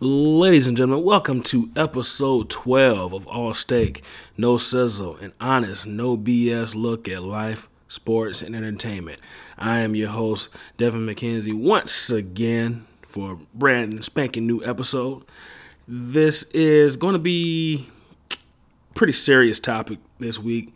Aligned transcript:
Ladies 0.00 0.68
and 0.68 0.76
gentlemen, 0.76 1.04
welcome 1.04 1.42
to 1.42 1.70
episode 1.74 2.48
12 2.50 3.12
of 3.12 3.26
All 3.26 3.52
Steak, 3.52 4.04
No 4.36 4.56
Sizzle, 4.56 5.16
an 5.16 5.32
honest, 5.40 5.88
no 5.88 6.16
BS 6.16 6.76
look 6.76 7.08
at 7.08 7.24
life, 7.24 7.68
sports, 7.88 8.40
and 8.40 8.54
entertainment. 8.54 9.20
I 9.58 9.80
am 9.80 9.96
your 9.96 10.10
host, 10.10 10.50
Devin 10.76 11.04
McKenzie, 11.04 11.52
once 11.52 12.12
again 12.12 12.86
for 13.02 13.32
a 13.32 13.36
brand 13.58 14.04
spanking 14.04 14.46
new 14.46 14.64
episode. 14.64 15.24
This 15.88 16.44
is 16.54 16.94
going 16.94 17.14
to 17.14 17.18
be 17.18 17.88
pretty 18.94 19.14
serious 19.14 19.58
topic 19.58 19.98
this 20.20 20.38
week. 20.38 20.72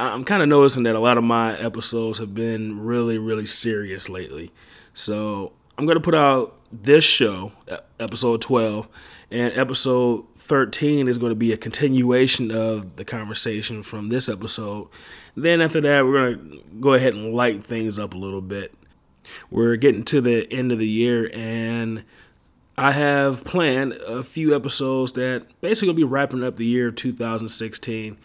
I'm 0.00 0.24
kind 0.24 0.42
of 0.42 0.48
noticing 0.48 0.82
that 0.82 0.96
a 0.96 1.00
lot 1.00 1.16
of 1.16 1.22
my 1.22 1.56
episodes 1.60 2.18
have 2.18 2.34
been 2.34 2.80
really, 2.80 3.18
really 3.18 3.46
serious 3.46 4.08
lately. 4.08 4.50
So 4.94 5.52
I'm 5.78 5.86
going 5.86 5.96
to 5.96 6.02
put 6.02 6.16
out 6.16 6.58
this 6.82 7.04
show, 7.04 7.52
episode 8.00 8.40
12, 8.40 8.88
and 9.30 9.52
episode 9.56 10.26
13 10.36 11.08
is 11.08 11.18
going 11.18 11.30
to 11.30 11.36
be 11.36 11.52
a 11.52 11.56
continuation 11.56 12.50
of 12.50 12.96
the 12.96 13.04
conversation 13.04 13.82
from 13.82 14.08
this 14.08 14.28
episode. 14.28 14.88
Then 15.36 15.60
after 15.60 15.80
that, 15.80 16.04
we're 16.04 16.34
going 16.34 16.50
to 16.50 16.62
go 16.80 16.94
ahead 16.94 17.14
and 17.14 17.34
light 17.34 17.64
things 17.64 17.98
up 17.98 18.14
a 18.14 18.18
little 18.18 18.40
bit. 18.40 18.74
We're 19.50 19.76
getting 19.76 20.04
to 20.04 20.20
the 20.20 20.50
end 20.52 20.72
of 20.72 20.78
the 20.78 20.88
year, 20.88 21.30
and 21.32 22.04
I 22.76 22.90
have 22.92 23.44
planned 23.44 23.92
a 23.92 24.22
few 24.22 24.54
episodes 24.54 25.12
that 25.12 25.60
basically 25.60 25.88
will 25.88 25.94
be 25.94 26.04
wrapping 26.04 26.42
up 26.42 26.56
the 26.56 26.66
year 26.66 26.90
2016. 26.90 28.18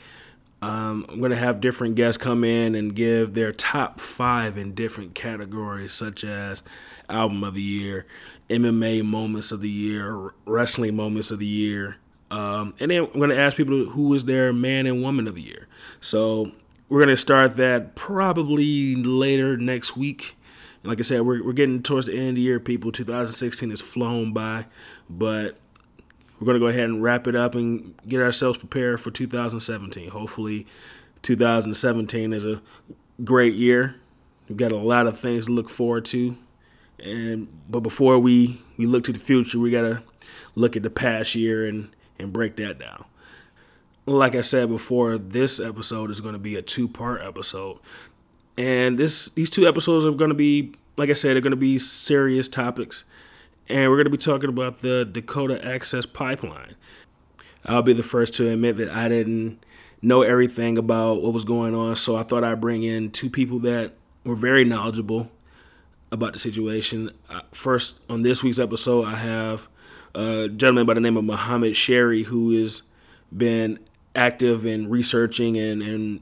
Um, 0.61 1.05
I'm 1.07 1.19
going 1.19 1.31
to 1.31 1.37
have 1.37 1.61
different 1.61 1.95
guests 1.95 2.17
come 2.17 2.43
in 2.43 2.75
and 2.75 2.93
give 2.93 3.33
their 3.33 3.53
top 3.53 4.01
five 4.01 4.57
in 4.57 4.73
different 4.73 5.15
categories, 5.15 5.93
such 5.93 6.25
as 6.25 6.61
album 7.09 7.43
of 7.43 7.53
the 7.53 7.61
year, 7.61 8.05
MMA 8.49 9.03
moments 9.03 9.51
of 9.51 9.61
the 9.61 9.69
year, 9.69 10.31
wrestling 10.45 10.95
moments 10.95 11.31
of 11.31 11.39
the 11.39 11.45
year. 11.45 11.97
Um, 12.31 12.73
and 12.79 12.91
then 12.91 13.03
I'm 13.05 13.19
going 13.19 13.29
to 13.29 13.39
ask 13.39 13.57
people 13.57 13.85
who 13.85 14.13
is 14.13 14.25
their 14.25 14.53
man 14.53 14.85
and 14.85 15.01
woman 15.01 15.27
of 15.27 15.35
the 15.35 15.41
year. 15.41 15.67
So 16.01 16.51
we're 16.87 16.99
going 16.99 17.09
to 17.09 17.17
start 17.17 17.55
that 17.55 17.95
probably 17.95 18.95
later 18.95 19.57
next 19.57 19.95
week. 19.95 20.35
Like 20.83 20.99
I 20.99 21.01
said, 21.01 21.21
we're, 21.21 21.43
we're 21.43 21.53
getting 21.53 21.83
towards 21.83 22.07
the 22.07 22.13
end 22.13 22.29
of 22.29 22.35
the 22.35 22.41
year, 22.41 22.59
people. 22.59 22.91
2016 22.91 23.69
has 23.69 23.81
flown 23.81 24.31
by, 24.33 24.65
but 25.09 25.57
we're 26.39 26.45
going 26.45 26.55
to 26.55 26.59
go 26.59 26.67
ahead 26.67 26.85
and 26.85 27.03
wrap 27.03 27.27
it 27.27 27.35
up 27.35 27.53
and 27.53 27.95
get 28.07 28.21
ourselves 28.21 28.57
prepared 28.57 29.01
for 29.01 29.11
2017. 29.11 30.09
Hopefully, 30.09 30.65
2017 31.21 32.31
is 32.31 32.45
a 32.45 32.61
great 33.23 33.55
year. 33.55 33.95
We've 34.47 34.57
got 34.57 34.71
a 34.71 34.77
lot 34.77 35.05
of 35.05 35.19
things 35.19 35.45
to 35.45 35.51
look 35.51 35.69
forward 35.69 36.05
to. 36.05 36.37
And 37.01 37.47
but 37.69 37.81
before 37.81 38.19
we 38.19 38.61
we 38.77 38.85
look 38.85 39.03
to 39.05 39.13
the 39.13 39.19
future, 39.19 39.59
we 39.59 39.71
gotta 39.71 40.03
look 40.55 40.75
at 40.75 40.83
the 40.83 40.89
past 40.89 41.35
year 41.35 41.65
and 41.65 41.89
and 42.17 42.33
break 42.33 42.55
that 42.57 42.79
down. 42.79 43.05
Like 44.05 44.35
I 44.35 44.41
said 44.41 44.69
before, 44.69 45.17
this 45.17 45.59
episode 45.59 46.11
is 46.11 46.19
going 46.19 46.33
to 46.33 46.39
be 46.39 46.55
a 46.55 46.61
two 46.61 46.87
part 46.87 47.21
episode, 47.21 47.79
and 48.57 48.97
this 48.97 49.29
these 49.29 49.49
two 49.49 49.67
episodes 49.67 50.05
are 50.05 50.11
going 50.11 50.29
to 50.29 50.35
be 50.35 50.73
like 50.97 51.09
I 51.09 51.13
said, 51.13 51.35
they're 51.35 51.41
going 51.41 51.51
to 51.51 51.57
be 51.57 51.79
serious 51.79 52.49
topics, 52.49 53.03
and 53.67 53.89
we're 53.89 53.95
going 53.95 54.05
to 54.05 54.11
be 54.11 54.17
talking 54.17 54.49
about 54.49 54.81
the 54.81 55.05
Dakota 55.05 55.63
Access 55.65 56.05
Pipeline. 56.05 56.75
I'll 57.65 57.81
be 57.81 57.93
the 57.93 58.03
first 58.03 58.33
to 58.35 58.49
admit 58.49 58.77
that 58.77 58.89
I 58.89 59.07
didn't 59.09 59.63
know 60.01 60.21
everything 60.21 60.77
about 60.77 61.21
what 61.21 61.33
was 61.33 61.45
going 61.45 61.75
on, 61.75 61.95
so 61.95 62.15
I 62.15 62.23
thought 62.23 62.43
I'd 62.43 62.61
bring 62.61 62.83
in 62.83 63.11
two 63.11 63.29
people 63.29 63.59
that 63.59 63.93
were 64.23 64.35
very 64.35 64.65
knowledgeable 64.65 65.29
about 66.11 66.33
the 66.33 66.39
situation. 66.39 67.11
First, 67.51 67.99
on 68.09 68.21
this 68.21 68.43
week's 68.43 68.59
episode, 68.59 69.05
I 69.05 69.15
have 69.15 69.67
a 70.15 70.47
gentleman 70.47 70.85
by 70.85 70.95
the 70.95 70.99
name 70.99 71.17
of 71.17 71.23
Muhammad 71.23 71.75
Cherri, 71.75 72.23
who 72.23 72.59
has 72.61 72.81
been 73.35 73.79
active 74.15 74.65
in 74.65 74.89
researching 74.89 75.57
and, 75.57 75.81
and 75.81 76.19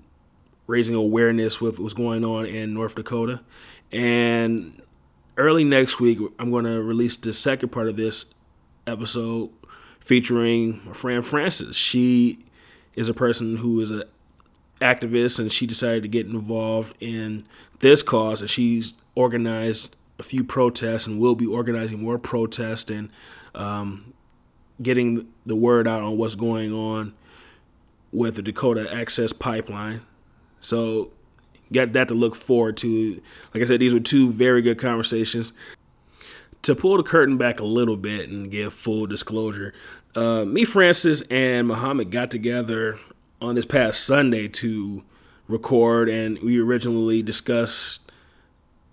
raising 0.67 0.95
awareness 0.95 1.61
with 1.61 1.79
what's 1.79 1.93
going 1.93 2.25
on 2.25 2.45
in 2.45 2.73
North 2.73 2.95
Dakota. 2.95 3.41
And 3.91 4.81
early 5.37 5.63
next 5.63 5.99
week, 5.99 6.19
I'm 6.37 6.51
going 6.51 6.65
to 6.65 6.81
release 6.81 7.15
the 7.15 7.33
second 7.33 7.69
part 7.69 7.87
of 7.87 7.95
this 7.95 8.25
episode 8.85 9.51
featuring 9.99 10.81
my 10.85 10.93
friend 10.93 11.25
Frances. 11.25 11.75
She 11.75 12.39
is 12.95 13.07
a 13.07 13.13
person 13.13 13.57
who 13.57 13.79
is 13.79 13.89
an 13.89 14.03
activist 14.81 15.39
and 15.39 15.51
she 15.51 15.65
decided 15.65 16.03
to 16.03 16.09
get 16.09 16.25
involved 16.25 16.95
in 16.99 17.45
this 17.79 18.03
cause 18.03 18.41
and 18.41 18.49
she's 18.49 18.93
organized 19.17 19.95
a 20.19 20.23
few 20.23 20.43
protests 20.43 21.07
and 21.07 21.19
will 21.19 21.35
be 21.35 21.45
organizing 21.45 22.01
more 22.01 22.19
protests 22.19 22.89
and 22.91 23.09
um, 23.55 24.13
getting 24.81 25.27
the 25.45 25.55
word 25.55 25.87
out 25.87 26.03
on 26.03 26.17
what's 26.17 26.35
going 26.35 26.71
on 26.71 27.13
with 28.11 28.35
the 28.35 28.43
Dakota 28.43 28.87
Access 28.93 29.33
Pipeline. 29.33 30.01
So, 30.61 31.11
got 31.73 31.93
that 31.93 32.07
to 32.09 32.13
look 32.13 32.35
forward 32.35 32.77
to. 32.77 33.21
Like 33.53 33.63
I 33.63 33.65
said, 33.65 33.79
these 33.79 33.93
were 33.93 33.99
two 33.99 34.31
very 34.31 34.61
good 34.61 34.77
conversations. 34.77 35.51
To 36.63 36.75
pull 36.75 36.97
the 36.97 37.03
curtain 37.03 37.37
back 37.37 37.59
a 37.59 37.65
little 37.65 37.97
bit 37.97 38.29
and 38.29 38.51
give 38.51 38.73
full 38.73 39.07
disclosure, 39.07 39.73
uh, 40.15 40.45
me, 40.45 40.63
Frances, 40.63 41.23
and 41.29 41.67
Muhammad 41.67 42.11
got 42.11 42.29
together 42.29 42.99
on 43.41 43.55
this 43.55 43.65
past 43.65 44.03
Sunday 44.03 44.47
to 44.47 45.03
record, 45.47 46.09
and 46.09 46.39
we 46.39 46.59
originally 46.59 47.21
discussed 47.21 48.06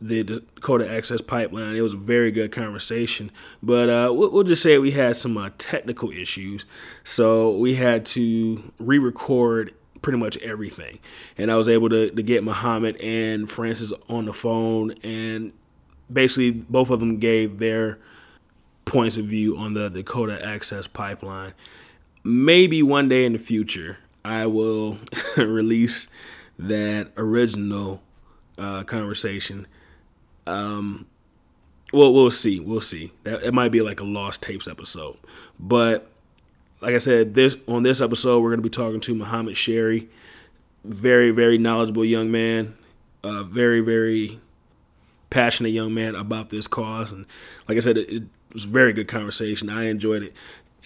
the 0.04 0.22
Dakota 0.22 0.88
Access 0.91 1.22
Pipeline. 1.22 1.75
It 1.75 1.81
was 1.81 1.94
a 1.94 1.97
very 1.97 2.31
good 2.31 2.53
conversation, 2.53 3.31
but 3.62 3.88
uh, 3.88 4.12
we'll, 4.12 4.42
just 4.42 4.62
say 4.62 4.76
we 4.76 4.91
had 4.91 5.16
some 5.16 5.38
uh, 5.38 5.48
technical 5.56 6.10
issues, 6.10 6.66
so 7.04 7.56
we 7.56 7.76
had 7.76 8.04
to 8.06 8.70
re-record 8.78 9.75
pretty 10.03 10.19
much 10.19 10.37
everything. 10.38 10.98
And 11.38 11.50
I 11.50 11.56
was 11.56 11.70
able 11.70 11.88
to, 11.88 12.10
to 12.10 12.22
get 12.22 12.44
Muhammad 12.44 13.00
and 13.00 13.50
Frances 13.50 13.94
on 14.10 14.26
the 14.26 14.34
phone, 14.34 14.93
and 15.03 15.54
basically 16.12 16.50
both 16.50 16.91
of 16.91 17.00
them 17.00 17.16
gave 17.16 17.59
their 17.59 17.98
points 18.84 19.16
of 19.16 19.25
view 19.25 19.56
on 19.56 19.72
the 19.72 19.88
Dakota 19.88 20.44
Access 20.44 20.87
Pipeline. 20.87 21.54
Maybe 22.22 22.82
one 22.82 23.09
day 23.09 23.25
in 23.25 23.32
the 23.32 23.38
future, 23.38 24.00
I 24.22 24.44
will 24.44 24.98
release 25.38 26.09
that 26.59 27.10
original 27.16 28.03
uh, 28.59 28.82
conversation 28.84 29.66
um, 30.47 31.06
well, 31.93 32.12
we'll 32.12 32.31
see. 32.31 32.60
We'll 32.60 32.81
see. 32.81 33.12
That 33.25 33.43
it 33.43 33.55
might 33.55 33.71
be 33.71 33.81
like 33.81 34.00
a 34.00 34.05
lost 34.05 34.43
tapes 34.43 34.66
episode, 34.66 35.16
but 35.59 36.10
like 36.81 36.94
I 36.94 36.99
said, 36.99 37.34
this 37.34 37.56
on 37.66 37.82
this 37.82 38.00
episode 38.00 38.41
we're 38.41 38.50
going 38.50 38.62
to 38.62 38.69
be 38.69 38.71
talking 38.71 39.00
to 39.00 39.15
Muhammad 39.15 39.56
Cherri, 39.56 40.09
very 40.84 41.31
very 41.31 41.59
knowledgeable 41.59 42.05
young 42.05 42.31
man, 42.31 42.77
uh, 43.22 43.43
very 43.44 43.81
very 43.81 44.41
passionate 45.31 45.71
young 45.71 45.94
man 45.94 46.15
about 46.15 46.50
this 46.50 46.66
cause, 46.66 47.11
and 47.11 47.26
like 47.69 47.76
I 47.76 47.81
said, 47.81 47.99
it, 47.99 48.09
it 48.11 48.22
was 48.53 48.65
a 48.65 48.69
very 48.69 48.93
good 48.93 49.09
conversation. 49.09 49.69
I 49.69 49.84
enjoyed 49.84 50.22
it. 50.22 50.34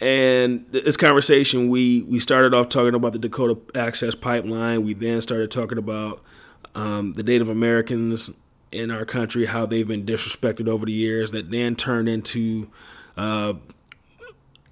And 0.00 0.64
this 0.70 0.96
conversation, 0.96 1.70
we 1.70 2.04
we 2.04 2.20
started 2.20 2.54
off 2.54 2.68
talking 2.68 2.94
about 2.94 3.12
the 3.12 3.18
Dakota 3.18 3.58
Access 3.74 4.14
Pipeline. 4.14 4.84
We 4.84 4.94
then 4.94 5.20
started 5.22 5.50
talking 5.50 5.78
about 5.78 6.22
um, 6.74 7.14
the 7.14 7.24
Native 7.24 7.48
Americans 7.48 8.30
in 8.70 8.90
our 8.90 9.04
country, 9.04 9.46
how 9.46 9.66
they've 9.66 9.88
been 9.88 10.04
disrespected 10.04 10.68
over 10.68 10.86
the 10.86 10.92
years, 10.92 11.30
that 11.32 11.50
then 11.50 11.76
turned 11.76 12.08
into 12.08 12.68
uh, 13.16 13.54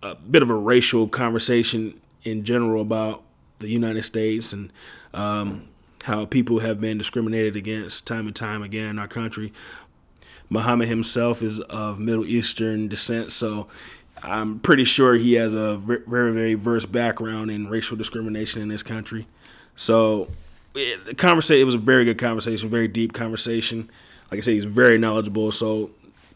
a 0.02 0.14
bit 0.14 0.42
of 0.42 0.50
a 0.50 0.54
racial 0.54 1.08
conversation 1.08 2.00
in 2.22 2.44
general 2.44 2.82
about 2.82 3.22
the 3.58 3.68
United 3.68 4.04
States 4.04 4.52
and 4.52 4.72
um, 5.14 5.68
how 6.04 6.24
people 6.26 6.58
have 6.60 6.80
been 6.80 6.98
discriminated 6.98 7.56
against 7.56 8.06
time 8.06 8.26
and 8.26 8.36
time 8.36 8.62
again 8.62 8.90
in 8.90 8.98
our 8.98 9.08
country. 9.08 9.52
Muhammad 10.48 10.88
himself 10.88 11.42
is 11.42 11.58
of 11.60 11.98
Middle 11.98 12.24
Eastern 12.24 12.86
descent, 12.86 13.32
so 13.32 13.66
I'm 14.22 14.60
pretty 14.60 14.84
sure 14.84 15.14
he 15.14 15.34
has 15.34 15.52
a 15.52 15.76
very, 15.76 16.32
very 16.32 16.54
verse 16.54 16.86
background 16.86 17.50
in 17.50 17.68
racial 17.68 17.96
discrimination 17.96 18.62
in 18.62 18.68
this 18.68 18.82
country. 18.82 19.26
So 19.74 20.28
the 20.76 21.14
conversation 21.14 21.62
it 21.62 21.64
was 21.64 21.74
a 21.74 21.78
very 21.78 22.04
good 22.04 22.18
conversation, 22.18 22.68
very 22.68 22.88
deep 22.88 23.12
conversation. 23.12 23.90
Like 24.30 24.38
I 24.38 24.40
said, 24.40 24.54
he's 24.54 24.64
very 24.64 24.98
knowledgeable, 24.98 25.52
so 25.52 25.90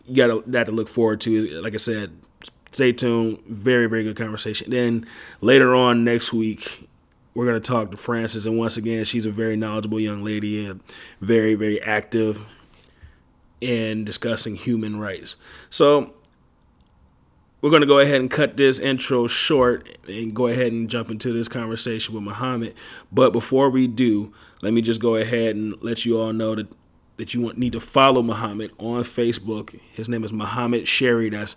you 0.06 0.16
got 0.16 0.50
that 0.50 0.64
to 0.66 0.72
look 0.72 0.88
forward 0.88 1.20
to. 1.22 1.60
Like 1.60 1.74
I 1.74 1.78
said, 1.78 2.12
stay 2.72 2.92
tuned. 2.92 3.40
Very 3.46 3.86
very 3.86 4.04
good 4.04 4.16
conversation. 4.16 4.70
Then 4.70 5.06
later 5.40 5.74
on 5.74 6.04
next 6.04 6.32
week, 6.32 6.88
we're 7.34 7.46
gonna 7.46 7.60
talk 7.60 7.90
to 7.90 7.96
Frances, 7.96 8.46
and 8.46 8.58
once 8.58 8.76
again, 8.76 9.04
she's 9.04 9.26
a 9.26 9.30
very 9.30 9.56
knowledgeable 9.56 10.00
young 10.00 10.24
lady 10.24 10.64
and 10.64 10.80
very 11.20 11.54
very 11.54 11.80
active 11.82 12.46
in 13.60 14.04
discussing 14.04 14.56
human 14.56 14.98
rights. 14.98 15.36
So 15.68 16.14
we're 17.60 17.70
going 17.70 17.82
to 17.82 17.86
go 17.86 17.98
ahead 17.98 18.20
and 18.20 18.30
cut 18.30 18.56
this 18.56 18.78
intro 18.78 19.26
short 19.26 19.98
and 20.08 20.34
go 20.34 20.46
ahead 20.46 20.72
and 20.72 20.88
jump 20.88 21.10
into 21.10 21.32
this 21.32 21.48
conversation 21.48 22.14
with 22.14 22.22
Muhammad. 22.22 22.74
But 23.12 23.32
before 23.32 23.70
we 23.70 23.86
do, 23.86 24.32
let 24.62 24.72
me 24.72 24.80
just 24.80 25.00
go 25.00 25.16
ahead 25.16 25.56
and 25.56 25.80
let 25.82 26.04
you 26.04 26.18
all 26.18 26.32
know 26.32 26.54
that 26.54 26.68
that 27.20 27.34
you 27.34 27.42
want, 27.42 27.58
need 27.58 27.72
to 27.72 27.80
follow 27.80 28.22
Muhammad 28.22 28.70
on 28.78 29.02
Facebook. 29.02 29.78
His 29.92 30.08
name 30.08 30.24
is 30.24 30.32
Muhammad 30.32 30.86
Cherri. 30.86 31.30
That's 31.30 31.54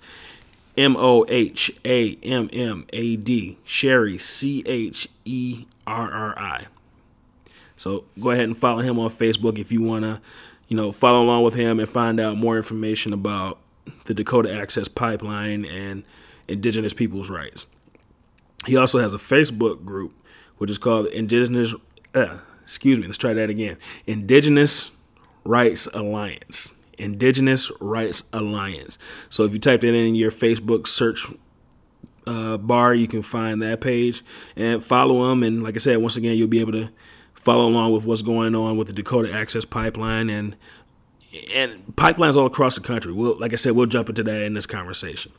M 0.78 0.98
O 0.98 1.26
H 1.30 1.72
A 1.86 2.18
M 2.22 2.50
M 2.52 2.86
A 2.92 3.16
D, 3.16 3.58
Cherri, 3.66 4.20
C 4.20 4.62
H 4.66 5.08
E 5.24 5.66
R 5.88 6.12
R 6.12 6.38
I. 6.38 6.66
So 7.78 8.04
go 8.20 8.32
ahead 8.32 8.44
and 8.44 8.58
follow 8.58 8.82
him 8.82 9.00
on 9.00 9.10
Facebook 9.10 9.58
if 9.58 9.72
you 9.72 9.82
want 9.82 10.04
to, 10.04 10.22
you 10.68 10.76
know, 10.76 10.92
follow 10.92 11.24
along 11.24 11.44
with 11.44 11.54
him 11.54 11.80
and 11.80 11.88
find 11.88 12.20
out 12.20 12.36
more 12.36 12.58
information 12.58 13.14
about 13.14 13.58
the 14.06 14.14
Dakota 14.14 14.54
Access 14.54 14.88
Pipeline 14.88 15.66
and 15.66 16.04
Indigenous 16.48 16.94
Peoples' 16.94 17.30
Rights. 17.30 17.68
He 18.66 18.78
also 18.78 19.00
has 19.00 19.14
a 19.14 19.18
Facebook 19.18 19.84
group, 19.84 20.14
which 20.58 20.72
is 20.72 20.78
called 20.78 21.08
Indigenous, 21.08 21.74
uh, 22.14 22.38
excuse 22.64 22.98
me, 23.00 23.06
let's 23.08 23.18
try 23.18 23.34
that 23.34 23.50
again 23.50 23.78
Indigenous 24.06 24.92
Rights 25.44 25.88
Alliance. 25.94 26.72
Indigenous 26.98 27.72
Rights 27.82 28.24
Alliance. 28.32 28.98
So 29.30 29.44
if 29.46 29.54
you 29.54 29.60
type 29.60 29.82
that 29.82 29.94
in 29.94 30.16
your 30.16 30.32
Facebook 30.32 30.88
search 30.88 31.28
uh, 32.26 32.58
bar, 32.58 32.94
you 32.94 33.08
can 33.08 33.22
find 33.22 33.62
that 33.62 33.82
page 33.82 34.24
and 34.56 34.84
follow 34.84 35.28
them. 35.30 35.44
And 35.44 35.64
like 35.64 35.76
I 35.76 35.80
said, 35.80 35.98
once 35.98 36.16
again, 36.16 36.38
you'll 36.38 36.48
be 36.48 36.60
able 36.60 36.72
to 36.74 36.90
follow 37.34 37.68
along 37.68 37.92
with 37.92 38.06
what's 38.06 38.22
going 38.22 38.56
on 38.56 38.78
with 38.78 38.88
the 38.88 38.94
Dakota 38.94 39.34
Access 39.34 39.66
Pipeline 39.66 40.30
and 40.30 40.56
and 41.54 41.84
pipelines 41.96 42.36
all 42.36 42.46
across 42.46 42.76
the 42.76 42.82
country. 42.82 43.12
We'll, 43.12 43.40
like 43.40 43.54
I 43.54 43.56
said, 43.56 43.74
we'll 43.74 43.88
jump 43.88 44.10
into 44.10 44.24
that 44.24 44.42
in 44.42 44.54
this 44.54 44.66
conversation. 44.66 45.32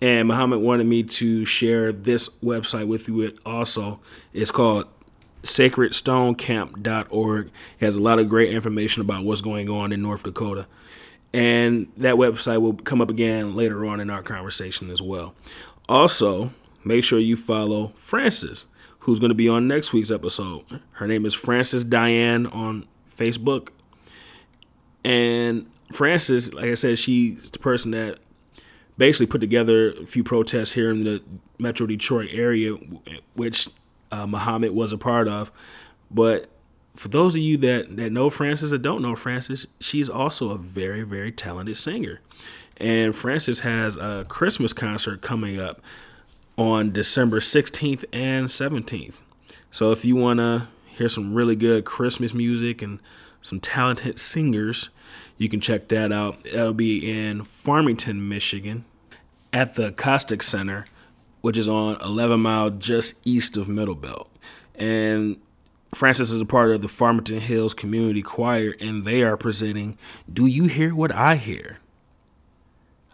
And 0.00 0.28
Muhammad 0.28 0.60
wanted 0.60 0.86
me 0.86 1.02
to 1.04 1.44
share 1.44 1.92
this 1.92 2.28
website 2.44 2.86
with 2.86 3.08
you 3.08 3.22
It 3.22 3.38
also. 3.46 4.00
It's 4.32 4.50
called 4.50 4.86
sacredstonecamp.org. 5.42 7.46
It 7.46 7.84
has 7.84 7.96
a 7.96 8.02
lot 8.02 8.18
of 8.18 8.28
great 8.28 8.52
information 8.52 9.00
about 9.00 9.24
what's 9.24 9.40
going 9.40 9.70
on 9.70 9.92
in 9.92 10.02
North 10.02 10.24
Dakota. 10.24 10.66
And 11.32 11.88
that 11.96 12.16
website 12.16 12.60
will 12.60 12.74
come 12.74 13.00
up 13.00 13.10
again 13.10 13.56
later 13.56 13.86
on 13.86 14.00
in 14.00 14.10
our 14.10 14.22
conversation 14.22 14.90
as 14.90 15.00
well. 15.00 15.34
Also, 15.88 16.50
make 16.84 17.04
sure 17.04 17.18
you 17.18 17.36
follow 17.36 17.92
Frances, 17.96 18.66
who's 19.00 19.18
going 19.18 19.30
to 19.30 19.34
be 19.34 19.48
on 19.48 19.66
next 19.66 19.92
week's 19.92 20.10
episode. 20.10 20.64
Her 20.92 21.06
name 21.06 21.24
is 21.24 21.34
Frances 21.34 21.84
Diane 21.84 22.46
on 22.46 22.86
Facebook. 23.10 23.68
And 25.06 25.70
Frances, 25.92 26.52
like 26.52 26.64
I 26.64 26.74
said, 26.74 26.98
she's 26.98 27.48
the 27.52 27.60
person 27.60 27.92
that 27.92 28.18
basically 28.98 29.28
put 29.28 29.40
together 29.40 29.92
a 29.92 30.04
few 30.04 30.24
protests 30.24 30.72
here 30.72 30.90
in 30.90 31.04
the 31.04 31.22
Metro 31.60 31.86
Detroit 31.86 32.30
area, 32.32 32.72
which 33.34 33.68
uh, 34.10 34.26
Muhammad 34.26 34.72
was 34.72 34.92
a 34.92 34.98
part 34.98 35.28
of. 35.28 35.52
But 36.10 36.50
for 36.96 37.06
those 37.06 37.36
of 37.36 37.40
you 37.40 37.56
that, 37.58 37.94
that 37.94 38.10
know 38.10 38.28
Frances 38.30 38.72
or 38.72 38.78
don't 38.78 39.00
know 39.00 39.14
Frances, 39.14 39.68
she's 39.78 40.08
also 40.08 40.50
a 40.50 40.58
very, 40.58 41.02
very 41.02 41.30
talented 41.30 41.76
singer. 41.76 42.20
And 42.78 43.14
Frances 43.14 43.60
has 43.60 43.94
a 43.94 44.26
Christmas 44.28 44.72
concert 44.72 45.22
coming 45.22 45.60
up 45.60 45.80
on 46.58 46.90
December 46.90 47.38
16th 47.38 48.04
and 48.12 48.48
17th. 48.48 49.18
So 49.70 49.92
if 49.92 50.04
you 50.04 50.16
want 50.16 50.40
to 50.40 50.66
hear 50.84 51.08
some 51.08 51.32
really 51.32 51.54
good 51.54 51.84
Christmas 51.84 52.34
music 52.34 52.82
and 52.82 52.98
some 53.40 53.60
talented 53.60 54.18
singers, 54.18 54.88
you 55.38 55.48
can 55.48 55.60
check 55.60 55.88
that 55.88 56.12
out. 56.12 56.44
That'll 56.44 56.74
be 56.74 57.10
in 57.10 57.44
Farmington, 57.44 58.28
Michigan 58.28 58.84
at 59.52 59.74
the 59.74 59.92
Costick 59.92 60.42
Center 60.42 60.84
which 61.46 61.56
is 61.56 61.68
on 61.68 61.96
11 62.02 62.40
Mile 62.40 62.70
just 62.70 63.24
east 63.24 63.56
of 63.56 63.68
Middlebelt. 63.68 64.26
And 64.74 65.36
Frances 65.94 66.32
is 66.32 66.40
a 66.40 66.44
part 66.44 66.72
of 66.72 66.82
the 66.82 66.88
Farmington 66.88 67.38
Hills 67.38 67.72
Community 67.72 68.20
Choir, 68.20 68.74
and 68.80 69.04
they 69.04 69.22
are 69.22 69.36
presenting 69.36 69.96
Do 70.30 70.46
You 70.46 70.64
Hear 70.64 70.92
What 70.92 71.12
I 71.12 71.36
Hear? 71.36 71.78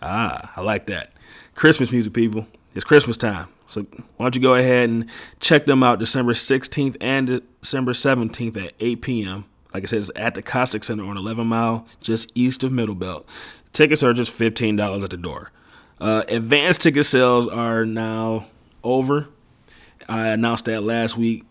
Ah, 0.01 0.51
I 0.57 0.63
like 0.63 0.87
that. 0.87 1.13
Christmas 1.55 1.93
music, 1.93 2.15
people. 2.15 2.47
It's 2.75 2.87
Christmas 2.87 3.19
time. 3.19 3.49
So 3.69 3.83
why 4.17 4.25
don't 4.25 4.35
you 4.35 4.41
go 4.41 4.55
ahead 4.55 4.89
and 4.89 5.11
check 5.39 5.67
them 5.67 5.83
out 5.83 5.99
December 5.99 6.33
16th 6.33 6.97
and 7.03 7.43
December 7.61 7.93
17th 7.93 8.57
at 8.57 8.73
8 8.81 9.03
p.m. 9.03 9.45
Like 9.75 9.85
I 9.85 9.87
said, 9.87 9.99
it's 10.01 10.11
at 10.17 10.35
the 10.35 10.43
Costick 10.43 10.85
Center 10.85 11.05
on 11.05 11.17
11 11.17 11.47
Mile, 11.47 11.87
just 12.01 12.31
east 12.35 12.63
of 12.63 12.73
Middlebelt. 12.73 13.25
Tickets 13.73 14.03
are 14.03 14.13
just 14.13 14.33
$15 14.33 15.03
at 15.03 15.11
the 15.11 15.17
door. 15.17 15.51
Uh, 16.01 16.25
advanced 16.29 16.83
ticket 16.83 17.07
sales 17.07 17.47
are 17.47 17.85
now 17.85 18.47
over. 18.83 19.29
I 20.09 20.29
announced 20.29 20.65
that 20.67 20.83
last 20.83 21.17
week 21.17 21.45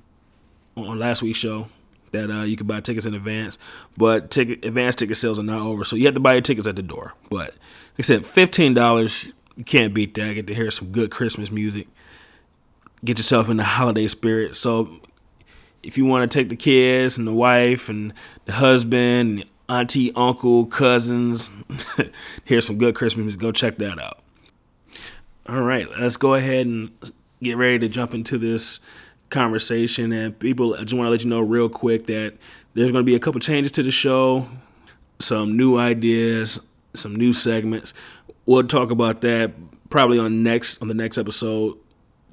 on 0.75 0.99
last 0.99 1.21
week's 1.21 1.39
show 1.39 1.69
that 2.11 2.29
uh, 2.29 2.43
you 2.43 2.57
can 2.57 2.67
buy 2.67 2.81
tickets 2.81 3.05
in 3.05 3.13
advance, 3.13 3.57
but 3.97 4.29
ticket 4.29 4.65
advanced 4.65 4.99
ticket 4.99 5.17
sales 5.17 5.39
are 5.39 5.43
not 5.43 5.61
over. 5.61 5.83
So 5.83 5.95
you 5.95 6.05
have 6.05 6.13
to 6.13 6.19
buy 6.19 6.33
your 6.33 6.41
tickets 6.41 6.67
at 6.67 6.75
the 6.75 6.81
door. 6.81 7.13
But 7.29 7.51
like 7.51 7.99
I 7.99 8.01
said, 8.01 8.25
fifteen 8.25 8.73
dollars 8.73 9.31
you 9.55 9.63
can't 9.63 9.93
beat 9.93 10.13
that. 10.15 10.33
Get 10.33 10.47
to 10.47 10.55
hear 10.55 10.71
some 10.71 10.91
good 10.91 11.11
Christmas 11.11 11.51
music. 11.51 11.87
Get 13.03 13.17
yourself 13.17 13.49
in 13.49 13.57
the 13.57 13.63
holiday 13.63 14.07
spirit. 14.07 14.55
So 14.55 14.99
if 15.83 15.97
you 15.97 16.05
want 16.05 16.29
to 16.29 16.39
take 16.39 16.49
the 16.49 16.55
kids 16.55 17.17
and 17.17 17.27
the 17.27 17.33
wife 17.33 17.89
and 17.89 18.13
the 18.45 18.53
husband, 18.53 19.39
and 19.39 19.45
auntie, 19.69 20.11
uncle, 20.15 20.65
cousins, 20.65 21.49
here's 22.45 22.65
some 22.65 22.77
good 22.77 22.95
Christmas 22.95 23.23
music. 23.23 23.39
Go 23.39 23.51
check 23.51 23.77
that 23.77 23.99
out. 23.99 24.19
All 25.47 25.61
right, 25.61 25.87
let's 25.99 26.17
go 26.17 26.35
ahead 26.35 26.67
and 26.67 26.91
get 27.41 27.57
ready 27.57 27.79
to 27.79 27.87
jump 27.87 28.13
into 28.13 28.37
this 28.37 28.79
conversation. 29.29 30.11
And 30.11 30.37
people, 30.37 30.75
I 30.75 30.83
just 30.83 30.93
want 30.93 31.07
to 31.07 31.11
let 31.11 31.23
you 31.23 31.29
know 31.29 31.41
real 31.41 31.69
quick 31.69 32.05
that 32.07 32.35
there's 32.73 32.91
going 32.91 33.03
to 33.03 33.09
be 33.09 33.15
a 33.15 33.19
couple 33.19 33.39
changes 33.39 33.71
to 33.73 33.83
the 33.83 33.91
show, 33.91 34.47
some 35.19 35.57
new 35.57 35.77
ideas, 35.77 36.59
some 36.93 37.15
new 37.15 37.33
segments. 37.33 37.93
We'll 38.45 38.67
talk 38.67 38.91
about 38.91 39.21
that 39.21 39.51
probably 39.89 40.19
on 40.19 40.43
next 40.43 40.81
on 40.81 40.87
the 40.87 40.93
next 40.93 41.17
episode. 41.17 41.77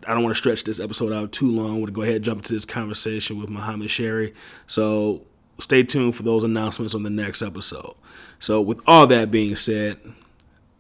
I 0.09 0.15
don't 0.15 0.23
want 0.23 0.35
to 0.35 0.39
stretch 0.39 0.65
this 0.65 0.81
episode 0.81 1.13
out 1.13 1.33
too 1.33 1.51
long. 1.51 1.71
I 1.71 1.75
want 1.75 1.87
to 1.87 1.93
go 1.93 2.01
ahead 2.01 2.17
and 2.17 2.25
jump 2.25 2.39
into 2.39 2.55
this 2.55 2.65
conversation 2.65 3.39
with 3.39 3.51
Muhammad 3.51 3.89
Cherri. 3.89 4.33
So 4.67 5.27
stay 5.61 5.83
tuned 5.83 6.17
for 6.17 6.23
those 6.23 6.45
announcements 6.45 6.95
on 6.95 7.03
the 7.03 7.11
next 7.11 7.43
episode. 7.43 7.95
So 8.41 8.61
with 8.63 8.81
all 8.87 9.07
that 9.09 9.31
being 9.31 9.55
said, 9.55 10.01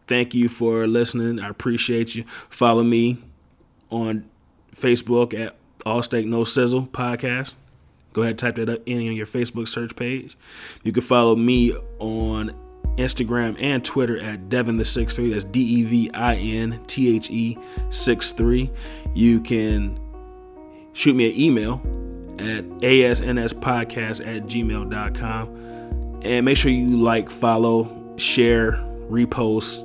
thank 0.06 0.34
you 0.34 0.48
for 0.48 0.86
listening. 0.86 1.40
I 1.40 1.50
appreciate 1.50 2.14
you. 2.14 2.24
Follow 2.24 2.82
me 2.82 3.18
on 3.90 4.28
Facebook 4.74 5.38
at 5.38 5.56
All 5.84 6.02
Steak 6.02 6.26
No 6.26 6.44
Sizzle 6.44 6.86
Podcast. 6.86 7.52
Go 8.14 8.22
ahead, 8.22 8.38
type 8.38 8.54
that 8.54 8.82
in 8.86 9.06
on 9.06 9.14
your 9.14 9.26
Facebook 9.26 9.68
search 9.68 9.94
page. 9.94 10.38
You 10.82 10.92
can 10.92 11.02
follow 11.02 11.36
me 11.36 11.74
on 11.98 12.54
Instagram 12.98 13.56
and 13.60 13.84
Twitter 13.84 14.20
at 14.20 14.48
Devin 14.48 14.76
the 14.76 14.84
Six 14.84 15.16
Three. 15.16 15.32
That's 15.32 15.44
D 15.44 15.60
E 15.60 15.82
V 15.84 16.10
I 16.12 16.34
N 16.34 16.82
T 16.86 17.14
H 17.16 17.30
E 17.30 17.56
six 17.90 18.32
three. 18.32 18.70
You 19.14 19.40
can 19.40 19.98
shoot 20.92 21.14
me 21.14 21.30
an 21.30 21.40
email 21.40 21.80
at 22.38 22.64
asnspodcast 22.80 24.20
at 24.20 24.44
gmail.com. 24.44 26.20
And 26.22 26.44
make 26.44 26.56
sure 26.56 26.70
you 26.70 26.96
like, 26.96 27.30
follow, 27.30 28.16
share, 28.16 28.72
repost, 29.08 29.84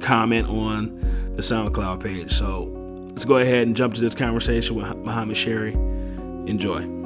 comment 0.00 0.48
on 0.48 1.32
the 1.34 1.42
SoundCloud 1.42 2.02
page. 2.02 2.32
So 2.32 2.64
let's 3.10 3.24
go 3.24 3.38
ahead 3.38 3.66
and 3.66 3.76
jump 3.76 3.94
to 3.94 4.00
this 4.00 4.14
conversation 4.14 4.76
with 4.76 4.94
Muhammad 4.98 5.36
Cherri. 5.36 5.72
Enjoy. 6.46 6.97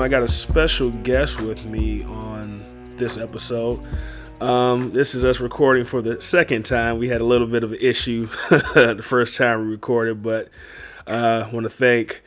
I 0.00 0.08
got 0.08 0.22
a 0.22 0.28
special 0.28 0.90
guest 0.90 1.42
with 1.42 1.70
me 1.70 2.02
on 2.04 2.62
this 2.96 3.18
episode. 3.18 3.86
Um, 4.40 4.92
this 4.92 5.14
is 5.14 5.24
us 5.24 5.40
recording 5.40 5.84
for 5.84 6.00
the 6.00 6.22
second 6.22 6.64
time. 6.64 6.96
We 6.96 7.08
had 7.08 7.20
a 7.20 7.24
little 7.24 7.46
bit 7.46 7.64
of 7.64 7.72
an 7.72 7.78
issue 7.82 8.26
the 8.48 9.02
first 9.04 9.34
time 9.34 9.60
we 9.60 9.66
recorded, 9.66 10.22
but 10.22 10.48
uh, 11.06 11.44
I 11.46 11.54
want 11.54 11.64
to 11.64 11.70
thank 11.70 12.22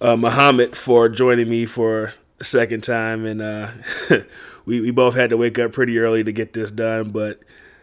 uh, 0.00 0.16
Muhammad 0.16 0.74
for 0.74 1.10
joining 1.10 1.50
me 1.50 1.66
for 1.66 2.14
a 2.40 2.44
second 2.44 2.82
time. 2.82 3.26
And 3.26 3.42
uh, 3.42 3.72
we, 4.64 4.80
we 4.80 4.90
both 4.90 5.14
had 5.14 5.28
to 5.28 5.36
wake 5.36 5.58
up 5.58 5.72
pretty 5.72 5.98
early 5.98 6.24
to 6.24 6.32
get 6.32 6.54
this 6.54 6.70
done, 6.70 7.10
but 7.10 7.40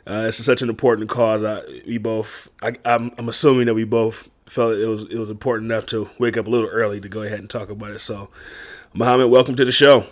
uh, 0.08 0.26
it's 0.28 0.44
such 0.44 0.64
an 0.64 0.70
important 0.70 1.08
cause. 1.08 1.44
I, 1.44 1.62
we 1.86 2.00
both, 2.00 2.50
I, 2.64 2.78
I'm, 2.84 3.12
I'm 3.20 3.30
assuming 3.30 3.68
that 3.68 3.76
we 3.76 3.84
both 3.84 4.28
felt 4.48 4.74
it 4.74 4.86
was 4.86 5.04
it 5.04 5.18
was 5.18 5.30
important 5.30 5.72
enough 5.72 5.88
to 5.88 6.10
wake 6.20 6.38
up 6.38 6.48
a 6.48 6.50
little 6.50 6.70
early 6.70 7.00
to 7.02 7.10
go 7.10 7.24
ahead 7.24 7.40
and 7.40 7.50
talk 7.50 7.70
about 7.70 7.92
it. 7.92 8.00
So 8.00 8.30
Muhammad, 8.98 9.30
welcome 9.30 9.58
to 9.58 9.66
the 9.66 9.74
show. 9.74 10.06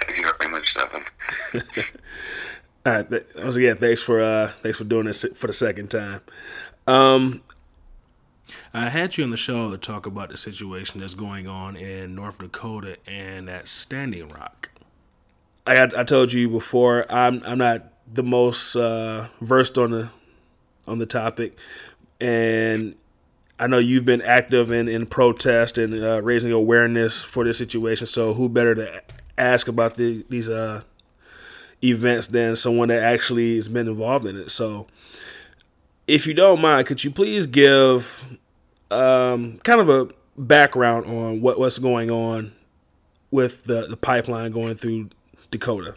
Thank 0.00 0.18
you 0.18 0.32
very 0.36 0.50
much, 0.50 0.70
Stephen. 0.70 1.02
All 2.84 2.92
right. 2.92 3.36
Once 3.36 3.54
again, 3.54 3.76
thanks 3.76 4.02
for 4.02 4.20
uh, 4.20 4.50
thanks 4.64 4.78
for 4.78 4.84
doing 4.84 5.06
this 5.06 5.24
for 5.36 5.46
the 5.46 5.52
second 5.52 5.88
time. 5.88 6.22
Um, 6.88 7.42
I 8.74 8.88
had 8.88 9.16
you 9.16 9.22
on 9.22 9.30
the 9.30 9.36
show 9.36 9.70
to 9.70 9.78
talk 9.78 10.06
about 10.06 10.30
the 10.30 10.36
situation 10.36 10.98
that's 10.98 11.14
going 11.14 11.46
on 11.46 11.76
in 11.76 12.16
North 12.16 12.40
Dakota 12.40 12.96
and 13.06 13.48
at 13.48 13.68
Standing 13.68 14.26
Rock. 14.26 14.70
I 15.68 15.84
I 15.84 16.02
told 16.02 16.32
you 16.32 16.48
before, 16.48 17.06
I'm 17.08 17.44
I'm 17.46 17.58
not 17.58 17.92
the 18.12 18.24
most 18.24 18.74
uh, 18.74 19.28
versed 19.40 19.78
on 19.78 19.92
the 19.92 20.10
on 20.88 20.98
the 20.98 21.06
topic, 21.06 21.56
and 22.20 22.96
I 23.58 23.66
know 23.66 23.78
you've 23.78 24.04
been 24.04 24.22
active 24.22 24.70
in 24.70 24.88
in 24.88 25.06
protest 25.06 25.78
and 25.78 26.02
uh, 26.02 26.20
raising 26.22 26.52
awareness 26.52 27.22
for 27.22 27.44
this 27.44 27.58
situation. 27.58 28.06
So 28.06 28.34
who 28.34 28.48
better 28.48 28.74
to 28.74 29.02
ask 29.38 29.68
about 29.68 29.96
the, 29.96 30.24
these 30.28 30.48
uh, 30.48 30.82
events 31.82 32.26
than 32.28 32.56
someone 32.56 32.88
that 32.88 33.02
actually 33.02 33.56
has 33.56 33.68
been 33.68 33.88
involved 33.88 34.26
in 34.26 34.36
it? 34.36 34.50
So, 34.50 34.86
if 36.06 36.26
you 36.26 36.34
don't 36.34 36.60
mind, 36.60 36.86
could 36.86 37.02
you 37.02 37.10
please 37.10 37.46
give 37.46 38.24
um, 38.90 39.58
kind 39.64 39.80
of 39.80 39.88
a 39.88 40.08
background 40.36 41.06
on 41.06 41.40
what, 41.40 41.58
what's 41.58 41.78
going 41.78 42.10
on 42.10 42.52
with 43.30 43.64
the, 43.64 43.86
the 43.86 43.96
pipeline 43.96 44.52
going 44.52 44.76
through 44.76 45.08
Dakota? 45.50 45.94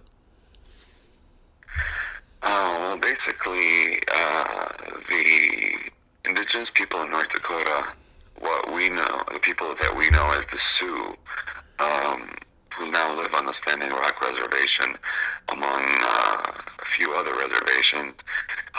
Oh, 2.41 2.77
well, 2.79 2.97
basically, 2.99 3.99
uh, 4.13 4.67
the 5.09 5.88
indigenous 6.29 6.69
people 6.69 7.01
in 7.01 7.09
North 7.09 7.29
Dakota, 7.29 7.87
what 8.39 8.73
we 8.73 8.87
know, 8.89 9.23
the 9.33 9.39
people 9.41 9.67
that 9.67 9.95
we 9.97 10.09
know 10.11 10.31
as 10.37 10.45
the 10.45 10.57
Sioux, 10.57 11.15
um, 11.79 12.29
who 12.73 12.91
now 12.91 13.15
live 13.17 13.33
on 13.33 13.45
the 13.47 13.53
Standing 13.53 13.89
Rock 13.89 14.21
Reservation, 14.21 14.95
among 15.51 15.83
uh, 15.83 16.51
a 16.81 16.85
few 16.85 17.13
other 17.13 17.33
reservations, 17.33 18.23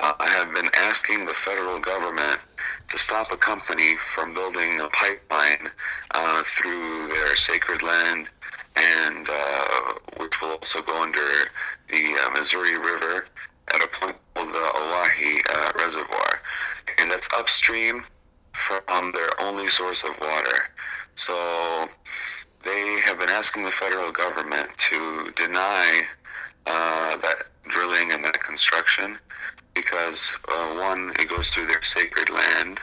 uh, 0.01 0.15
have 0.25 0.55
been 0.55 0.71
asking 0.79 1.27
the 1.27 1.35
federal 1.35 1.81
government 1.81 2.39
to 2.89 2.99
stop 2.99 3.33
a 3.33 3.37
company 3.37 3.97
from 3.97 4.33
building 4.33 4.81
a 4.81 4.89
pipeline 4.89 5.69
uh, 6.13 6.43
through 6.45 7.09
their 7.09 7.35
sacred 7.35 7.83
land 7.83 8.31
and 8.77 9.29
uh, 9.29 9.93
which 10.19 10.41
will 10.41 10.51
also 10.53 10.81
go 10.83 11.03
under 11.03 11.27
the 11.89 12.17
uh, 12.25 12.31
Missouri 12.31 12.79
River 12.79 13.27
at 13.75 13.83
a 13.83 13.89
point 13.89 14.17
called 14.35 14.49
the 14.49 14.59
Oahe 14.59 15.41
uh, 15.51 15.73
Reservoir. 15.79 16.41
And 17.01 17.11
that's 17.11 17.29
upstream 17.37 18.03
from 18.53 19.13
their 19.13 19.29
only 19.41 19.69
source 19.69 20.05
of 20.05 20.19
water. 20.21 20.71
So 21.15 21.89
they 22.63 23.01
have 23.07 23.19
been 23.19 23.31
asking 23.31 23.65
the 23.65 23.71
federal 23.71 24.13
government 24.13 24.77
to 24.77 25.33
deny 25.35 26.03
uh, 26.67 27.17
that 27.17 27.45
drilling 27.69 28.13
and 28.13 28.23
that 28.25 28.41
construction 28.41 29.19
because 29.75 30.39
uh, 30.49 30.75
one, 30.81 31.13
it 31.19 31.29
goes 31.29 31.51
through 31.51 31.67
their 31.67 31.83
sacred 31.83 32.29
land, 32.31 32.81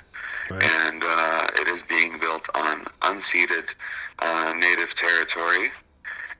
right. 0.49 0.63
and 0.63 1.03
uh, 1.05 1.47
it 1.59 1.67
is 1.67 1.83
being 1.83 2.17
built 2.19 2.47
on 2.55 2.85
unceded 3.01 3.75
uh, 4.19 4.53
native 4.57 4.93
territory, 4.95 5.69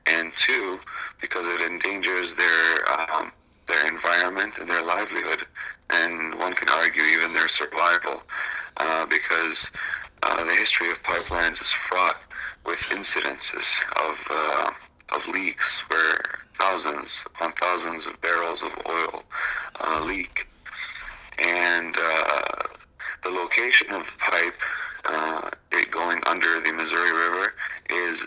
and 0.06 0.32
two, 0.32 0.78
because 1.20 1.46
it 1.48 1.60
endangers 1.60 2.34
their 2.34 2.90
um, 2.90 3.30
their 3.66 3.86
environment 3.86 4.54
and 4.58 4.68
their 4.68 4.82
livelihood, 4.82 5.42
and 5.90 6.34
one 6.38 6.54
can 6.54 6.68
argue 6.68 7.02
even 7.02 7.32
their 7.32 7.48
survival, 7.48 8.22
uh, 8.76 9.06
because 9.06 9.72
uh, 10.22 10.44
the 10.44 10.54
history 10.54 10.90
of 10.90 11.02
pipelines 11.02 11.60
is 11.62 11.72
fraught 11.72 12.20
with 12.66 12.80
incidences 12.90 13.82
of 14.08 14.26
uh, 14.30 14.70
of 15.14 15.26
leaks 15.28 15.80
where 15.90 16.18
thousands 16.54 17.26
upon 17.26 17.52
thousands 17.52 18.06
of 18.06 18.20
barrels 18.20 18.62
of 18.62 18.76
oil 18.88 19.22
uh, 19.80 20.04
leak, 20.04 20.46
and 21.38 21.96
uh, 21.98 22.42
the 23.22 23.30
location 23.30 23.92
of 23.92 24.04
the 24.06 24.18
pipe 24.18 24.60
uh, 25.04 25.50
it 25.72 25.90
going 25.90 26.20
under 26.26 26.60
the 26.60 26.72
Missouri 26.72 27.12
River 27.12 27.54
is 27.90 28.26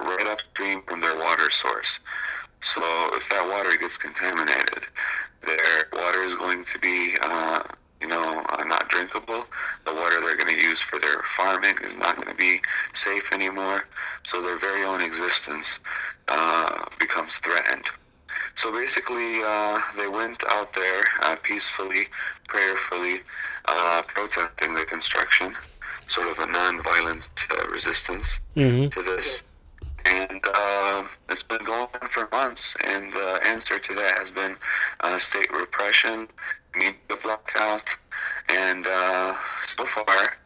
right 0.00 0.26
upstream 0.28 0.82
from 0.82 1.00
their 1.00 1.16
water 1.18 1.50
source. 1.50 2.00
So 2.62 2.80
if 3.14 3.28
that 3.28 3.44
water 3.50 3.76
gets 3.76 3.98
contaminated, 3.98 4.86
their 5.42 5.88
water 5.92 6.22
is 6.22 6.36
going 6.36 6.62
to 6.64 6.78
be, 6.78 7.14
uh, 7.20 7.60
you 8.00 8.06
know, 8.06 8.44
uh, 8.50 8.62
not 8.64 8.88
drinkable. 8.88 9.44
The 9.84 9.92
water 9.92 10.20
they're 10.20 10.36
going 10.36 10.54
to 10.54 10.62
use 10.62 10.80
for 10.80 11.00
their 11.00 11.18
farming 11.22 11.74
is 11.82 11.98
not 11.98 12.14
going 12.14 12.28
to 12.28 12.36
be 12.36 12.60
safe 12.92 13.32
anymore. 13.32 13.82
So 14.22 14.40
their 14.40 14.58
very 14.58 14.84
own 14.84 15.02
existence 15.02 15.80
uh, 16.28 16.84
becomes 17.00 17.38
threatened. 17.38 17.86
So 18.54 18.70
basically, 18.70 19.42
uh, 19.44 19.80
they 19.96 20.06
went 20.06 20.44
out 20.50 20.72
there 20.72 21.02
uh, 21.24 21.36
peacefully, 21.42 22.06
prayerfully, 22.46 23.22
uh, 23.64 24.02
protesting 24.06 24.74
the 24.74 24.84
construction, 24.84 25.52
sort 26.06 26.28
of 26.28 26.38
a 26.38 26.46
non-violent 26.52 27.28
resistance 27.72 28.40
mm-hmm. 28.54 28.88
to 28.88 29.02
this 29.02 29.42
and 30.06 30.40
uh, 30.54 31.04
it's 31.28 31.42
been 31.42 31.64
going 31.64 31.88
on 32.00 32.08
for 32.08 32.28
months. 32.32 32.76
And 32.86 33.12
the 33.12 33.40
answer 33.46 33.78
to 33.78 33.94
that 33.94 34.14
has 34.18 34.30
been 34.30 34.56
uh, 35.00 35.18
state 35.18 35.50
repression, 35.52 36.28
media 36.76 36.94
blackout, 37.22 37.96
and 38.50 38.86
uh, 38.86 39.34
so 39.60 39.84
far 39.84 40.36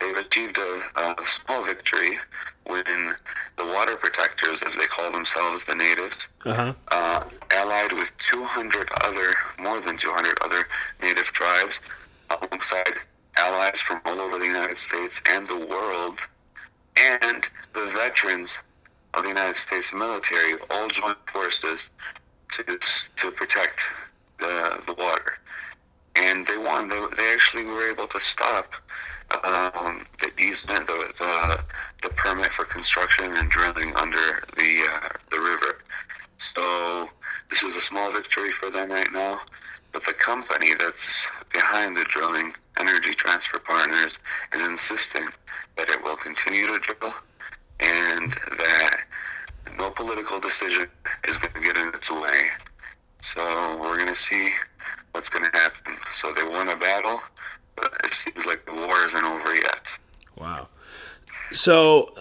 they've 0.00 0.16
achieved 0.16 0.58
a, 0.58 1.00
a, 1.00 1.26
small 1.26 1.64
victory 1.64 2.10
when 2.66 2.84
the 3.56 3.66
water 3.66 3.96
protectors, 3.96 4.62
as 4.62 4.76
they 4.76 4.86
call 4.86 5.10
themselves, 5.12 5.64
the 5.64 5.74
natives, 5.74 6.28
uh-huh. 6.44 6.72
Uh, 6.90 7.24
allied 7.52 7.92
with 7.92 8.16
200 8.18 8.88
other, 9.04 9.34
more 9.58 9.80
than 9.80 9.96
200 9.96 10.36
other 10.42 10.64
native 11.00 11.26
tribes, 11.26 11.80
alongside 12.30 12.94
allies 13.38 13.80
from 13.80 14.00
all 14.04 14.20
over 14.20 14.38
the 14.38 14.46
United 14.46 14.76
States 14.76 15.22
and 15.30 15.48
the 15.48 15.66
world, 15.66 16.20
and 16.98 17.48
the 17.72 17.86
veterans 17.94 18.62
of 19.16 19.22
the 19.22 19.28
United 19.28 19.54
States 19.54 19.94
military 19.94 20.54
all 20.70 20.88
joined 20.88 21.16
forces 21.32 21.90
to 22.52 22.62
to 22.62 23.30
protect 23.30 23.88
the 24.38 24.82
the 24.86 24.94
water, 24.94 25.38
and 26.16 26.46
they 26.46 26.56
won. 26.56 26.88
They, 26.88 27.04
they 27.16 27.32
actually 27.32 27.64
were 27.64 27.90
able 27.90 28.06
to 28.08 28.20
stop 28.20 28.74
um, 29.44 30.04
the 30.18 30.30
easement, 30.38 30.86
the, 30.86 31.12
the 31.18 31.64
the 32.08 32.14
permit 32.14 32.52
for 32.52 32.64
construction 32.64 33.24
and 33.36 33.50
drilling 33.50 33.94
under 33.96 34.42
the 34.56 34.86
uh, 34.90 35.08
the 35.30 35.38
river. 35.38 35.78
So 36.36 37.08
this 37.50 37.62
is 37.62 37.76
a 37.76 37.80
small 37.80 38.12
victory 38.12 38.50
for 38.50 38.70
them 38.70 38.90
right 38.90 39.12
now. 39.12 39.38
But 39.92 40.04
the 40.04 40.12
company 40.14 40.74
that's 40.74 41.30
behind 41.52 41.96
the 41.96 42.04
drilling, 42.08 42.52
Energy 42.80 43.14
Transfer 43.14 43.60
Partners, 43.60 44.18
is 44.52 44.66
insisting 44.66 45.26
that 45.76 45.88
it 45.88 46.02
will 46.02 46.16
continue 46.16 46.66
to 46.66 46.80
drill 46.80 47.12
and 47.84 48.32
that 48.32 49.04
no 49.78 49.90
political 49.90 50.40
decision 50.40 50.86
is 51.28 51.38
going 51.38 51.54
to 51.54 51.60
get 51.60 51.76
in 51.76 51.88
its 51.88 52.10
way. 52.10 52.48
So 53.20 53.40
we're 53.80 53.96
going 53.96 54.08
to 54.08 54.14
see 54.14 54.50
what's 55.12 55.28
going 55.28 55.50
to 55.50 55.56
happen. 55.56 55.94
So 56.10 56.32
they 56.32 56.42
won 56.42 56.68
a 56.68 56.76
battle, 56.76 57.20
but 57.76 57.90
it 58.04 58.12
seems 58.12 58.46
like 58.46 58.64
the 58.66 58.74
war 58.74 58.96
isn't 59.06 59.24
over 59.24 59.54
yet. 59.54 59.98
Wow. 60.36 60.68
So 61.52 62.14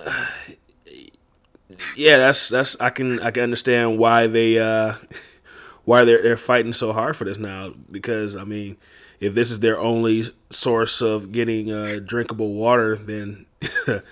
yeah, 1.96 2.17
that's 2.17 2.50
that's 2.50 2.79
I 2.79 2.89
can 2.89 3.20
I 3.20 3.32
can 3.32 3.43
understand 3.43 3.98
why 3.98 4.27
they 4.27 4.60
uh 4.60 4.96
why 5.86 6.05
they're 6.05 6.22
they're 6.22 6.38
fighting 6.38 6.74
so 6.74 6.93
hard 6.93 7.17
for 7.17 7.25
this 7.25 7.38
now 7.38 7.74
because 7.91 8.36
I 8.36 8.43
mean 8.43 8.77
if 9.20 9.34
this 9.34 9.51
is 9.51 9.62
their 9.62 9.79
only 9.79 10.25
source 10.50 11.01
of 11.01 11.32
getting 11.32 11.72
uh, 11.72 12.00
drinkable 12.03 12.53
water, 12.53 12.98
then 12.98 13.46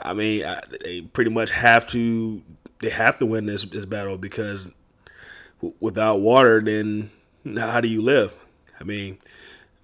I 0.00 0.12
mean, 0.12 0.44
I, 0.44 0.60
they 0.82 1.00
pretty 1.02 1.30
much 1.30 1.50
have 1.50 1.86
to 1.88 2.42
they 2.80 2.90
have 2.90 3.18
to 3.18 3.26
win 3.26 3.46
this 3.46 3.64
this 3.64 3.84
battle 3.84 4.18
because 4.18 4.70
w- 5.60 5.74
without 5.80 6.20
water, 6.20 6.60
then 6.60 7.10
how 7.56 7.80
do 7.80 7.88
you 7.88 8.02
live? 8.02 8.34
I 8.80 8.84
mean, 8.84 9.18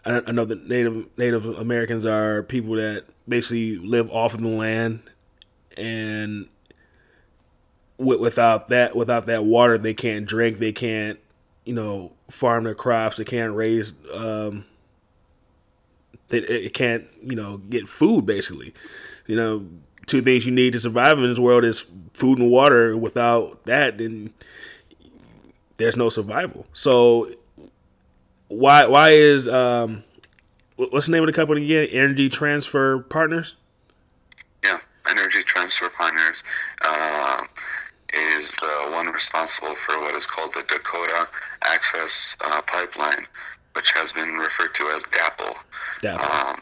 I, 0.04 0.22
I 0.26 0.32
know 0.32 0.44
that 0.44 0.68
Native 0.68 1.06
Native 1.16 1.46
Americans 1.46 2.06
are 2.06 2.42
people 2.42 2.74
that 2.74 3.04
basically 3.28 3.76
live 3.76 4.10
off 4.10 4.34
of 4.34 4.42
the 4.42 4.48
land, 4.48 5.00
and 5.76 6.48
w- 7.98 8.20
without 8.20 8.68
that 8.68 8.94
without 8.94 9.26
that 9.26 9.44
water, 9.44 9.78
they 9.78 9.94
can't 9.94 10.26
drink, 10.26 10.58
they 10.58 10.72
can't 10.72 11.18
you 11.64 11.74
know 11.74 12.12
farm 12.30 12.64
their 12.64 12.74
crops, 12.74 13.16
they 13.16 13.24
can't 13.24 13.54
raise. 13.54 13.92
Um, 14.12 14.66
they, 16.28 16.38
it 16.38 16.74
can't 16.74 17.04
you 17.22 17.36
know 17.36 17.58
get 17.58 17.86
food 17.86 18.24
basically 18.24 18.72
you 19.26 19.36
know 19.36 19.66
two 20.06 20.22
things 20.22 20.44
you 20.44 20.52
need 20.52 20.72
to 20.72 20.80
survive 20.80 21.18
in 21.18 21.28
this 21.28 21.38
world 21.38 21.64
is 21.64 21.86
food 22.14 22.38
and 22.38 22.50
water. 22.50 22.96
Without 22.96 23.64
that, 23.64 23.98
then 23.98 24.32
there's 25.76 25.96
no 25.96 26.08
survival. 26.08 26.66
So 26.74 27.30
why 28.48 28.86
why 28.86 29.10
is 29.10 29.48
um 29.48 30.04
what's 30.76 31.06
the 31.06 31.12
name 31.12 31.22
of 31.22 31.26
the 31.26 31.32
company 31.32 31.64
again? 31.64 31.88
Energy 31.92 32.28
Transfer 32.28 33.00
Partners. 33.00 33.56
Yeah, 34.64 34.78
Energy 35.10 35.42
Transfer 35.42 35.88
Partners 35.90 36.44
uh, 36.84 37.44
is 38.14 38.54
the 38.56 38.90
one 38.92 39.06
responsible 39.08 39.74
for 39.74 39.98
what 40.00 40.14
is 40.14 40.26
called 40.26 40.52
the 40.54 40.62
Dakota 40.62 41.28
Access 41.64 42.36
uh, 42.44 42.62
Pipeline, 42.62 43.26
which 43.74 43.92
has 43.92 44.12
been 44.12 44.34
referred 44.34 44.74
to 44.74 44.84
as 44.94 45.04
DAPL. 45.04 45.54
DAPL. 46.02 46.50
Um, 46.50 46.60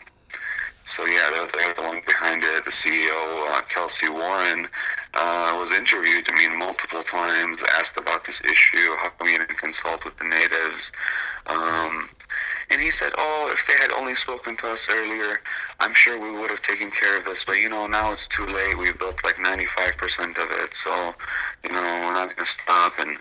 so 0.90 1.06
yeah, 1.06 1.30
they're, 1.30 1.46
they're, 1.54 1.74
the 1.74 1.82
one 1.82 2.00
behind 2.04 2.42
it. 2.42 2.64
The 2.64 2.70
CEO, 2.70 3.14
uh, 3.54 3.62
Kelcy 3.70 4.10
Warren, 4.10 4.66
uh, 5.14 5.56
was 5.56 5.72
interviewed. 5.72 6.26
I 6.28 6.34
mean, 6.34 6.58
multiple 6.58 7.02
times, 7.04 7.62
asked 7.78 7.96
about 7.96 8.24
this 8.24 8.44
issue. 8.44 8.96
How 8.98 9.10
come 9.10 9.28
you 9.28 9.38
didn't 9.38 9.56
consult 9.56 10.04
with 10.04 10.16
the 10.16 10.24
natives? 10.24 10.90
Um, 11.46 12.08
and 12.70 12.80
he 12.80 12.90
said, 12.90 13.12
"Oh, 13.16 13.50
if 13.52 13.66
they 13.68 13.74
had 13.80 13.92
only 13.92 14.16
spoken 14.16 14.56
to 14.58 14.72
us 14.72 14.90
earlier, 14.90 15.38
I'm 15.78 15.94
sure 15.94 16.20
we 16.20 16.36
would 16.40 16.50
have 16.50 16.62
taken 16.62 16.90
care 16.90 17.16
of 17.16 17.24
this. 17.24 17.44
But 17.44 17.60
you 17.60 17.68
know, 17.68 17.86
now 17.86 18.12
it's 18.12 18.26
too 18.26 18.46
late. 18.46 18.76
We've 18.76 18.98
built 18.98 19.22
like 19.22 19.36
95% 19.36 20.38
of 20.42 20.50
it, 20.50 20.74
so 20.74 21.14
you 21.62 21.70
know, 21.70 21.82
we're 22.02 22.14
not 22.14 22.34
going 22.34 22.36
to 22.36 22.46
stop. 22.46 22.98
And 22.98 23.16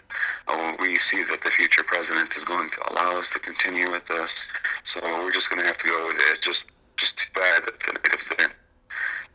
uh, 0.47 0.73
we 0.79 0.95
see 0.97 1.23
that 1.23 1.41
the 1.41 1.51
future 1.51 1.83
president 1.83 2.35
is 2.35 2.45
going 2.45 2.71
to 2.71 2.81
allow 2.91 3.17
us 3.17 3.29
to 3.29 3.39
continue 3.39 3.91
with 3.91 4.07
this, 4.07 4.51
so 4.83 4.99
we're 5.03 5.31
just 5.31 5.51
going 5.51 5.61
to 5.61 5.67
have 5.67 5.77
to 5.77 5.87
go 5.87 6.07
with 6.07 6.17
it. 6.31 6.41
Just, 6.41 6.71
just 6.99 7.17
too 7.17 7.31
bad 7.33 7.63
that 7.65 7.79
the 7.79 7.93
natives 7.93 8.29
didn't 8.29 8.55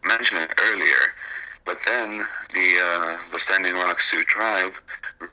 mention 0.05 0.39
it 0.39 0.53
earlier." 0.63 1.03
But 1.65 1.79
then 1.87 2.19
the 2.53 2.69
uh, 2.83 3.19
the 3.33 3.39
Standing 3.39 3.75
Rock 3.75 4.01
Sioux 4.01 4.25
tribe 4.25 4.75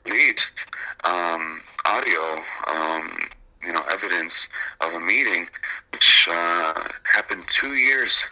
released 0.04 0.66
um, 1.04 1.60
audio. 1.84 2.42
Um, 2.68 3.28
you 3.64 3.72
know, 3.72 3.82
evidence 3.92 4.48
of 4.80 4.92
a 4.92 4.98
meeting 4.98 5.46
which 5.92 6.26
uh, 6.28 6.74
happened 7.04 7.44
two 7.46 7.74
years 7.74 8.26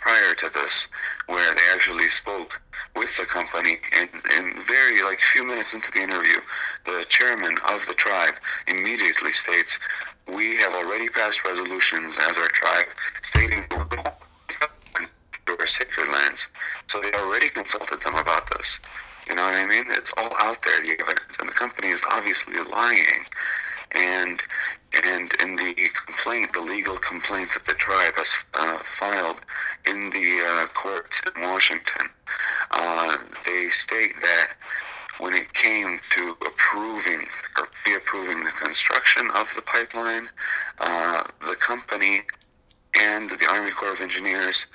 prior 0.00 0.34
to 0.34 0.48
this, 0.50 0.88
where 1.26 1.54
they 1.54 1.60
actually 1.74 2.08
spoke 2.08 2.60
with 2.96 3.16
the 3.16 3.24
company, 3.24 3.78
and, 3.98 4.08
and 4.36 4.56
very 4.62 5.02
like 5.02 5.18
few 5.18 5.46
minutes 5.46 5.74
into 5.74 5.90
the 5.92 6.00
interview, 6.00 6.40
the 6.86 7.04
chairman 7.08 7.56
of 7.70 7.84
the 7.86 7.94
tribe 7.94 8.34
immediately 8.66 9.32
states, 9.32 9.78
"We 10.26 10.56
have 10.56 10.74
already 10.74 11.08
passed 11.08 11.44
resolutions 11.44 12.18
as 12.18 12.38
our 12.38 12.48
tribe 12.48 12.86
stating." 13.22 13.66
our 15.58 15.66
sacred 15.66 16.08
lands. 16.08 16.48
So 16.86 17.00
they 17.00 17.12
already 17.12 17.50
consulted 17.50 18.00
them 18.00 18.14
about 18.14 18.48
this. 18.56 18.80
You 19.28 19.34
know 19.34 19.42
what 19.42 19.54
I 19.54 19.66
mean? 19.66 19.84
It's 19.88 20.12
all 20.16 20.30
out 20.38 20.62
there, 20.62 20.80
the 20.80 20.96
evidence, 21.00 21.38
and 21.38 21.48
the 21.48 21.52
company 21.52 21.88
is 21.88 22.02
obviously 22.10 22.54
lying 22.72 23.26
and 23.92 24.42
and 25.04 25.32
in 25.42 25.56
the 25.56 25.74
complaint, 26.06 26.52
the 26.52 26.60
legal 26.60 26.96
complaint 26.96 27.50
that 27.54 27.64
the 27.64 27.74
tribe 27.74 28.14
has 28.16 28.34
uh, 28.54 28.78
filed 28.78 29.40
in 29.86 30.10
the 30.10 30.42
uh, 30.44 30.66
court 30.74 31.20
in 31.36 31.42
Washington, 31.42 32.08
uh, 32.72 33.16
they 33.44 33.68
state 33.68 34.14
that 34.20 34.48
when 35.18 35.34
it 35.34 35.52
came 35.52 36.00
to 36.10 36.36
approving 36.46 37.26
or 37.58 37.66
pre-approving 37.66 38.42
the 38.42 38.50
construction 38.50 39.28
of 39.34 39.52
the 39.54 39.62
pipeline, 39.62 40.26
uh, 40.80 41.22
the 41.46 41.56
company 41.56 42.22
and 42.98 43.30
the 43.30 43.48
Army 43.50 43.70
Corps 43.70 43.92
of 43.92 44.00
Engineers 44.00 44.66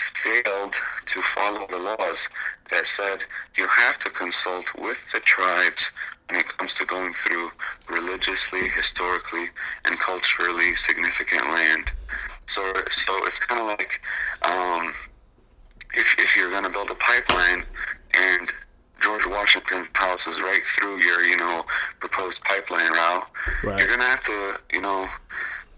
failed 0.00 0.74
to 1.06 1.20
follow 1.22 1.66
the 1.68 1.78
laws 1.78 2.28
that 2.70 2.86
said 2.86 3.24
you 3.56 3.66
have 3.66 3.98
to 3.98 4.10
consult 4.10 4.66
with 4.78 5.10
the 5.12 5.20
tribes 5.20 5.92
when 6.28 6.40
it 6.40 6.46
comes 6.46 6.74
to 6.74 6.84
going 6.86 7.12
through 7.12 7.50
religiously, 7.88 8.68
historically, 8.68 9.46
and 9.86 9.98
culturally 9.98 10.74
significant 10.74 11.44
land. 11.48 11.92
So, 12.46 12.62
so 12.88 13.12
it's 13.26 13.38
kind 13.38 13.60
of 13.60 13.66
like 13.66 14.00
um, 14.44 14.92
if, 15.94 16.18
if 16.18 16.36
you're 16.36 16.50
going 16.50 16.64
to 16.64 16.70
build 16.70 16.90
a 16.90 16.94
pipeline 16.94 17.64
and 18.18 18.52
George 19.00 19.26
Washington's 19.26 19.88
house 19.94 20.26
is 20.26 20.40
right 20.40 20.62
through 20.62 21.00
your, 21.02 21.22
you 21.22 21.36
know, 21.36 21.64
proposed 22.00 22.44
pipeline 22.44 22.92
route, 22.92 23.30
right. 23.64 23.78
you're 23.78 23.88
going 23.88 24.00
to 24.00 24.06
have 24.06 24.22
to, 24.24 24.54
you 24.72 24.80
know, 24.80 25.06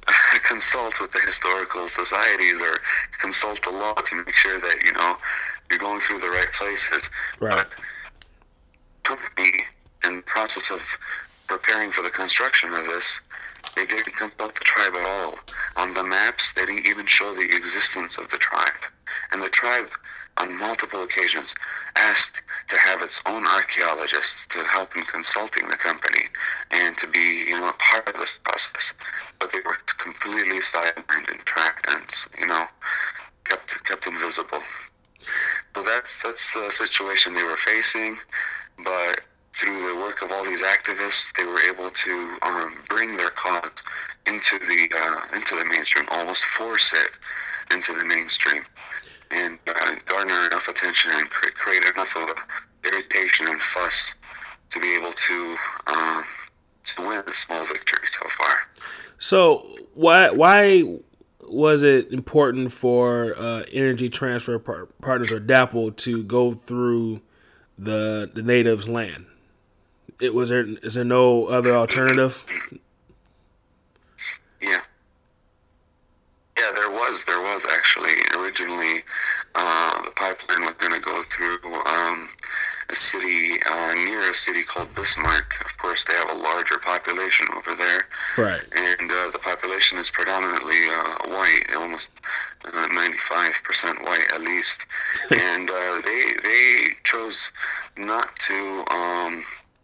consult 0.48 1.00
with 1.00 1.12
the 1.12 1.20
historical 1.20 1.88
societies 1.88 2.60
or 2.60 2.78
consult 3.18 3.62
the 3.62 3.70
law 3.70 3.94
to 3.94 4.16
make 4.16 4.34
sure 4.34 4.58
that, 4.58 4.76
you 4.84 4.92
know, 4.92 5.16
you're 5.70 5.78
going 5.78 6.00
through 6.00 6.18
the 6.18 6.28
right 6.28 6.52
places. 6.52 7.10
Right. 7.40 7.56
But 7.56 7.74
company 9.04 9.52
in 10.04 10.16
the 10.16 10.22
process 10.22 10.70
of 10.70 10.80
preparing 11.46 11.90
for 11.90 12.02
the 12.02 12.10
construction 12.10 12.72
of 12.72 12.86
this, 12.86 13.20
they 13.76 13.86
didn't 13.86 14.16
consult 14.16 14.54
the 14.54 14.64
tribe 14.64 14.94
at 14.94 15.06
all. 15.06 15.34
On 15.76 15.94
the 15.94 16.02
maps, 16.02 16.52
they 16.52 16.66
didn't 16.66 16.86
even 16.86 17.06
show 17.06 17.32
the 17.34 17.44
existence 17.44 18.18
of 18.18 18.28
the 18.28 18.38
tribe. 18.38 18.84
And 19.30 19.42
the 19.42 19.48
tribe, 19.48 19.88
on 20.38 20.58
multiple 20.58 21.02
occasions, 21.02 21.54
asked 21.96 22.42
to 22.68 22.76
have 22.76 23.02
its 23.02 23.20
own 23.26 23.46
archaeologists 23.46 24.46
to 24.46 24.64
help 24.64 24.96
in 24.96 25.02
consulting 25.04 25.68
the 25.68 25.76
company 25.76 26.24
and 26.70 26.96
to 26.98 27.06
be, 27.08 27.44
you 27.48 27.58
know, 27.60 27.72
part 27.78 28.08
of 28.08 28.14
this 28.14 28.38
process. 28.44 28.94
But 29.38 29.52
they 29.52 29.60
were 29.64 29.76
completely 29.98 30.58
sidelined 30.60 31.30
and 31.30 31.40
tracked 31.40 31.86
and, 31.88 32.40
you 32.40 32.46
know, 32.46 32.66
kept 33.44 33.84
kept 33.84 34.06
invisible. 34.06 34.62
So 35.74 35.82
that's 35.82 36.22
that's 36.22 36.52
the 36.52 36.70
situation 36.70 37.34
they 37.34 37.42
were 37.42 37.56
facing. 37.56 38.16
But 38.78 39.20
through 39.54 39.94
the 39.94 40.00
work 40.00 40.22
of 40.22 40.32
all 40.32 40.44
these 40.44 40.62
activists, 40.62 41.32
they 41.36 41.44
were 41.44 41.60
able 41.70 41.90
to 41.90 42.36
um, 42.42 42.74
bring 42.88 43.16
their 43.16 43.30
cause 43.30 43.82
into 44.26 44.58
the 44.58 44.88
uh, 44.96 45.36
into 45.36 45.56
the 45.56 45.64
mainstream, 45.64 46.06
almost 46.10 46.44
force 46.44 46.94
it 46.94 47.18
into 47.74 47.92
the 47.92 48.04
mainstream, 48.04 48.62
and 49.32 49.58
uh, 49.66 49.94
garner 50.06 50.46
enough 50.46 50.68
attention 50.68 51.12
and 51.14 51.28
create 51.30 51.82
enough 51.94 52.16
of 52.16 52.28
irritation 52.84 53.46
and 53.48 53.60
fuss 53.60 54.16
to 54.70 54.80
be 54.80 54.94
able 54.96 55.12
to 55.12 55.56
um, 55.86 56.24
to 56.84 57.08
win 57.08 57.22
a 57.26 57.32
small 57.32 57.64
victory 57.66 58.04
so 58.04 58.28
far. 58.28 58.54
So 59.18 59.76
why 59.94 60.30
why 60.30 60.98
was 61.48 61.82
it 61.82 62.12
important 62.12 62.72
for 62.72 63.38
uh, 63.38 63.64
Energy 63.72 64.08
Transfer 64.08 64.58
Par- 64.58 64.86
Partners 65.00 65.32
or 65.32 65.40
DAPL 65.40 65.96
to 65.98 66.22
go 66.22 66.52
through 66.52 67.20
the 67.78 68.30
the 68.32 68.42
natives' 68.42 68.88
land? 68.88 69.26
it 70.22 70.32
was 70.34 70.48
there 70.48 70.64
is 70.82 70.94
there 70.94 71.04
no 71.04 71.46
other 71.46 71.74
alternative? 71.76 72.46
Yeah. 74.60 74.80
Yeah, 76.62 76.70
there 76.76 76.90
was. 76.90 77.24
There 77.24 77.40
was 77.40 77.66
actually 77.74 78.14
originally 78.38 79.02
uh, 79.56 80.02
the 80.02 80.12
pipeline 80.12 80.62
was 80.62 80.74
going 80.74 80.92
to 80.92 81.00
go 81.00 81.20
through 81.22 81.58
um, 81.86 82.28
a 82.88 82.94
city 82.94 83.58
uh, 83.68 83.94
near 83.94 84.30
a 84.30 84.34
city 84.34 84.62
called 84.62 84.94
Bismarck. 84.94 85.60
Of 85.64 85.76
course, 85.78 86.04
they 86.04 86.14
have 86.14 86.30
a 86.30 86.38
larger 86.40 86.78
population 86.78 87.46
over 87.56 87.74
there, 87.74 88.02
right? 88.38 88.62
And 88.76 89.10
uh, 89.10 89.30
the 89.32 89.40
population 89.42 89.98
is 89.98 90.12
predominantly 90.12 90.86
uh, 90.86 91.34
white, 91.34 91.64
almost 91.76 92.20
uh, 92.64 92.86
ninety-five 92.92 93.60
percent 93.64 94.00
white 94.04 94.26
at 94.32 94.42
least. 94.42 94.86
and 95.32 95.68
uh, 95.68 96.00
they 96.04 96.22
they 96.44 96.86
chose 97.02 97.50
not 97.96 98.36
to. 98.36 98.84
Um, 98.90 99.42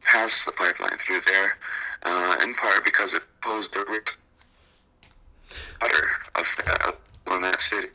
pass 0.09 0.47
the 0.47 0.53
pipeline 0.53 0.97
through 0.97 1.21
there, 1.21 1.59
uh, 2.05 2.37
in 2.43 2.55
part 2.55 2.83
because 2.83 3.13
it 3.13 3.23
posed 3.43 3.77
a 3.77 3.85
risk 3.91 4.19
water 5.81 6.09
of 6.37 6.57
that, 6.65 6.97
on 7.29 7.43
that 7.43 7.61
city. 7.61 7.89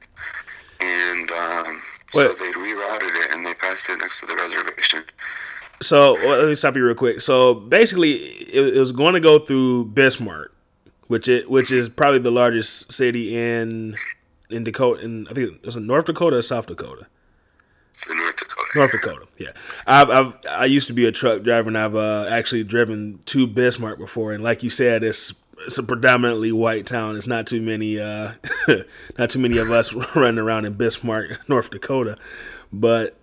And 0.79 1.31
um, 1.31 1.81
so 2.09 2.27
they 2.33 2.51
rerouted 2.51 3.25
it 3.25 3.33
and 3.33 3.45
they 3.45 3.53
passed 3.53 3.89
it 3.89 3.97
next 3.99 4.19
to 4.21 4.25
the 4.27 4.35
reservation. 4.35 5.03
So 5.81 6.13
well, 6.13 6.39
let 6.39 6.47
me 6.47 6.55
stop 6.55 6.75
you 6.75 6.85
real 6.85 6.95
quick. 6.95 7.21
So 7.21 7.53
basically, 7.53 8.13
it, 8.13 8.77
it 8.77 8.79
was 8.79 8.91
going 8.91 9.13
to 9.13 9.19
go 9.19 9.39
through 9.39 9.85
Bismarck, 9.85 10.53
which 11.07 11.27
it 11.27 11.49
which 11.49 11.71
is 11.71 11.89
probably 11.89 12.19
the 12.19 12.31
largest 12.31 12.91
city 12.91 13.35
in 13.35 13.95
in 14.49 14.63
Dakota. 14.63 15.01
In 15.01 15.27
I 15.27 15.33
think 15.33 15.59
it's 15.63 15.75
in 15.75 15.87
North 15.87 16.05
Dakota 16.05 16.37
or 16.37 16.41
South 16.41 16.67
Dakota. 16.67 17.07
North 18.09 18.37
Dakota. 18.37 18.63
North 18.75 18.91
Dakota, 18.91 19.27
yeah. 19.37 19.51
I've, 19.85 20.09
I've 20.09 20.33
i 20.49 20.65
used 20.65 20.87
to 20.87 20.93
be 20.93 21.05
a 21.05 21.11
truck 21.11 21.43
driver, 21.43 21.67
and 21.67 21.77
I've 21.77 21.95
uh, 21.95 22.25
actually 22.27 22.63
driven 22.63 23.19
to 23.25 23.45
Bismarck 23.45 23.99
before. 23.99 24.33
And 24.33 24.43
like 24.43 24.63
you 24.63 24.69
said, 24.69 25.03
it's 25.03 25.33
it's 25.65 25.77
a 25.77 25.83
predominantly 25.83 26.51
white 26.51 26.85
town. 26.85 27.15
It's 27.15 27.27
not 27.27 27.47
too 27.47 27.61
many 27.61 27.99
uh, 27.99 28.33
not 29.17 29.29
too 29.29 29.39
many 29.39 29.57
of 29.57 29.71
us 29.71 29.93
running 30.15 30.39
around 30.39 30.65
in 30.65 30.73
Bismarck, 30.73 31.39
North 31.49 31.69
Dakota. 31.69 32.17
But 32.71 33.15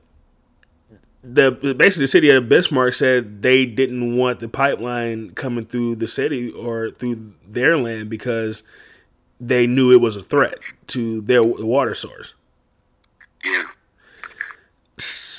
the 1.23 1.51
basically 1.51 2.05
the 2.05 2.09
city 2.09 2.31
of 2.31 2.49
Bismarck 2.49 2.95
said 2.95 3.43
they 3.43 3.67
didn't 3.67 4.17
want 4.17 4.41
the 4.41 4.49
pipeline 4.49 5.31
coming 5.31 5.67
through 5.67 5.97
the 5.97 6.09
city 6.09 6.51
or 6.51 6.91
through 6.91 7.35
their 7.47 7.77
land 7.77 8.09
because 8.09 8.63
they 9.39 9.67
knew 9.67 9.93
it 9.93 10.01
was 10.01 10.17
a 10.17 10.23
threat 10.23 10.59
to 10.89 11.21
their 11.23 11.43
water 11.43 11.95
source. 11.95 12.35
Yeah. 13.45 13.63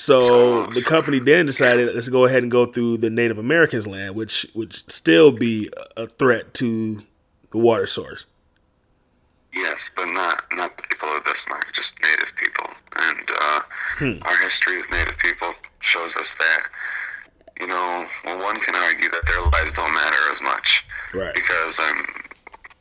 So 0.02 0.66
the 0.66 0.82
company 0.82 1.20
then 1.20 1.46
decided 1.46 1.94
let's 1.94 2.08
go 2.08 2.24
ahead 2.24 2.42
and 2.42 2.50
go 2.50 2.66
through 2.66 2.98
the 2.98 3.08
Native 3.08 3.38
Americans' 3.38 3.86
land, 3.86 4.16
which 4.16 4.46
would 4.52 4.82
still 4.90 5.30
be 5.30 5.70
a 5.96 6.08
threat 6.08 6.54
to 6.54 7.02
the 7.52 7.58
water 7.58 7.86
source. 7.86 8.24
Yes, 9.54 9.90
but 9.94 10.06
not 10.06 10.42
not 10.52 10.76
the 10.76 10.82
people 10.82 11.08
of 11.08 11.24
Bismarck, 11.24 11.72
just 11.72 12.02
Native 12.02 12.34
people. 12.34 12.66
And 12.96 13.28
uh, 13.30 13.60
hmm. 13.98 14.22
our 14.22 14.38
history 14.42 14.78
with 14.78 14.90
Native 14.90 15.18
people 15.18 15.52
shows 15.78 16.16
us 16.16 16.34
that 16.34 16.68
you 17.60 17.68
know, 17.68 18.06
well, 18.24 18.42
one 18.42 18.58
can 18.58 18.74
argue 18.74 19.08
that 19.08 19.22
their 19.26 19.40
lives 19.54 19.72
don't 19.74 19.94
matter 19.94 20.18
as 20.32 20.42
much. 20.42 20.84
Right. 21.14 21.32
Because, 21.32 21.78
um, 21.78 21.98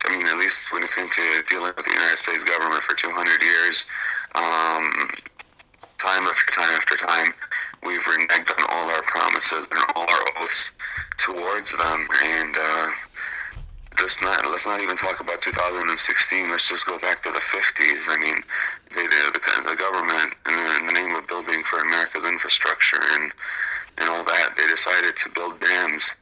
I 0.07 0.17
mean, 0.17 0.25
at 0.25 0.37
least 0.37 0.73
when 0.73 0.81
it 0.81 0.89
came 0.89 1.07
to 1.07 1.43
dealing 1.47 1.71
with 1.77 1.85
the 1.85 1.93
United 1.93 2.17
States 2.17 2.43
government 2.43 2.81
for 2.81 2.95
200 2.95 3.43
years, 3.43 3.85
um, 4.33 4.89
time 6.01 6.25
after 6.25 6.51
time 6.51 6.73
after 6.73 6.97
time, 6.97 7.29
we've 7.85 8.01
reneged 8.01 8.49
on 8.57 8.65
all 8.73 8.89
our 8.89 9.03
promises 9.03 9.67
and 9.69 9.79
all 9.95 10.09
our 10.09 10.25
oaths 10.41 10.75
towards 11.17 11.77
them. 11.77 12.07
And 12.25 12.55
uh, 12.57 12.87
let's 14.01 14.21
not 14.21 14.43
let's 14.49 14.65
not 14.65 14.81
even 14.81 14.97
talk 14.97 15.19
about 15.21 15.41
2016. 15.41 16.49
Let's 16.49 16.67
just 16.67 16.87
go 16.87 16.97
back 16.99 17.21
to 17.21 17.29
the 17.29 17.39
50s. 17.39 18.09
I 18.09 18.17
mean, 18.17 18.41
they 18.95 19.05
the, 19.05 19.29
the 19.69 19.77
government 19.77 20.33
in 20.49 20.57
the, 20.57 20.77
in 20.81 20.85
the 20.87 20.93
name 20.93 21.15
of 21.15 21.27
building 21.27 21.61
for 21.63 21.77
America's 21.79 22.25
infrastructure 22.25 23.01
and 23.13 23.31
and 23.99 24.09
all 24.09 24.23
that. 24.23 24.57
They 24.57 24.65
decided 24.65 25.15
to 25.15 25.29
build 25.37 25.59
dams 25.59 26.15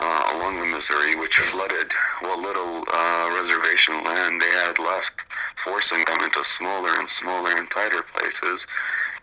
uh, 0.00 0.34
along 0.34 0.58
the 0.58 0.66
Missouri, 0.66 1.14
which 1.14 1.38
flooded 1.38 1.92
what 2.26 2.40
little 2.40 2.82
uh, 2.90 3.30
reservation 3.38 4.02
land 4.02 4.40
they 4.40 4.50
had 4.66 4.78
left, 4.80 5.30
forcing 5.54 6.02
them 6.06 6.18
into 6.24 6.42
smaller 6.42 6.98
and 6.98 7.08
smaller 7.08 7.54
and 7.54 7.70
tighter 7.70 8.02
places 8.02 8.66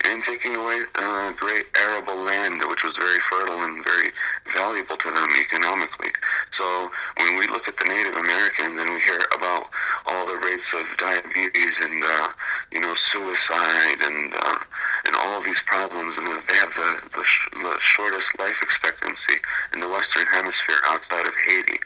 and 0.06 0.22
taking 0.22 0.56
away 0.56 0.80
uh, 0.96 1.32
great 1.36 1.66
arable 1.78 2.16
land, 2.24 2.60
which 2.68 2.84
was 2.84 2.96
very 2.96 3.18
fertile 3.20 3.62
and 3.64 3.84
very 3.84 4.10
valuable 4.52 4.96
to 4.96 5.10
them 5.10 5.28
economically. 5.40 6.10
So 6.50 6.90
when 7.18 7.38
we 7.38 7.46
look 7.48 7.68
at 7.68 7.76
the 7.76 7.84
Native 7.84 8.16
Americans 8.16 8.78
and 8.78 8.90
we 8.92 9.00
hear 9.00 9.20
about 9.36 9.68
all 10.06 10.26
the 10.26 10.40
rates 10.44 10.72
of 10.74 10.86
diabetes 10.96 11.80
and 11.80 12.02
uh, 12.02 12.28
you 12.72 12.80
know 12.80 12.94
suicide 12.94 14.00
and 14.02 14.32
uh, 14.34 14.58
and 15.06 15.16
all 15.16 15.40
these 15.42 15.62
problems, 15.62 16.18
and 16.18 16.26
they 16.26 16.54
have 16.54 16.74
the, 16.74 17.08
the, 17.16 17.24
sh- 17.24 17.48
the 17.52 17.76
shortest 17.78 18.38
life 18.38 18.62
expectancy 18.62 19.34
in 19.74 19.80
the 19.80 19.88
Western 19.88 20.26
Hemisphere 20.26 20.80
outside 20.86 21.26
of 21.26 21.34
Haiti, 21.46 21.78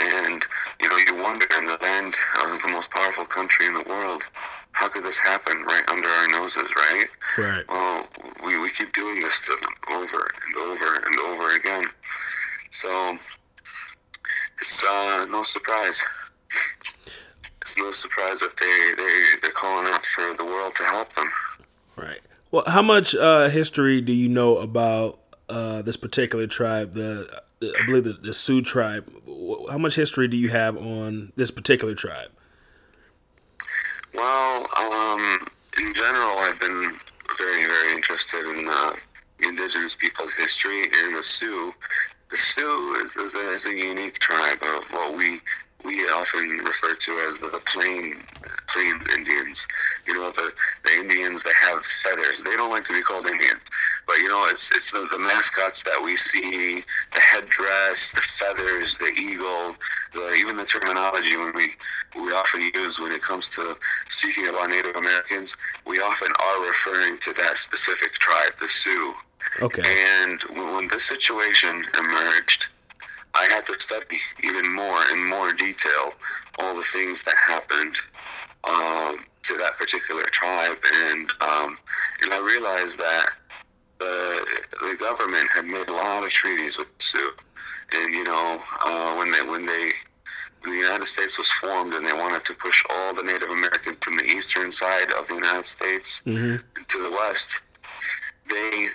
and 0.00 0.44
you 0.80 0.88
know 0.88 0.98
you 1.06 1.22
wonder 1.22 1.46
in 1.58 1.64
the 1.64 1.78
land 1.82 2.14
of 2.42 2.62
the 2.62 2.68
most 2.68 2.90
powerful 2.90 3.24
country 3.24 3.66
in 3.66 3.74
the 3.74 3.84
world 3.88 4.22
how 4.76 4.88
could 4.88 5.02
this 5.02 5.18
happen 5.18 5.56
right 5.62 5.82
under 5.88 6.06
our 6.06 6.28
noses, 6.28 6.70
right? 6.76 7.04
Right. 7.38 7.64
Well, 7.66 8.06
we, 8.44 8.60
we 8.60 8.70
keep 8.70 8.92
doing 8.92 9.20
this 9.20 9.40
to 9.46 9.56
them 9.58 9.72
over 9.90 10.28
and 10.46 10.56
over 10.56 10.96
and 11.06 11.18
over 11.18 11.56
again. 11.56 11.84
So 12.70 13.16
it's 14.60 14.84
uh, 14.84 15.26
no 15.30 15.42
surprise. 15.42 16.04
It's 17.62 17.78
no 17.78 17.90
surprise 17.90 18.40
that 18.40 18.54
they, 18.58 19.02
they, 19.02 19.40
they're 19.40 19.50
calling 19.52 19.90
out 19.92 20.04
for 20.04 20.34
the 20.36 20.44
world 20.44 20.74
to 20.74 20.84
help 20.84 21.10
them. 21.14 21.28
Right. 21.96 22.20
Well, 22.50 22.64
how 22.66 22.82
much 22.82 23.14
uh, 23.14 23.48
history 23.48 24.02
do 24.02 24.12
you 24.12 24.28
know 24.28 24.58
about 24.58 25.20
uh, 25.48 25.80
this 25.80 25.96
particular 25.96 26.46
tribe, 26.46 26.92
the 26.92 27.42
I 27.62 27.86
believe 27.86 28.04
the, 28.04 28.12
the 28.12 28.34
Sioux 28.34 28.60
tribe? 28.60 29.10
How 29.70 29.78
much 29.78 29.94
history 29.94 30.28
do 30.28 30.36
you 30.36 30.50
have 30.50 30.76
on 30.76 31.32
this 31.34 31.50
particular 31.50 31.94
tribe? 31.94 32.28
Well, 34.16 34.66
um, 34.78 35.46
in 35.78 35.92
general, 35.92 36.38
I've 36.38 36.58
been 36.58 36.92
very, 37.38 37.66
very 37.66 37.94
interested 37.94 38.46
in 38.46 38.66
uh, 38.66 38.92
indigenous 39.46 39.94
people's 39.94 40.32
history 40.32 40.84
and 40.84 41.14
the 41.16 41.22
Sioux. 41.22 41.74
The 42.30 42.36
Sioux 42.36 42.96
is, 43.02 43.16
is, 43.16 43.36
a, 43.36 43.50
is 43.50 43.66
a 43.66 43.74
unique 43.74 44.18
tribe 44.18 44.62
of 44.62 44.90
what 44.90 45.16
we 45.18 45.40
we 45.86 46.02
often 46.10 46.60
refer 46.64 46.94
to 46.94 47.12
as 47.28 47.38
the, 47.38 47.46
the 47.46 47.62
plain 47.64 48.14
plain 48.68 48.98
Indians. 49.16 49.66
You 50.06 50.14
know, 50.14 50.30
the, 50.30 50.52
the 50.84 50.92
Indians 51.00 51.42
that 51.44 51.54
have 51.54 51.84
feathers. 51.84 52.42
They 52.42 52.56
don't 52.56 52.70
like 52.70 52.84
to 52.84 52.92
be 52.92 53.02
called 53.02 53.26
Indians, 53.26 53.62
but 54.06 54.16
you 54.16 54.28
know, 54.28 54.46
it's 54.50 54.74
it's 54.74 54.90
the, 54.90 55.06
the 55.10 55.18
mascots 55.18 55.82
that 55.84 56.00
we 56.02 56.16
see, 56.16 56.82
the 57.12 57.20
headdress, 57.20 58.12
the 58.12 58.20
feathers, 58.20 58.98
the 58.98 59.12
eagle, 59.18 59.76
the, 60.12 60.34
even 60.38 60.56
the 60.56 60.64
terminology 60.64 61.36
when 61.36 61.52
we 61.54 61.68
we 62.14 62.32
often 62.32 62.70
use 62.74 63.00
when 63.00 63.12
it 63.12 63.22
comes 63.22 63.48
to 63.50 63.76
speaking 64.08 64.48
about 64.48 64.68
Native 64.70 64.96
Americans, 64.96 65.56
we 65.86 65.98
often 66.00 66.28
are 66.28 66.66
referring 66.66 67.18
to 67.18 67.32
that 67.34 67.56
specific 67.56 68.12
tribe, 68.12 68.52
the 68.60 68.68
Sioux. 68.68 69.14
Okay. 69.62 69.82
And 69.84 70.42
when 70.74 70.88
this 70.88 71.04
situation 71.04 71.84
emerged, 71.98 72.68
I 73.36 73.48
had 73.50 73.66
to 73.66 73.78
study 73.78 74.18
even 74.42 74.72
more 74.72 75.00
in 75.12 75.28
more 75.28 75.52
detail 75.52 76.12
all 76.58 76.74
the 76.74 76.82
things 76.82 77.22
that 77.24 77.34
happened 77.36 77.96
um, 78.64 79.18
to 79.42 79.56
that 79.58 79.76
particular 79.78 80.24
tribe, 80.24 80.78
and 81.04 81.30
um, 81.40 81.78
and 82.22 82.32
I 82.32 82.40
realized 82.44 82.98
that 82.98 83.26
the 83.98 84.64
the 84.80 84.96
government 84.98 85.48
had 85.54 85.66
made 85.66 85.88
a 85.88 85.92
lot 85.92 86.24
of 86.24 86.30
treaties 86.30 86.78
with 86.78 86.88
the 86.96 87.04
Sioux, 87.04 87.32
and 87.94 88.14
you 88.14 88.24
know 88.24 88.58
uh, 88.84 89.14
when 89.16 89.30
they 89.30 89.42
when 89.42 89.66
they 89.66 89.90
when 90.62 90.72
the 90.72 90.82
United 90.82 91.06
States 91.06 91.38
was 91.38 91.50
formed 91.50 91.92
and 91.94 92.06
they 92.06 92.12
wanted 92.12 92.44
to 92.46 92.54
push 92.54 92.82
all 92.90 93.14
the 93.14 93.22
Native 93.22 93.50
Americans 93.50 93.98
from 94.00 94.16
the 94.16 94.24
eastern 94.24 94.72
side 94.72 95.12
of 95.12 95.28
the 95.28 95.34
United 95.34 95.64
States 95.64 96.22
mm-hmm. 96.22 96.56
to 96.88 97.02
the 97.02 97.10
west, 97.10 97.60
they 98.50 98.88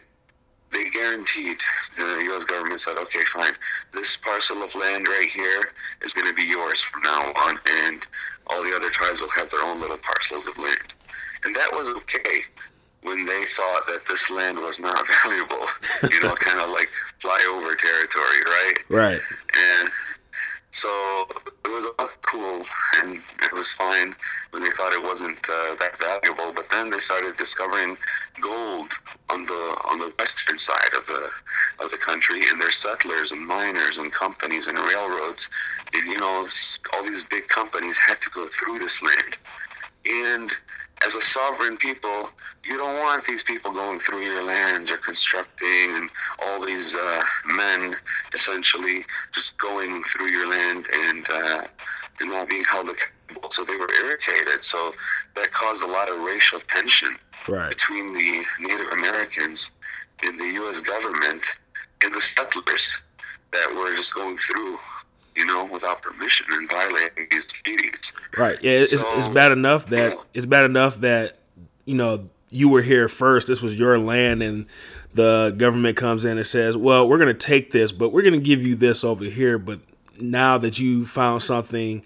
they 0.72 0.90
guaranteed 0.90 1.58
the 1.98 2.22
U.S. 2.26 2.46
government 2.46 2.82
said, 2.82 2.98
okay, 2.98 3.24
fine, 3.24 3.54
this 3.94 4.18
parcel 4.18 4.64
of 4.64 4.74
land 4.76 5.08
right 5.08 5.30
here 5.30 5.72
is 6.02 6.14
going 6.14 6.28
to 6.28 6.34
be 6.34 6.44
yours 6.44 6.82
from 6.82 7.04
now 7.04 7.32
on, 7.46 7.60
and 7.86 8.08
all 8.48 8.64
the 8.64 8.76
other 8.76 8.90
tribes 8.90 9.22
will 9.22 9.30
have 9.30 9.50
their 9.50 9.64
own 9.64 9.80
little 9.80 9.98
parcels 9.98 10.48
of 10.48 10.58
land, 10.58 10.94
and 11.44 11.56
that 11.56 11.70
was 11.74 11.90
okay 11.90 12.42
when 13.04 13.26
they 13.26 13.44
thought 13.46 13.88
that 13.88 14.06
this 14.08 14.30
land 14.30 14.58
was 14.58 14.80
not 14.80 15.06
valuable, 15.24 15.66
you 16.12 16.22
know, 16.22 16.36
kind 16.40 16.60
of 16.60 16.70
like 16.70 16.92
flyover 17.20 17.78
territory, 17.78 18.42
right? 18.46 18.74
Right. 18.90 19.22
And 19.80 19.90
so 20.72 20.90
it 21.66 21.70
was 21.70 21.86
all 22.00 22.10
cool 22.22 22.66
and 23.02 23.18
it 23.44 23.54
was 23.54 23.72
fine 23.72 24.14
when 24.52 24.64
they 24.64 24.70
thought 24.70 24.94
it 24.94 25.04
wasn't 25.04 25.40
uh, 25.50 25.76
that 25.76 25.98
valuable. 25.98 26.54
But 26.54 26.70
then 26.70 26.90
they 26.90 27.00
started 27.00 27.36
discovering 27.38 27.98
gold 28.42 28.92
on 29.30 29.46
the 29.46 29.82
on 29.90 30.00
the 30.00 30.14
western 30.18 30.58
side 30.58 30.94
of 30.98 31.06
the 31.08 31.30
of 31.84 31.92
the 31.92 31.98
country, 31.98 32.42
and 32.50 32.60
there's 32.60 32.78
settlers 32.78 33.32
and 33.32 33.46
miners 33.46 33.98
and 33.98 34.12
companies 34.12 34.68
and 34.68 34.78
railroads. 34.78 35.50
And, 35.94 36.08
you 36.08 36.20
know, 36.20 36.48
all 36.94 37.04
these 37.04 37.26
big 37.26 37.48
companies 37.48 37.98
had 37.98 38.22
to 38.22 38.30
go 38.30 38.48
through 38.48 38.80
this 38.80 39.04
land, 39.04 39.38
and 40.06 40.52
as 41.06 41.16
a 41.16 41.22
sovereign 41.22 41.78
people, 41.78 42.30
you 42.66 42.78
don't 42.78 43.00
want 43.00 43.26
these 43.26 43.44
people 43.44 43.72
going 43.72 44.00
through 44.00 44.22
your 44.22 44.46
lands 44.46 44.92
or 44.92 44.98
constructing 44.98 45.96
and 45.96 46.10
all 46.44 46.66
these 46.66 46.96
uh, 46.96 47.24
men 47.56 47.94
essentially 48.34 49.04
just 49.32 49.60
going 49.60 50.04
through 50.04 50.28
your 50.28 50.50
land 50.50 50.86
and, 50.94 51.26
uh, 51.30 51.62
and 52.20 52.30
not 52.30 52.48
being 52.48 52.64
held 52.66 52.90
accountable. 52.90 53.50
So 53.50 53.64
they 53.64 53.76
were 53.76 53.92
irritated. 54.04 54.64
So 54.64 54.92
that 55.36 55.52
caused 55.52 55.84
a 55.84 55.88
lot 55.88 56.10
of 56.10 56.20
racial 56.20 56.60
tension 56.60 57.16
right. 57.48 57.70
between 57.70 58.14
the 58.14 58.44
Native 58.60 58.92
Americans 58.94 59.72
and 60.24 60.40
the 60.40 60.48
U.S. 60.54 60.82
government 60.82 61.44
and 62.04 62.14
the 62.14 62.22
settlers 62.22 63.02
that 63.52 63.74
were 63.76 63.96
just 63.96 64.14
going 64.14 64.38
through 64.38 64.78
you 65.42 65.48
know, 65.48 65.68
without 65.72 66.02
permission 66.02 66.46
and 66.52 66.70
violating 66.70 67.28
these 67.32 67.46
treaties. 67.48 68.14
Right. 68.38 68.62
Yeah, 68.62 68.74
it's, 68.74 69.00
so, 69.00 69.18
it's 69.18 69.28
bad 69.28 69.52
enough 69.52 69.88
that 69.88 70.14
yeah. 70.14 70.22
it's 70.34 70.46
bad 70.46 70.66
enough 70.66 70.98
that 71.02 71.40
you 71.86 71.96
know 71.96 72.30
you 72.50 72.70
were 72.70 72.82
here 72.82 73.08
first. 73.08 73.48
This 73.48 73.62
was 73.62 73.78
your 73.78 73.98
land, 73.98 74.44
and 74.44 74.68
the 75.16 75.54
government 75.58 75.98
comes 75.98 76.26
in 76.26 76.38
and 76.38 76.46
says, 76.46 76.78
"Well, 76.78 77.08
we're 77.08 77.18
going 77.18 77.28
to 77.28 77.34
take 77.34 77.72
this, 77.72 77.92
but 77.92 78.10
we're 78.10 78.22
going 78.22 78.40
to 78.40 78.40
give 78.40 78.66
you 78.66 78.76
this 78.76 79.04
over 79.04 79.26
here." 79.26 79.58
But 79.58 79.80
now 80.20 80.60
that 80.60 80.78
you 80.78 81.06
found 81.06 81.42
something 81.42 82.06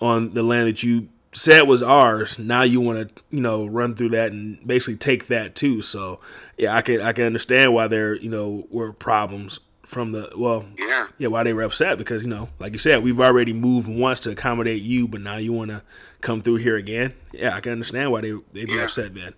on 0.00 0.32
the 0.32 0.42
land 0.42 0.68
that 0.68 0.82
you 0.82 1.08
said 1.34 1.62
was 1.62 1.82
ours, 1.82 2.38
now 2.38 2.62
you 2.62 2.80
want 2.80 3.14
to 3.14 3.22
you 3.30 3.40
know 3.40 3.66
run 3.66 3.94
through 3.94 4.10
that 4.10 4.32
and 4.32 4.66
basically 4.66 4.96
take 4.96 5.26
that 5.26 5.54
too. 5.54 5.82
So 5.82 6.20
yeah, 6.56 6.74
I 6.74 6.80
can 6.80 7.02
I 7.02 7.12
can 7.12 7.24
understand 7.24 7.74
why 7.74 7.86
there 7.86 8.14
you 8.14 8.30
know 8.30 8.66
were 8.70 8.94
problems 8.94 9.60
from 9.92 10.12
the 10.12 10.30
well 10.36 10.64
yeah. 10.78 11.06
yeah 11.18 11.28
why 11.28 11.42
they 11.42 11.52
were 11.52 11.62
upset 11.62 11.98
because 11.98 12.22
you 12.22 12.28
know 12.30 12.48
like 12.58 12.72
you 12.72 12.78
said 12.78 13.02
we've 13.02 13.20
already 13.20 13.52
moved 13.52 13.86
once 13.86 14.18
to 14.18 14.30
accommodate 14.30 14.80
you 14.80 15.06
but 15.06 15.20
now 15.20 15.36
you 15.36 15.52
want 15.52 15.70
to 15.70 15.82
come 16.22 16.40
through 16.40 16.56
here 16.56 16.76
again? 16.76 17.12
Yeah 17.30 17.54
i 17.54 17.60
can 17.60 17.72
understand 17.72 18.10
why 18.10 18.22
they 18.22 18.32
they'd 18.52 18.66
be 18.66 18.72
yeah. 18.72 18.84
upset 18.84 19.14
then 19.14 19.34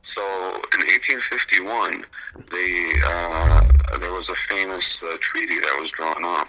so 0.00 0.22
in 0.22 0.80
1851 0.80 2.02
they 2.50 2.92
uh, 3.04 3.98
there 3.98 4.12
was 4.12 4.30
a 4.30 4.34
famous 4.34 5.02
uh, 5.04 5.16
treaty 5.20 5.58
that 5.60 5.76
was 5.78 5.90
drawn 5.90 6.24
up 6.24 6.48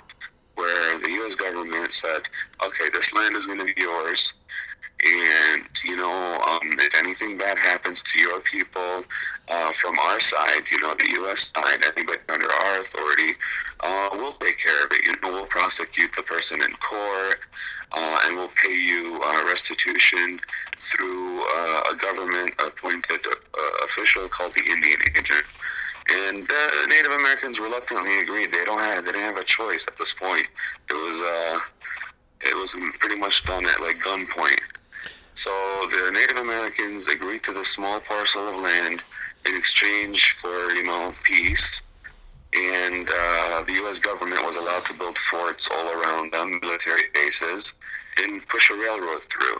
where 0.55 0.99
the 0.99 1.09
u.s 1.09 1.35
government 1.35 1.91
said 1.91 2.21
okay 2.65 2.89
this 2.93 3.13
land 3.13 3.35
is 3.35 3.47
going 3.47 3.59
to 3.59 3.73
be 3.73 3.81
yours 3.81 4.41
and 5.03 5.67
you 5.83 5.95
know 5.95 6.37
um, 6.47 6.77
if 6.79 6.95
anything 6.99 7.37
bad 7.37 7.57
happens 7.57 8.03
to 8.03 8.19
your 8.19 8.39
people 8.41 9.03
uh, 9.49 9.71
from 9.71 9.97
our 9.99 10.19
side 10.19 10.69
you 10.71 10.79
know 10.79 10.93
the 10.95 11.09
u.s 11.11 11.51
side 11.55 11.79
anybody 11.95 12.19
under 12.29 12.51
our 12.51 12.79
authority 12.79 13.33
uh, 13.83 14.09
we'll 14.13 14.31
take 14.33 14.59
care 14.59 14.85
of 14.85 14.91
it. 14.91 15.03
You 15.03 15.13
know 15.23 15.35
we'll 15.35 15.45
prosecute 15.47 16.13
the 16.15 16.23
person 16.23 16.61
in 16.61 16.71
court 16.73 17.47
uh, 17.93 18.19
and 18.25 18.35
we'll 18.35 18.53
pay 18.63 18.75
you 18.75 19.19
uh, 19.25 19.45
restitution 19.47 20.39
through 20.77 21.41
uh, 21.41 21.91
a 21.91 21.95
government 21.95 22.53
appointed 22.65 23.25
uh, 23.25 23.85
official 23.85 24.27
called 24.29 24.53
the 24.53 24.63
indian 24.71 24.99
agent 25.17 25.45
And 26.09 26.43
the 26.43 26.87
Native 26.89 27.11
Americans 27.11 27.59
reluctantly 27.59 28.21
agreed. 28.21 28.51
They 28.51 28.65
don't 28.65 28.79
have 28.79 29.05
they 29.05 29.11
didn't 29.11 29.23
have 29.23 29.37
a 29.37 29.43
choice 29.43 29.87
at 29.87 29.97
this 29.97 30.13
point. 30.13 30.49
It 30.89 30.93
was 30.93 31.21
uh, 31.21 31.59
it 32.41 32.55
was 32.55 32.75
pretty 32.99 33.17
much 33.17 33.45
done 33.45 33.65
at 33.65 33.79
like 33.81 33.97
gunpoint. 33.99 34.59
So 35.33 35.51
the 35.89 36.11
Native 36.11 36.37
Americans 36.37 37.07
agreed 37.07 37.43
to 37.43 37.51
this 37.53 37.69
small 37.69 37.99
parcel 37.99 38.47
of 38.49 38.55
land 38.57 39.03
in 39.47 39.55
exchange 39.55 40.33
for 40.33 40.71
you 40.71 40.83
know 40.83 41.11
peace, 41.23 41.83
and 42.53 43.07
uh, 43.07 43.63
the 43.63 43.73
U.S. 43.83 43.99
government 43.99 44.43
was 44.43 44.57
allowed 44.57 44.85
to 44.85 44.97
build 44.97 45.17
forts 45.17 45.69
all 45.71 45.87
around 45.89 46.33
them, 46.33 46.59
military 46.61 47.03
bases, 47.13 47.79
and 48.17 48.45
push 48.47 48.69
a 48.69 48.73
railroad 48.73 49.21
through. 49.23 49.57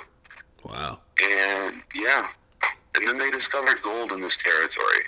Wow. 0.64 1.00
And 1.22 1.82
yeah, 1.96 2.28
and 2.96 3.08
then 3.08 3.18
they 3.18 3.32
discovered 3.32 3.82
gold 3.82 4.12
in 4.12 4.22
this 4.22 4.38
territory. 4.38 5.06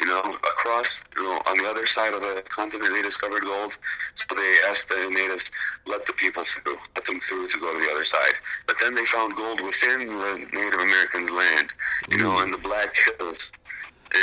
You 0.00 0.06
know, 0.06 0.20
across, 0.20 1.04
you 1.14 1.22
know, 1.22 1.38
on 1.46 1.58
the 1.58 1.68
other 1.68 1.86
side 1.86 2.14
of 2.14 2.22
the 2.22 2.42
continent, 2.48 2.90
they 2.92 3.02
discovered 3.02 3.42
gold. 3.42 3.76
So 4.14 4.34
they 4.34 4.54
asked 4.68 4.88
the 4.88 5.10
natives, 5.10 5.50
let 5.86 6.06
the 6.06 6.14
people 6.14 6.42
through, 6.42 6.76
let 6.96 7.04
them 7.04 7.20
through 7.20 7.48
to 7.48 7.58
go 7.60 7.72
to 7.72 7.78
the 7.78 7.90
other 7.92 8.04
side. 8.04 8.34
But 8.66 8.76
then 8.80 8.94
they 8.94 9.04
found 9.04 9.36
gold 9.36 9.60
within 9.60 10.06
the 10.06 10.48
Native 10.52 10.80
Americans' 10.80 11.30
land, 11.30 11.74
you 12.08 12.18
mm. 12.18 12.22
know, 12.22 12.42
in 12.42 12.50
the 12.50 12.58
Black 12.58 12.94
Hills. 12.96 13.52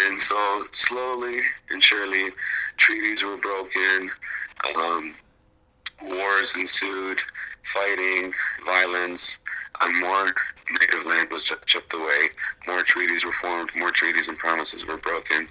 And 0.08 0.20
so 0.20 0.64
slowly 0.72 1.40
and 1.70 1.82
surely, 1.82 2.30
treaties 2.78 3.24
were 3.24 3.38
broken, 3.38 4.10
um, 4.76 5.16
wars 6.04 6.56
ensued, 6.56 7.20
fighting, 7.64 8.34
violence, 8.66 9.44
and 9.82 10.00
more 10.02 10.34
native 10.80 11.06
land 11.06 11.30
was 11.32 11.44
chipped 11.44 11.94
away. 11.94 12.30
More 12.68 12.84
treaties 12.84 13.26
were 13.26 13.32
formed, 13.32 13.72
more 13.76 13.92
treaties 13.92 14.28
and 14.28 14.38
promises 14.38 14.86
were 14.88 14.98
broken. 14.98 15.48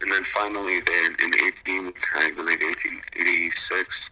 And 0.00 0.12
then 0.12 0.22
finally, 0.24 0.80
they, 0.80 1.06
in 1.22 1.32
18, 1.34 1.92
I 2.16 2.32
believe 2.36 2.60
1886 2.60 4.10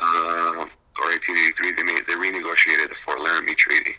uh, 0.00 0.66
or 0.98 1.06
1883, 1.14 1.72
they 1.72 1.82
made 1.82 2.06
they 2.06 2.14
renegotiated 2.14 2.88
the 2.88 2.94
Fort 2.94 3.20
Laramie 3.20 3.54
Treaty, 3.54 3.94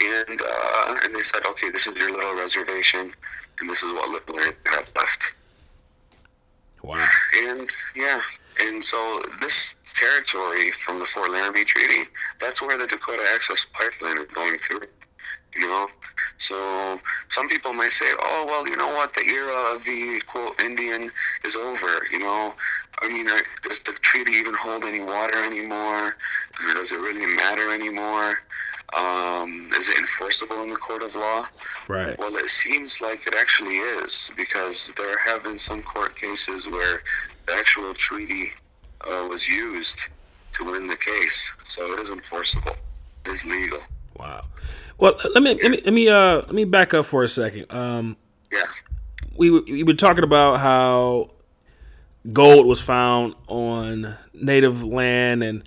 and 0.00 0.40
uh, 0.40 0.96
and 1.02 1.14
they 1.14 1.22
said, 1.22 1.42
okay, 1.46 1.70
this 1.70 1.86
is 1.86 1.96
your 1.96 2.12
little 2.12 2.36
reservation, 2.36 3.10
and 3.58 3.68
this 3.68 3.82
is 3.82 3.90
what 3.90 4.10
little 4.10 4.36
land 4.36 4.54
you 4.64 4.72
have 4.72 4.90
left. 4.94 5.34
Wow. 6.82 7.06
And 7.48 7.68
yeah, 7.96 8.20
and 8.60 8.82
so 8.82 9.20
this 9.40 9.74
territory 9.94 10.70
from 10.70 10.98
the 10.98 11.04
Fort 11.04 11.30
Laramie 11.30 11.64
Treaty, 11.64 12.08
that's 12.40 12.62
where 12.62 12.78
the 12.78 12.86
Dakota 12.86 13.24
Access 13.34 13.66
Pipeline 13.66 14.18
is 14.18 14.26
going 14.26 14.58
through. 14.58 14.86
You 15.56 15.68
know, 15.68 15.86
so 16.36 16.98
some 17.28 17.48
people 17.48 17.72
might 17.72 17.92
say, 17.92 18.12
"Oh, 18.18 18.44
well, 18.46 18.66
you 18.66 18.76
know 18.76 18.88
what? 18.88 19.14
The 19.14 19.22
era 19.22 19.74
of 19.74 19.84
the 19.84 20.20
quote 20.26 20.60
Indian 20.60 21.10
is 21.44 21.54
over." 21.54 22.04
You 22.10 22.18
know, 22.18 22.54
I 23.00 23.08
mean, 23.08 23.26
does 23.62 23.80
the 23.80 23.92
treaty 23.92 24.32
even 24.32 24.54
hold 24.54 24.84
any 24.84 25.00
water 25.00 25.42
anymore? 25.44 26.16
Does 26.74 26.90
it 26.90 26.98
really 26.98 27.26
matter 27.36 27.72
anymore? 27.72 28.38
Um, 28.96 29.68
is 29.76 29.88
it 29.88 29.98
enforceable 29.98 30.62
in 30.62 30.70
the 30.70 30.76
court 30.76 31.02
of 31.02 31.14
law? 31.16 31.46
Right. 31.88 32.16
Well, 32.18 32.36
it 32.36 32.48
seems 32.48 33.02
like 33.02 33.26
it 33.26 33.34
actually 33.38 33.76
is 33.76 34.30
because 34.36 34.92
there 34.96 35.18
have 35.18 35.42
been 35.42 35.58
some 35.58 35.82
court 35.82 36.16
cases 36.16 36.68
where 36.68 37.02
the 37.46 37.54
actual 37.54 37.92
treaty 37.94 38.50
uh, 39.00 39.26
was 39.28 39.48
used 39.48 40.08
to 40.52 40.64
win 40.64 40.86
the 40.86 40.96
case, 40.96 41.52
so 41.64 41.92
it 41.92 42.00
is 42.00 42.10
enforceable. 42.10 42.76
It 43.26 43.32
is 43.32 43.44
legal. 43.44 43.80
Wow. 44.16 44.44
Well, 44.98 45.18
let 45.34 45.42
me 45.42 45.58
let 45.60 45.70
me 45.72 45.82
let 45.84 45.92
me 45.92 46.08
uh 46.08 46.36
let 46.36 46.52
me 46.52 46.64
back 46.64 46.94
up 46.94 47.06
for 47.06 47.24
a 47.24 47.28
second. 47.28 47.72
Um, 47.72 48.16
yeah. 48.52 48.62
We 49.36 49.50
we 49.50 49.82
were 49.82 49.94
talking 49.94 50.22
about 50.22 50.60
how 50.60 51.30
gold 52.32 52.66
was 52.66 52.80
found 52.80 53.34
on 53.48 54.16
native 54.32 54.84
land 54.84 55.42
and 55.42 55.64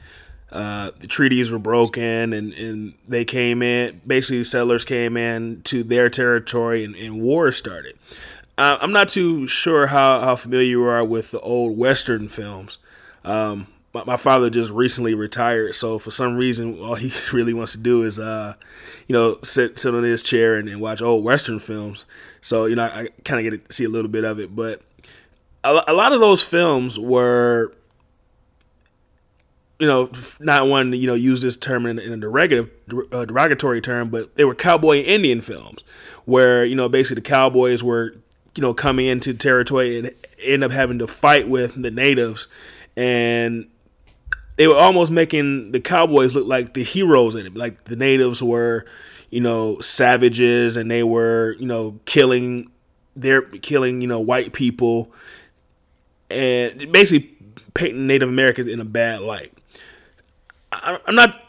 uh, 0.58 0.89
the 1.00 1.06
treaties 1.06 1.52
were 1.52 1.60
broken 1.60 2.34
and, 2.34 2.52
and 2.54 2.96
they 3.08 3.24
came 3.24 3.62
in 3.62 4.02
basically 4.08 4.43
settlers 4.43 4.84
came 4.84 5.15
in 5.15 5.62
to 5.62 5.84
their 5.84 6.10
territory 6.10 6.84
and, 6.84 6.96
and 6.96 7.22
war 7.22 7.52
started. 7.52 7.96
Uh, 8.58 8.76
i'm 8.82 8.91
not 8.91 9.08
too 9.08 9.48
sure 9.48 9.86
how, 9.86 10.20
how 10.20 10.36
familiar 10.36 10.67
you 10.67 10.84
are 10.84 11.06
with 11.06 11.30
the 11.30 11.39
old 11.41 11.78
western 11.78 12.28
films. 12.28 12.80
Um, 13.24 13.67
my, 13.93 14.04
my, 14.06 14.17
father 14.17 14.50
just 14.50 14.72
recently 14.72 15.13
retired 15.13 15.76
so 15.76 16.00
for 16.00 16.10
some 16.10 16.36
reason 16.36 16.80
all 16.80 16.96
he 16.96 17.13
really 17.32 17.54
wants 17.54 17.74
to 17.74 17.78
do 17.78 18.02
is 18.02 18.17
uh, 18.17 18.56
you 19.06 19.13
know 19.13 19.38
sit, 19.43 19.78
sit 19.78 19.93
on 19.93 20.02
his 20.02 20.24
chair 20.24 20.56
and, 20.56 20.67
and 20.67 20.82
watch 20.82 21.04
old 21.04 21.24
western 21.24 21.60
films. 21.60 22.06
So 22.41 22.65
you 22.65 22.76
know 22.76 22.86
i, 22.86 23.02
I 23.02 23.08
kind 23.24 23.46
of 23.46 23.52
get 23.52 23.70
to 23.70 23.74
see 23.76 23.84
a 23.84 23.89
little 23.89 24.10
bit 24.10 24.24
of 24.24 24.39
it 24.39 24.56
but 24.56 24.82
a, 25.63 25.84
a 25.89 25.93
lot 25.93 26.13
of 26.13 26.20
those 26.20 26.41
films 26.41 26.98
were 26.98 27.76
you 29.80 29.88
know, 29.88 30.10
not 30.40 30.68
one 30.68 30.94
you 30.94 31.08
know 31.08 31.13
use 31.13 31.42
this 31.42 31.58
term 31.58 31.86
in, 31.86 32.00
in 32.00 32.13
a 32.13 32.18
derogatory, 32.18 33.08
uh, 33.12 33.26
derogatory 33.26 33.82
term, 33.82 34.10
but 34.10 34.36
they 34.36 34.46
were 34.46 34.56
cowboy 34.56 34.98
Indian 35.02 35.42
films 35.42 35.84
where 36.26 36.66
you 36.66 36.76
know 36.76 36.90
basically 36.90 37.16
the 37.16 37.22
cowboys 37.22 37.84
were 37.84 38.16
you 38.56 38.62
know 38.62 38.74
coming 38.74 39.06
into 39.06 39.34
territory 39.34 40.00
and 40.00 40.12
end 40.42 40.63
up 40.63 40.72
having 40.72 41.00
to 41.00 41.08
fight 41.08 41.48
with 41.48 41.82
the 41.82 41.92
natives, 41.92 42.48
and 42.96 43.68
they 44.56 44.68
were 44.68 44.78
almost 44.78 45.12
making 45.12 45.72
the 45.72 45.80
cowboys 45.80 46.34
look 46.34 46.48
like 46.48 46.74
the 46.74 46.84
heroes 46.84 47.36
in 47.36 47.46
it, 47.46 47.56
like 47.56 47.86
the 47.86 47.96
natives 47.96 48.42
were 48.42 48.86
you 49.30 49.42
know 49.42 49.80
savages 49.80 50.78
and 50.78 50.90
they 50.90 51.04
were 51.04 51.56
you 51.60 51.66
know 51.66 52.00
killing 52.06 52.72
they're 53.16 53.42
killing 53.42 54.02
you 54.02 54.08
know 54.08 54.20
white 54.20 54.54
people 54.54 55.12
and 56.30 56.92
basically 56.92 57.36
painting 57.74 58.08
Native 58.08 58.30
Americans 58.30 58.68
in 58.68 58.80
a 58.80 58.86
bad 58.86 59.22
light. 59.22 59.54
I, 60.88 61.00
am 61.08 61.15
not. 61.15 61.43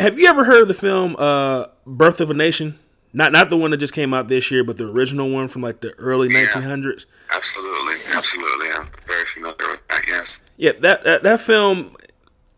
Have 0.00 0.18
you 0.18 0.26
ever 0.28 0.44
heard 0.44 0.62
of 0.62 0.68
the 0.68 0.74
film 0.74 1.14
uh, 1.18 1.66
"Birth 1.86 2.20
of 2.20 2.30
a 2.30 2.34
Nation"? 2.34 2.78
Not 3.12 3.30
not 3.30 3.50
the 3.50 3.56
one 3.56 3.70
that 3.72 3.76
just 3.76 3.92
came 3.92 4.14
out 4.14 4.28
this 4.28 4.50
year, 4.50 4.64
but 4.64 4.78
the 4.78 4.86
original 4.88 5.30
one 5.30 5.48
from 5.48 5.60
like 5.60 5.80
the 5.80 5.92
early 5.98 6.28
yeah, 6.32 6.46
1900s. 6.46 7.04
Absolutely, 7.34 7.94
absolutely. 8.14 8.68
I'm 8.74 8.88
very 9.06 9.24
familiar 9.26 9.70
with 9.70 9.86
that. 9.88 10.04
Yes. 10.08 10.46
Yeah, 10.56 10.72
that 10.80 11.04
that, 11.04 11.22
that 11.22 11.40
film. 11.40 11.94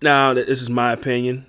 Now, 0.02 0.34
this 0.34 0.62
is 0.62 0.70
my 0.70 0.92
opinion, 0.92 1.46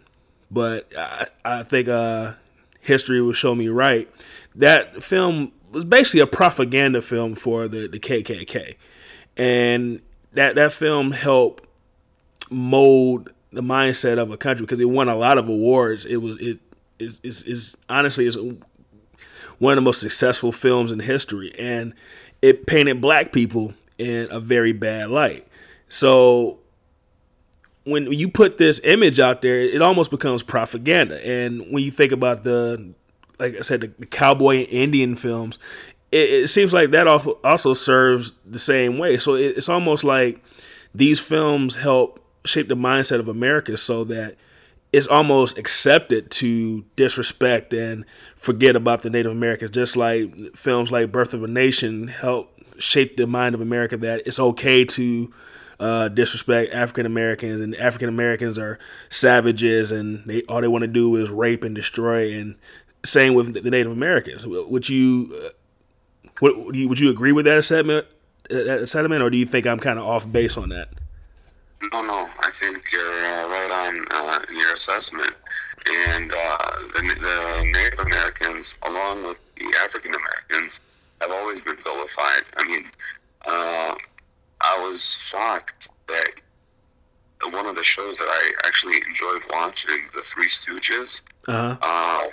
but 0.49 0.89
I, 0.97 1.27
I 1.43 1.63
think 1.63 1.87
uh, 1.87 2.33
history 2.81 3.21
will 3.21 3.33
show 3.33 3.53
me 3.53 3.67
right. 3.67 4.09
That 4.55 5.03
film 5.03 5.51
was 5.71 5.83
basically 5.83 6.21
a 6.21 6.27
propaganda 6.27 7.01
film 7.01 7.35
for 7.35 7.67
the, 7.67 7.87
the 7.87 7.99
KKK, 7.99 8.75
and 9.37 10.01
that 10.33 10.55
that 10.55 10.71
film 10.71 11.11
helped 11.11 11.65
mold 12.49 13.31
the 13.55 13.61
mindset 13.61 14.19
of 14.19 14.31
a 14.31 14.37
country 14.37 14.65
because 14.65 14.79
it 14.79 14.85
won 14.85 15.09
a 15.09 15.15
lot 15.15 15.37
of 15.37 15.49
awards. 15.49 16.05
It 16.05 16.17
was 16.17 16.39
it 16.39 16.59
is 16.99 17.19
is, 17.23 17.43
is 17.43 17.77
honestly 17.89 18.27
is 18.27 18.37
one 19.57 19.73
of 19.73 19.77
the 19.77 19.81
most 19.81 20.01
successful 20.01 20.51
films 20.51 20.91
in 20.91 20.99
history, 20.99 21.53
and 21.57 21.93
it 22.41 22.67
painted 22.67 23.01
black 23.01 23.31
people 23.31 23.73
in 23.97 24.27
a 24.29 24.39
very 24.39 24.73
bad 24.73 25.09
light. 25.09 25.47
So 25.89 26.59
when 27.85 28.11
you 28.11 28.27
put 28.29 28.57
this 28.57 28.81
image 28.83 29.19
out 29.19 29.41
there, 29.41 29.61
it 29.61 29.81
almost 29.81 30.11
becomes 30.11 30.43
propaganda. 30.43 31.25
And 31.25 31.61
when 31.71 31.83
you 31.83 31.91
think 31.91 32.11
about 32.11 32.43
the, 32.43 32.93
like 33.39 33.55
I 33.55 33.61
said, 33.61 33.81
the, 33.81 33.91
the 33.99 34.05
cowboy 34.05 34.57
and 34.57 34.67
Indian 34.67 35.15
films, 35.15 35.59
it, 36.11 36.47
seems 36.47 36.73
like 36.73 36.91
that 36.91 37.07
also, 37.07 37.73
serves 37.73 38.33
the 38.45 38.59
same 38.59 38.97
way. 38.97 39.17
So 39.17 39.35
it, 39.35 39.57
it's 39.57 39.69
almost 39.69 40.03
like 40.03 40.43
these 40.93 41.19
films 41.19 41.75
help 41.75 42.24
shape 42.45 42.67
the 42.67 42.75
mindset 42.75 43.19
of 43.19 43.27
America 43.27 43.77
so 43.77 44.03
that 44.05 44.35
it's 44.93 45.07
almost 45.07 45.57
accepted 45.57 46.31
to 46.31 46.85
disrespect 46.95 47.73
and 47.73 48.05
forget 48.35 48.75
about 48.75 49.01
the 49.01 49.09
Native 49.09 49.31
Americans, 49.31 49.71
just 49.71 49.97
like 49.97 50.55
films 50.55 50.91
like 50.91 51.11
Birth 51.11 51.33
of 51.33 51.43
a 51.43 51.47
Nation 51.47 52.07
help 52.07 52.51
shape 52.77 53.17
the 53.17 53.27
mind 53.27 53.55
of 53.55 53.61
America 53.61 53.97
that 53.97 54.21
it's 54.25 54.39
okay 54.39 54.85
to 54.85 55.33
uh, 55.79 56.07
disrespect 56.07 56.73
African 56.73 57.05
Americans 57.05 57.61
and 57.61 57.75
African 57.75 58.07
Americans 58.07 58.57
are 58.57 58.79
savages 59.09 59.91
and 59.91 60.23
they 60.25 60.41
all 60.43 60.61
they 60.61 60.67
want 60.67 60.83
to 60.83 60.87
do 60.87 61.15
is 61.17 61.29
rape 61.29 61.63
and 61.63 61.75
destroy. 61.75 62.33
And 62.33 62.55
same 63.03 63.33
with 63.33 63.53
the 63.53 63.69
Native 63.69 63.91
Americans. 63.91 64.45
Would 64.45 64.87
you 64.87 65.37
uh, 65.43 65.49
would, 66.41 66.55
would 66.87 66.99
you 66.99 67.09
agree 67.09 67.31
with 67.31 67.45
that 67.45 67.57
assessment, 67.57 68.07
uh, 68.49 68.63
that 68.63 68.79
assessment, 68.79 69.21
or 69.21 69.29
do 69.29 69.37
you 69.37 69.45
think 69.45 69.65
I'm 69.65 69.79
kind 69.79 69.99
of 69.99 70.05
off 70.05 70.31
base 70.31 70.57
on 70.57 70.69
that? 70.69 70.89
No, 71.93 72.01
no, 72.01 72.27
I 72.43 72.49
think 72.51 72.91
you're 72.91 73.01
uh, 73.01 73.47
right 73.47 73.71
on 73.71 74.05
uh, 74.11 74.39
your 74.51 74.73
assessment. 74.73 75.35
And 75.87 76.31
uh, 76.31 76.57
the, 76.93 77.01
the, 77.19 77.71
Native 77.73 77.99
Americans, 77.99 78.77
along 78.83 79.23
with 79.23 79.39
the 79.55 79.71
African 79.83 80.13
Americans, 80.13 80.81
have 81.21 81.31
always 81.31 81.61
been 81.61 81.77
vilified. 81.77 82.43
I 82.57 82.67
mean, 82.67 82.83
uh, 83.45 83.95
I 84.61 84.87
was 84.87 85.17
shocked 85.17 85.89
that 86.07 86.41
one 87.51 87.67
of 87.67 87.75
the 87.75 87.83
shows 87.83 88.17
that 88.17 88.27
I 88.27 88.67
actually 88.67 88.95
enjoyed 89.07 89.43
watching, 89.51 89.99
The 90.13 90.21
Three 90.21 90.47
Stooges, 90.47 91.21
uh-huh. 91.47 91.71
Um, 91.71 92.31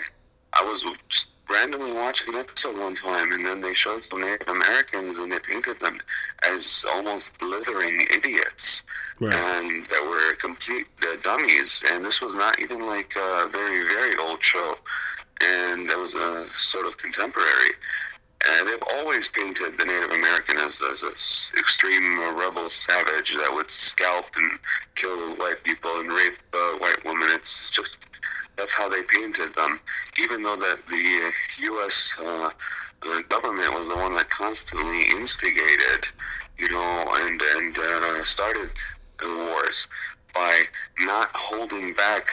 I 0.55 0.65
was 0.65 0.85
randomly 1.53 1.93
watched 1.93 2.29
an 2.29 2.35
episode 2.35 2.79
one 2.79 2.95
time, 2.95 3.33
and 3.33 3.45
then 3.45 3.61
they 3.61 3.75
showed 3.75 4.05
some 4.05 4.21
Native 4.21 4.49
Americans, 4.49 5.19
and 5.19 5.31
they 5.31 5.39
painted 5.39 5.79
them 5.81 5.99
as 6.49 6.85
almost 6.95 7.39
blithering 7.39 8.01
idiots, 8.15 8.87
right. 9.21 9.35
and 9.35 9.87
that 9.87 10.03
were 10.03 10.35
complete 10.37 10.87
uh, 11.03 11.17
dummies. 11.23 11.85
And 11.93 12.05
this 12.05 12.21
was 12.21 12.35
not 12.35 12.61
even 12.61 12.87
like 12.87 13.15
a 13.17 13.49
very 13.49 13.85
very 13.85 14.17
old 14.17 14.43
show, 14.43 14.75
and 15.43 15.89
that 15.89 15.99
was 15.99 16.15
a 16.15 16.45
sort 16.47 16.87
of 16.87 16.97
contemporary. 16.99 17.75
And 18.51 18.67
they've 18.67 18.89
always 18.95 19.29
painted 19.29 19.79
the 19.79 19.85
Native 19.85 20.11
American 20.11 20.57
as, 20.59 20.83
as 20.83 21.05
an 21.05 21.61
extreme 21.61 22.19
rebel 22.37 22.69
savage 22.69 23.37
that 23.37 23.53
would 23.55 23.71
scalp 23.71 24.27
and 24.35 24.59
kill 24.97 25.37
white 25.37 25.63
people 25.63 26.01
and 26.01 26.11
rape 26.11 26.39
uh, 26.53 26.73
white 26.79 27.05
women. 27.05 27.29
It's 27.31 27.71
just 27.71 28.09
that's 28.57 28.75
how 28.77 28.89
they 28.89 29.03
painted 29.03 29.55
them, 29.55 29.81
even 30.21 30.43
though 30.43 30.57
that 30.57 30.83
the 30.89 31.33
U.S. 31.65 32.19
Uh, 32.21 32.51
the 33.03 33.25
government 33.29 33.75
was 33.75 33.89
the 33.89 33.97
one 33.97 34.15
that 34.15 34.31
constantly 34.31 35.03
instigated, 35.17 36.07
you 36.59 36.71
know, 36.71 37.05
and 37.17 37.41
and 37.57 37.79
uh, 37.79 38.23
started 38.23 38.71
the 39.19 39.51
wars 39.51 39.89
by 40.35 40.63
not 41.01 41.29
holding 41.35 41.93
back 41.95 42.27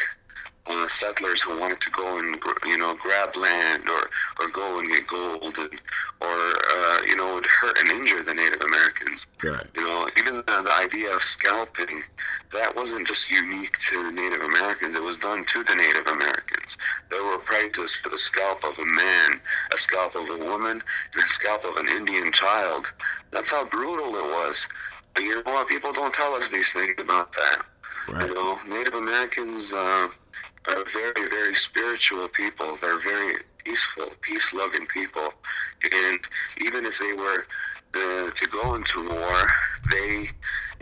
uh, 0.70 0.88
settlers 0.88 1.42
who 1.42 1.60
wanted 1.60 1.82
to 1.82 1.92
go 1.92 2.20
and 2.20 2.38
you 2.66 2.78
know 2.78 2.96
grab 2.96 3.36
land 3.36 3.84
or 3.90 4.10
or 4.40 4.50
go 4.52 4.80
and 4.80 4.88
get 4.88 5.08
gold 5.08 5.58
and, 5.58 5.82
or 6.22 6.38
uh, 6.76 7.00
you 7.08 7.18
know 7.18 7.36
would 7.36 7.46
hurt 7.46 7.78
and 7.80 7.90
injure 7.92 8.22
the 8.24 8.34
Native 8.34 8.62
Americans. 8.62 9.28
Right. 9.44 9.66
You 9.76 9.82
know, 9.82 10.10
even 10.18 10.36
the, 10.36 10.44
the 10.44 10.76
idea 10.78 11.14
of 11.14 11.22
scalping 11.22 12.04
that 12.52 12.76
wasn't 12.76 13.08
just 13.08 13.32
unique 13.32 13.78
to 13.78 14.12
Native 14.12 14.42
Americans. 14.42 14.96
It 14.96 15.02
was 15.02 15.18
done 15.18 15.46
to 15.46 15.64
the 15.64 15.76
Native 15.76 16.08
Americans. 16.08 16.78
There 17.10 17.24
were 17.24 17.38
prices 17.40 17.96
for 17.96 18.10
the 18.10 18.18
scalp 18.18 18.64
of 18.64 18.78
a 18.78 18.86
man, 18.86 19.42
a 19.74 19.78
scalp 19.78 20.16
of 20.16 20.30
a 20.30 20.46
woman, 20.46 20.82
and 20.82 21.24
a 21.24 21.28
scalp 21.28 21.64
of 21.64 21.78
an 21.78 21.88
Indian 21.88 22.32
child. 22.32 22.92
That's 23.32 23.52
how 23.52 23.66
brutal 23.66 24.08
it 24.16 24.30
was. 24.44 24.68
But 25.14 25.24
you 25.24 25.36
know 25.36 25.54
what? 25.54 25.68
People 25.68 25.94
don't 25.94 26.14
tell 26.14 26.34
us 26.34 26.50
these 26.50 26.74
things 26.74 27.00
about 27.00 27.34
that. 27.34 27.64
Right. 28.12 28.28
You 28.28 28.36
know, 28.36 28.58
Native 28.68 28.96
Americans. 28.96 29.74
Uh, 29.74 30.10
are 30.68 30.84
very, 30.86 31.30
very 31.30 31.54
spiritual 31.54 32.28
people. 32.30 32.78
They're 32.82 33.00
very 33.00 33.36
peaceful, 33.64 34.08
peace 34.22 34.54
loving 34.54 34.86
people. 34.88 35.30
And 35.84 36.20
even 36.62 36.86
if 36.86 37.00
they 37.00 37.14
were 37.14 37.46
uh, 37.96 38.32
to 38.32 38.48
go 38.52 38.76
into 38.76 39.08
war, 39.08 39.48
they 39.92 40.28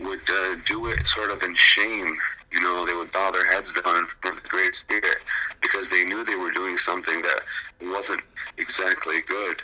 would 0.00 0.20
uh, 0.28 0.56
do 0.66 0.88
it 0.88 1.06
sort 1.06 1.30
of 1.30 1.42
in 1.42 1.54
shame. 1.54 2.14
You 2.50 2.60
know, 2.60 2.86
they 2.86 2.94
would 2.94 3.12
bow 3.12 3.30
their 3.30 3.46
heads 3.46 3.72
down 3.72 4.06
for 4.06 4.34
the 4.34 4.40
Great 4.48 4.74
Spirit 4.74 5.18
because 5.60 5.88
they 5.88 6.04
knew 6.04 6.24
they 6.24 6.36
were 6.36 6.50
doing 6.50 6.78
something 6.78 7.22
that 7.22 7.40
wasn't 7.80 8.22
exactly 8.56 9.20
good 9.26 9.62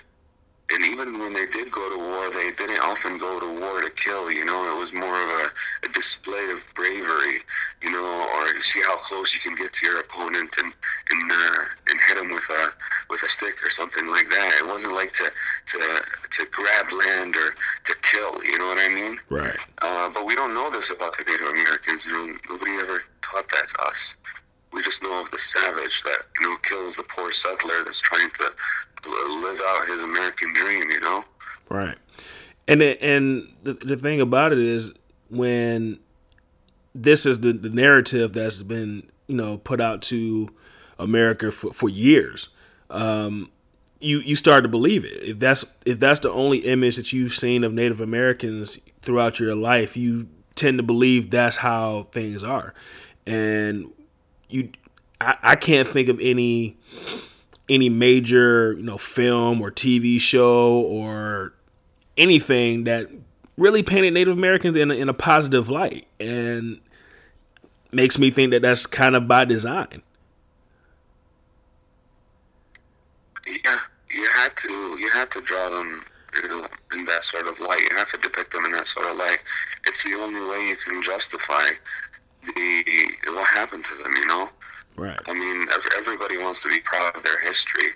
and 0.70 0.83
even 0.85 1.18
when 1.18 1.33
they 1.35 1.46
did 1.46 1.70
go 1.70 1.85
to 1.90 1.98
war, 1.98 2.31
they 2.31 2.50
didn't 2.53 2.81
often 2.81 3.18
go 3.18 3.38
to 3.38 3.61
war 3.61 3.83
to 3.83 3.90
kill. 3.90 4.31
You 4.31 4.44
know, 4.44 4.74
it 4.74 4.79
was 4.79 4.92
more 4.92 5.14
of 5.14 5.29
a, 5.29 5.87
a 5.87 5.88
display 5.92 6.50
of 6.50 6.64
bravery. 6.74 7.44
You 7.83 7.92
know, 7.92 8.29
or 8.37 8.61
see 8.62 8.81
how 8.81 8.96
close 8.96 9.35
you 9.35 9.40
can 9.40 9.57
get 9.57 9.74
to 9.74 9.87
your 9.87 10.00
opponent 10.00 10.57
and 10.59 10.72
and 11.11 11.31
uh, 11.31 11.64
and 11.90 12.00
hit 12.09 12.16
him 12.16 12.33
with 12.33 12.48
a 12.48 12.72
with 13.11 13.22
a 13.22 13.29
stick 13.29 13.62
or 13.64 13.68
something 13.68 14.07
like 14.09 14.29
that. 14.31 14.61
It 14.61 14.66
wasn't 14.66 14.94
like 14.94 15.12
to 15.14 15.31
to 15.66 15.79
to 16.31 16.46
grab 16.50 16.87
land 16.92 17.37
or 17.37 17.55
to 17.85 17.94
kill. 18.00 18.42
You 18.42 18.59
know 18.59 18.66
what 18.66 18.79
I 18.79 18.88
mean? 18.88 19.18
Right. 19.29 19.59
Uh, 19.83 20.11
but 20.14 20.24
we 20.24 20.35
don't 20.35 20.55
know 20.55 20.70
this 20.70 20.90
about 20.90 21.16
the 21.18 21.24
Native 21.24 21.46
Americans. 21.46 22.07
You 22.07 22.12
know, 22.12 22.35
nobody 22.48 22.72
ever 22.81 23.03
taught 23.20 23.48
that 23.50 23.68
to 23.68 23.83
us. 23.85 24.16
We 24.74 24.82
just 24.82 25.02
know 25.02 25.22
of 25.22 25.30
the 25.30 25.38
savage 25.38 26.02
that 26.02 26.18
you 26.40 26.48
know 26.48 26.56
kills 26.62 26.96
the 26.96 27.04
poor 27.04 27.32
settler 27.32 27.84
that's 27.84 28.00
trying 28.00 28.30
to 28.30 28.44
live 29.08 29.60
out 29.66 29.88
his 29.88 30.02
American 30.02 30.52
dream, 30.54 30.90
you 30.90 31.00
know. 31.00 31.24
Right, 31.68 31.96
and 32.66 32.82
and 32.82 33.48
the 33.62 33.74
the 33.74 33.96
thing 33.96 34.20
about 34.20 34.52
it 34.52 34.58
is 34.58 34.92
when 35.30 36.00
this 36.94 37.26
is 37.26 37.40
the, 37.40 37.52
the 37.52 37.70
narrative 37.70 38.32
that's 38.32 38.62
been 38.62 39.10
you 39.26 39.37
know 39.37 39.58
put 39.58 39.80
out 39.80 40.02
to 40.02 40.48
America 40.98 41.50
for, 41.50 41.72
for 41.72 41.88
years. 41.88 42.48
Um, 42.90 43.50
you 44.00 44.20
you 44.20 44.37
start 44.37 44.62
to 44.64 44.68
believe 44.68 45.04
it. 45.04 45.22
If 45.22 45.38
that's 45.38 45.64
if 45.84 45.98
that's 45.98 46.20
the 46.20 46.30
only 46.30 46.58
image 46.58 46.96
that 46.96 47.12
you've 47.12 47.34
seen 47.34 47.64
of 47.64 47.72
Native 47.72 48.00
Americans 48.00 48.78
throughout 49.00 49.40
your 49.40 49.54
life, 49.54 49.96
you 49.96 50.28
tend 50.54 50.78
to 50.78 50.82
believe 50.82 51.30
that's 51.30 51.56
how 51.56 52.08
things 52.12 52.42
are. 52.42 52.74
And 53.26 53.90
you 54.48 54.70
I, 55.20 55.37
I 55.42 55.57
can't 55.57 55.87
think 55.88 56.09
of 56.09 56.20
any 56.20 56.76
any 57.68 57.88
major 57.88 58.72
you 58.74 58.83
know 58.83 58.98
film 58.98 59.61
or 59.61 59.70
TV 59.70 60.20
show 60.20 60.80
or 60.80 61.54
anything 62.16 62.85
that 62.85 63.11
really 63.57 63.83
painted 63.83 64.12
Native 64.14 64.37
Americans 64.37 64.76
in 64.76 64.90
a, 64.90 64.94
in 64.94 65.09
a 65.09 65.14
positive 65.14 65.68
light 65.70 66.07
and 66.18 66.80
makes 67.92 68.18
me 68.18 68.30
think 68.30 68.50
that 68.50 68.62
that's 68.62 68.87
kind 68.87 69.14
of 69.14 69.28
by 69.28 69.44
design. 69.44 70.02
Yeah, 73.46 73.78
you 74.11 74.28
had 74.35 74.57
to 74.57 74.72
you 74.98 75.11
had 75.12 75.30
to 75.33 75.40
draw 75.42 75.68
them 75.70 76.02
you 76.42 76.48
know, 76.48 76.66
in 76.92 77.04
that 77.07 77.22
sort 77.22 77.46
of 77.46 77.61
light. 77.61 77.80
You 77.90 77.96
have 77.96 78.09
to 78.11 78.18
depict 78.18 78.52
them 78.52 78.64
in 78.64 78.72
that 78.72 78.88
sort 78.88 79.09
of 79.11 79.16
light. 79.16 79.38
It's 79.87 80.02
the 80.04 80.14
only 80.14 80.40
way 80.40 80.68
you 80.68 80.76
can 80.76 81.02
justify 81.02 81.68
the 82.46 83.33
what 83.33 83.48
happened 83.48 83.85
to 83.85 83.94
them. 84.02 84.12
You 84.14 84.26
know. 84.26 84.48
Right. 84.96 85.18
I 85.26 85.35
mean, 85.35 85.66
everybody 85.98 86.38
wants 86.38 86.62
to 86.62 86.68
be 86.68 86.78
proud 86.80 87.16
of 87.16 87.24
their 87.24 87.40
history, 87.40 87.90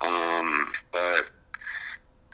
um, 0.00 0.72
but 0.92 1.30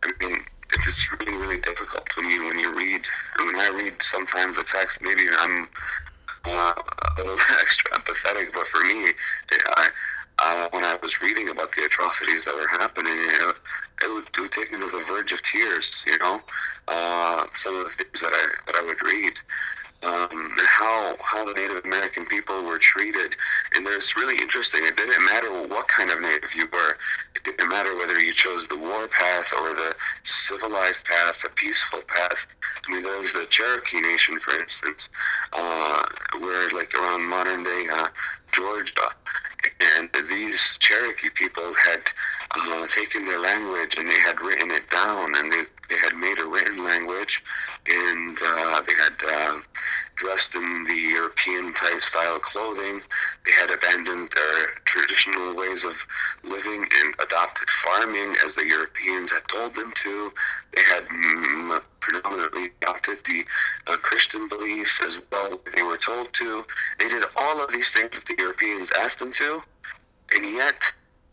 I 0.04 0.12
mean, 0.20 0.38
it's, 0.72 0.86
it's 0.86 1.12
really, 1.12 1.36
really 1.36 1.60
difficult 1.60 2.08
when 2.16 2.30
you 2.30 2.44
when 2.44 2.58
you 2.58 2.74
read. 2.76 3.02
When 3.38 3.56
I 3.56 3.70
read 3.74 4.00
sometimes 4.02 4.56
the 4.56 4.64
text, 4.64 5.02
maybe 5.02 5.22
I'm 5.38 5.68
uh, 6.44 6.74
a 6.76 7.18
little 7.18 7.34
extra 7.60 7.90
empathetic, 7.92 8.52
but 8.52 8.66
for 8.66 8.80
me, 8.82 9.12
I, 9.76 9.88
uh, 10.38 10.68
when 10.72 10.84
I 10.84 10.98
was 11.02 11.22
reading 11.22 11.48
about 11.48 11.72
the 11.72 11.84
atrocities 11.84 12.44
that 12.44 12.54
were 12.54 12.68
happening, 12.68 13.12
it, 13.12 13.56
it, 14.02 14.08
would, 14.12 14.26
it 14.26 14.40
would 14.40 14.52
take 14.52 14.72
me 14.72 14.78
to 14.78 14.86
the 14.86 15.04
verge 15.08 15.32
of 15.32 15.42
tears. 15.42 16.04
You 16.06 16.18
know, 16.18 16.40
uh, 16.88 17.46
some 17.52 17.76
of 17.76 17.84
the 17.84 17.90
things 17.90 18.20
that 18.20 18.32
I 18.32 18.46
that 18.66 18.74
I 18.76 18.84
would 18.84 19.02
read 19.02 19.34
um, 20.04 20.50
how 20.66 21.16
how 21.22 21.44
the 21.44 21.54
Native 21.54 21.84
American 21.84 22.26
people 22.26 22.62
were 22.64 22.78
treated. 22.78 23.36
And 23.74 23.86
it's 23.86 24.16
really 24.16 24.40
interesting. 24.40 24.80
It 24.84 24.96
didn't 24.96 25.24
matter 25.24 25.50
what 25.68 25.88
kind 25.88 26.10
of 26.10 26.20
Native 26.20 26.54
you 26.54 26.68
were. 26.72 26.96
It 27.34 27.44
didn't 27.44 27.68
matter 27.68 27.96
whether 27.96 28.18
you 28.20 28.32
chose 28.32 28.68
the 28.68 28.78
war 28.78 29.08
path 29.08 29.52
or 29.60 29.74
the 29.74 29.94
civilized 30.22 31.04
path, 31.04 31.42
the 31.42 31.50
peaceful 31.50 32.00
path. 32.06 32.46
I 32.86 32.92
mean, 32.92 33.02
there's 33.02 33.32
the 33.32 33.46
Cherokee 33.48 34.00
Nation, 34.00 34.38
for 34.38 34.58
instance, 34.60 35.08
uh, 35.52 36.04
where 36.38 36.70
like 36.70 36.94
around 36.94 37.24
modern 37.28 37.64
day 37.64 37.86
uh, 37.90 38.08
Georgia, 38.52 39.08
and 39.98 40.10
these 40.28 40.78
Cherokee 40.78 41.30
people 41.34 41.72
had 41.74 42.00
uh, 42.56 42.86
taken 42.88 43.24
their 43.24 43.40
language 43.40 43.96
and 43.98 44.08
they 44.08 44.20
had 44.20 44.40
written 44.40 44.70
it 44.70 44.88
down, 44.90 45.34
and 45.36 45.50
they 45.50 45.64
they 45.88 45.96
had 45.96 46.14
made 46.14 46.38
a 46.38 46.46
written 46.46 46.82
language, 46.84 47.42
and 47.86 48.38
uh, 48.42 48.82
they 48.82 48.94
had 48.94 49.12
uh, 49.28 49.60
dressed 50.16 50.54
in 50.54 50.84
the 50.84 50.94
European 50.94 51.72
type 51.74 52.00
style 52.00 52.38
clothing. 52.38 53.00
They 53.44 53.52
had 53.52 53.70
abandoned 53.70 54.30
their 54.30 54.66
traditional 54.84 55.54
ways 55.54 55.84
of 55.84 55.94
living 56.44 56.82
and 56.82 57.14
adopted 57.20 57.68
farming 57.68 58.36
as 58.44 58.54
the 58.54 58.66
Europeans 58.66 59.32
had 59.32 59.46
told 59.48 59.74
them 59.74 59.92
to. 59.96 60.32
They 60.72 60.82
had 60.82 61.04
mm, 61.04 61.84
predominantly 62.00 62.70
adopted 62.82 63.18
the 63.24 63.44
uh, 63.86 63.96
Christian 63.96 64.48
belief 64.48 65.02
as 65.04 65.22
well. 65.30 65.60
They 65.74 65.82
were 65.82 65.98
told 65.98 66.32
to. 66.32 66.64
They 66.98 67.08
did 67.08 67.24
all 67.36 67.62
of 67.62 67.70
these 67.70 67.90
things 67.90 68.18
that 68.18 68.26
the 68.26 68.40
Europeans 68.40 68.92
asked 68.92 69.18
them 69.18 69.32
to, 69.32 69.60
and 70.34 70.54
yet 70.54 70.92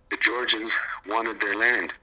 the 0.10 0.18
Georgians 0.18 0.78
wanted 1.08 1.40
their 1.40 1.56
land 1.56 1.94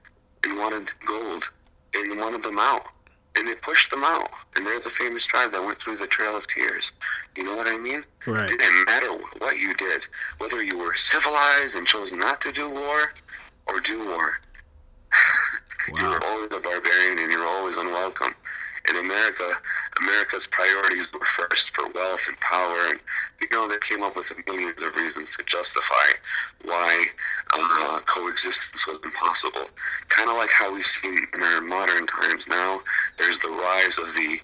and 0.43 0.57
wanted 0.57 0.91
gold 1.05 1.51
and 1.93 2.19
wanted 2.19 2.43
them 2.43 2.57
out 2.57 2.87
and 3.35 3.47
they 3.47 3.55
pushed 3.55 3.91
them 3.91 4.03
out. 4.03 4.29
And 4.55 4.65
they're 4.65 4.79
the 4.79 4.89
famous 4.89 5.25
tribe 5.25 5.51
that 5.51 5.63
went 5.63 5.79
through 5.79 5.97
the 5.97 6.07
Trail 6.07 6.35
of 6.35 6.47
Tears. 6.47 6.91
You 7.35 7.43
know 7.43 7.55
what 7.55 7.67
I 7.67 7.77
mean? 7.77 8.03
Right. 8.25 8.49
It 8.49 8.59
didn't 8.59 8.85
matter 8.85 9.11
what 9.37 9.57
you 9.57 9.73
did, 9.75 10.07
whether 10.39 10.63
you 10.63 10.77
were 10.77 10.95
civilized 10.95 11.75
and 11.75 11.85
chose 11.85 12.13
not 12.13 12.41
to 12.41 12.51
do 12.51 12.69
war 12.69 13.13
or 13.67 13.79
do 13.81 13.99
war. 14.05 14.39
Wow. 15.93 16.01
you 16.01 16.09
were 16.09 16.23
always 16.25 16.53
a 16.53 16.59
barbarian 16.59 17.19
and 17.19 17.31
you 17.31 17.39
were 17.39 17.45
always 17.45 17.77
unwelcome 17.77 18.33
in 18.89 18.95
America, 18.95 19.51
America's 20.01 20.47
priorities 20.47 21.11
were 21.13 21.25
first 21.25 21.75
for 21.75 21.87
wealth 21.89 22.27
and 22.27 22.39
power, 22.39 22.89
and 22.89 22.99
you 23.41 23.47
know 23.51 23.67
they 23.67 23.77
came 23.77 24.01
up 24.03 24.15
with 24.15 24.31
millions 24.47 24.81
of 24.81 24.95
reasons 24.95 25.35
to 25.35 25.43
justify 25.43 26.07
why 26.63 27.05
uh, 27.53 27.88
coexistence 28.39 28.87
was 28.87 28.99
impossible. 29.03 29.69
Kind 30.07 30.29
of 30.29 30.37
like 30.37 30.49
how 30.51 30.73
we 30.73 30.81
see 30.81 31.07
in 31.07 31.43
our 31.43 31.61
modern 31.61 32.07
times 32.07 32.47
now. 32.47 32.79
There's 33.17 33.39
the 33.39 33.49
rise 33.49 33.97
of 33.97 34.13
the 34.13 34.39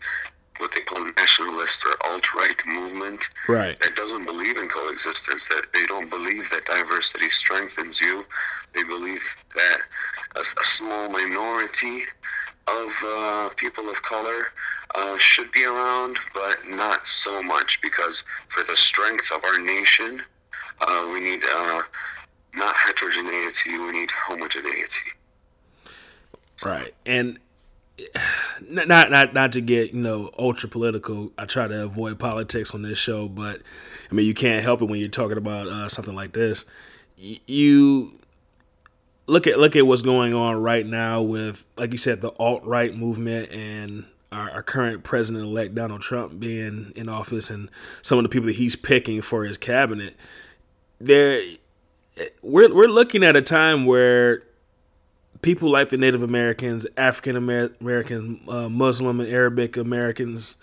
what 0.59 0.71
they 0.73 0.81
call 0.81 1.03
nationalist 1.17 1.85
or 1.85 2.09
alt-right 2.09 2.61
movement 2.65 3.27
right. 3.49 3.77
that 3.81 3.93
doesn't 3.97 4.25
believe 4.25 4.57
in 4.57 4.69
coexistence, 4.69 5.49
that 5.49 5.67
they 5.73 5.85
don't 5.85 6.09
believe 6.09 6.49
that 6.49 6.65
diversity 6.65 7.29
strengthens 7.29 7.99
you. 7.99 8.25
They 8.73 8.83
believe 8.83 9.21
that 9.53 9.79
a, 10.37 10.39
a 10.39 10.63
small 10.63 11.09
minority 11.09 12.03
of 12.69 12.89
uh, 13.05 13.49
people 13.57 13.89
of 13.89 14.01
color 14.01 14.45
uh, 14.95 15.17
should 15.17 15.51
be 15.51 15.65
around, 15.65 16.15
but 16.33 16.55
not 16.69 17.05
so 17.05 17.43
much 17.43 17.81
because 17.81 18.23
for 18.47 18.63
the 18.63 18.77
strength 18.77 19.31
of 19.35 19.43
our 19.43 19.59
nation, 19.59 20.21
uh, 20.79 21.09
we 21.11 21.19
need 21.19 21.41
uh, 21.53 21.81
not 22.57 22.75
heterogeneity, 22.75 23.77
we 23.77 23.91
need 23.91 24.11
homogeneity. 24.11 25.11
Right, 26.65 26.93
and 27.05 27.39
not 28.69 29.09
not 29.09 29.33
not 29.33 29.51
to 29.53 29.61
get 29.61 29.93
you 29.93 30.01
know 30.01 30.31
ultra 30.37 30.69
political. 30.69 31.31
I 31.37 31.45
try 31.45 31.67
to 31.67 31.83
avoid 31.83 32.19
politics 32.19 32.73
on 32.73 32.81
this 32.81 32.99
show, 32.99 33.27
but 33.27 33.61
I 34.09 34.13
mean 34.13 34.25
you 34.25 34.33
can't 34.33 34.63
help 34.63 34.81
it 34.81 34.85
when 34.85 34.99
you're 34.99 35.09
talking 35.09 35.37
about 35.37 35.67
uh, 35.67 35.89
something 35.89 36.15
like 36.15 36.33
this. 36.33 36.65
You 37.17 38.19
look 39.27 39.47
at 39.47 39.59
look 39.59 39.75
at 39.75 39.85
what's 39.87 40.01
going 40.01 40.33
on 40.33 40.61
right 40.61 40.85
now 40.85 41.21
with, 41.21 41.65
like 41.77 41.91
you 41.91 41.97
said, 41.97 42.21
the 42.21 42.31
alt 42.39 42.63
right 42.63 42.95
movement 42.95 43.51
and 43.51 44.05
our, 44.31 44.51
our 44.51 44.63
current 44.63 45.03
president 45.03 45.45
elect 45.45 45.75
Donald 45.75 46.01
Trump 46.01 46.39
being 46.39 46.91
in 46.95 47.09
office 47.09 47.49
and 47.49 47.69
some 48.01 48.17
of 48.17 48.23
the 48.23 48.29
people 48.29 48.47
that 48.47 48.55
he's 48.55 48.75
picking 48.75 49.21
for 49.21 49.45
his 49.45 49.57
cabinet. 49.57 50.15
There, 50.99 51.41
we're 52.41 52.73
we're 52.73 52.87
looking 52.87 53.23
at 53.23 53.35
a 53.35 53.41
time 53.41 53.85
where 53.85 54.43
people 55.41 55.69
like 55.69 55.89
the 55.89 55.97
Native 55.97 56.23
Americans, 56.23 56.85
African 56.97 57.35
Americans, 57.35 58.49
uh, 58.49 58.69
Muslim 58.69 59.19
and 59.19 59.29
Arabic 59.29 59.77
Americans, 59.77 60.55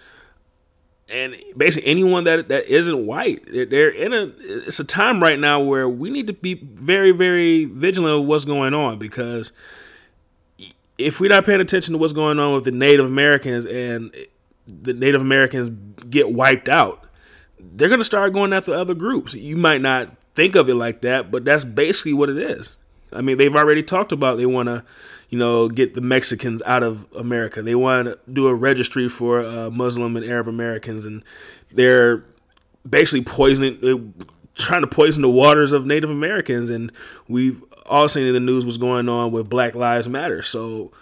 and 1.09 1.36
basically 1.57 1.88
anyone 1.90 2.24
that 2.24 2.48
that 2.48 2.66
isn't 2.66 3.07
white, 3.07 3.44
they're 3.46 3.90
in 3.90 4.12
a. 4.12 4.32
It's 4.40 4.80
a 4.80 4.84
time 4.84 5.22
right 5.22 5.38
now 5.38 5.61
where 5.61 5.88
we 5.88 6.11
need 6.11 6.26
to 6.26 6.32
be 6.32 6.55
very, 6.55 7.12
very 7.12 7.66
vigilant 7.66 8.20
of 8.20 8.26
what's 8.26 8.44
going 8.44 8.74
on 8.74 8.98
because 8.98 9.53
if 10.98 11.20
we're 11.20 11.30
not 11.30 11.44
paying 11.44 11.61
attention 11.61 11.92
to 11.92 11.98
what's 11.98 12.12
going 12.12 12.38
on 12.38 12.55
with 12.55 12.64
the 12.64 12.70
Native 12.70 13.07
Americans 13.07 13.66
and 13.66 14.14
the 14.66 14.92
Native 14.92 15.20
Americans 15.20 15.70
get 16.09 16.32
wiped 16.32 16.68
out, 16.68 17.05
they're 17.59 17.88
going 17.88 18.00
to 18.00 18.05
start 18.05 18.32
going 18.32 18.53
after 18.53 18.74
other 18.74 18.94
groups. 18.94 19.34
You 19.34 19.57
might 19.57 19.80
not 19.80 20.16
think 20.35 20.55
of 20.55 20.68
it 20.68 20.74
like 20.74 21.03
that, 21.03 21.30
but 21.30 21.45
that's 21.45 21.64
basically 21.64 22.12
what 22.12 22.28
it 22.28 22.39
is. 22.39 22.70
I 23.12 23.20
mean, 23.20 23.39
they've 23.39 23.55
already 23.55 23.83
talked 23.83 24.12
about 24.12 24.39
they 24.39 24.47
want 24.47 24.68
to, 24.68 24.85
you 25.28 25.39
know, 25.39 25.68
get 25.68 25.95
the 25.95 26.01
Mexicans 26.01 26.62
out 26.64 26.83
of 26.83 27.07
America. 27.14 27.62
They 27.62 27.74
want 27.74 28.07
to 28.07 28.18
do 28.33 28.47
a 28.47 28.55
registry 28.55 29.09
for 29.09 29.45
uh, 29.45 29.70
Muslim 29.70 30.16
and 30.16 30.24
Arab 30.24 30.49
Americans, 30.49 31.05
and 31.05 31.22
they're 31.70 32.24
basically 32.89 33.22
poisoning, 33.22 34.14
trying 34.55 34.80
to 34.80 34.87
poison 34.87 35.22
the 35.22 35.30
waters 35.30 35.72
of 35.72 35.87
Native 35.87 36.11
Americans. 36.11 36.70
And 36.70 36.91
we've 37.28 37.62
all 37.87 38.09
seen 38.09 38.26
in 38.26 38.33
the 38.33 38.41
news 38.41 38.64
what's 38.64 38.78
going 38.78 39.09
on 39.09 39.33
with 39.33 39.49
Black 39.49 39.74
Lives 39.74 40.09
Matter. 40.09 40.43
So 40.43 40.93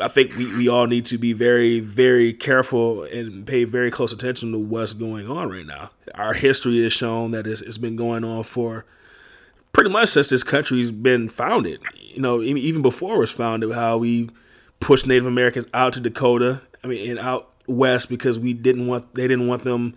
I 0.00 0.08
think 0.08 0.36
we, 0.36 0.46
we 0.56 0.68
all 0.68 0.86
need 0.86 1.06
to 1.06 1.18
be 1.18 1.32
very, 1.32 1.80
very 1.80 2.32
careful 2.32 3.02
and 3.04 3.46
pay 3.46 3.64
very 3.64 3.90
close 3.90 4.12
attention 4.12 4.52
to 4.52 4.58
what's 4.58 4.92
going 4.92 5.28
on 5.28 5.50
right 5.50 5.66
now. 5.66 5.90
Our 6.14 6.32
history 6.32 6.82
has 6.84 6.92
shown 6.92 7.32
that 7.32 7.46
it's, 7.46 7.60
it's 7.60 7.78
been 7.78 7.96
going 7.96 8.22
on 8.22 8.44
for 8.44 8.84
pretty 9.72 9.90
much 9.90 10.10
since 10.10 10.28
this 10.28 10.42
country's 10.42 10.90
been 10.90 11.28
founded. 11.28 11.80
You 11.98 12.20
know, 12.20 12.42
even 12.42 12.82
before 12.82 13.16
it 13.16 13.20
was 13.20 13.30
founded, 13.30 13.72
how 13.72 13.98
we 13.98 14.30
pushed 14.78 15.06
Native 15.06 15.26
Americans 15.26 15.66
out 15.74 15.94
to 15.94 16.00
Dakota, 16.00 16.60
I 16.84 16.86
mean, 16.86 17.10
and 17.10 17.18
out 17.18 17.50
west 17.66 18.08
because 18.08 18.38
we 18.38 18.52
didn't 18.52 18.86
want 18.86 19.14
they 19.14 19.28
didn't 19.28 19.46
want 19.46 19.62
them 19.62 19.94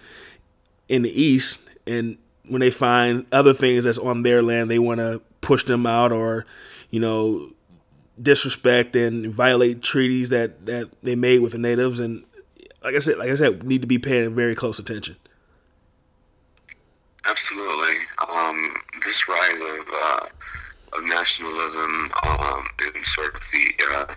in 0.89 1.01
the 1.01 1.21
east, 1.21 1.59
and 1.87 2.17
when 2.47 2.59
they 2.59 2.69
find 2.69 3.25
other 3.31 3.53
things 3.53 3.85
that's 3.85 3.97
on 3.97 4.23
their 4.23 4.43
land, 4.43 4.69
they 4.69 4.79
want 4.79 4.99
to 4.99 5.21
push 5.41 5.63
them 5.63 5.85
out 5.85 6.11
or, 6.11 6.45
you 6.89 6.99
know, 6.99 7.49
disrespect 8.21 8.95
and 8.95 9.33
violate 9.33 9.81
treaties 9.81 10.29
that 10.29 10.65
that 10.65 10.89
they 11.01 11.15
made 11.15 11.39
with 11.39 11.53
the 11.53 11.57
natives. 11.57 11.99
And 11.99 12.23
like 12.83 12.95
I 12.95 12.99
said, 12.99 13.17
like 13.17 13.29
I 13.29 13.35
said, 13.35 13.63
need 13.63 13.81
to 13.81 13.87
be 13.87 13.97
paying 13.99 14.35
very 14.35 14.55
close 14.55 14.79
attention. 14.79 15.15
Absolutely. 17.27 17.95
Um, 18.29 18.75
this 19.05 19.29
rise 19.29 19.59
of, 19.59 19.89
uh, 19.93 20.25
of 20.97 21.03
nationalism 21.05 22.11
um, 22.27 22.65
and 22.93 23.05
sort 23.05 23.33
of 23.33 23.41
the 23.51 23.73
uh, 23.91 24.13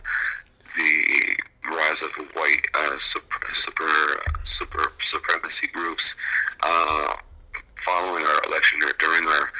the 0.76 1.36
rise 1.74 2.02
of 2.02 2.10
white 2.34 2.66
uh, 2.74 2.98
super, 2.98 3.38
super, 3.52 4.20
super, 4.42 4.92
supremacy 4.98 5.68
groups 5.68 6.16
uh, 6.62 7.14
following 7.76 8.24
our 8.24 8.40
election 8.46 8.82
or 8.82 8.92
during 8.98 9.26
our 9.26 9.50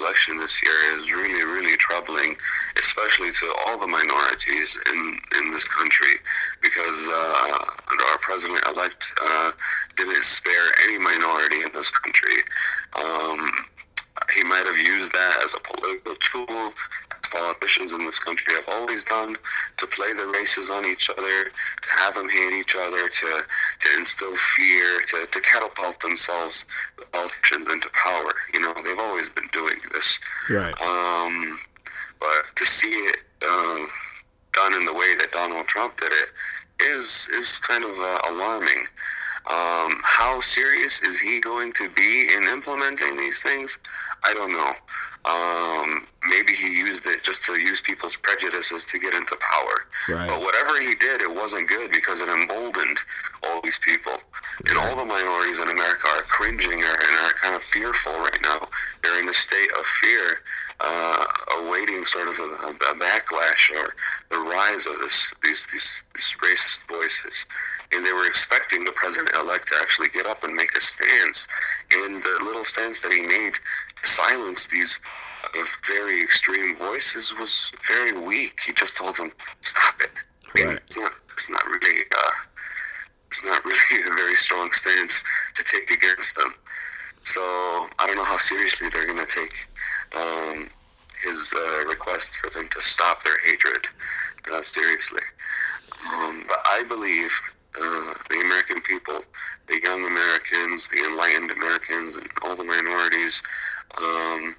election 0.00 0.38
this 0.38 0.62
year 0.62 0.72
is 0.98 1.12
really, 1.12 1.44
really 1.44 1.76
troubling, 1.76 2.36
especially 2.78 3.30
to 3.30 3.54
all 3.66 3.78
the 3.78 3.86
minorities 3.86 4.80
in, 4.90 5.18
in 5.38 5.52
this 5.52 5.68
country, 5.68 6.14
because 6.62 7.08
uh, 7.12 7.58
our 8.10 8.18
president 8.20 8.60
elect 8.68 9.12
uh, 9.22 9.52
didn't 9.96 10.24
spare 10.24 10.68
any 10.88 10.98
minority 10.98 11.62
in 11.62 11.70
this 11.74 11.90
country. 11.90 12.36
Um, 12.96 13.50
he 14.36 14.44
might 14.44 14.66
have 14.66 14.78
used 14.78 15.12
that 15.12 15.40
as 15.44 15.54
a 15.54 15.60
political 15.60 16.14
tool 16.16 16.72
politicians 17.30 17.92
in 17.92 18.04
this 18.04 18.18
country 18.18 18.54
have 18.54 18.68
always 18.68 19.04
done 19.04 19.36
to 19.76 19.86
play 19.86 20.12
the 20.12 20.26
races 20.26 20.70
on 20.70 20.84
each 20.84 21.10
other, 21.10 21.44
to 21.44 21.90
have 21.98 22.14
them 22.14 22.28
hate 22.28 22.52
each 22.52 22.76
other, 22.76 23.08
to, 23.08 23.42
to 23.80 23.88
instill 23.98 24.34
fear, 24.34 25.00
to, 25.06 25.26
to 25.30 25.40
catapult 25.40 26.00
themselves, 26.00 26.66
the 26.98 27.06
politicians, 27.06 27.68
into 27.70 27.90
power. 27.90 28.32
You 28.54 28.60
know, 28.60 28.74
they've 28.84 28.98
always 28.98 29.28
been 29.28 29.48
doing 29.52 29.78
this. 29.92 30.18
Right. 30.50 30.74
Um, 30.80 31.58
but 32.18 32.56
to 32.56 32.64
see 32.64 32.92
it 32.92 33.16
uh, 33.42 33.78
done 34.52 34.74
in 34.74 34.84
the 34.84 34.92
way 34.92 35.14
that 35.16 35.32
Donald 35.32 35.66
Trump 35.66 35.96
did 35.96 36.12
it 36.12 36.32
is 36.82 37.28
is 37.32 37.58
kind 37.58 37.84
of 37.84 37.90
uh, 37.90 38.18
alarming. 38.30 38.84
Um, 39.48 40.00
how 40.04 40.38
serious 40.40 41.02
is 41.02 41.20
he 41.20 41.40
going 41.40 41.72
to 41.74 41.88
be 41.90 42.28
in 42.36 42.44
implementing 42.44 43.16
these 43.16 43.42
things? 43.42 43.78
I 44.22 44.34
don't 44.34 44.52
know. 44.52 44.72
Um, 45.24 46.06
maybe 46.28 46.52
he 46.52 46.78
used 46.78 47.06
it 47.06 47.22
just 47.22 47.44
to 47.44 47.60
use 47.60 47.80
people's 47.80 48.16
prejudices 48.16 48.84
to 48.86 48.98
get 48.98 49.14
into 49.14 49.36
power. 49.36 50.16
Right. 50.16 50.28
But 50.28 50.40
whatever 50.40 50.80
he 50.80 50.94
did, 50.94 51.20
it 51.20 51.30
wasn't 51.30 51.68
good 51.68 51.90
because 51.90 52.22
it 52.22 52.28
emboldened 52.28 52.98
all 53.44 53.60
these 53.62 53.78
people. 53.78 54.12
And 54.68 54.78
all 54.78 54.96
the 54.96 55.04
minorities 55.04 55.60
in 55.60 55.68
America 55.68 56.08
are 56.08 56.22
cringing 56.22 56.82
and 56.84 57.24
are 57.24 57.34
kind 57.40 57.54
of 57.54 57.62
fearful 57.62 58.12
right 58.12 58.40
now. 58.42 58.68
They're 59.02 59.20
in 59.20 59.28
a 59.28 59.34
state 59.34 59.70
of 59.78 59.84
fear, 59.84 60.40
uh, 60.82 61.24
awaiting 61.60 62.04
sort 62.04 62.28
of 62.28 62.38
a, 62.38 62.70
a, 62.70 62.94
backlash 62.94 63.70
or 63.70 63.94
the 64.30 64.38
rise 64.38 64.86
of 64.86 64.98
this 64.98 65.34
these, 65.42 65.66
these, 65.66 66.04
these 66.14 66.36
racist 66.40 66.88
voices. 66.88 67.46
And 67.92 68.06
they 68.06 68.12
were 68.12 68.26
expecting 68.26 68.84
the 68.84 68.92
president-elect 68.92 69.68
to 69.68 69.74
actually 69.80 70.08
get 70.08 70.26
up 70.26 70.44
and 70.44 70.54
make 70.54 70.70
a 70.76 70.80
stance. 70.80 71.48
And 71.92 72.22
the 72.22 72.44
little 72.44 72.64
stance 72.64 73.00
that 73.00 73.12
he 73.12 73.20
made 73.20 73.54
to 73.54 74.08
silence 74.08 74.68
these 74.68 75.00
very 75.86 76.22
extreme 76.22 76.74
voices 76.74 77.34
was 77.38 77.72
very 77.88 78.12
weak. 78.12 78.60
He 78.64 78.72
just 78.72 78.96
told 78.96 79.16
them, 79.16 79.32
"Stop 79.60 80.00
it." 80.00 80.12
Right. 80.64 80.76
It's 80.76 80.96
not. 80.96 81.12
It's 81.32 81.50
not 81.50 81.64
really. 81.66 82.04
Uh, 82.14 82.32
it's 83.26 83.44
not 83.44 83.64
really 83.70 84.02
a 84.06 84.14
very 84.14 84.34
strong 84.34 84.70
stance 84.70 85.22
to 85.54 85.64
take 85.64 85.90
against 85.90 86.36
them. 86.36 86.54
So 87.22 87.40
I 87.40 88.06
don't 88.06 88.16
know 88.16 88.24
how 88.24 88.38
seriously 88.38 88.88
they're 88.88 89.06
going 89.06 89.24
to 89.24 89.32
take 89.32 89.66
um, 90.16 90.68
his 91.22 91.54
uh, 91.56 91.84
request 91.86 92.38
for 92.38 92.50
them 92.50 92.68
to 92.68 92.80
stop 92.80 93.22
their 93.22 93.38
hatred 93.46 93.86
uh, 94.52 94.62
seriously. 94.62 95.22
Um, 96.12 96.44
but 96.48 96.58
I 96.66 96.84
believe 96.88 97.30
uh, 97.76 98.14
the 98.28 98.42
American 98.44 98.80
people, 98.80 99.20
the 99.66 99.80
young 99.84 100.04
Americans, 100.06 100.88
the 100.88 101.04
enlightened 101.10 101.50
Americans, 101.50 102.16
and 102.16 102.28
all 102.42 102.56
the 102.56 102.64
minorities 102.64 103.42
um, 103.98 104.54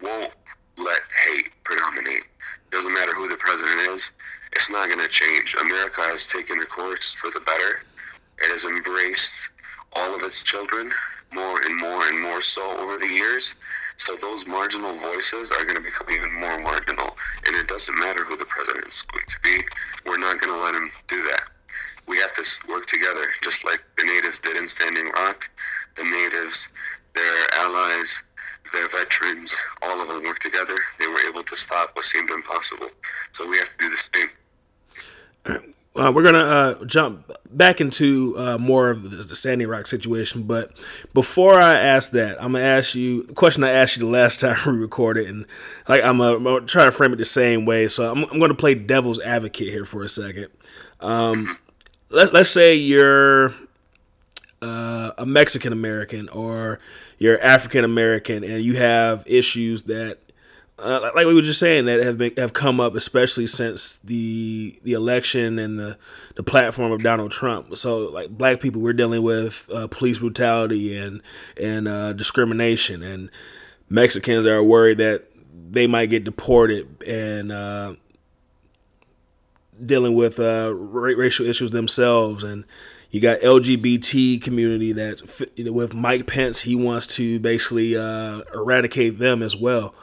won't 0.00 0.34
let 0.78 1.00
hate 1.28 1.52
predominate. 1.64 2.26
Doesn't 2.70 2.92
matter 2.94 3.12
who 3.12 3.28
the 3.28 3.36
president 3.36 3.80
is, 3.90 4.12
it's 4.52 4.70
not 4.70 4.88
going 4.88 5.00
to 5.00 5.08
change. 5.08 5.54
America 5.60 6.00
has 6.02 6.26
taken 6.26 6.58
a 6.58 6.66
course 6.66 7.14
for 7.14 7.30
the 7.30 7.40
better. 7.40 7.84
It 8.38 8.50
has 8.50 8.64
embraced 8.64 9.52
all 9.94 10.14
of 10.16 10.22
its 10.22 10.42
children 10.42 10.90
more 11.32 11.60
and 11.62 11.78
more 11.78 12.08
and 12.08 12.20
more 12.20 12.40
so 12.40 12.62
over 12.80 12.98
the 12.98 13.08
years. 13.08 13.56
So 13.96 14.16
those 14.16 14.46
marginal 14.46 14.94
voices 14.94 15.50
are 15.52 15.64
going 15.64 15.76
to 15.76 15.82
become 15.82 16.08
even 16.10 16.32
more 16.40 16.58
marginal. 16.60 17.16
And 17.46 17.56
it 17.56 17.68
doesn't 17.68 17.98
matter 17.98 18.24
who 18.24 18.36
the 18.36 18.46
president 18.46 18.86
is 18.86 19.02
going 19.02 19.24
to 19.28 19.40
be. 19.42 19.58
We're 20.06 20.18
not 20.18 20.40
going 20.40 20.52
to 20.52 20.64
let 20.64 20.74
him 20.74 20.90
do 21.08 21.22
that. 21.22 21.50
We 22.06 22.18
have 22.18 22.32
to 22.34 22.44
work 22.68 22.86
together, 22.86 23.26
just 23.42 23.64
like 23.64 23.82
the 23.96 24.04
natives 24.04 24.38
did 24.40 24.56
in 24.56 24.66
Standing 24.66 25.08
Rock. 25.10 25.48
The 25.96 26.04
natives, 26.04 26.72
their 27.14 27.46
allies, 27.54 28.30
their 28.72 28.88
veterans, 28.88 29.54
all 29.82 30.00
of 30.00 30.08
them 30.08 30.22
worked 30.24 30.42
together. 30.42 30.74
They 30.98 31.06
were 31.06 31.20
able 31.28 31.42
to 31.44 31.56
stop 31.56 31.94
what 31.94 32.04
seemed 32.04 32.30
impossible. 32.30 32.88
So 33.32 33.48
we 33.48 33.58
have 33.58 33.68
to 33.68 33.76
do 33.78 33.90
the 33.90 33.96
same. 33.96 34.28
Uh, 35.44 35.58
uh, 35.94 36.10
we're 36.14 36.22
gonna 36.22 36.38
uh, 36.38 36.84
jump 36.86 37.30
back 37.50 37.80
into 37.80 38.34
uh, 38.38 38.56
more 38.56 38.90
of 38.90 39.28
the, 39.28 39.34
Standing 39.34 39.68
Rock 39.68 39.86
situation, 39.86 40.44
but 40.44 40.72
before 41.12 41.60
I 41.60 41.78
ask 41.78 42.12
that, 42.12 42.42
I'm 42.42 42.52
gonna 42.52 42.64
ask 42.64 42.94
you 42.94 43.24
the 43.24 43.34
question 43.34 43.62
I 43.62 43.70
asked 43.70 43.96
you 43.96 44.00
the 44.00 44.10
last 44.10 44.40
time 44.40 44.56
we 44.66 44.72
recorded, 44.78 45.28
and 45.28 45.46
like 45.88 46.02
I'm 46.02 46.18
gonna, 46.18 46.62
try 46.62 46.86
to 46.86 46.92
frame 46.92 47.12
it 47.12 47.16
the 47.16 47.24
same 47.26 47.66
way. 47.66 47.88
So 47.88 48.10
I'm, 48.10 48.24
I'm 48.24 48.38
gonna 48.38 48.54
play 48.54 48.74
devil's 48.74 49.20
advocate 49.20 49.68
here 49.68 49.84
for 49.84 50.02
a 50.02 50.08
second. 50.08 50.48
Um, 51.00 51.46
let, 52.08 52.32
let's 52.32 52.50
say 52.50 52.74
you're 52.74 53.52
uh, 54.62 55.12
a 55.18 55.26
Mexican 55.26 55.74
American 55.74 56.28
or 56.30 56.78
you're 57.18 57.38
African 57.42 57.84
American, 57.84 58.44
and 58.44 58.64
you 58.64 58.76
have 58.76 59.24
issues 59.26 59.82
that 59.84 60.20
uh, 60.78 61.10
like 61.14 61.26
we 61.26 61.34
were 61.34 61.42
just 61.42 61.60
saying 61.60 61.84
that 61.84 62.00
have 62.00 62.18
been, 62.18 62.34
have 62.36 62.52
come 62.52 62.80
up, 62.80 62.94
especially 62.94 63.46
since 63.46 63.96
the 64.04 64.78
the 64.82 64.92
election 64.92 65.58
and 65.58 65.78
the 65.78 65.98
the 66.34 66.42
platform 66.42 66.90
of 66.92 67.02
Donald 67.02 67.30
Trump. 67.30 67.76
So, 67.76 67.98
like 67.98 68.30
black 68.30 68.60
people, 68.60 68.80
we're 68.80 68.92
dealing 68.92 69.22
with 69.22 69.68
uh, 69.72 69.86
police 69.88 70.18
brutality 70.18 70.96
and 70.96 71.22
and 71.60 71.86
uh, 71.86 72.14
discrimination, 72.14 73.02
and 73.02 73.30
Mexicans 73.88 74.46
are 74.46 74.62
worried 74.62 74.98
that 74.98 75.24
they 75.70 75.86
might 75.86 76.06
get 76.06 76.24
deported 76.24 77.02
and 77.02 77.52
uh, 77.52 77.94
dealing 79.84 80.14
with 80.14 80.40
uh, 80.40 80.72
racial 80.74 81.46
issues 81.46 81.70
themselves. 81.70 82.42
And 82.42 82.64
you 83.10 83.20
got 83.20 83.40
LGBT 83.40 84.40
community 84.40 84.92
that 84.92 85.50
with 85.58 85.92
Mike 85.94 86.26
Pence, 86.26 86.62
he 86.62 86.74
wants 86.74 87.06
to 87.08 87.38
basically 87.38 87.94
uh, 87.94 88.40
eradicate 88.54 89.18
them 89.18 89.42
as 89.42 89.54
well 89.54 89.94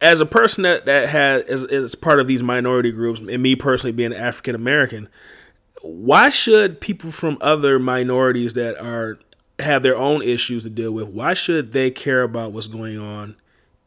as 0.00 0.20
a 0.20 0.26
person 0.26 0.62
that 0.62 0.86
that 0.86 1.08
has 1.08 1.44
is, 1.44 1.62
is 1.64 1.94
part 1.94 2.20
of 2.20 2.26
these 2.26 2.42
minority 2.42 2.90
groups, 2.90 3.20
and 3.20 3.42
me 3.42 3.56
personally 3.56 3.92
being 3.92 4.14
African 4.14 4.54
American, 4.54 5.08
why 5.82 6.30
should 6.30 6.80
people 6.80 7.12
from 7.12 7.38
other 7.40 7.78
minorities 7.78 8.54
that 8.54 8.82
are 8.82 9.18
have 9.58 9.82
their 9.82 9.96
own 9.96 10.22
issues 10.22 10.64
to 10.64 10.70
deal 10.70 10.92
with, 10.92 11.08
why 11.08 11.34
should 11.34 11.72
they 11.72 11.90
care 11.90 12.22
about 12.22 12.52
what's 12.52 12.66
going 12.66 12.98
on 12.98 13.36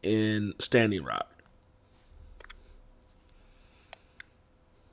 in 0.01 0.53
Standing 0.59 1.03
Rock? 1.03 1.27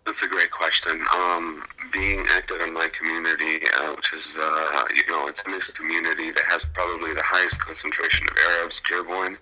That's 0.04 0.22
a 0.22 0.28
great 0.28 0.50
question. 0.50 1.00
Um, 1.14 1.62
being 1.92 2.24
active 2.32 2.60
in 2.60 2.74
my 2.74 2.88
community, 2.92 3.66
uh, 3.78 3.94
which 3.94 4.12
is, 4.12 4.36
uh, 4.38 4.84
you 4.94 5.06
know, 5.08 5.28
it's 5.28 5.46
a 5.46 5.50
mixed 5.50 5.76
community 5.78 6.30
that 6.30 6.44
has 6.46 6.64
probably 6.66 7.14
the 7.14 7.22
highest 7.22 7.60
concentration 7.60 8.26
of 8.30 8.36
Arabs, 8.50 8.80
Dearborn, 8.80 9.38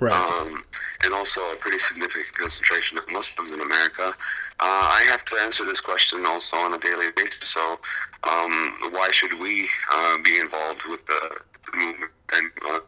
right. 0.00 0.12
um, 0.12 0.64
and 1.04 1.14
also 1.14 1.40
a 1.52 1.56
pretty 1.56 1.78
significant 1.78 2.32
concentration 2.36 2.98
of 2.98 3.04
Muslims 3.12 3.52
in 3.52 3.60
America. 3.60 4.12
Uh, 4.60 4.84
I 4.90 5.06
have 5.10 5.24
to 5.26 5.36
answer 5.42 5.64
this 5.64 5.80
question 5.80 6.26
also 6.26 6.56
on 6.56 6.74
a 6.74 6.78
daily 6.78 7.08
basis. 7.16 7.50
So, 7.50 7.78
um, 8.24 8.74
why 8.90 9.08
should 9.12 9.38
we 9.38 9.68
uh, 9.92 10.16
be 10.24 10.38
involved 10.40 10.84
with 10.88 11.04
the, 11.06 11.40
movement? 11.74 12.10
Uh, 12.32 12.80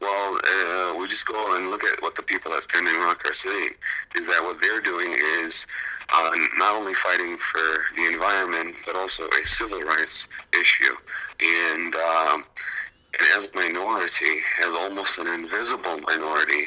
well, 0.00 0.36
uh, 0.36 0.98
we 0.98 1.06
just 1.06 1.26
go 1.26 1.56
and 1.56 1.70
look 1.70 1.84
at 1.84 2.02
what 2.02 2.16
the 2.16 2.22
people 2.22 2.52
at 2.52 2.62
Standing 2.64 2.94
Rock 3.00 3.24
are 3.24 3.32
saying. 3.32 3.70
Is 4.16 4.26
that 4.26 4.42
what 4.42 4.60
they're 4.60 4.80
doing 4.80 5.14
is 5.40 5.66
uh, 6.12 6.30
not 6.58 6.74
only 6.74 6.94
fighting 6.94 7.36
for 7.36 7.84
the 7.94 8.06
environment, 8.06 8.74
but 8.84 8.96
also 8.96 9.22
a 9.28 9.46
civil 9.46 9.80
rights 9.82 10.28
issue. 10.52 10.94
And 11.40 11.66
and 11.86 11.94
as 13.36 13.54
minority, 13.54 14.40
as 14.64 14.74
almost 14.74 15.18
an 15.18 15.26
invisible 15.28 15.98
minority, 16.06 16.64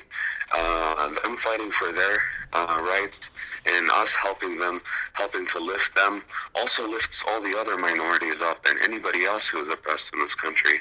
uh, 0.55 1.09
them 1.24 1.36
fighting 1.36 1.72
for 1.72 1.91
their 1.91 2.17
uh, 2.53 2.78
rights 2.80 3.32
and 3.65 3.89
us 3.91 4.15
helping 4.15 4.57
them, 4.57 4.80
helping 5.13 5.45
to 5.47 5.59
lift 5.59 5.95
them, 5.95 6.22
also 6.55 6.88
lifts 6.88 7.26
all 7.28 7.41
the 7.41 7.57
other 7.57 7.78
minorities 7.78 8.41
up 8.41 8.63
and 8.67 8.80
anybody 8.84 9.26
else 9.26 9.47
who 9.47 9.61
is 9.61 9.70
oppressed 9.70 10.13
in 10.13 10.20
this 10.20 10.36
country. 10.36 10.78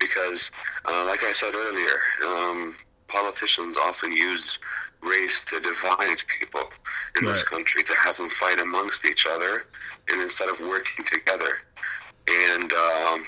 Because, 0.00 0.50
uh, 0.86 1.04
like 1.06 1.22
I 1.22 1.32
said 1.32 1.54
earlier, 1.54 2.00
um, 2.26 2.74
politicians 3.08 3.76
often 3.76 4.12
use 4.12 4.58
race 5.02 5.44
to 5.44 5.60
divide 5.60 6.18
people 6.40 6.62
in 7.16 7.24
right. 7.24 7.32
this 7.32 7.46
country, 7.46 7.84
to 7.84 7.94
have 7.94 8.16
them 8.16 8.30
fight 8.30 8.58
amongst 8.58 9.04
each 9.04 9.26
other, 9.26 9.66
and 10.10 10.20
instead 10.20 10.48
of 10.48 10.58
working 10.60 11.04
together. 11.04 11.58
And 12.28 12.72
um, 12.72 13.24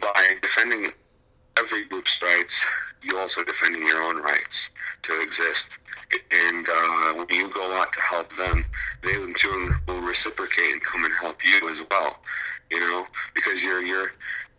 by 0.00 0.34
defending 0.40 0.90
every 1.58 1.84
group's 1.86 2.20
rights, 2.22 2.66
you're 3.02 3.18
also 3.18 3.44
defending 3.44 3.82
your 3.82 4.02
own 4.02 4.22
rights 4.22 4.70
to 5.02 5.20
exist. 5.22 5.78
And 6.30 6.66
uh, 6.68 7.14
when 7.14 7.26
you 7.30 7.50
go 7.50 7.72
out 7.78 7.92
to 7.92 8.00
help 8.00 8.32
them, 8.34 8.64
they 9.02 9.14
in 9.14 9.34
turn 9.34 9.70
will 9.86 10.00
reciprocate 10.00 10.72
and 10.72 10.82
come 10.82 11.04
and 11.04 11.12
help 11.20 11.44
you 11.44 11.68
as 11.70 11.84
well. 11.90 12.20
You 12.70 12.80
know, 12.80 13.06
because 13.34 13.62
you're 13.62 13.82
you're 13.82 14.12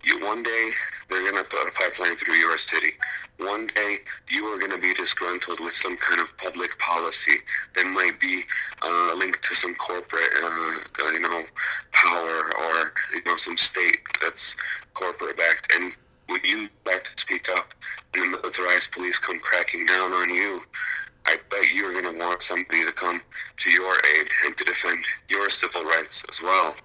you 0.04 0.26
one 0.26 0.44
day 0.44 0.70
they're 1.10 1.30
gonna 1.32 1.44
put 1.44 1.68
a 1.68 1.72
pipeline 1.72 2.16
through 2.16 2.36
your 2.36 2.58
city. 2.58 2.94
One 3.38 3.68
day 3.68 3.98
you 4.30 4.46
are 4.46 4.60
gonna 4.60 4.80
be 4.80 4.94
disgruntled 4.94 5.60
with 5.60 5.74
some 5.74 5.98
kind 5.98 6.20
of 6.22 6.38
public 6.38 6.78
policy 6.80 7.38
that 7.74 7.86
might 7.86 8.20
be 8.20 8.44
uh, 8.82 9.16
linked 9.18 9.44
to 9.44 9.56
some 9.56 9.76
corporate, 9.76 10.30
uh, 10.44 11.12
you 11.12 11.20
know, 11.20 11.44
power 11.92 12.54
or 12.64 12.94
you 13.14 13.24
know 13.26 13.38
some 13.38 13.58
state 13.58 14.00
that's 14.22 14.56
corporate 14.94 15.38
backed, 15.38 15.74
and 15.76 15.96
when 16.28 16.42
you 16.44 16.70
like 16.86 17.04
to 17.04 17.18
speak 17.18 17.50
up 17.58 17.74
and 18.14 18.24
the 18.24 18.38
militarized 18.38 18.92
police 18.92 19.18
come 19.20 19.40
cracking 19.40 19.86
down 19.86 20.12
on 20.14 20.30
you, 20.30 20.62
I 21.26 21.38
bet 21.50 21.74
you're 21.74 21.92
going 21.92 22.12
to 22.12 22.20
want 22.20 22.42
somebody 22.42 22.86
to 22.86 22.92
come 22.92 23.22
to 23.58 23.70
your 23.72 23.94
aid 23.94 24.28
and 24.46 24.56
to 24.56 24.64
defend 24.64 25.04
your 25.28 25.50
civil 25.50 25.84
rights 25.84 26.26
as 26.30 26.42
well. 26.42 26.76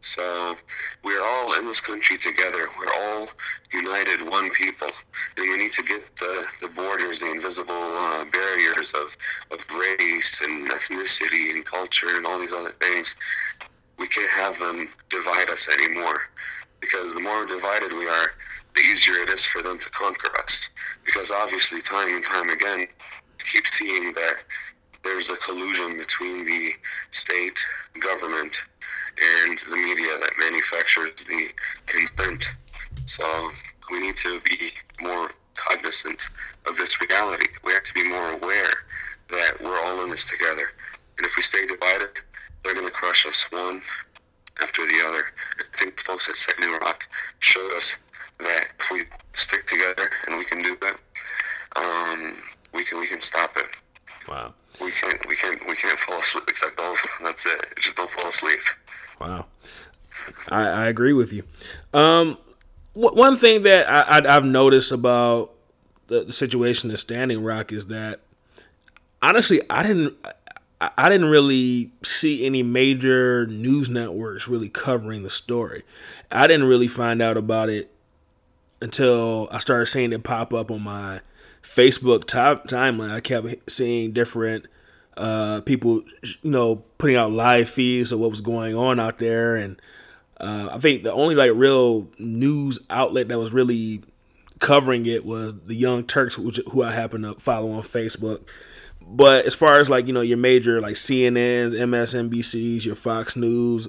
So 0.00 0.54
we're 1.02 1.22
all 1.22 1.58
in 1.58 1.64
this 1.66 1.80
country 1.80 2.16
together. 2.16 2.68
We're 2.78 2.94
all 2.94 3.28
united, 3.72 4.28
one 4.28 4.50
people. 4.50 4.88
And 5.38 5.48
we 5.48 5.56
need 5.56 5.72
to 5.72 5.82
get 5.82 6.14
the, 6.16 6.46
the 6.60 6.68
borders, 6.68 7.20
the 7.20 7.30
invisible 7.30 7.74
uh, 7.74 8.24
barriers 8.30 8.92
of, 8.94 9.16
of 9.50 9.66
race 9.76 10.42
and 10.42 10.68
ethnicity 10.68 11.50
and 11.52 11.64
culture 11.64 12.16
and 12.16 12.26
all 12.26 12.38
these 12.38 12.52
other 12.52 12.70
things. 12.70 13.16
We 13.98 14.06
can't 14.08 14.30
have 14.30 14.58
them 14.58 14.88
divide 15.08 15.50
us 15.50 15.68
anymore 15.68 16.20
because 16.80 17.14
the 17.14 17.20
more 17.20 17.46
divided 17.46 17.92
we 17.92 18.08
are, 18.08 18.30
the 18.74 18.82
easier 18.82 19.14
it 19.22 19.30
is 19.30 19.44
for 19.44 19.62
them 19.62 19.78
to 19.78 19.90
conquer 19.90 20.30
us. 20.38 20.70
Because 21.04 21.30
obviously, 21.30 21.80
time 21.80 22.14
and 22.14 22.22
time 22.22 22.50
again, 22.50 22.80
we 22.80 23.44
keep 23.44 23.66
seeing 23.66 24.12
that 24.12 24.44
there's 25.02 25.30
a 25.30 25.36
collusion 25.36 25.96
between 25.96 26.44
the 26.44 26.72
state, 27.12 27.64
government, 28.00 28.60
and 29.16 29.58
the 29.58 29.76
media 29.76 30.18
that 30.20 30.32
manufactures 30.38 31.10
the 31.24 31.48
consent. 31.86 32.44
So 33.06 33.24
we 33.90 34.00
need 34.00 34.16
to 34.16 34.40
be 34.40 34.72
more 35.00 35.30
cognizant 35.54 36.28
of 36.66 36.76
this 36.76 37.00
reality. 37.00 37.46
We 37.64 37.72
have 37.72 37.82
to 37.84 37.94
be 37.94 38.08
more 38.08 38.32
aware 38.32 38.72
that 39.30 39.56
we're 39.62 39.80
all 39.84 40.04
in 40.04 40.10
this 40.10 40.28
together. 40.28 40.68
And 41.16 41.26
if 41.26 41.36
we 41.36 41.42
stay 41.42 41.66
divided, 41.66 42.20
they're 42.62 42.74
going 42.74 42.86
to 42.86 42.92
crush 42.92 43.26
us 43.26 43.50
one 43.50 43.80
after 44.62 44.82
the 44.86 45.02
other. 45.08 45.24
I 45.58 45.76
think 45.76 45.96
the 45.96 46.04
folks 46.04 46.28
at 46.28 46.36
Standing 46.36 46.72
Rock 46.80 47.08
showed 47.38 47.72
us 47.76 48.08
that 48.38 48.68
if 48.78 48.90
we 48.92 49.04
stick 49.32 49.64
together 49.64 50.08
and 50.26 50.36
we 50.36 50.44
can 50.44 50.62
do 50.62 50.76
that, 50.80 50.96
um, 51.76 52.36
we 52.74 52.84
can 52.84 52.98
we 52.98 53.06
can 53.06 53.20
stop 53.20 53.56
it. 53.56 53.66
Wow. 54.28 54.54
We 54.80 54.90
can't 54.90 55.26
we 55.26 55.36
can't 55.36 55.60
we 55.68 55.74
can't 55.74 55.98
fall 55.98 56.18
asleep. 56.18 56.46
Like 56.62 56.76
don't, 56.76 56.98
that's 57.22 57.46
it. 57.46 57.74
Just 57.78 57.96
don't 57.96 58.10
fall 58.10 58.28
asleep. 58.28 58.60
Wow. 59.20 59.46
I, 60.50 60.62
I 60.62 60.86
agree 60.86 61.12
with 61.12 61.32
you. 61.32 61.44
Um, 61.92 62.38
one 62.94 63.36
thing 63.36 63.62
that 63.62 63.88
I, 63.88 64.26
I, 64.26 64.32
have 64.32 64.44
noticed 64.44 64.90
about 64.90 65.52
the, 66.06 66.24
the 66.24 66.32
situation 66.32 66.90
at 66.90 66.98
Standing 66.98 67.44
Rock 67.44 67.70
is 67.70 67.86
that 67.86 68.20
honestly, 69.20 69.60
I 69.68 69.82
didn't 69.82 70.16
I 70.80 71.08
didn't 71.08 71.28
really 71.28 71.90
see 72.02 72.44
any 72.44 72.62
major 72.62 73.46
news 73.46 73.88
networks 73.88 74.46
really 74.46 74.68
covering 74.68 75.22
the 75.22 75.30
story. 75.30 75.82
I 76.30 76.46
didn't 76.46 76.66
really 76.66 76.88
find 76.88 77.22
out 77.22 77.38
about 77.38 77.70
it 77.70 77.90
until 78.82 79.48
I 79.50 79.58
started 79.58 79.86
seeing 79.86 80.12
it 80.12 80.22
pop 80.22 80.52
up 80.52 80.70
on 80.70 80.82
my 80.82 81.20
Facebook 81.62 82.24
top 82.24 82.68
timeline. 82.68 83.10
I 83.10 83.20
kept 83.20 83.70
seeing 83.70 84.12
different 84.12 84.66
uh, 85.16 85.60
people, 85.62 86.02
you 86.42 86.50
know, 86.50 86.76
putting 86.98 87.16
out 87.16 87.32
live 87.32 87.68
feeds 87.68 88.12
of 88.12 88.20
what 88.20 88.30
was 88.30 88.40
going 88.40 88.74
on 88.74 89.00
out 89.00 89.18
there, 89.18 89.56
and 89.56 89.80
uh, 90.40 90.68
I 90.72 90.78
think 90.78 91.02
the 91.02 91.12
only 91.12 91.34
like 91.34 91.52
real 91.54 92.08
news 92.18 92.78
outlet 92.90 93.28
that 93.28 93.38
was 93.38 93.52
really 93.52 94.02
covering 94.58 95.06
it 95.06 95.24
was 95.24 95.54
the 95.66 95.74
Young 95.74 96.04
Turks, 96.04 96.38
which, 96.38 96.60
who 96.70 96.82
I 96.82 96.92
happen 96.92 97.22
to 97.22 97.34
follow 97.34 97.72
on 97.72 97.82
Facebook. 97.82 98.42
But 99.00 99.46
as 99.46 99.54
far 99.54 99.80
as 99.80 99.88
like 99.88 100.06
you 100.06 100.12
know 100.12 100.20
your 100.20 100.38
major 100.38 100.80
like 100.80 100.94
CNNs, 100.94 101.72
MSNBCs, 101.72 102.84
your 102.84 102.94
Fox 102.94 103.36
News, 103.36 103.88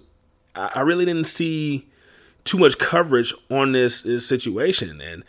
I, 0.55 0.71
I 0.75 0.81
really 0.81 1.05
didn't 1.05 1.25
see 1.25 1.87
too 2.43 2.57
much 2.57 2.77
coverage 2.77 3.33
on 3.51 3.73
this, 3.73 4.03
this 4.03 4.25
situation. 4.25 5.01
And 5.01 5.23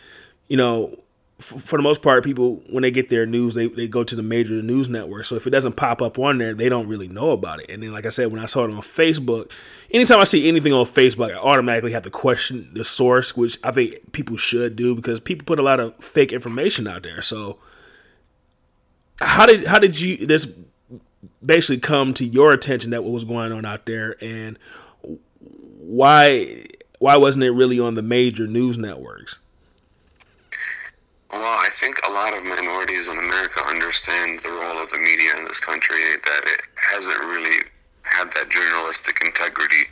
you 0.47 0.57
know, 0.57 0.95
for 1.39 1.77
the 1.77 1.83
most 1.83 2.01
part, 2.01 2.23
people 2.23 2.61
when 2.69 2.81
they 2.81 2.91
get 2.91 3.09
their 3.09 3.25
news, 3.25 3.53
they, 3.53 3.67
they 3.67 3.87
go 3.87 4.03
to 4.03 4.15
the 4.15 4.21
major 4.21 4.61
news 4.61 4.89
network. 4.89 5.23
So 5.23 5.35
if 5.35 5.47
it 5.47 5.51
doesn't 5.51 5.77
pop 5.77 6.01
up 6.01 6.19
on 6.19 6.37
there, 6.37 6.53
they 6.53 6.67
don't 6.67 6.87
really 6.87 7.07
know 7.07 7.31
about 7.31 7.61
it. 7.61 7.69
And 7.69 7.81
then, 7.81 7.93
like 7.93 8.05
I 8.05 8.09
said, 8.09 8.29
when 8.31 8.41
I 8.41 8.45
saw 8.45 8.65
it 8.65 8.71
on 8.71 8.81
Facebook, 8.81 9.49
anytime 9.89 10.19
I 10.19 10.25
see 10.25 10.49
anything 10.49 10.73
on 10.73 10.85
Facebook, 10.85 11.31
I 11.31 11.37
automatically 11.37 11.93
have 11.93 12.03
to 12.03 12.09
question 12.09 12.69
the 12.73 12.83
source, 12.83 13.37
which 13.37 13.57
I 13.63 13.71
think 13.71 14.11
people 14.11 14.35
should 14.35 14.75
do 14.75 14.95
because 14.95 15.21
people 15.21 15.45
put 15.45 15.59
a 15.59 15.63
lot 15.63 15.79
of 15.79 15.95
fake 16.03 16.33
information 16.33 16.87
out 16.87 17.03
there. 17.03 17.21
So 17.21 17.57
how 19.21 19.45
did 19.45 19.65
how 19.65 19.79
did 19.79 19.99
you 19.99 20.25
this 20.25 20.53
basically 21.45 21.79
come 21.79 22.13
to 22.15 22.25
your 22.25 22.51
attention 22.51 22.91
that 22.91 23.03
what 23.03 23.13
was 23.13 23.23
going 23.23 23.53
on 23.53 23.65
out 23.65 23.85
there, 23.85 24.17
and 24.21 24.57
why 25.79 26.65
why 26.99 27.15
wasn't 27.15 27.45
it 27.45 27.51
really 27.51 27.79
on 27.79 27.93
the 27.93 28.01
major 28.01 28.45
news 28.45 28.77
networks? 28.77 29.39
Well, 31.31 31.59
I 31.61 31.69
think 31.69 31.95
a 32.07 32.11
lot 32.11 32.35
of 32.35 32.43
minorities 32.43 33.07
in 33.07 33.17
America 33.17 33.61
understand 33.67 34.39
the 34.39 34.49
role 34.49 34.81
of 34.81 34.89
the 34.89 34.97
media 34.97 35.37
in 35.37 35.45
this 35.45 35.59
country, 35.59 35.97
that 35.97 36.43
it 36.45 36.61
hasn't 36.75 37.19
really 37.19 37.57
had 38.03 38.31
that 38.33 38.49
journalistic 38.49 39.21
integrity 39.23 39.85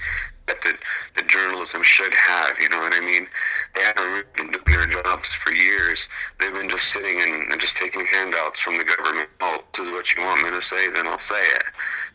that 0.48 0.62
the, 0.62 0.74
the 1.16 1.28
journalism 1.28 1.84
should 1.84 2.14
have, 2.14 2.58
you 2.60 2.70
know 2.70 2.80
what 2.80 2.94
I 2.94 3.02
mean? 3.02 3.28
They 3.76 3.82
haven't 3.82 4.34
been 4.34 4.52
doing 4.52 4.90
their 4.90 5.04
jobs 5.04 5.34
for 5.34 5.52
years. 5.52 6.08
They've 6.40 6.54
been 6.54 6.70
just 6.70 6.92
sitting 6.92 7.20
and, 7.22 7.52
and 7.52 7.62
just 7.62 7.78
taking 7.78 8.06
handouts 8.06 8.62
from 8.62 8.78
the 8.78 8.86
government. 8.86 9.30
Oh, 9.42 9.60
this 9.74 9.86
is 9.86 9.92
what 9.92 10.16
you 10.16 10.24
want 10.24 10.44
me 10.44 10.50
to 10.52 10.62
say, 10.62 10.90
then 10.90 11.06
I'll 11.06 11.20
say 11.20 11.42
it. 11.42 11.64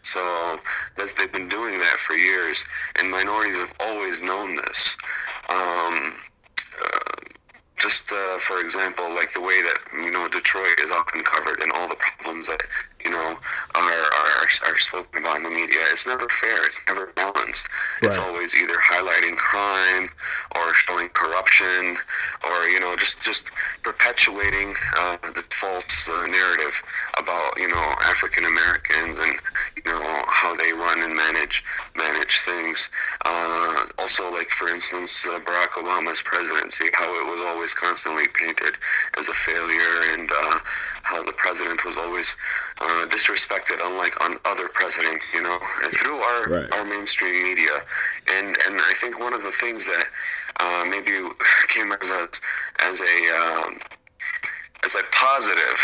So 0.00 0.58
that's, 0.96 1.12
they've 1.12 1.32
been 1.32 1.48
doing 1.48 1.78
that 1.78 1.98
for 1.98 2.14
years, 2.14 2.64
and 2.98 3.10
minorities 3.10 3.60
have 3.60 3.74
always 3.80 4.22
known 4.22 4.56
this. 4.56 4.96
Um, 5.48 6.14
uh, 6.82 6.98
just 7.82 8.12
uh, 8.12 8.38
for 8.38 8.60
example, 8.60 9.10
like 9.10 9.32
the 9.32 9.40
way 9.40 9.60
that 9.60 9.78
you 9.92 10.10
know 10.12 10.28
Detroit 10.28 10.78
is 10.80 10.92
often 10.92 11.22
covered 11.24 11.58
and 11.60 11.72
all 11.72 11.88
the 11.88 11.96
problems 11.96 12.46
that 12.46 12.62
you 13.04 13.10
know 13.10 13.36
are 13.74 13.82
are, 13.82 14.46
are 14.66 14.78
spoken 14.78 15.22
about 15.22 15.36
in 15.38 15.42
the 15.44 15.50
media. 15.50 15.80
It's 15.90 16.06
never 16.06 16.28
fair. 16.28 16.64
It's 16.64 16.82
never 16.88 17.06
balanced. 17.14 17.68
Right. 18.02 18.08
It's 18.08 18.18
always 18.18 18.54
either 18.54 18.74
highlighting 18.74 19.36
crime 19.36 20.08
or 20.56 20.74
showing 20.74 21.08
corruption 21.10 21.96
or 22.44 22.68
you 22.68 22.80
know 22.80 22.96
just 22.96 23.22
just 23.22 23.52
perpetuating 23.82 24.74
uh, 24.98 25.16
the 25.22 25.44
false 25.50 26.08
uh, 26.08 26.26
narrative 26.26 26.82
about 27.18 27.58
you 27.58 27.68
know 27.68 27.86
African 28.04 28.44
Americans 28.44 29.18
and 29.18 29.34
you 29.76 29.82
know 29.86 30.22
how 30.28 30.54
they 30.56 30.72
run 30.72 31.00
and 31.02 31.14
manage 31.14 31.64
manage 31.96 32.40
things. 32.40 32.90
Uh, 33.24 33.84
also, 33.98 34.30
like 34.32 34.48
for 34.48 34.68
instance, 34.68 35.26
uh, 35.26 35.38
Barack 35.40 35.78
Obama's 35.78 36.22
presidency, 36.22 36.86
how 36.94 37.08
it 37.20 37.30
was 37.30 37.40
always 37.40 37.74
constantly 37.74 38.24
painted 38.34 38.76
as 39.18 39.28
a 39.28 39.32
failure 39.32 40.14
and 40.14 40.30
uh, 40.30 40.58
how 41.02 41.22
the 41.24 41.32
president 41.32 41.84
was 41.84 41.96
always 41.96 42.36
uh, 42.80 43.06
disrespected, 43.08 43.78
unlike 43.82 44.20
on 44.24 44.36
other 44.44 44.68
presidents, 44.68 45.32
you 45.32 45.42
know, 45.42 45.58
through 45.94 46.16
our 46.16 46.44
right. 46.48 46.72
our 46.72 46.84
mainstream 46.84 47.42
media. 47.42 47.78
And 48.34 48.48
and 48.66 48.80
I 48.80 48.92
think 48.96 49.18
one 49.18 49.34
of 49.34 49.42
the 49.42 49.52
things 49.52 49.86
that 49.86 50.04
uh, 50.60 50.84
maybe 50.88 51.28
came 51.68 51.92
as 51.92 52.10
a 52.10 52.28
as 52.84 53.00
a 53.00 53.14
um, 53.36 53.78
as 54.84 54.94
a 54.96 55.02
positive 55.12 55.80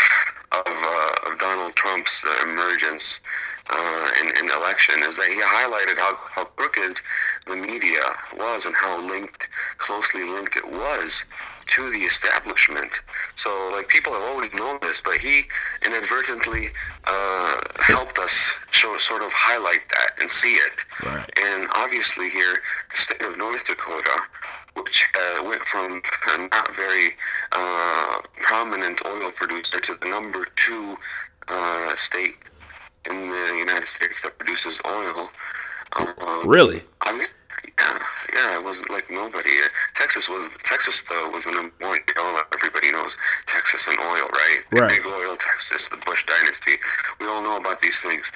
of, 0.51 0.65
uh, 0.67 1.31
of 1.31 1.39
Donald 1.39 1.75
Trump's 1.75 2.25
emergence 2.43 3.21
uh, 3.69 4.09
in, 4.21 4.27
in 4.39 4.51
election 4.51 4.95
is 5.03 5.15
that 5.17 5.27
he 5.27 5.39
highlighted 5.41 5.97
how, 5.97 6.17
how 6.31 6.45
crooked 6.45 6.99
the 7.45 7.55
media 7.55 8.01
was 8.35 8.65
and 8.65 8.75
how 8.75 8.99
linked, 9.07 9.49
closely 9.77 10.23
linked 10.23 10.57
it 10.57 10.65
was 10.65 11.25
to 11.69 11.91
the 11.91 11.99
establishment. 11.99 13.01
So, 13.35 13.49
like, 13.73 13.87
people 13.87 14.13
have 14.13 14.23
always 14.23 14.53
known 14.53 14.79
this, 14.81 15.01
but 15.01 15.15
he 15.17 15.43
inadvertently 15.85 16.67
uh, 17.05 17.55
helped 17.79 18.19
us 18.19 18.65
show, 18.71 18.97
sort 18.97 19.21
of 19.21 19.31
highlight 19.33 19.87
that 19.89 20.19
and 20.19 20.29
see 20.29 20.53
it. 20.53 20.85
Right. 21.05 21.29
And 21.41 21.67
obviously, 21.75 22.29
here, 22.29 22.55
the 22.89 22.97
state 22.97 23.21
of 23.21 23.37
North 23.37 23.65
Dakota, 23.65 24.19
which 24.75 25.05
uh, 25.15 25.43
went 25.43 25.61
from 25.63 26.01
a 26.29 26.37
not 26.47 26.75
very 26.75 27.09
uh, 27.51 28.21
prominent 28.41 29.01
oil 29.05 29.31
producer 29.31 29.79
to 29.79 29.95
the 29.95 30.07
number 30.07 30.45
two 30.55 30.97
uh, 31.47 31.95
state 31.95 32.37
in 33.09 33.15
the 33.15 33.55
United 33.57 33.85
States 33.85 34.21
that 34.21 34.37
produces 34.37 34.79
oil. 34.85 35.29
Uh, 35.93 36.43
really? 36.45 36.81
Mean, 37.11 37.21
yeah, 37.77 37.99
yeah, 38.33 38.59
it 38.59 38.63
wasn't 38.63 38.89
like 38.89 39.09
nobody. 39.09 39.49
Uh, 39.49 39.69
Texas 39.95 40.29
was 40.29 40.49
Texas 40.63 41.01
though 41.03 41.29
was 41.29 41.45
the 41.45 41.51
number 41.51 41.73
one. 41.79 41.99
Everybody 42.53 42.91
knows 42.91 43.17
Texas 43.45 43.87
and 43.87 43.99
oil, 43.99 44.27
right? 44.31 44.59
right. 44.71 44.89
Big 44.89 45.05
oil, 45.05 45.35
Texas, 45.37 45.89
the 45.89 45.97
Bush 46.05 46.25
dynasty. 46.25 46.73
We 47.19 47.27
all 47.27 47.41
know 47.41 47.57
about 47.57 47.81
these 47.81 48.01
things, 48.01 48.31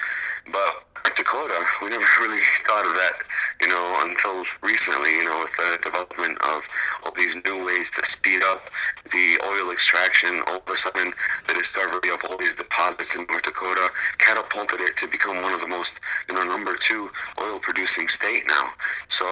but 0.50 0.84
Dakota, 1.16 1.60
we 1.82 1.90
never 1.90 2.04
really 2.22 2.40
thought 2.66 2.86
of 2.86 2.94
that, 2.94 3.12
you 3.60 3.68
know, 3.68 3.98
until 4.02 4.44
recently, 4.62 5.10
you 5.16 5.24
know, 5.24 5.40
with 5.40 5.56
the 5.56 5.78
development 5.82 6.38
of 6.42 6.68
all 7.04 7.12
these 7.12 7.36
new 7.44 7.64
ways 7.64 7.90
to 7.90 8.04
speed 8.04 8.42
up 8.42 8.70
the 9.12 9.38
oil 9.46 9.70
extraction. 9.70 10.42
All 10.48 10.56
of 10.56 10.68
a 10.68 10.76
sudden, 10.76 11.12
the 11.46 11.54
discovery 11.54 12.10
of 12.10 12.24
all 12.28 12.36
these 12.36 12.54
deposits 12.54 13.16
in 13.16 13.26
North 13.30 13.42
Dakota 13.42 13.88
catapulted 14.18 14.80
it 14.80 14.96
to 14.98 15.06
become 15.08 15.40
one 15.42 15.52
of 15.52 15.60
the 15.60 15.68
most, 15.68 16.00
you 16.28 16.34
know, 16.34 16.42
number 16.42 16.76
two 16.76 17.10
oil 17.40 17.58
producing 17.60 18.08
state 18.08 18.44
now. 18.48 18.70
So 19.08 19.23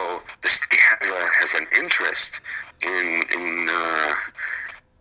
the 0.43 0.49
state 0.49 0.80
has, 0.80 1.09
a, 1.09 1.20
has 1.40 1.55
an 1.55 1.66
interest 1.78 2.40
in, 2.82 3.22
in, 3.34 3.68
uh, 3.70 4.14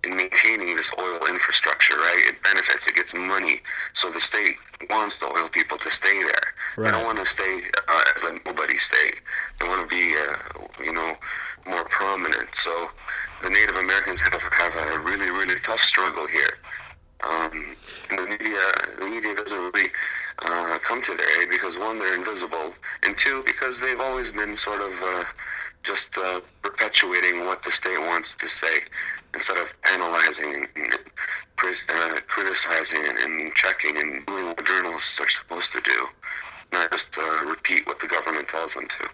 in 0.03 0.17
maintaining 0.17 0.75
this 0.75 0.91
oil 0.99 1.19
infrastructure, 1.29 1.95
right? 1.95 2.21
It 2.29 2.41
benefits, 2.43 2.87
it 2.87 2.95
gets 2.95 3.15
money. 3.15 3.61
So 3.93 4.09
the 4.09 4.19
state 4.19 4.55
wants 4.89 5.17
the 5.17 5.27
oil 5.27 5.49
people 5.49 5.77
to 5.77 5.91
stay 5.91 6.23
there. 6.23 6.47
Right. 6.77 6.85
They 6.85 6.91
don't 6.91 7.05
want 7.05 7.19
to 7.19 7.25
stay 7.25 7.61
uh, 7.87 8.03
as 8.15 8.23
a 8.23 8.33
nobody 8.45 8.77
state. 8.77 9.21
They 9.59 9.67
want 9.67 9.87
to 9.87 9.95
be, 9.95 10.15
uh, 10.15 10.83
you 10.83 10.93
know, 10.93 11.13
more 11.67 11.85
prominent. 11.85 12.55
So 12.55 12.71
the 13.43 13.49
Native 13.49 13.75
Americans 13.75 14.21
have, 14.21 14.41
have 14.41 14.75
a 14.75 14.99
really, 14.99 15.29
really 15.29 15.59
tough 15.59 15.79
struggle 15.79 16.27
here. 16.27 16.57
Um, 17.23 17.51
and 18.09 18.19
the 18.19 18.25
media, 18.25 18.63
the 18.97 19.05
media 19.05 19.35
doesn't 19.35 19.59
really 19.59 19.89
uh, 20.43 20.79
come 20.79 21.01
to 21.01 21.13
their 21.13 21.41
aid 21.41 21.49
because 21.49 21.77
one, 21.77 21.99
they're 21.99 22.15
invisible, 22.15 22.73
and 23.03 23.17
two, 23.17 23.43
because 23.45 23.79
they've 23.79 23.99
always 23.99 24.31
been 24.31 24.55
sort 24.55 24.81
of 24.81 24.91
uh, 25.03 25.23
just 25.83 26.17
uh, 26.17 26.39
perpetuating 26.61 27.45
what 27.45 27.63
the 27.63 27.71
state 27.71 27.99
wants 27.99 28.35
to 28.35 28.47
say 28.47 28.79
instead 29.33 29.57
of 29.57 29.73
analyzing 29.93 30.67
and 30.75 30.93
uh, 30.93 32.19
criticizing 32.27 33.01
and 33.05 33.53
checking 33.53 33.97
and 33.97 34.25
doing 34.25 34.47
what 34.47 34.65
journalists 34.65 35.19
are 35.21 35.29
supposed 35.29 35.71
to 35.71 35.81
do, 35.81 36.07
not 36.73 36.91
just 36.91 37.17
uh, 37.17 37.45
repeat 37.45 37.85
what 37.87 37.99
the 37.99 38.07
government 38.07 38.47
tells 38.47 38.73
them 38.73 38.87
to. 38.87 39.07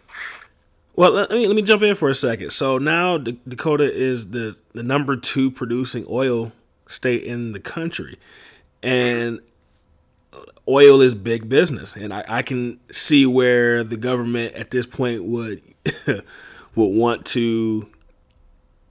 Well, 0.95 1.11
let 1.11 1.30
me 1.30 1.45
let 1.45 1.55
me 1.55 1.61
jump 1.61 1.84
in 1.84 1.93
for 1.93 2.09
a 2.09 2.15
second. 2.15 2.51
So 2.51 2.80
now 2.80 3.19
D- 3.19 3.39
Dakota 3.47 3.91
is 3.91 4.30
the 4.32 4.57
the 4.73 4.82
number 4.82 5.15
two 5.15 5.51
producing 5.51 6.05
oil 6.09 6.51
state 6.88 7.23
in 7.23 7.51
the 7.51 7.59
country, 7.59 8.17
and 8.82 9.39
oil 10.67 11.01
is 11.01 11.15
big 11.15 11.49
business, 11.49 11.95
and 11.95 12.13
I, 12.13 12.25
I 12.27 12.41
can 12.41 12.79
see 12.91 13.25
where 13.25 13.83
the 13.83 13.97
government 13.97 14.53
at 14.55 14.71
this 14.71 14.85
point 14.85 15.23
would 15.23 15.61
would 16.05 16.23
want 16.75 17.25
to, 17.27 17.88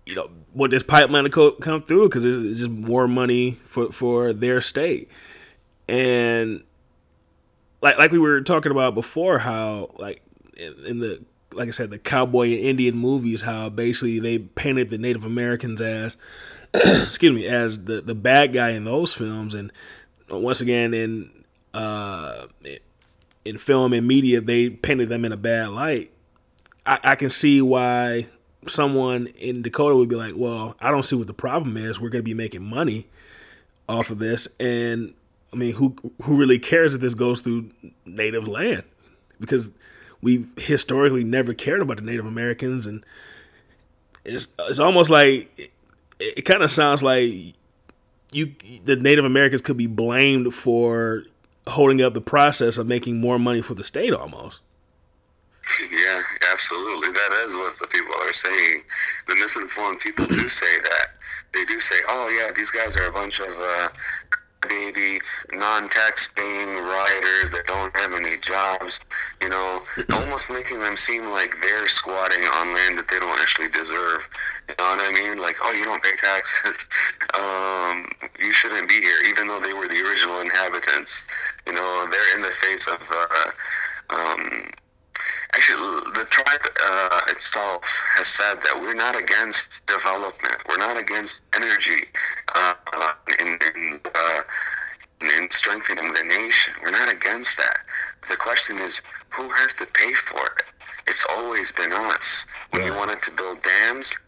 you 0.07 0.15
know, 0.15 0.31
want 0.55 0.71
this 0.71 0.83
pipeline 0.83 1.25
to 1.25 1.31
co- 1.31 1.53
come 1.53 1.83
through 1.83 2.09
because 2.09 2.25
it's 2.25 2.61
just 2.61 2.71
more 2.71 3.07
money 3.07 3.53
for 3.65 3.93
for 3.93 4.33
their 4.33 4.61
state, 4.61 5.11
and 5.89 6.63
like 7.83 7.99
like 7.99 8.11
we 8.11 8.19
were 8.19 8.41
talking 8.41 8.73
about 8.73 8.95
before, 8.95 9.39
how 9.39 9.91
like 9.99 10.23
in, 10.57 10.75
in 10.87 10.99
the 11.01 11.21
like 11.57 11.69
I 11.69 11.73
said, 11.73 11.91
the 11.91 11.99
cowboy 11.99 12.49
and 12.53 12.61
Indian 12.61 12.97
movies, 12.97 13.43
how 13.43 13.69
basically 13.69 14.21
they 14.21 14.39
painted 14.39 14.91
the 14.91 14.99
Native 14.99 15.25
Americans 15.25 15.81
as, 15.81 16.17
excuse 16.75 17.33
me, 17.33 17.47
as 17.47 17.85
the 17.85 18.01
the 18.01 18.15
bad 18.15 18.53
guy 18.53 18.71
in 18.71 18.85
those 18.85 19.15
films, 19.15 19.55
and 19.55 19.73
once 20.29 20.61
again 20.61 20.93
in 20.95 21.31
uh, 21.77 22.47
in 23.45 23.59
film 23.59 23.93
and 23.93 24.09
media, 24.09 24.41
they 24.41 24.71
painted 24.71 25.11
them 25.11 25.25
in 25.25 25.33
a 25.33 25.37
bad 25.37 25.69
light. 25.69 26.11
I, 26.87 26.99
I 27.05 27.15
can 27.17 27.29
see 27.29 27.61
why 27.61 28.27
someone 28.67 29.27
in 29.39 29.63
Dakota 29.63 29.95
would 29.95 30.09
be 30.09 30.17
like, 30.17 30.33
well, 30.35 30.75
I 30.81 30.91
don't 30.91 31.03
see 31.03 31.17
what 31.17 31.27
the 31.27 31.35
problem 31.35 31.77
is. 31.77 32.01
We're 32.01 32.09
going 32.09 32.25
to 32.25 32.29
be 32.29 32.35
making 32.35 32.65
money 32.65 33.09
off 33.89 34.11
of 34.11 34.19
this, 34.19 34.49
and 34.59 35.15
I 35.53 35.57
mean, 35.57 35.75
who 35.75 35.95
who 36.23 36.37
really 36.37 36.59
cares 36.59 36.95
if 36.95 37.01
this 37.01 37.15
goes 37.15 37.43
through 37.43 37.71
native 38.05 38.49
land? 38.49 38.83
Because 39.39 39.71
we've 40.23 40.49
historically 40.57 41.25
never 41.25 41.55
cared 41.55 41.83
about 41.83 41.99
the 41.99 42.03
Native 42.03 42.27
Americans, 42.27 42.87
and 42.87 43.05
it's 44.25 44.49
it's 44.61 44.79
almost 44.79 45.11
like 45.11 45.51
it, 45.59 45.71
it 46.19 46.43
kind 46.43 46.63
of 46.63 46.71
sounds 46.71 47.03
like 47.03 47.55
you 48.33 48.55
the 48.85 48.97
Native 48.97 49.25
Americans 49.25 49.63
could 49.63 49.77
be 49.77 49.87
blamed 49.87 50.53
for 50.53 51.25
holding 51.69 52.03
up 52.03 52.15
the 52.15 52.21
process 52.21 52.79
of 52.79 52.87
making 52.87 53.21
more 53.21 53.39
money 53.39 53.61
for 53.61 53.75
the 53.75 53.85
state 53.85 54.13
almost. 54.13 54.61
Yeah, 55.91 56.23
absolutely. 56.53 57.09
That 57.09 57.43
is 57.45 57.57
what 57.57 57.77
the 57.81 57.89
people 57.89 58.15
are 58.23 58.33
saying. 58.33 58.83
The 59.27 59.35
misinformed 59.35 59.99
people 59.99 60.25
do 60.27 60.49
say 60.49 60.79
that 60.81 61.07
they 61.53 61.65
do 61.65 61.81
say, 61.81 61.97
"Oh 62.09 62.29
yeah, 62.29 62.53
these 62.55 62.71
guys 62.71 62.97
are 62.97 63.09
a 63.09 63.13
bunch 63.13 63.41
of 63.41 63.49
uh, 63.49 63.89
baby 64.69 65.21
non-tax 65.53 66.33
paying 66.35 66.77
rioters 66.77 67.51
that 67.51 67.67
don't 67.67 67.95
have 67.97 68.13
any 68.13 68.37
jobs." 68.39 69.05
You 69.41 69.49
know, 69.49 69.83
almost 70.13 70.51
making 70.51 70.81
them 70.81 70.97
seem 70.97 71.31
like 71.31 71.55
they're 71.63 71.89
squatting 71.89 72.43
on 72.43 72.75
land 72.75 72.99
that 72.99 73.09
they 73.09 73.19
don't 73.19 73.41
actually 73.41 73.69
deserve. 73.69 74.29
You 74.69 74.75
know 74.79 74.97
what 74.97 75.01
I 75.01 75.13
mean? 75.13 75.41
Like, 75.41 75.57
oh, 75.63 75.73
you 75.73 75.85
don't 75.85 76.03
pay 76.03 76.17
taxes. 76.19 76.87
um, 77.35 78.09
you 78.39 78.53
shouldn't 78.53 78.89
be 78.89 79.01
here, 79.01 79.21
even 79.31 79.49
though 79.49 79.61
they 79.61 79.73
were 79.73 79.89
the 79.89 80.03
original 80.03 80.41
inhabitants. 80.41 81.27
You 81.67 81.75
know, 81.75 82.07
they're 82.11 82.37
in 82.37 82.43
the 82.43 82.55
face 82.63 82.87
of. 82.89 83.01
Uh, 83.11 83.51
um, 84.11 84.71
actually, 85.55 86.01
the 86.15 86.27
tribe 86.31 86.61
uh, 86.85 87.21
itself 87.29 87.83
has 88.17 88.29
said 88.29 88.57
that 88.63 88.79
we're 88.81 88.95
not 88.95 89.17
against 89.17 89.87
development. 89.87 90.57
We're 90.69 90.79
not 90.79 90.97
against 90.97 91.43
energy 91.55 92.05
uh, 92.55 92.75
in, 93.41 93.59
in, 93.75 94.01
uh, 94.15 94.43
in 95.39 95.51
strengthening 95.51 96.13
the 96.13 96.25
nation. 96.25 96.75
We're 96.83 96.91
not 96.91 97.13
against 97.13 97.57
that. 97.59 97.79
The 98.29 98.37
question 98.37 98.79
is, 98.79 99.03
who 99.31 99.49
has 99.49 99.75
to 99.75 99.87
pay 99.87 100.13
for 100.13 100.45
it? 100.59 100.63
It's 101.07 101.27
always 101.31 101.73
been 101.73 101.93
us. 101.93 102.47
When 102.71 102.83
yeah. 102.83 102.89
you 102.89 102.95
wanted 102.95 103.23
to 103.23 103.31
build 103.33 103.63
dams, 103.63 104.27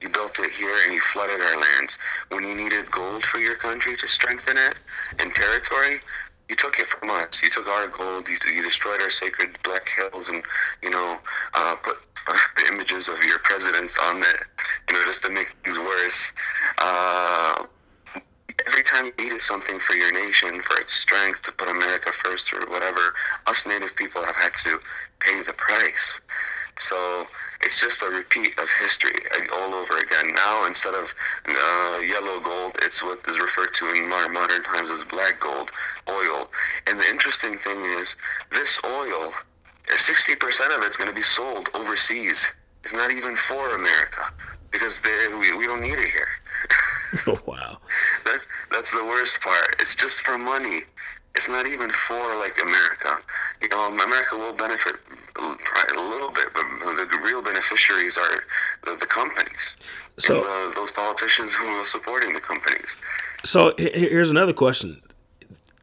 you 0.00 0.08
built 0.08 0.38
it 0.38 0.50
here 0.52 0.74
and 0.84 0.92
you 0.92 1.00
flooded 1.00 1.40
our 1.40 1.60
lands. 1.60 1.98
When 2.30 2.46
you 2.46 2.54
needed 2.54 2.90
gold 2.90 3.24
for 3.24 3.38
your 3.38 3.56
country 3.56 3.96
to 3.96 4.06
strengthen 4.06 4.56
it 4.56 4.78
and 5.18 5.34
territory, 5.34 5.98
you 6.48 6.56
took 6.56 6.78
it 6.78 6.86
from 6.86 7.10
us. 7.10 7.42
You 7.42 7.50
took 7.50 7.66
our 7.68 7.88
gold. 7.88 8.28
You, 8.28 8.36
you 8.52 8.62
destroyed 8.62 9.00
our 9.02 9.10
sacred 9.10 9.58
Black 9.62 9.88
Hills, 9.88 10.30
and 10.30 10.42
you 10.82 10.90
know, 10.90 11.16
uh, 11.54 11.76
put 11.82 11.96
the 12.56 12.72
images 12.72 13.08
of 13.08 13.22
your 13.24 13.38
presidents 13.40 13.98
on 13.98 14.18
it. 14.18 14.44
You 14.88 14.96
know, 14.96 15.04
just 15.04 15.22
to 15.22 15.30
make 15.30 15.48
things 15.64 15.78
worse. 15.78 16.32
Uh, 16.78 17.66
every 18.66 18.82
time 18.82 19.06
you 19.06 19.24
needed 19.24 19.42
something 19.42 19.78
for 19.78 19.94
your 19.94 20.12
nation, 20.12 20.60
for 20.60 20.78
its 20.78 20.94
strength, 20.94 21.42
to 21.42 21.52
put 21.52 21.68
America 21.68 22.10
first 22.12 22.52
or 22.52 22.60
whatever, 22.70 23.00
us 23.46 23.66
Native 23.66 23.94
people 23.96 24.24
have 24.24 24.36
had 24.36 24.54
to 24.54 24.78
pay 25.20 25.40
the 25.42 25.52
price. 25.52 26.20
So 26.78 27.26
it's 27.62 27.80
just 27.80 28.02
a 28.02 28.08
repeat 28.08 28.56
of 28.58 28.68
history 28.80 29.18
all 29.52 29.74
over 29.74 29.98
again. 29.98 30.32
Now, 30.34 30.66
instead 30.66 30.94
of 30.94 31.12
uh, 31.46 31.98
yellow 32.00 32.40
gold, 32.40 32.76
it's 32.82 33.02
what 33.02 33.18
is 33.26 33.40
referred 33.40 33.74
to 33.74 33.92
in 33.92 34.08
modern 34.08 34.62
times 34.62 34.90
as 34.90 35.04
black 35.04 35.40
gold, 35.40 35.70
oil. 36.08 36.50
And 36.86 36.98
the 36.98 37.08
interesting 37.10 37.56
thing 37.56 37.78
is, 37.98 38.16
this 38.52 38.80
oil, 38.84 39.32
60% 39.86 40.76
of 40.76 40.82
it's 40.84 40.96
going 40.96 41.10
to 41.10 41.16
be 41.16 41.22
sold 41.22 41.68
overseas. 41.74 42.62
It's 42.84 42.94
not 42.94 43.10
even 43.10 43.34
for 43.34 43.74
America 43.74 44.32
because 44.70 45.00
they, 45.00 45.28
we, 45.32 45.56
we 45.56 45.66
don't 45.66 45.80
need 45.80 45.98
it 45.98 46.08
here. 46.08 46.28
oh, 47.26 47.40
wow. 47.46 47.78
That, 48.24 48.38
that's 48.70 48.92
the 48.92 49.04
worst 49.04 49.42
part. 49.42 49.76
It's 49.80 49.96
just 49.96 50.24
for 50.24 50.38
money. 50.38 50.80
It's 51.38 51.48
not 51.48 51.66
even 51.68 51.88
for 51.88 52.16
like 52.40 52.60
America. 52.60 53.16
You 53.62 53.68
know, 53.68 53.86
America 53.86 54.36
will 54.36 54.54
benefit 54.54 54.96
a 55.38 56.00
little 56.00 56.32
bit, 56.32 56.46
but 56.52 56.64
the 56.96 57.20
real 57.22 57.40
beneficiaries 57.40 58.18
are 58.18 58.42
the, 58.82 58.98
the 58.98 59.06
companies. 59.06 59.76
So 60.18 60.40
the, 60.40 60.72
those 60.74 60.90
politicians 60.90 61.54
who 61.54 61.64
are 61.64 61.84
supporting 61.84 62.32
the 62.32 62.40
companies. 62.40 62.96
So 63.44 63.72
here's 63.78 64.32
another 64.32 64.52
question: 64.52 65.00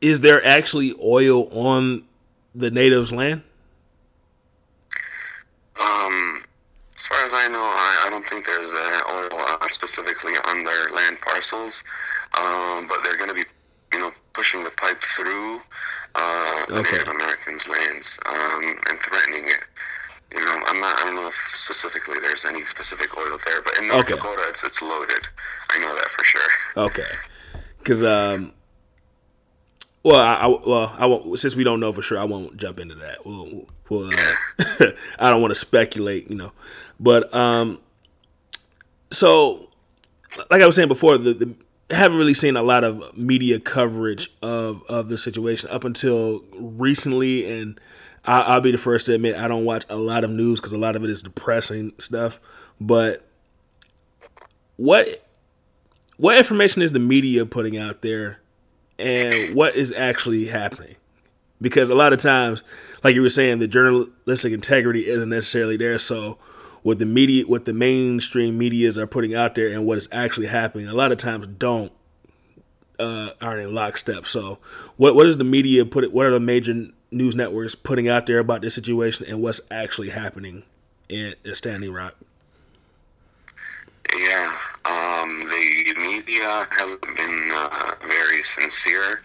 Is 0.01 0.19
there 0.19 0.45
actually 0.45 0.93
oil 1.01 1.47
on 1.57 2.03
the 2.53 2.69
natives' 2.69 3.13
land? 3.13 3.41
Um, 5.81 6.41
as 6.97 7.07
far 7.07 7.23
as 7.23 7.33
I 7.33 7.47
know, 7.47 7.63
I, 7.63 8.03
I 8.07 8.09
don't 8.09 8.25
think 8.25 8.45
there's 8.45 8.73
uh, 8.73 9.01
oil 9.09 9.29
uh, 9.61 9.69
specifically 9.69 10.33
on 10.33 10.65
their 10.65 10.89
land 10.89 11.17
parcels. 11.21 11.85
Um, 12.37 12.89
but 12.89 13.03
they're 13.05 13.15
going 13.15 13.29
to 13.29 13.35
be, 13.35 13.45
you 13.93 13.99
know, 13.99 14.11
pushing 14.35 14.63
the 14.63 14.71
pipe 14.71 14.99
through 15.01 15.61
uh, 16.15 16.65
the 16.67 16.79
okay. 16.79 16.97
Native 16.97 17.07
Americans' 17.07 17.69
lands 17.69 18.19
um, 18.27 18.63
and 18.89 18.99
threatening 18.99 19.45
it. 19.45 19.63
You 20.33 20.43
know, 20.43 20.59
I'm 20.67 20.81
not. 20.81 20.99
I 20.99 21.05
don't 21.05 21.15
know 21.15 21.27
if 21.27 21.33
specifically 21.33 22.19
there's 22.19 22.45
any 22.45 22.61
specific 22.65 23.17
oil 23.17 23.37
there, 23.45 23.61
but 23.61 23.77
in 23.77 23.87
North 23.87 24.05
okay. 24.05 24.15
Dakota, 24.15 24.43
it's 24.49 24.63
it's 24.63 24.81
loaded. 24.81 25.27
I 25.69 25.79
know 25.79 25.95
that 25.95 26.09
for 26.09 26.23
sure. 26.23 26.41
Okay, 26.77 27.03
because 27.77 28.03
um, 28.03 28.51
well, 30.03 30.19
I, 30.19 30.33
I, 30.33 30.47
well, 30.47 30.95
I 30.97 31.05
won't. 31.05 31.39
Since 31.39 31.55
we 31.55 31.63
don't 31.63 31.79
know 31.79 31.93
for 31.93 32.01
sure, 32.01 32.19
I 32.19 32.25
won't 32.25 32.57
jump 32.57 32.81
into 32.81 32.95
that. 32.95 33.25
We'll, 33.25 33.65
we'll 33.87 34.09
uh, 34.09 34.33
I 35.19 35.29
don't 35.29 35.41
want 35.41 35.51
to 35.51 35.59
speculate, 35.59 36.29
you 36.29 36.35
know, 36.35 36.51
but 36.99 37.33
um, 37.33 37.79
so 39.11 39.69
like 40.49 40.61
I 40.61 40.65
was 40.65 40.75
saying 40.75 40.87
before, 40.87 41.17
the, 41.17 41.33
the 41.33 41.55
haven't 41.89 42.17
really 42.17 42.33
seen 42.33 42.55
a 42.55 42.63
lot 42.63 42.83
of 42.83 43.15
media 43.17 43.59
coverage 43.59 44.31
of 44.41 44.83
of 44.89 45.09
the 45.09 45.17
situation 45.17 45.69
up 45.69 45.83
until 45.83 46.43
recently, 46.53 47.51
and 47.51 47.79
I, 48.25 48.55
will 48.55 48.61
be 48.61 48.71
the 48.71 48.77
first 48.77 49.05
to 49.07 49.13
admit 49.13 49.35
I 49.35 49.47
don't 49.47 49.65
watch 49.65 49.85
a 49.89 49.95
lot 49.95 50.23
of 50.23 50.31
news 50.31 50.59
because 50.59 50.73
a 50.73 50.77
lot 50.77 50.95
of 50.95 51.03
it 51.03 51.09
is 51.09 51.21
depressing 51.21 51.93
stuff. 51.99 52.39
But 52.81 53.25
what 54.77 55.25
what 56.17 56.37
information 56.37 56.81
is 56.81 56.91
the 56.91 56.99
media 56.99 57.45
putting 57.45 57.77
out 57.77 58.01
there, 58.01 58.39
and 58.97 59.53
what 59.53 59.75
is 59.75 59.91
actually 59.91 60.45
happening? 60.45 60.95
Because 61.61 61.89
a 61.89 61.95
lot 61.95 62.13
of 62.13 62.19
times, 62.19 62.63
like 63.03 63.15
you 63.15 63.21
were 63.21 63.29
saying, 63.29 63.59
the 63.59 63.67
journalistic 63.67 64.53
integrity 64.53 65.07
isn't 65.07 65.29
necessarily 65.29 65.77
there. 65.77 65.97
So 65.97 66.37
what 66.85 66.99
the 66.99 67.05
media, 67.05 67.43
what 67.47 67.65
the 67.65 67.73
mainstream 67.73 68.59
medias 68.59 68.95
are 68.95 69.07
putting 69.07 69.33
out 69.33 69.55
there, 69.55 69.69
and 69.69 69.87
what 69.87 69.97
is 69.97 70.07
actually 70.11 70.45
happening, 70.45 70.87
a 70.87 70.93
lot 70.93 71.11
of 71.11 71.17
times 71.17 71.47
don't 71.57 71.91
uh, 72.99 73.31
aren't 73.41 73.67
in 73.67 73.73
lockstep. 73.73 74.27
So, 74.27 74.59
what 74.95 75.15
what 75.15 75.25
is 75.25 75.37
the 75.37 75.43
media 75.43 75.83
put? 75.83 76.13
What 76.13 76.27
are 76.27 76.31
the 76.31 76.39
major 76.39 76.85
news 77.09 77.35
networks 77.35 77.73
putting 77.73 78.07
out 78.07 78.27
there 78.27 78.37
about 78.37 78.61
this 78.61 78.75
situation, 78.75 79.25
and 79.27 79.41
what's 79.41 79.61
actually 79.71 80.11
happening 80.11 80.61
in, 81.09 81.33
in 81.43 81.55
Standing 81.55 81.91
Rock? 81.91 82.17
Yeah, 84.15 84.55
um, 84.85 85.39
the 85.39 85.95
media 85.97 86.67
hasn't 86.69 87.01
been 87.01 87.49
uh, 87.51 87.95
very 88.05 88.43
sincere 88.43 89.23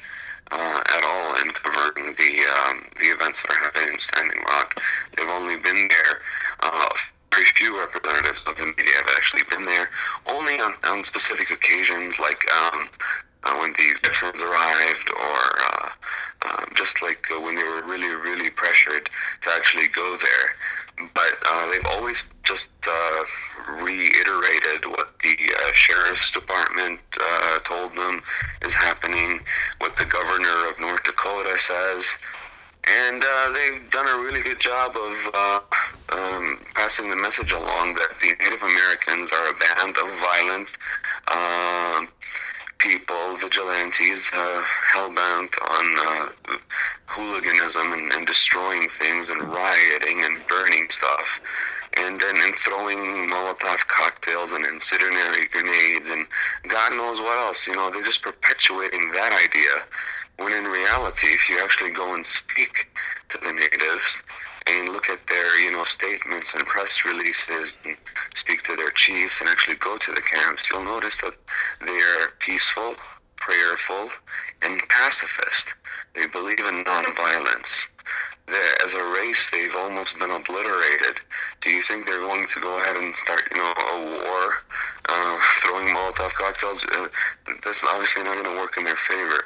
uh, 0.50 0.82
at 0.96 1.04
all 1.04 1.34
in 1.42 1.50
covering 1.50 2.14
the 2.14 2.40
um, 2.56 2.86
the 2.98 3.08
events 3.08 3.42
that 3.42 3.52
are 3.52 3.64
happening 3.64 3.92
in 3.92 3.98
Standing 3.98 4.40
Rock. 4.48 4.80
They've 5.14 5.28
only 5.28 5.56
been 5.56 5.88
there 5.90 6.20
uh, 6.60 6.88
very 7.32 7.44
few 7.44 7.78
representatives 7.78 8.44
of 8.46 8.56
the 8.56 8.66
media 8.66 8.92
have 8.96 9.10
actually 9.16 9.42
been 9.50 9.64
there, 9.64 9.88
only 10.30 10.58
on, 10.60 10.74
on 10.88 11.04
specific 11.04 11.50
occasions 11.50 12.18
like 12.18 12.42
um, 12.52 12.88
uh, 13.44 13.56
when 13.58 13.72
the 13.72 13.98
veterans 14.02 14.42
arrived 14.42 15.08
or 15.10 15.40
uh, 15.70 15.88
um, 16.48 16.64
just 16.74 17.02
like 17.02 17.24
uh, 17.30 17.40
when 17.40 17.54
they 17.54 17.62
were 17.62 17.82
really, 17.86 18.14
really 18.14 18.50
pressured 18.50 19.08
to 19.42 19.50
actually 19.50 19.88
go 19.88 20.16
there. 20.16 21.08
But 21.14 21.32
uh, 21.48 21.70
they've 21.70 21.86
always 21.96 22.34
just 22.42 22.70
uh, 22.86 23.24
reiterated 23.82 24.84
what 24.84 25.18
the 25.20 25.36
uh, 25.38 25.72
sheriff's 25.72 26.30
department 26.30 27.00
told 27.64 27.94
them 27.94 28.20
is 28.62 28.74
happening, 28.74 29.40
what 29.78 29.96
the 29.96 30.04
governor 30.04 30.68
of 30.68 30.80
North 30.80 31.04
Dakota 31.04 31.56
says 31.56 32.18
and 32.88 33.22
uh, 33.22 33.52
they've 33.52 33.90
done 33.90 34.06
a 34.06 34.22
really 34.22 34.42
good 34.42 34.60
job 34.60 34.92
of 34.96 35.30
uh, 35.34 35.60
um, 36.12 36.58
passing 36.74 37.10
the 37.10 37.16
message 37.16 37.52
along 37.52 37.94
that 37.94 38.08
the 38.20 38.32
Native 38.42 38.62
Americans 38.62 39.32
are 39.32 39.50
a 39.50 39.54
band 39.54 39.96
of 39.96 40.08
violent 40.20 40.68
uh, 41.28 42.06
people, 42.78 43.36
vigilantes, 43.36 44.32
uh, 44.34 44.62
hellbent 44.92 45.52
on 45.68 45.86
uh, 45.98 46.56
hooliganism 47.06 47.92
and, 47.92 48.12
and, 48.12 48.26
destroying 48.26 48.88
things 48.88 49.28
and 49.28 49.42
rioting 49.42 50.24
and 50.24 50.36
burning 50.48 50.88
stuff. 50.88 51.40
And 51.98 52.18
then 52.20 52.36
and 52.38 52.54
throwing 52.54 53.28
Molotov 53.28 53.86
cocktails 53.88 54.52
and 54.52 54.64
incendiary 54.64 55.48
grenades 55.50 56.08
and 56.08 56.26
God 56.68 56.92
knows 56.92 57.20
what 57.20 57.36
else. 57.38 57.66
You 57.66 57.74
know, 57.74 57.90
they're 57.90 58.02
just 58.02 58.22
perpetuating 58.22 59.10
that 59.12 59.32
idea 59.32 59.84
when 60.40 60.52
in 60.54 60.64
reality, 60.64 61.28
if 61.28 61.48
you 61.50 61.60
actually 61.62 61.92
go 61.92 62.14
and 62.14 62.24
speak 62.24 62.88
to 63.28 63.38
the 63.38 63.52
natives 63.52 64.22
and 64.66 64.88
look 64.88 65.10
at 65.10 65.26
their, 65.26 65.60
you 65.60 65.70
know, 65.70 65.84
statements 65.84 66.54
and 66.54 66.66
press 66.66 67.04
releases 67.04 67.76
and 67.84 67.96
speak 68.34 68.62
to 68.62 68.74
their 68.74 68.90
chiefs 68.90 69.40
and 69.40 69.50
actually 69.50 69.76
go 69.76 69.98
to 69.98 70.12
the 70.12 70.22
camps, 70.22 70.70
you'll 70.70 70.84
notice 70.84 71.18
that 71.18 71.36
they 71.84 71.92
are 71.92 72.32
peaceful, 72.38 72.94
prayerful, 73.36 74.08
and 74.62 74.80
pacifist. 74.88 75.74
They 76.14 76.26
believe 76.26 76.60
in 76.60 76.84
nonviolence. 76.84 77.88
They're, 78.46 78.84
as 78.84 78.94
a 78.94 79.04
race, 79.04 79.50
they've 79.50 79.76
almost 79.76 80.18
been 80.18 80.30
obliterated. 80.30 81.20
Do 81.60 81.70
you 81.70 81.82
think 81.82 82.06
they're 82.06 82.20
going 82.20 82.46
to 82.48 82.60
go 82.60 82.80
ahead 82.80 82.96
and 82.96 83.14
start, 83.14 83.42
you 83.50 83.58
know, 83.58 83.72
a 83.76 84.04
war, 84.04 84.52
uh, 85.08 85.38
throwing 85.62 85.94
Molotov 85.94 86.34
cocktails, 86.34 86.84
uh, 86.86 87.08
that's 87.64 87.84
obviously 87.84 88.24
not 88.24 88.34
going 88.34 88.56
to 88.56 88.60
work 88.60 88.76
in 88.76 88.84
their 88.84 88.96
favor. 88.96 89.44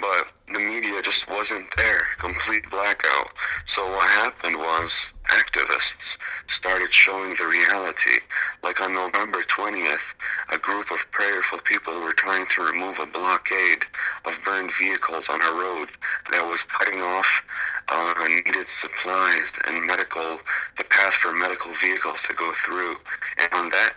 But 0.00 0.32
the 0.52 0.58
media 0.58 1.00
just 1.02 1.30
wasn't 1.30 1.66
there, 1.76 2.02
complete 2.18 2.68
blackout. 2.70 3.32
So 3.66 3.84
what 3.92 4.08
happened 4.08 4.56
was 4.56 5.14
activists 5.28 6.18
started 6.48 6.92
showing 6.92 7.34
the 7.36 7.46
reality. 7.46 8.20
Like 8.62 8.80
on 8.80 8.94
November 8.94 9.42
20th, 9.42 10.14
a 10.52 10.58
group 10.58 10.90
of 10.90 11.10
prayerful 11.10 11.58
people 11.60 12.00
were 12.00 12.12
trying 12.12 12.46
to 12.48 12.62
remove 12.62 12.98
a 12.98 13.06
blockade 13.06 13.84
of 14.24 14.38
burned 14.44 14.72
vehicles 14.78 15.28
on 15.28 15.40
a 15.40 15.52
road 15.52 15.88
that 16.30 16.46
was 16.46 16.64
cutting 16.64 17.00
off 17.00 17.46
uh, 17.88 18.14
needed 18.28 18.68
supplies 18.68 19.58
and 19.68 19.86
medical, 19.86 20.38
the 20.76 20.84
path 20.84 21.14
for 21.14 21.32
medical 21.32 21.72
vehicles 21.72 22.22
to 22.24 22.34
go 22.34 22.52
through. 22.52 22.96
And 23.40 23.52
on 23.52 23.68
that 23.70 23.94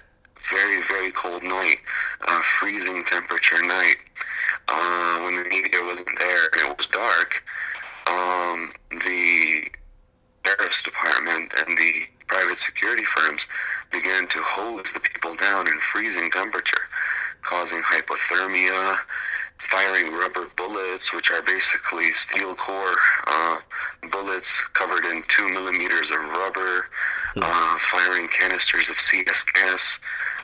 very, 0.49 0.81
very 0.83 1.11
cold 1.11 1.43
night, 1.43 1.77
uh, 2.27 2.41
freezing 2.41 3.03
temperature 3.05 3.61
night, 3.65 3.95
uh, 4.67 5.19
when 5.21 5.35
the 5.35 5.49
media 5.49 5.79
wasn't 5.83 6.17
there 6.17 6.49
and 6.53 6.71
it 6.71 6.77
was 6.77 6.87
dark, 6.87 7.43
um, 8.07 8.71
the 8.91 9.65
sheriff's 10.45 10.81
department 10.83 11.51
and 11.65 11.77
the 11.77 12.03
private 12.27 12.57
security 12.57 13.03
firms 13.03 13.47
began 13.91 14.27
to 14.27 14.39
hose 14.41 14.91
the 14.91 14.99
people 14.99 15.35
down 15.35 15.67
in 15.67 15.77
freezing 15.79 16.29
temperature, 16.31 16.81
causing 17.41 17.79
hypothermia, 17.79 18.97
firing 19.57 20.13
rubber 20.13 20.45
bullets, 20.57 21.13
which 21.13 21.31
are 21.31 21.41
basically 21.41 22.11
steel 22.11 22.55
core 22.55 22.95
uh, 23.27 23.57
bullets 24.11 24.65
covered 24.69 25.05
in 25.05 25.23
two 25.27 25.47
millimeters 25.49 26.11
of 26.11 26.17
rubber, 26.17 26.85
hmm. 27.33 27.41
uh, 27.43 27.77
firing 27.79 28.27
canisters 28.27 28.89
of 28.89 28.95
CS 28.95 29.43
gas 29.43 29.99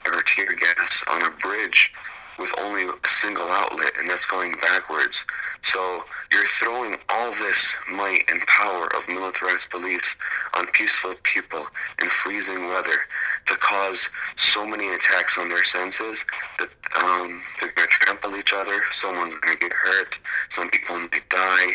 or 0.05 0.21
tear 0.23 0.55
gas 0.55 1.05
on 1.11 1.23
a 1.23 1.29
bridge 1.37 1.93
with 2.41 2.53
only 2.59 2.89
a 2.89 3.07
single 3.07 3.47
outlet, 3.47 3.91
and 3.99 4.09
that's 4.09 4.25
going 4.25 4.53
backwards. 4.61 5.25
So 5.61 6.03
you're 6.31 6.45
throwing 6.45 6.95
all 7.09 7.31
this 7.31 7.79
might 7.91 8.23
and 8.29 8.41
power 8.47 8.87
of 8.97 9.07
militarized 9.07 9.69
beliefs 9.69 10.17
on 10.57 10.65
peaceful 10.73 11.13
people 11.21 11.67
in 12.01 12.09
freezing 12.09 12.67
weather 12.67 12.97
to 13.45 13.53
cause 13.55 14.09
so 14.35 14.65
many 14.65 14.89
attacks 14.89 15.37
on 15.37 15.49
their 15.49 15.63
senses 15.63 16.25
that 16.57 16.69
um, 16.97 17.41
they're 17.59 17.71
going 17.73 17.87
to 17.87 17.93
trample 17.93 18.35
each 18.35 18.53
other, 18.53 18.81
someone's 18.89 19.35
going 19.35 19.55
to 19.57 19.61
get 19.61 19.73
hurt, 19.73 20.17
some 20.49 20.69
people 20.71 20.97
might 20.97 21.29
die, 21.29 21.67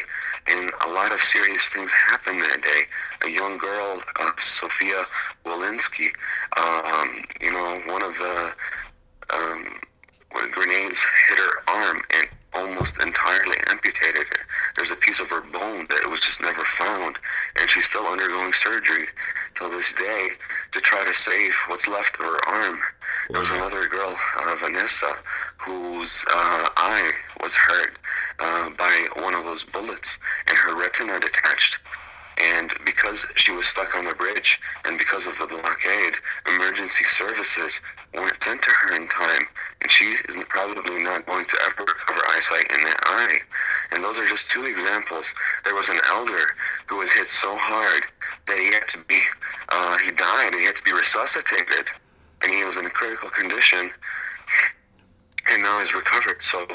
and 0.49 0.71
a 0.87 0.91
lot 0.91 1.13
of 1.13 1.21
serious 1.21 1.69
things 1.69 1.93
happened 1.93 2.43
that 2.43 2.61
day. 2.63 2.83
A 3.25 3.31
young 3.31 3.57
girl, 3.59 4.01
uh, 4.21 4.31
Sophia 4.37 5.05
Wilansky, 5.45 6.09
um, 6.57 7.23
you 7.41 7.53
know, 7.53 7.81
one 7.87 8.03
of 8.03 8.15
the 8.19 8.53
um, 9.33 9.81
when 10.33 10.51
grenades 10.51 11.07
hit 11.29 11.39
her 11.39 11.53
arm 11.69 12.03
and 12.15 12.29
almost 12.55 13.01
entirely 13.03 13.57
amputated 13.69 14.27
her. 14.27 14.47
There's 14.75 14.91
a 14.91 14.97
piece 14.97 15.21
of 15.21 15.31
her 15.31 15.43
bone 15.43 15.87
that 15.91 16.09
was 16.09 16.21
just 16.21 16.41
never 16.41 16.65
found, 16.65 17.19
and 17.61 17.69
she's 17.69 17.87
still 17.87 18.07
undergoing 18.07 18.53
surgery 18.53 19.07
till 19.55 19.71
this 19.71 19.93
day 19.95 20.29
to 20.73 20.81
try 20.81 21.05
to 21.05 21.13
save 21.13 21.55
what's 21.69 21.89
left 21.89 22.19
of 22.19 22.27
her 22.27 22.49
arm. 22.49 22.79
There 23.31 23.41
was 23.41 23.51
another 23.51 23.87
girl, 23.89 24.15
uh, 24.41 24.57
Vanessa, 24.59 25.13
whose 25.59 26.25
uh, 26.29 26.69
eye 26.77 27.13
was 27.43 27.57
hurt 27.57 27.99
uh, 28.39 28.71
by 28.71 29.09
one 29.17 29.35
of 29.35 29.45
those 29.45 29.65
bullets, 29.65 30.19
and 30.49 30.57
her 30.57 30.81
retina 30.81 31.21
detached. 31.21 31.79
And 32.43 32.71
because 32.85 33.33
she 33.35 33.53
was 33.53 33.67
stuck 33.67 33.97
on 33.97 34.05
the 34.05 34.15
bridge 34.15 34.61
and 34.85 34.99
because 34.99 35.27
of 35.27 35.39
the 35.39 35.47
blockade, 35.47 36.15
emergency 36.55 37.05
services 37.05 37.81
weren't 38.15 38.43
sent 38.43 38.63
to 38.63 38.71
her 38.71 38.95
in 38.95 39.09
time. 39.09 39.43
And 39.81 39.91
she 39.91 40.05
is 40.05 40.37
probably 40.49 41.03
not 41.03 41.25
going 41.25 41.47
to 41.47 41.59
ever 41.67 41.85
recover 41.85 42.21
eyesight 42.29 42.71
in 42.71 42.85
that 42.85 43.01
eye. 43.07 43.39
And 43.93 44.05
those 44.05 44.19
are 44.19 44.27
just 44.27 44.51
two 44.51 44.67
examples. 44.67 45.35
There 45.65 45.75
was 45.75 45.89
an 45.89 45.99
elder 46.11 46.45
who 46.89 46.99
was 46.99 47.13
hit 47.13 47.31
so 47.31 47.57
hard 47.57 48.03
that 48.47 48.59
he 48.59 48.67
had 48.67 48.87
to 48.89 49.05
be, 49.07 49.21
uh, 49.71 49.97
he 49.99 50.11
died 50.13 50.53
and 50.53 50.61
he 50.61 50.67
had 50.67 50.77
to 50.77 50.85
be 50.85 50.93
resuscitated. 50.93 51.89
And 52.43 52.53
he 52.53 52.65
was 52.65 52.77
in 52.77 52.85
a 52.85 52.91
critical 52.91 53.31
condition. 53.31 53.91
And 55.51 55.63
now 55.63 55.79
he's 55.79 55.95
recovered. 55.95 56.43
So, 56.43 56.67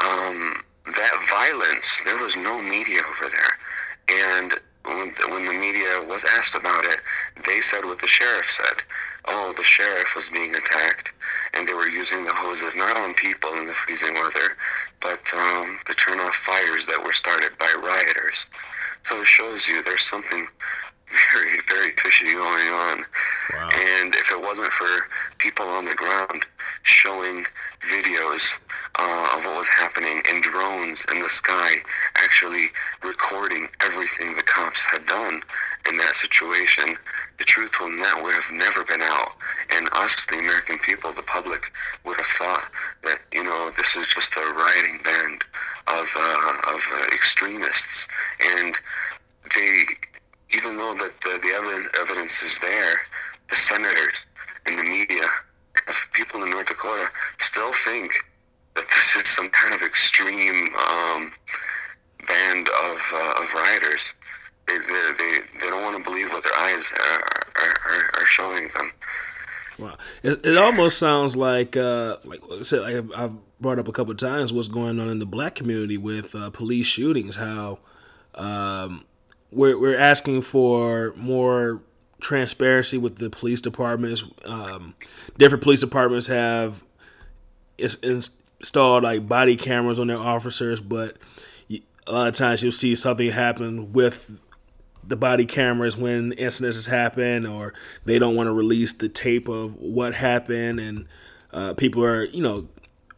um, 0.00 0.62
that 0.86 1.26
violence, 1.30 2.02
there 2.04 2.22
was 2.22 2.36
no 2.36 2.60
media 2.62 3.00
over 3.08 3.30
there. 3.30 4.38
And 4.38 4.52
when, 4.84 5.12
when 5.30 5.44
the 5.44 5.52
media 5.52 6.04
was 6.08 6.24
asked 6.24 6.54
about 6.54 6.84
it, 6.84 7.00
they 7.46 7.60
said 7.60 7.84
what 7.84 8.00
the 8.00 8.06
sheriff 8.06 8.46
said. 8.46 8.82
Oh, 9.26 9.54
the 9.56 9.64
sheriff 9.64 10.14
was 10.14 10.30
being 10.30 10.54
attacked, 10.54 11.12
and 11.54 11.66
they 11.66 11.72
were 11.72 11.88
using 11.88 12.24
the 12.24 12.32
hoses 12.32 12.74
not 12.76 12.96
on 12.96 13.14
people 13.14 13.54
in 13.54 13.66
the 13.66 13.72
freezing 13.72 14.14
weather, 14.14 14.56
but 15.00 15.22
um, 15.34 15.78
to 15.86 15.94
turn 15.94 16.20
off 16.20 16.34
fires 16.34 16.86
that 16.86 17.02
were 17.02 17.12
started 17.12 17.56
by 17.58 17.72
rioters. 17.82 18.50
So 19.02 19.20
it 19.20 19.26
shows 19.26 19.68
you 19.68 19.82
there's 19.82 20.02
something 20.02 20.46
very, 21.32 21.60
very 21.68 21.92
fishy 21.92 22.32
going 22.32 22.68
on. 22.68 22.98
Wow. 23.54 23.68
And 24.00 24.14
if 24.14 24.30
it 24.30 24.40
wasn't 24.40 24.72
for 24.72 25.08
people 25.38 25.66
on 25.66 25.84
the 25.84 25.94
ground 25.94 26.44
showing 26.82 27.44
videos 27.80 28.64
uh, 28.98 29.28
of 29.36 29.44
what 29.44 29.58
was 29.58 29.68
happening 29.68 30.22
and 30.30 30.42
drones 30.42 31.06
in 31.10 31.20
the 31.20 31.28
sky 31.28 31.70
actually 32.22 32.66
recording 33.02 33.68
everything 33.82 34.34
the 34.34 34.42
cops 34.42 34.84
had 34.84 35.04
done 35.06 35.42
in 35.88 35.96
that 35.98 36.14
situation, 36.14 36.96
the 37.38 37.44
truth 37.44 37.72
will 37.80 37.90
not 37.90 38.22
would 38.22 38.34
have 38.34 38.50
never 38.52 38.84
been 38.84 39.02
out. 39.02 39.32
And 39.74 39.88
us, 39.92 40.26
the 40.26 40.38
American 40.38 40.78
people, 40.78 41.12
the 41.12 41.22
public, 41.22 41.72
would 42.04 42.16
have 42.16 42.26
thought 42.26 42.70
that 43.02 43.20
you 43.32 43.44
know 43.44 43.70
this 43.76 43.96
is 43.96 44.06
just 44.06 44.36
a 44.36 44.40
rioting 44.40 45.00
band 45.02 45.42
of 45.88 46.08
uh, 46.16 46.74
of 46.74 46.80
uh, 46.94 47.06
extremists, 47.12 48.08
and 48.58 48.74
they 49.54 49.82
even 50.54 50.76
though 50.76 50.94
that 50.94 51.20
the, 51.22 51.38
the 51.42 51.52
evidence, 51.54 51.90
evidence 52.00 52.42
is 52.42 52.58
there, 52.60 53.00
the 53.48 53.56
senators 53.56 54.24
and 54.66 54.78
the 54.78 54.82
media, 54.82 55.26
people 56.12 56.42
in 56.44 56.50
North 56.50 56.66
Dakota 56.66 57.08
still 57.38 57.72
think 57.72 58.12
that 58.74 58.86
this 58.88 59.16
is 59.16 59.28
some 59.28 59.48
kind 59.50 59.74
of 59.74 59.82
extreme 59.82 60.68
um, 60.74 61.30
band 62.26 62.68
of, 62.68 63.12
uh, 63.14 63.42
of 63.42 63.54
rioters. 63.54 64.14
They, 64.66 64.78
they, 64.78 65.12
they, 65.18 65.38
they 65.60 65.66
don't 65.70 65.82
want 65.82 66.02
to 66.02 66.10
believe 66.10 66.32
what 66.32 66.42
their 66.42 66.58
eyes 66.58 66.92
are, 66.98 67.22
are, 67.62 68.20
are 68.20 68.26
showing 68.26 68.68
them. 68.68 68.90
Wow, 69.78 69.96
it, 70.22 70.44
it 70.44 70.56
almost 70.56 70.98
sounds 70.98 71.36
like 71.36 71.76
uh, 71.76 72.18
like 72.24 72.40
I 72.50 72.62
said, 72.62 72.82
like 72.82 73.04
I've 73.16 73.34
brought 73.60 73.80
up 73.80 73.88
a 73.88 73.92
couple 73.92 74.14
times 74.14 74.52
what's 74.52 74.68
going 74.68 75.00
on 75.00 75.08
in 75.08 75.18
the 75.18 75.26
black 75.26 75.56
community 75.56 75.98
with 75.98 76.34
uh, 76.34 76.50
police 76.50 76.86
shootings. 76.86 77.36
How 77.36 77.80
um, 78.36 79.04
we're 79.50 79.78
we're 79.78 79.98
asking 79.98 80.42
for 80.42 81.12
more 81.16 81.82
transparency 82.20 82.98
with 82.98 83.16
the 83.16 83.30
police 83.30 83.60
departments. 83.60 84.22
Um, 84.44 84.94
different 85.38 85.64
police 85.64 85.80
departments 85.80 86.28
have 86.28 86.84
installed 88.64 89.04
like 89.04 89.28
body 89.28 89.56
cameras 89.56 89.98
on 89.98 90.06
their 90.06 90.18
officers, 90.18 90.80
but 90.80 91.18
a 92.06 92.12
lot 92.12 92.28
of 92.28 92.34
times 92.34 92.62
you'll 92.62 92.72
see 92.72 92.94
something 92.94 93.30
happen 93.30 93.92
with 93.92 94.40
the 95.06 95.16
body 95.16 95.44
cameras 95.44 95.98
when 95.98 96.32
incidents 96.32 96.86
happen, 96.86 97.44
or 97.44 97.74
they 98.06 98.18
don't 98.18 98.34
want 98.34 98.46
to 98.46 98.52
release 98.52 98.94
the 98.94 99.08
tape 99.08 99.48
of 99.48 99.76
what 99.76 100.14
happened, 100.14 100.80
and 100.80 101.06
uh, 101.52 101.74
people 101.74 102.02
are 102.02 102.24
you 102.24 102.42
know 102.42 102.66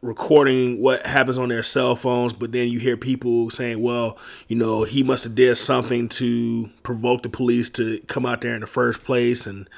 recording 0.03 0.81
what 0.81 1.07
happens 1.07 1.39
on 1.39 1.49
their 1.49 1.63
cell 1.63 1.95
phones, 1.95 2.33
but 2.33 2.51
then 2.51 2.67
you 2.67 2.81
hear 2.81 2.97
people 2.97 3.49
saying, 3.49 3.81
"Well, 3.81 4.19
you 4.49 4.57
know, 4.57 4.83
he 4.83 5.05
must 5.05 5.23
have 5.23 5.37
did 5.37 5.55
something 5.57 6.09
to 6.11 6.71
provoke 6.83 7.23
the 7.23 7.29
police 7.29 7.71
to 7.71 8.01
come 8.09 8.27
out 8.27 8.41
there 8.41 8.55
in 8.57 8.63
the 8.63 8.67
first 8.67 9.05
place." 9.05 9.47
And 9.47 9.71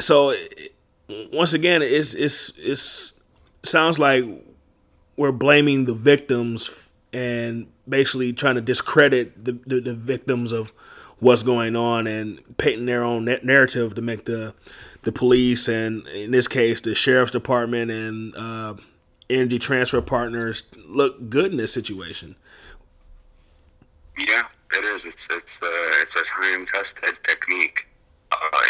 so, 0.00 0.34
once 1.30 1.52
again, 1.52 1.82
it's 1.82 2.14
it's 2.14 2.52
it's 2.56 3.12
sounds 3.64 3.98
like 3.98 4.24
we're 5.18 5.32
blaming 5.32 5.84
the 5.84 5.92
victims 5.92 6.88
and 7.12 7.66
basically 7.88 8.32
trying 8.32 8.54
to 8.54 8.60
discredit 8.60 9.44
the, 9.44 9.58
the, 9.66 9.80
the 9.80 9.94
victims 9.94 10.52
of 10.52 10.72
what's 11.18 11.42
going 11.42 11.74
on 11.74 12.06
and 12.06 12.40
painting 12.56 12.86
their 12.86 13.02
own 13.02 13.24
narrative 13.42 13.94
to 13.96 14.00
make 14.00 14.24
the 14.24 14.54
the 15.02 15.12
police 15.12 15.68
and 15.68 16.06
in 16.08 16.30
this 16.30 16.46
case 16.46 16.80
the 16.80 16.94
sheriff's 16.94 17.32
department 17.32 17.90
and 17.90 18.36
uh, 18.36 18.74
energy 19.28 19.58
transfer 19.58 20.00
partners 20.00 20.62
look 20.86 21.28
good 21.28 21.50
in 21.50 21.56
this 21.56 21.72
situation. 21.72 22.36
Yeah, 24.16 24.42
it 24.72 24.84
is. 24.84 25.04
It's 25.04 25.28
it's 25.30 25.62
uh, 25.62 25.66
it's 26.00 26.14
a 26.14 26.24
time 26.24 26.66
tested 26.66 27.18
technique 27.24 27.87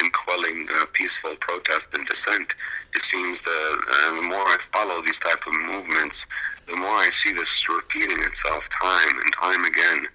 in 0.01 0.11
quelling 0.11 0.69
uh, 0.75 0.87
peaceful 0.93 1.35
protest 1.41 1.95
and 1.95 2.07
dissent. 2.07 2.55
It 2.95 3.03
seems 3.03 3.43
that 3.43 3.79
uh, 3.91 4.15
the 4.17 4.23
more 4.23 4.47
I 4.47 4.57
follow 4.73 5.03
these 5.03 5.19
type 5.19 5.47
of 5.47 5.53
movements, 5.53 6.27
the 6.67 6.77
more 6.77 6.97
I 6.97 7.09
see 7.11 7.33
this 7.33 7.69
repeating 7.69 8.19
itself 8.21 8.69
time 8.69 9.21
and 9.23 9.33
time 9.33 9.65
again. 9.65 10.07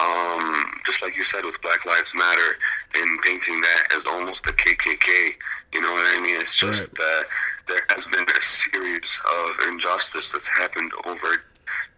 Um, 0.00 0.64
just 0.86 1.02
like 1.02 1.16
you 1.16 1.22
said 1.22 1.44
with 1.44 1.60
Black 1.60 1.84
Lives 1.84 2.14
Matter, 2.14 2.56
and 2.94 3.20
painting 3.22 3.60
that 3.60 3.94
as 3.94 4.06
almost 4.06 4.44
the 4.44 4.52
KKK. 4.52 5.34
You 5.72 5.80
know 5.80 5.92
what 5.92 6.16
I 6.16 6.20
mean? 6.20 6.40
It's 6.40 6.58
just 6.58 6.94
that 6.94 7.24
there 7.68 7.82
has 7.90 8.06
been 8.06 8.24
a 8.24 8.40
series 8.40 9.20
of 9.46 9.68
injustice 9.68 10.32
that's 10.32 10.48
happened 10.48 10.92
over, 11.06 11.28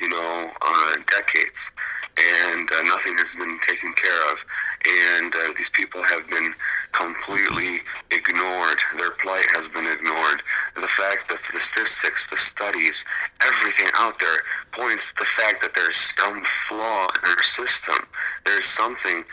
you 0.01 0.09
know, 0.09 0.51
uh, 0.67 0.97
decades, 1.07 1.71
and 2.19 2.71
uh, 2.71 2.83
nothing 2.83 3.15
has 3.19 3.35
been 3.35 3.59
taken 3.67 3.93
care 3.95 4.33
of, 4.33 4.45
and 4.87 5.35
uh, 5.35 5.53
these 5.57 5.71
people 5.71 6.03
have 6.03 6.29
been 6.29 6.55
completely 6.93 7.81
ignored. 8.11 8.79
Their 8.97 9.13
plight 9.13 9.47
has 9.55 9.69
been 9.69 9.87
ignored. 9.87 10.43
The 10.75 10.87
fact 10.87 11.29
that 11.29 11.43
the 11.53 11.59
statistics, 11.59 12.31
the 12.31 12.37
studies, 12.37 13.05
everything 13.45 13.89
out 13.99 14.19
there 14.19 14.39
points 14.73 15.13
to 15.13 15.25
the 15.25 15.25
fact 15.25 15.61
that 15.63 15.75
there's 15.75 15.97
some 15.97 16.41
flaw 16.43 17.09
in 17.23 17.31
our 17.31 17.43
system. 17.43 17.97
There's 18.45 18.67
something 18.67 19.25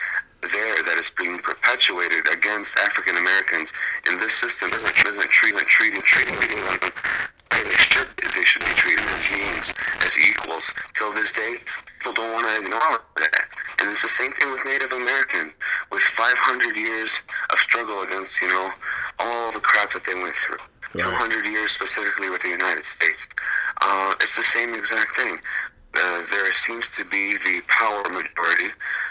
there 0.50 0.82
that 0.82 0.96
is 0.98 1.10
being 1.10 1.38
perpetuated 1.38 2.26
against 2.32 2.76
African 2.78 3.16
Americans 3.16 3.72
in 4.10 4.18
this 4.18 4.34
system 4.34 4.72
isn't 4.72 4.94
isn't 5.06 5.30
treating 5.30 5.60
treating 5.66 6.02
treating 6.02 6.34
them 6.36 6.92
they 7.64 7.76
should 7.76 8.08
they 8.34 8.42
should 8.42 8.64
be 8.64 8.74
treated 8.74 9.04
as 9.04 9.28
beings 9.28 9.74
as 10.00 10.18
equals. 10.18 10.74
Till 10.94 11.12
this 11.12 11.32
day, 11.32 11.56
people 11.98 12.12
don't 12.12 12.32
want 12.32 12.46
to 12.46 12.64
acknowledge 12.64 13.02
that. 13.16 13.44
And 13.80 13.90
it's 13.90 14.02
the 14.02 14.08
same 14.08 14.30
thing 14.32 14.50
with 14.50 14.64
Native 14.64 14.92
American, 14.92 15.52
with 15.90 16.02
500 16.02 16.76
years 16.76 17.22
of 17.50 17.58
struggle 17.58 18.02
against 18.02 18.40
you 18.40 18.48
know 18.48 18.70
all 19.18 19.52
the 19.52 19.60
crap 19.60 19.92
that 19.92 20.04
they 20.04 20.14
went 20.14 20.34
through. 20.34 20.62
Right. 20.94 21.04
200 21.04 21.46
years 21.46 21.72
specifically 21.72 22.28
with 22.30 22.42
the 22.42 22.50
United 22.50 22.84
States. 22.84 23.28
Uh, 23.80 24.14
it's 24.20 24.36
the 24.36 24.44
same 24.44 24.74
exact 24.74 25.16
thing. 25.16 25.38
Uh, 25.94 26.22
there 26.30 26.52
seems 26.54 26.88
to 26.88 27.04
be 27.04 27.36
the 27.38 27.60
power 27.68 28.02
majority 28.08 28.68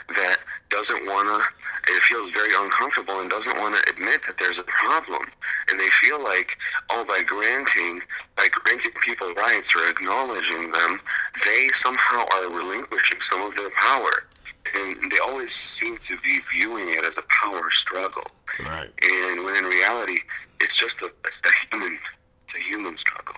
that 0.09 0.37
doesn't 0.69 1.05
want 1.05 1.27
to, 1.29 1.93
it 1.93 2.01
feels 2.01 2.31
very 2.31 2.49
uncomfortable 2.57 3.19
and 3.19 3.29
doesn't 3.29 3.57
want 3.59 3.75
to 3.75 3.91
admit 3.91 4.23
that 4.25 4.37
there's 4.37 4.57
a 4.57 4.63
problem. 4.63 5.21
And 5.69 5.79
they 5.79 5.89
feel 5.89 6.23
like, 6.23 6.57
oh, 6.89 7.05
by 7.05 7.21
granting, 7.25 8.01
by 8.35 8.47
granting 8.51 8.93
people 9.03 9.31
rights 9.33 9.75
or 9.75 9.87
acknowledging 9.89 10.71
them, 10.71 10.99
they 11.45 11.69
somehow 11.69 12.25
are 12.33 12.49
relinquishing 12.49 13.21
some 13.21 13.41
of 13.43 13.55
their 13.55 13.69
power. 13.71 14.27
And 14.73 15.11
they 15.11 15.17
always 15.19 15.51
seem 15.51 15.97
to 15.97 16.17
be 16.19 16.39
viewing 16.51 16.89
it 16.89 17.03
as 17.03 17.17
a 17.17 17.23
power 17.23 17.69
struggle. 17.69 18.25
Right. 18.65 18.89
And 19.03 19.45
when 19.45 19.55
in 19.55 19.65
reality, 19.65 20.19
it's 20.61 20.77
just 20.77 21.01
a, 21.01 21.07
a 21.07 21.51
human, 21.69 21.97
it's 22.43 22.55
a 22.55 22.59
human 22.59 22.97
struggle. 22.97 23.35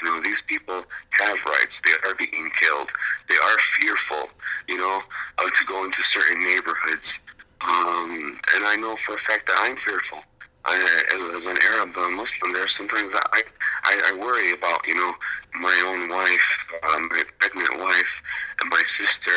You 0.00 0.08
know, 0.08 0.20
these 0.22 0.42
people 0.42 0.84
have 1.10 1.44
rights. 1.44 1.80
They 1.80 2.08
are 2.08 2.14
being 2.14 2.50
killed. 2.60 2.90
They 3.28 3.36
are 3.36 3.58
fearful, 3.58 4.28
you 4.68 4.76
know, 4.76 5.00
uh, 5.38 5.50
to 5.50 5.64
go 5.66 5.84
into 5.84 6.02
certain 6.02 6.42
neighborhoods. 6.42 7.26
Um, 7.60 8.38
and 8.54 8.64
I 8.64 8.76
know 8.76 8.96
for 8.96 9.14
a 9.14 9.18
fact 9.18 9.46
that 9.46 9.56
I'm 9.60 9.76
fearful. 9.76 10.18
I, 10.64 10.78
as, 11.12 11.34
as 11.34 11.46
an 11.46 11.58
Arab 11.74 11.96
uh, 11.96 12.10
Muslim, 12.10 12.52
there 12.52 12.64
are 12.64 12.68
sometimes 12.68 13.12
that 13.12 13.26
I, 13.32 13.42
I, 13.84 14.12
I 14.12 14.18
worry 14.18 14.52
about, 14.52 14.86
you 14.86 14.94
know, 14.94 15.12
my 15.60 15.74
own 15.86 16.08
wife, 16.08 16.66
um, 16.94 17.08
my 17.08 17.22
pregnant 17.40 17.80
wife, 17.80 18.22
and 18.60 18.70
my 18.70 18.82
sister. 18.84 19.30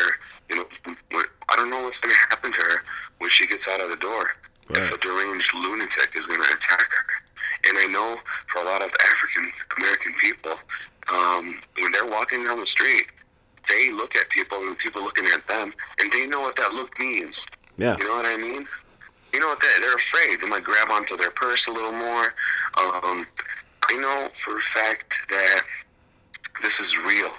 You 0.48 0.56
know, 0.56 0.66
I 1.48 1.56
don't 1.56 1.70
know 1.70 1.82
what's 1.82 2.00
going 2.00 2.14
to 2.14 2.20
happen 2.30 2.52
to 2.52 2.60
her 2.60 2.84
when 3.18 3.30
she 3.30 3.46
gets 3.46 3.66
out 3.66 3.80
of 3.80 3.90
the 3.90 3.96
door. 3.96 4.30
Right. 4.68 4.78
If 4.78 4.92
a 4.92 4.98
deranged 4.98 5.54
lunatic 5.54 6.14
is 6.14 6.26
going 6.26 6.42
to 6.42 6.54
attack 6.54 6.90
her. 6.92 7.25
And 7.68 7.78
I 7.78 7.86
know 7.86 8.16
for 8.46 8.62
a 8.62 8.64
lot 8.64 8.82
of 8.82 8.90
African 9.10 9.50
American 9.78 10.12
people, 10.20 10.52
um, 11.12 11.60
when 11.78 11.92
they're 11.92 12.06
walking 12.06 12.44
down 12.44 12.60
the 12.60 12.66
street, 12.66 13.06
they 13.68 13.92
look 13.92 14.14
at 14.14 14.28
people 14.30 14.58
and 14.58 14.78
people 14.78 15.02
looking 15.02 15.26
at 15.34 15.46
them, 15.46 15.72
and 16.00 16.12
they 16.12 16.26
know 16.26 16.40
what 16.40 16.56
that 16.56 16.72
look 16.72 16.98
means. 16.98 17.46
Yeah. 17.78 17.96
You 17.98 18.04
know 18.04 18.16
what 18.16 18.26
I 18.26 18.36
mean? 18.36 18.66
You 19.32 19.40
know 19.40 19.48
what? 19.48 19.60
They, 19.60 19.80
they're 19.80 19.94
afraid. 19.94 20.40
They 20.40 20.48
might 20.48 20.64
grab 20.64 20.90
onto 20.90 21.16
their 21.16 21.30
purse 21.30 21.66
a 21.66 21.72
little 21.72 21.92
more. 21.92 22.24
Um, 22.78 23.26
I 23.88 23.96
know 23.98 24.28
for 24.34 24.56
a 24.56 24.60
fact 24.60 25.28
that 25.28 25.62
this 26.62 26.80
is 26.80 26.96
real 26.98 27.30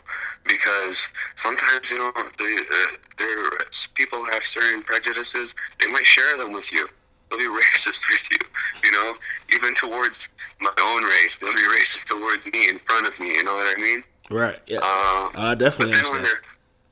because 0.44 1.10
sometimes 1.36 1.92
you 1.92 1.98
know 1.98 2.12
they, 2.38 2.56
uh, 2.56 3.64
people 3.96 4.24
have 4.26 4.44
certain 4.44 4.84
prejudices. 4.84 5.56
They 5.82 5.92
might 5.92 6.06
share 6.06 6.38
them 6.38 6.54
with 6.54 6.72
you 6.72 6.88
they'll 7.30 7.40
be 7.40 7.46
racist 7.76 8.06
with 8.10 8.28
you, 8.32 8.38
you 8.84 8.92
know, 8.92 9.14
even 9.56 9.74
towards 9.76 10.30
my 10.60 10.72
own 10.80 11.04
race. 11.04 11.38
They'll 11.38 11.54
be 11.54 11.60
racist 11.60 12.08
towards 12.08 12.52
me 12.52 12.70
in 12.70 12.80
front 12.80 13.08
of 13.08 13.20
me. 13.20 13.28
You 13.28 13.44
know 13.44 13.54
what 13.54 13.78
I 13.78 13.82
mean? 13.82 14.04
Right. 14.30 14.60
Yeah. 14.68 14.80
Uh, 14.82 15.30
I 15.36 15.56
definitely. 15.56 15.94
But 15.94 16.04
then 16.04 16.12
when 16.12 16.22
they're 16.24 16.42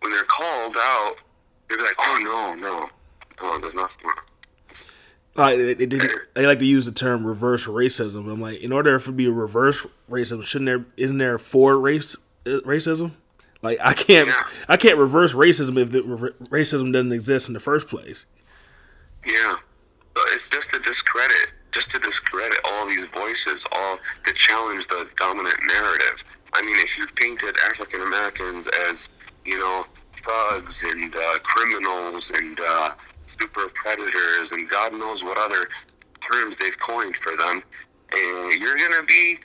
when 0.02 0.12
they're 0.12 0.24
called 0.24 0.76
out, 0.78 1.16
they're 1.70 1.78
like, 1.78 1.96
"Oh 2.00 2.56
no, 2.60 2.68
no, 2.68 2.90
no, 3.42 3.60
there's 3.60 3.74
nothing." 3.74 4.12
Like 5.38 5.58
they, 5.58 5.74
they, 5.74 6.00
they, 6.34 6.48
like 6.48 6.60
to 6.60 6.66
use 6.66 6.86
the 6.86 6.94
term 6.94 7.26
reverse 7.28 7.66
racism. 7.66 8.32
I'm 8.32 8.40
like, 8.40 8.62
in 8.62 8.72
order 8.72 8.98
for 9.00 9.10
it 9.10 9.12
to 9.12 9.18
be 9.18 9.26
a 9.26 9.32
reverse 9.32 9.86
racism, 10.10 10.44
shouldn't 10.44 10.68
there 10.68 10.86
isn't 10.96 11.18
there 11.18 11.38
for 11.38 11.78
race 11.78 12.16
uh, 12.46 12.62
racism? 12.62 13.12
Like 13.62 13.80
I 13.82 13.94
can't 13.94 14.28
yeah. 14.28 14.44
I 14.70 14.78
can't 14.78 14.98
reverse 14.98 15.34
racism 15.34 15.78
if 15.78 15.92
the 15.92 16.02
racism 16.02 16.94
doesn't 16.94 17.12
exist 17.12 17.50
in 17.50 17.54
the 17.54 17.60
first 17.60 17.88
place. 17.88 18.26
Yeah, 19.26 19.58
it's 20.36 20.50
just 20.50 20.70
to 20.72 20.80
discredit, 20.80 21.54
just 21.72 21.92
to 21.92 22.00
discredit 22.00 22.60
all 22.66 22.86
these 22.86 23.06
voices, 23.06 23.66
all 23.72 23.98
to 24.26 24.34
challenge 24.34 24.86
the 24.88 25.10
dominant 25.16 25.56
narrative. 25.66 26.24
I 26.54 26.62
mean, 26.62 26.76
if 26.80 26.98
you've 26.98 27.16
painted 27.16 27.56
African 27.66 28.02
Americans 28.02 28.68
as, 28.90 29.16
you 29.46 29.58
know, 29.58 29.86
thugs 30.18 30.84
and 30.84 31.16
uh, 31.16 31.40
criminals 31.42 32.32
and 32.32 32.60
uh, 32.60 32.90
super 33.26 33.70
predators 33.74 34.52
and 34.52 34.70
God 34.70 34.92
knows 34.94 35.24
what 35.24 35.38
other 35.38 35.70
terms 36.20 36.58
they've 36.58 36.78
coined 36.78 37.16
for 37.16 37.38
them, 37.38 37.64
and 38.12 38.62
you're 38.62 38.76
gonna 38.76 39.06
be, 39.08 39.38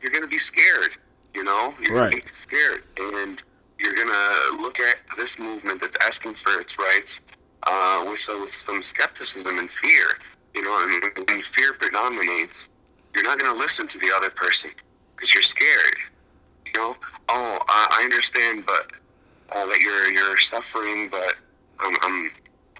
you're 0.00 0.12
gonna 0.12 0.28
be 0.28 0.38
scared. 0.38 0.96
You 1.34 1.42
know, 1.42 1.74
you're 1.80 1.96
right. 1.96 2.12
gonna 2.12 2.22
be 2.22 2.28
scared, 2.28 2.82
and 2.98 3.42
you're 3.78 3.94
gonna 3.94 4.62
look 4.62 4.78
at 4.78 4.96
this 5.16 5.40
movement 5.40 5.80
that's 5.80 5.96
asking 6.06 6.34
for 6.34 6.60
its 6.60 6.78
rights 6.78 7.26
uh, 7.64 8.04
with, 8.06 8.26
with 8.40 8.50
some 8.50 8.82
skepticism 8.82 9.58
and 9.58 9.70
fear. 9.70 10.06
You 10.54 10.62
know, 10.62 10.86
and 10.88 11.28
when 11.28 11.40
fear 11.40 11.72
predominates, 11.72 12.70
you're 13.14 13.24
not 13.24 13.38
going 13.38 13.52
to 13.52 13.58
listen 13.58 13.86
to 13.88 13.98
the 13.98 14.12
other 14.14 14.30
person 14.30 14.70
because 15.14 15.32
you're 15.32 15.42
scared. 15.42 15.96
You 16.66 16.72
know, 16.74 16.96
oh, 17.28 17.58
I, 17.68 18.00
I 18.00 18.04
understand, 18.04 18.64
but 18.66 18.92
uh, 19.50 19.66
that 19.66 19.80
you're 19.80 20.10
you're 20.12 20.38
suffering, 20.38 21.08
but 21.10 21.40
I'm, 21.80 21.96
I'm 22.02 22.30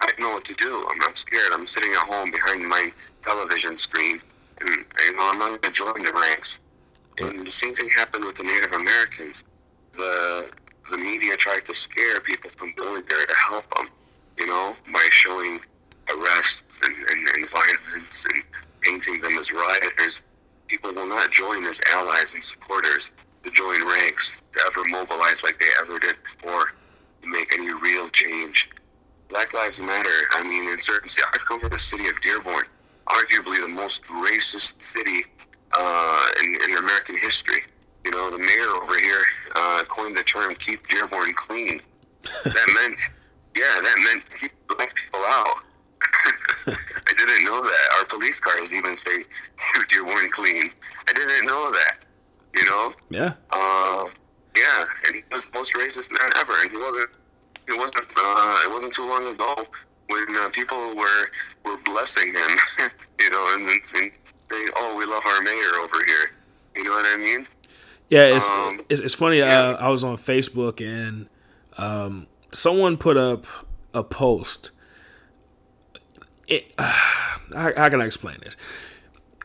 I 0.01 0.07
don't 0.07 0.19
know 0.19 0.31
what 0.33 0.45
to 0.45 0.53
do. 0.55 0.85
I'm, 0.89 1.01
I'm 1.07 1.15
scared. 1.15 1.51
I'm 1.53 1.67
sitting 1.67 1.91
at 1.91 2.07
home 2.07 2.31
behind 2.31 2.67
my 2.67 2.91
television 3.21 3.77
screen, 3.77 4.19
and 4.59 4.69
you 4.69 5.15
know, 5.15 5.29
I'm 5.31 5.39
not 5.39 5.61
going 5.61 5.61
to 5.61 5.71
join 5.71 6.03
the 6.03 6.13
ranks. 6.13 6.61
And 7.19 7.45
the 7.45 7.51
same 7.51 7.73
thing 7.73 7.87
happened 7.89 8.25
with 8.25 8.35
the 8.35 8.43
Native 8.43 8.73
Americans. 8.73 9.45
The 9.93 10.51
the 10.89 10.97
media 10.97 11.37
tried 11.37 11.65
to 11.65 11.73
scare 11.73 12.19
people 12.21 12.49
from 12.49 12.73
going 12.73 13.03
there 13.07 13.25
to 13.25 13.33
help 13.49 13.73
them 13.75 13.87
you 14.37 14.47
know, 14.47 14.75
by 14.91 15.07
showing 15.11 15.59
arrests 16.09 16.81
and, 16.83 16.95
and, 16.95 17.27
and 17.35 17.49
violence 17.49 18.25
and 18.25 18.43
painting 18.81 19.21
them 19.21 19.37
as 19.37 19.51
rioters. 19.51 20.29
People 20.67 20.93
will 20.93 21.07
not 21.07 21.31
join 21.31 21.63
as 21.65 21.81
allies 21.93 22.33
and 22.33 22.43
supporters 22.43 23.11
to 23.43 23.51
join 23.51 23.85
ranks, 23.85 24.41
to 24.53 24.59
ever 24.65 24.87
mobilize 24.89 25.43
like 25.43 25.57
they 25.59 25.65
ever 25.81 25.99
did 25.99 26.15
before, 26.23 26.73
to 27.21 27.29
make 27.29 27.53
any 27.53 27.71
real 27.73 28.09
change. 28.09 28.69
Black 29.29 29.53
Lives 29.53 29.81
Matter, 29.81 30.09
I 30.31 30.43
mean, 30.43 30.69
in 30.69 30.77
certain 30.77 31.07
cities, 31.07 31.27
I 31.33 31.37
come 31.37 31.59
from 31.59 31.69
the 31.69 31.79
city 31.79 32.07
of 32.07 32.19
Dearborn, 32.21 32.65
arguably 33.07 33.61
the 33.61 33.67
most 33.67 34.05
racist 34.05 34.81
city 34.81 35.23
uh, 35.77 36.27
in, 36.43 36.57
in 36.69 36.77
American 36.77 37.17
history. 37.17 37.61
You 38.05 38.11
know, 38.11 38.29
the 38.29 38.37
mayor 38.37 38.69
over 38.81 38.99
here 38.99 39.21
uh, 39.55 39.83
coined 39.87 40.15
the 40.15 40.23
term 40.23 40.53
"keep 40.55 40.87
Dearborn 40.87 41.33
clean." 41.33 41.81
that 42.43 42.71
meant 42.75 43.01
yeah, 43.55 43.81
that 43.81 43.95
meant 44.03 44.51
black 44.67 44.95
people 44.95 45.21
out. 45.21 45.57
I 46.67 47.13
didn't 47.17 47.45
know 47.45 47.61
that. 47.61 47.87
Our 47.99 48.05
police 48.05 48.39
cars 48.39 48.73
even 48.73 48.95
say 48.95 49.11
you 49.75 49.85
Dearborn 49.89 50.29
clean. 50.31 50.71
I 51.07 51.13
didn't 51.13 51.45
know 51.45 51.71
that. 51.71 51.99
You 52.53 52.65
know? 52.65 52.93
Yeah. 53.09 53.33
Uh, 53.51 54.07
yeah, 54.55 54.85
and 55.07 55.15
he 55.15 55.23
was 55.31 55.49
the 55.49 55.57
most 55.57 55.73
racist 55.73 56.11
man 56.11 56.31
ever, 56.37 56.53
and 56.61 56.71
he 56.71 56.77
wasn't. 56.77 57.09
It 57.67 57.77
wasn't. 57.77 58.05
Uh, 58.15 58.59
it 58.65 58.71
wasn't 58.71 58.93
too 58.93 59.07
long 59.07 59.25
ago 59.33 59.65
when 60.09 60.25
uh, 60.37 60.49
people 60.49 60.77
were 60.95 61.25
were 61.65 61.77
blessing 61.85 62.27
him. 62.27 62.57
you 63.19 63.29
know, 63.31 63.55
and, 63.55 63.67
and 63.67 63.85
saying, 63.85 64.11
"Oh, 64.75 64.95
we 64.97 65.05
love 65.05 65.23
our 65.25 65.41
mayor 65.41 65.79
over 65.81 66.03
here." 66.05 66.31
You 66.75 66.83
know 66.83 66.91
what 66.91 67.05
I 67.05 67.17
mean? 67.17 67.47
Yeah, 68.09 68.35
it's 68.35 68.47
um, 68.47 68.81
it's, 68.89 69.01
it's, 69.01 69.13
funny. 69.13 69.39
Yeah. 69.39 69.69
Uh, 69.69 69.77
I 69.79 69.89
was 69.89 70.03
on 70.03 70.17
Facebook 70.17 70.81
and 70.81 71.27
um, 71.77 72.27
someone 72.53 72.97
put 72.97 73.17
up 73.17 73.45
a 73.93 74.03
post. 74.03 74.71
It, 76.47 76.73
uh, 76.77 76.83
how, 77.53 77.71
how, 77.75 77.89
can 77.89 78.01
I 78.01 78.05
explain 78.05 78.37
this? 78.43 78.57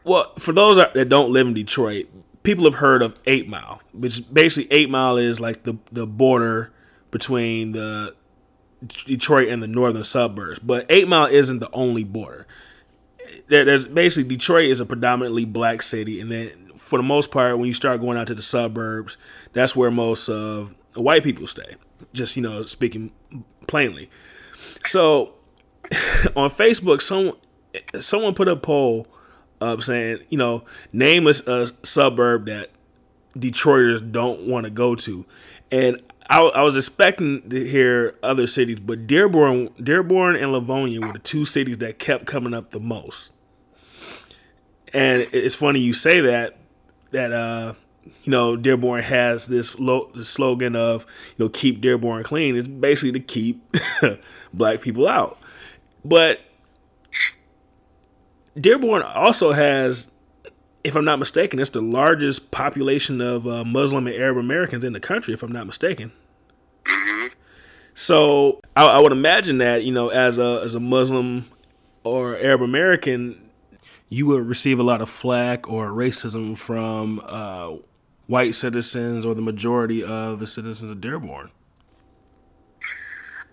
Well, 0.05 0.33
for 0.39 0.53
those 0.53 0.77
that 0.77 1.09
don't 1.09 1.33
live 1.33 1.47
in 1.47 1.55
Detroit, 1.55 2.09
people 2.43 2.65
have 2.65 2.77
heard 2.77 3.03
of 3.03 3.19
Eight 3.27 3.49
Mile, 3.49 3.83
which 3.93 4.33
basically 4.33 4.75
Eight 4.77 4.89
Mile 4.89 5.17
is 5.17 5.41
like 5.41 5.65
the 5.65 5.77
the 5.93 6.07
border 6.07 6.73
between 7.11 7.73
the 7.73 8.15
Detroit 9.07 9.49
and 9.49 9.63
the 9.63 9.67
northern 9.67 10.05
suburbs. 10.05 10.59
But 10.61 10.87
Eight 10.89 11.09
Mile 11.09 11.27
isn't 11.27 11.59
the 11.59 11.71
only 11.73 12.05
border. 12.05 12.47
There, 13.49 13.65
there's 13.65 13.87
basically 13.87 14.37
Detroit 14.37 14.65
is 14.65 14.81
a 14.81 14.87
predominantly 14.87 15.45
black 15.45 15.83
city, 15.83 16.21
and 16.21 16.31
then 16.33 16.73
for 16.77 16.99
the 16.99 17.03
most 17.03 17.31
part, 17.31 17.59
when 17.59 17.67
you 17.67 17.75
start 17.75 18.01
going 18.01 18.17
out 18.17 18.29
to 18.29 18.35
the 18.35 18.43
suburbs, 18.43 19.19
that's 19.53 19.77
where 19.77 19.91
most 19.91 20.29
of 20.29 20.75
white 20.95 21.23
people 21.23 21.47
stay. 21.47 21.77
Just 22.12 22.36
you 22.36 22.42
know, 22.42 22.64
speaking 22.64 23.12
plainly. 23.66 24.11
So 24.86 25.34
on 26.36 26.51
Facebook, 26.51 27.03
someone 27.03 27.36
someone 28.01 28.34
put 28.34 28.49
a 28.49 28.57
poll 28.57 29.07
up 29.61 29.82
saying, 29.82 30.18
you 30.28 30.38
know, 30.38 30.64
name 30.92 31.26
a, 31.26 31.32
a 31.46 31.66
suburb 31.82 32.46
that 32.46 32.70
Detroiters 33.36 34.12
don't 34.12 34.46
want 34.46 34.64
to 34.64 34.70
go 34.70 34.94
to, 34.94 35.24
and 35.70 36.01
I, 36.30 36.40
I, 36.40 36.62
was 36.62 36.76
expecting 36.76 37.49
to 37.49 37.64
hear 37.64 38.18
other 38.22 38.46
cities, 38.46 38.80
but 38.80 39.07
Dearborn, 39.07 39.70
Dearborn 39.82 40.36
and 40.36 40.53
Livonia 40.53 41.01
were 41.01 41.12
the 41.12 41.18
two 41.18 41.44
cities 41.44 41.78
that 41.78 41.99
kept 41.99 42.26
coming 42.26 42.53
up 42.53 42.70
the 42.70 42.80
most. 42.80 43.30
And 44.92 45.26
it's 45.32 45.55
funny 45.55 45.80
you 45.80 45.92
say 45.92 46.20
that 46.20 46.57
that 47.11 47.32
uh, 47.32 47.74
you 48.25 48.31
know 48.31 48.57
Dearborn 48.57 49.03
has 49.03 49.47
this, 49.47 49.79
lo- 49.79 50.11
this 50.15 50.29
slogan 50.29 50.77
of 50.77 51.07
you 51.37 51.45
know 51.45 51.49
keep 51.49 51.81
Dearborn 51.81 52.25
clean. 52.25 52.57
It's 52.57 52.69
basically 52.69 53.13
to 53.13 53.21
keep 53.21 53.77
black 54.53 54.81
people 54.81 55.09
out, 55.09 55.39
but 56.05 56.41
Dearborn 58.59 59.03
also 59.03 59.53
has, 59.53 60.09
if 60.83 60.97
I'm 60.97 61.05
not 61.05 61.19
mistaken, 61.19 61.59
it's 61.59 61.71
the 61.71 61.83
largest 61.83 62.51
population 62.51 63.21
of 63.21 63.47
uh, 63.47 63.65
Muslim 63.65 64.07
and 64.07 64.17
Arab 64.17 64.39
Americans 64.39 64.85
in 64.85 64.93
the 64.93 65.01
country, 65.01 65.33
if 65.35 65.43
I'm 65.43 65.53
not 65.53 65.67
mistaken. 65.67 66.13
Mm-hmm. 66.85 67.27
So 67.95 68.61
I, 68.77 68.87
I, 68.87 68.99
would 69.01 69.13
imagine 69.13 69.59
that 69.59 69.85
you 69.85 69.93
know, 69.93 70.09
as 70.09 70.39
a 70.39 70.61
as 70.65 70.75
a 70.75 70.81
Muslim 70.81 71.47
or 72.05 72.37
Arab 72.37 72.63
American, 72.63 73.51
you 74.09 74.27
would 74.27 74.47
receive 74.47 74.79
a 74.79 74.83
lot 74.83 75.01
of 75.01 75.09
flack 75.09 75.69
or 75.69 75.91
racism 75.91 76.57
from 76.57 77.21
uh, 77.25 77.75
white 78.29 78.55
citizens 78.55 79.24
or 79.24 79.35
the 79.35 79.43
majority 79.43 80.05
of 80.05 80.39
the 80.39 80.47
citizens 80.47 80.91
of 80.91 81.01
Dearborn. 81.01 81.51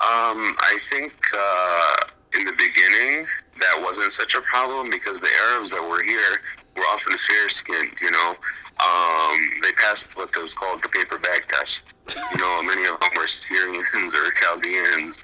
Um, 0.02 0.54
I 0.60 0.78
think 0.92 1.16
uh, 1.34 1.96
in 2.38 2.46
the 2.46 2.52
beginning 2.52 3.26
that 3.60 3.80
wasn't 3.82 4.12
such 4.12 4.36
a 4.36 4.42
problem 4.42 4.92
because 4.92 5.22
the 5.22 5.32
Arabs 5.50 5.72
that 5.72 5.82
were 5.82 6.04
here 6.04 6.42
were 6.76 6.84
often 6.92 7.18
fair 7.18 7.50
skinned, 7.50 8.00
you 8.02 8.12
know. 8.12 8.36
Um, 8.84 9.40
they 9.64 9.72
passed 9.72 10.18
what 10.18 10.36
was 10.36 10.54
called 10.54 10.84
the 10.84 10.90
paper 10.90 11.18
bag 11.18 11.48
test. 11.48 11.94
You 12.14 12.38
know, 12.38 12.62
many 12.62 12.86
of 12.86 13.00
them 13.00 13.10
were 13.16 13.28
Syrians 13.28 14.14
or 14.14 14.32
Chaldeans, 14.32 15.24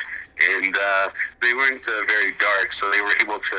and 0.57 0.75
uh, 0.75 1.09
they 1.41 1.53
weren't 1.53 1.85
uh, 1.87 2.05
very 2.07 2.33
dark, 2.39 2.71
so 2.71 2.89
they 2.91 3.01
were 3.01 3.15
able 3.21 3.39
to 3.39 3.57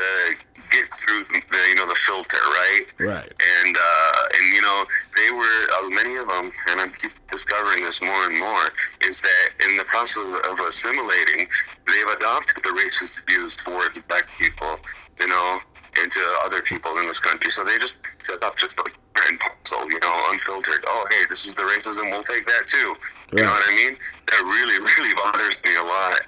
get 0.73 0.89
through 0.97 1.23
the 1.23 1.61
you 1.69 1.75
know 1.75 1.87
the 1.87 1.95
filter, 1.95 2.41
right? 2.49 2.85
Right. 2.99 3.29
And 3.29 3.77
uh, 3.77 4.35
and 4.35 4.45
you 4.55 4.61
know 4.61 4.85
they 5.15 5.29
were 5.31 5.59
uh, 5.77 5.89
many 5.89 6.17
of 6.17 6.27
them, 6.27 6.51
and 6.69 6.81
I 6.81 6.87
keep 6.97 7.13
discovering 7.29 7.83
this 7.83 8.01
more 8.01 8.25
and 8.25 8.37
more, 8.39 8.65
is 9.05 9.21
that 9.21 9.47
in 9.69 9.77
the 9.77 9.85
process 9.85 10.25
of 10.49 10.59
assimilating, 10.59 11.47
they've 11.85 12.11
adopted 12.17 12.63
the 12.63 12.73
racist 12.73 13.21
views 13.29 13.55
towards 13.55 14.01
black 14.09 14.27
people, 14.37 14.79
you 15.19 15.27
know, 15.27 15.59
and 16.01 16.11
to 16.11 16.21
other 16.43 16.61
people 16.61 16.97
in 16.97 17.07
this 17.07 17.19
country. 17.19 17.51
So 17.51 17.63
they 17.63 17.77
just 17.77 18.01
set 18.19 18.41
up 18.43 18.57
just 18.57 18.77
like 18.77 18.97
and 19.29 19.39
parcel, 19.39 19.85
you 19.89 19.99
know, 19.99 20.27
unfiltered. 20.31 20.83
Oh, 20.87 21.05
hey, 21.09 21.23
this 21.29 21.45
is 21.45 21.55
the 21.55 21.61
racism. 21.61 22.09
We'll 22.09 22.23
take 22.23 22.45
that 22.45 22.65
too. 22.65 22.95
Right. 23.31 23.39
You 23.39 23.43
know 23.45 23.51
what 23.51 23.63
I 23.69 23.75
mean? 23.75 23.93
That 24.27 24.41
really, 24.41 24.77
really 24.97 25.13
bothers 25.13 25.63
me 25.63 25.75
a 25.77 25.83
lot 25.83 26.19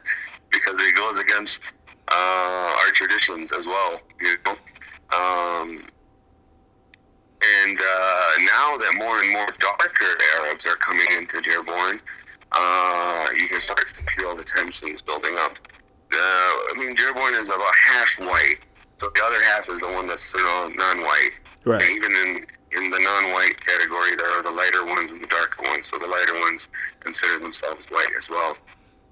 because 0.55 0.81
it 0.81 0.95
goes 0.95 1.19
against 1.19 1.73
uh, 2.07 2.75
our 2.81 2.91
traditions 2.93 3.51
as 3.51 3.67
well. 3.67 3.99
You 4.19 4.35
know, 4.45 4.55
um, 5.11 5.69
and 7.63 7.77
uh, 7.77 8.31
now 8.39 8.77
that 8.77 8.93
more 8.97 9.21
and 9.21 9.31
more 9.31 9.47
darker 9.59 10.11
Arabs 10.39 10.65
are 10.65 10.77
coming 10.77 11.05
into 11.17 11.41
Dearborn, 11.41 11.99
uh, 12.51 13.27
you 13.37 13.47
can 13.47 13.59
start 13.59 13.87
to 13.93 14.03
feel 14.15 14.35
the 14.35 14.43
tensions 14.43 15.01
building 15.01 15.35
up. 15.39 15.53
I 16.11 16.73
mean, 16.77 16.95
Dearborn 16.95 17.33
is 17.33 17.49
about 17.49 17.75
half 17.93 18.19
white, 18.19 18.59
so 18.97 19.09
the 19.13 19.21
other 19.25 19.43
half 19.43 19.69
is 19.69 19.81
the 19.81 19.87
one 19.87 20.07
that's 20.07 20.35
non-white. 20.35 21.39
Right. 21.65 21.81
And 21.81 21.91
even 21.91 22.11
in 22.11 22.45
in 22.77 22.89
the 22.89 22.99
non-white 22.99 23.59
category, 23.59 24.15
there 24.15 24.29
are 24.29 24.43
the 24.43 24.51
lighter 24.51 24.85
ones 24.85 25.11
and 25.11 25.21
the 25.21 25.27
darker 25.27 25.63
ones. 25.63 25.87
So 25.87 25.97
the 25.97 26.07
lighter 26.07 26.33
ones 26.39 26.69
consider 26.99 27.39
themselves 27.39 27.85
white 27.87 28.11
as 28.17 28.29
well. 28.29 28.57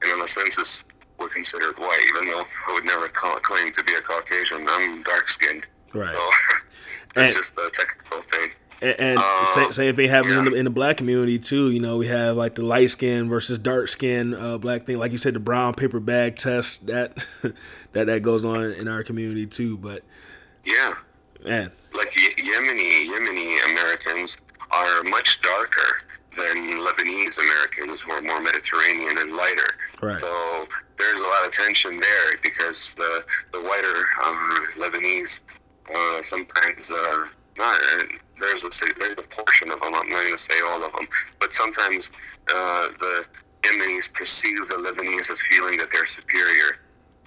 And 0.01 0.11
in 0.11 0.19
the 0.19 0.27
census, 0.27 0.91
considered 1.27 1.77
white, 1.77 1.99
even 2.09 2.27
though 2.27 2.43
I 2.67 2.73
would 2.73 2.85
never 2.85 3.07
call, 3.07 3.35
claim 3.39 3.71
to 3.71 3.83
be 3.83 3.93
a 3.93 4.01
Caucasian. 4.01 4.65
I'm 4.69 5.03
dark 5.03 5.27
skinned. 5.27 5.67
Right. 5.93 6.15
So 6.15 6.29
it's 7.21 7.35
just 7.35 7.57
a 7.57 7.69
technical 7.73 8.21
thing. 8.21 8.49
And, 8.81 8.99
and 8.99 9.19
uh, 9.19 9.45
same, 9.45 9.71
same 9.71 9.95
thing 9.95 10.09
happens 10.09 10.33
yeah. 10.33 10.39
in, 10.39 10.45
the, 10.45 10.55
in, 10.55 10.65
the, 10.65 10.71
black 10.71 10.97
community 10.97 11.39
too. 11.39 11.69
You 11.71 11.79
know, 11.79 11.97
we 11.97 12.07
have 12.07 12.35
like 12.35 12.55
the 12.55 12.63
light 12.63 12.89
skin 12.89 13.29
versus 13.29 13.57
dark 13.57 13.87
skin 13.87 14.33
uh, 14.33 14.57
black 14.57 14.85
thing. 14.85 14.97
Like 14.97 15.13
you 15.13 15.17
said, 15.17 15.35
the 15.35 15.39
brown 15.39 15.73
paper 15.73 16.01
bag 16.01 16.35
test 16.35 16.87
that 16.87 17.25
that 17.93 18.07
that 18.07 18.21
goes 18.21 18.43
on 18.43 18.73
in 18.73 18.89
our 18.89 19.03
community 19.03 19.45
too. 19.45 19.77
But 19.77 20.03
yeah, 20.65 20.95
man, 21.45 21.71
like 21.95 22.11
Yemeni 22.11 23.07
Yemeni 23.07 23.71
Americans 23.71 24.41
are 24.71 25.03
much 25.03 25.41
darker 25.41 26.03
than 26.35 26.79
Lebanese 26.79 27.39
Americans 27.39 28.01
who 28.01 28.11
are 28.11 28.21
more 28.21 28.41
Mediterranean 28.41 29.17
and 29.19 29.31
lighter. 29.31 29.75
Right. 30.01 30.19
So 30.19 30.67
there's 30.97 31.21
a 31.21 31.27
lot 31.27 31.45
of 31.45 31.51
tension 31.51 31.99
there 31.99 32.37
because 32.41 32.93
the 32.95 33.25
the 33.51 33.59
whiter 33.59 33.97
um, 34.23 34.67
Lebanese 34.77 35.45
uh, 35.93 36.21
sometimes 36.21 36.91
uh, 36.91 37.25
not 37.57 37.79
there's 38.39 38.63
a 38.63 38.69
there's 38.99 39.19
a 39.19 39.27
portion 39.29 39.71
of 39.71 39.79
them. 39.79 39.93
I'm 39.93 40.09
not 40.09 40.21
going 40.21 40.31
to 40.31 40.37
say 40.37 40.55
all 40.65 40.83
of 40.83 40.91
them, 40.93 41.07
but 41.39 41.53
sometimes 41.53 42.11
uh, 42.53 42.87
the 42.99 43.25
Yemenis 43.63 44.13
perceive 44.13 44.67
the 44.67 44.75
Lebanese 44.75 45.31
as 45.31 45.41
feeling 45.41 45.77
that 45.77 45.89
they're 45.91 46.05
superior, 46.05 46.79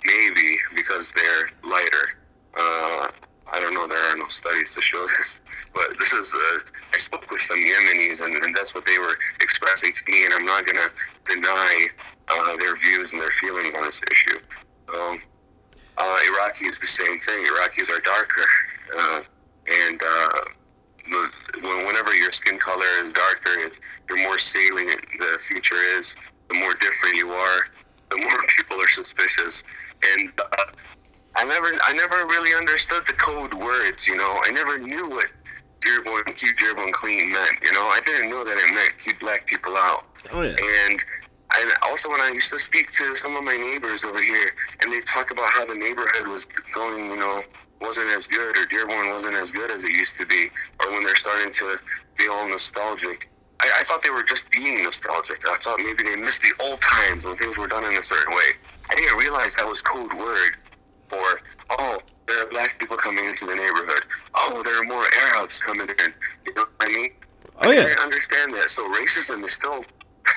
maybe 0.05 0.59
because 0.75 1.12
they're 1.12 1.51
lighter. 1.64 2.21
Uh, 2.57 3.09
I 3.53 3.61
don't 3.61 3.75
know. 3.75 3.87
There 3.87 4.12
are 4.12 4.17
no 4.17 4.29
studies 4.29 4.75
to 4.75 4.81
show 4.81 5.01
this, 5.03 5.41
but 5.75 5.99
this 5.99 6.12
is. 6.12 6.35
Uh, 6.35 6.71
I 6.93 6.97
spoke 6.99 7.31
with 7.31 7.41
some 7.41 7.59
Yemenis, 7.59 8.25
and, 8.25 8.37
and 8.43 8.55
that's 8.55 8.75
what 8.75 8.85
they 8.85 8.99
were 8.99 9.14
expressing 9.41 9.93
to 9.93 10.12
me. 10.12 10.25
And 10.25 10.35
I'm 10.35 10.45
not 10.45 10.67
going 10.67 10.77
to 10.77 10.91
deny 11.33 11.89
uh, 12.29 12.57
their 12.57 12.77
views 12.77 13.12
and 13.12 13.22
their 13.22 13.31
feelings 13.31 13.74
on 13.74 13.83
this 13.83 14.01
issue. 14.11 14.39
Um, 14.95 15.20
uh, 15.99 16.18
Iraqi 16.33 16.66
is 16.66 16.79
the 16.79 16.87
same 16.87 17.18
thing. 17.18 17.45
Iraqis 17.47 17.91
are 17.91 18.01
darker, 18.01 18.47
uh, 18.97 19.22
and 19.68 20.01
uh, 20.03 20.29
the, 21.11 21.87
whenever 21.87 22.14
your 22.14 22.33
skin 22.33 22.59
color 22.59 22.85
is 23.01 23.12
darker, 23.12 23.70
the 24.09 24.16
more 24.22 24.39
salient 24.39 25.01
the 25.18 25.39
future 25.39 25.77
is. 25.97 26.16
The 26.49 26.59
more 26.59 26.74
different 26.74 27.16
you 27.16 27.31
are, 27.31 27.66
the 28.11 28.18
more 28.18 28.39
people 28.57 28.81
are 28.81 28.89
suspicious. 28.89 29.64
And 30.05 30.33
uh, 30.39 30.64
I 31.37 31.45
never, 31.45 31.68
I 31.83 31.93
never 31.95 32.27
really 32.27 32.57
understood 32.57 33.07
the 33.07 33.14
code 33.14 33.55
words. 33.55 34.07
You 34.07 34.16
know, 34.16 34.41
I 34.45 34.51
never 34.51 34.79
knew 34.79 35.09
what 35.11 35.33
Dearborn, 35.81 36.24
keep 36.35 36.57
Dearborn 36.57 36.93
clean 36.93 37.33
meant. 37.33 37.62
You 37.62 37.72
know, 37.72 37.83
I 37.83 38.01
didn't 38.05 38.31
know 38.31 38.45
that 38.45 38.57
it 38.57 38.74
meant 38.74 38.99
keep 38.99 39.20
black 39.20 39.47
people 39.47 39.77
out. 39.77 40.05
Oh 40.33 40.43
yeah. 40.43 40.57
And 40.89 41.05
and 41.55 41.70
also 41.82 42.11
when 42.11 42.20
I 42.20 42.30
used 42.34 42.53
to 42.53 42.59
speak 42.59 42.90
to 42.92 43.14
some 43.14 43.36
of 43.36 43.44
my 43.44 43.57
neighbors 43.57 44.05
over 44.05 44.20
here, 44.20 44.51
and 44.82 44.92
they 44.92 45.01
talk 45.01 45.30
about 45.30 45.49
how 45.51 45.64
the 45.64 45.74
neighborhood 45.74 46.26
was 46.26 46.44
going, 46.44 47.11
you 47.11 47.16
know, 47.16 47.42
wasn't 47.80 48.09
as 48.09 48.26
good, 48.26 48.57
or 48.57 48.66
Dearborn 48.66 49.11
wasn't 49.11 49.34
as 49.34 49.51
good 49.51 49.70
as 49.70 49.84
it 49.84 49.92
used 49.92 50.16
to 50.16 50.26
be, 50.26 50.49
or 50.80 50.92
when 50.92 51.05
they're 51.05 51.14
starting 51.16 51.53
to 51.53 51.76
be 52.16 52.28
all 52.28 52.49
nostalgic. 52.49 53.30
I, 53.61 53.70
I 53.80 53.82
thought 53.84 54.03
they 54.03 54.11
were 54.11 54.22
just 54.22 54.51
being 54.51 54.82
nostalgic. 54.82 55.47
I 55.48 55.56
thought 55.56 55.78
maybe 55.78 56.02
they 56.02 56.16
missed 56.16 56.43
the 56.43 56.52
old 56.64 56.81
times 56.81 57.24
when 57.24 57.36
things 57.36 57.59
were 57.59 57.68
done 57.68 57.85
in 57.85 57.97
a 57.97 58.02
certain 58.02 58.35
way. 58.35 58.51
I 58.90 58.94
didn't 58.94 59.18
realize 59.18 59.56
that 59.56 59.66
was 59.66 59.82
code 59.82 60.12
word 60.12 60.56
for, 61.09 61.24
oh, 61.70 61.98
there 62.27 62.43
are 62.43 62.51
black 62.51 62.78
people 62.78 62.97
coming 62.97 63.24
into 63.24 63.47
the 63.47 63.55
neighborhood. 63.55 64.05
Oh, 64.35 64.62
there 64.64 64.81
are 64.81 64.85
more 64.85 65.05
Arabs 65.32 65.62
coming 65.62 65.89
in. 65.89 66.14
You 66.44 66.55
know 66.55 66.62
what 66.62 66.70
I 66.81 66.89
mean? 66.89 67.10
Oh, 67.62 67.70
yeah. 67.70 67.81
I 67.81 67.85
didn't 67.85 68.01
understand 68.01 68.55
that. 68.55 68.68
So 68.68 68.82
racism 68.93 69.44
is 69.44 69.52
still 69.52 69.85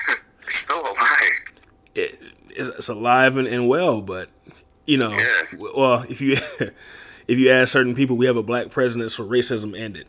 it's 0.54 0.58
still 0.58 0.80
alive. 0.80 1.40
It, 1.94 2.18
it's 2.50 2.88
alive 2.88 3.36
and, 3.36 3.46
and 3.46 3.68
well, 3.68 4.00
but 4.00 4.28
you 4.84 4.96
know, 4.96 5.12
yeah. 5.12 5.42
well, 5.76 6.04
if 6.08 6.20
you 6.20 6.36
if 7.28 7.38
you 7.38 7.50
ask 7.50 7.72
certain 7.72 7.94
people, 7.94 8.16
we 8.16 8.26
have 8.26 8.36
a 8.36 8.42
black 8.42 8.70
president, 8.70 9.12
so 9.12 9.24
racism 9.26 9.78
ended. 9.78 10.08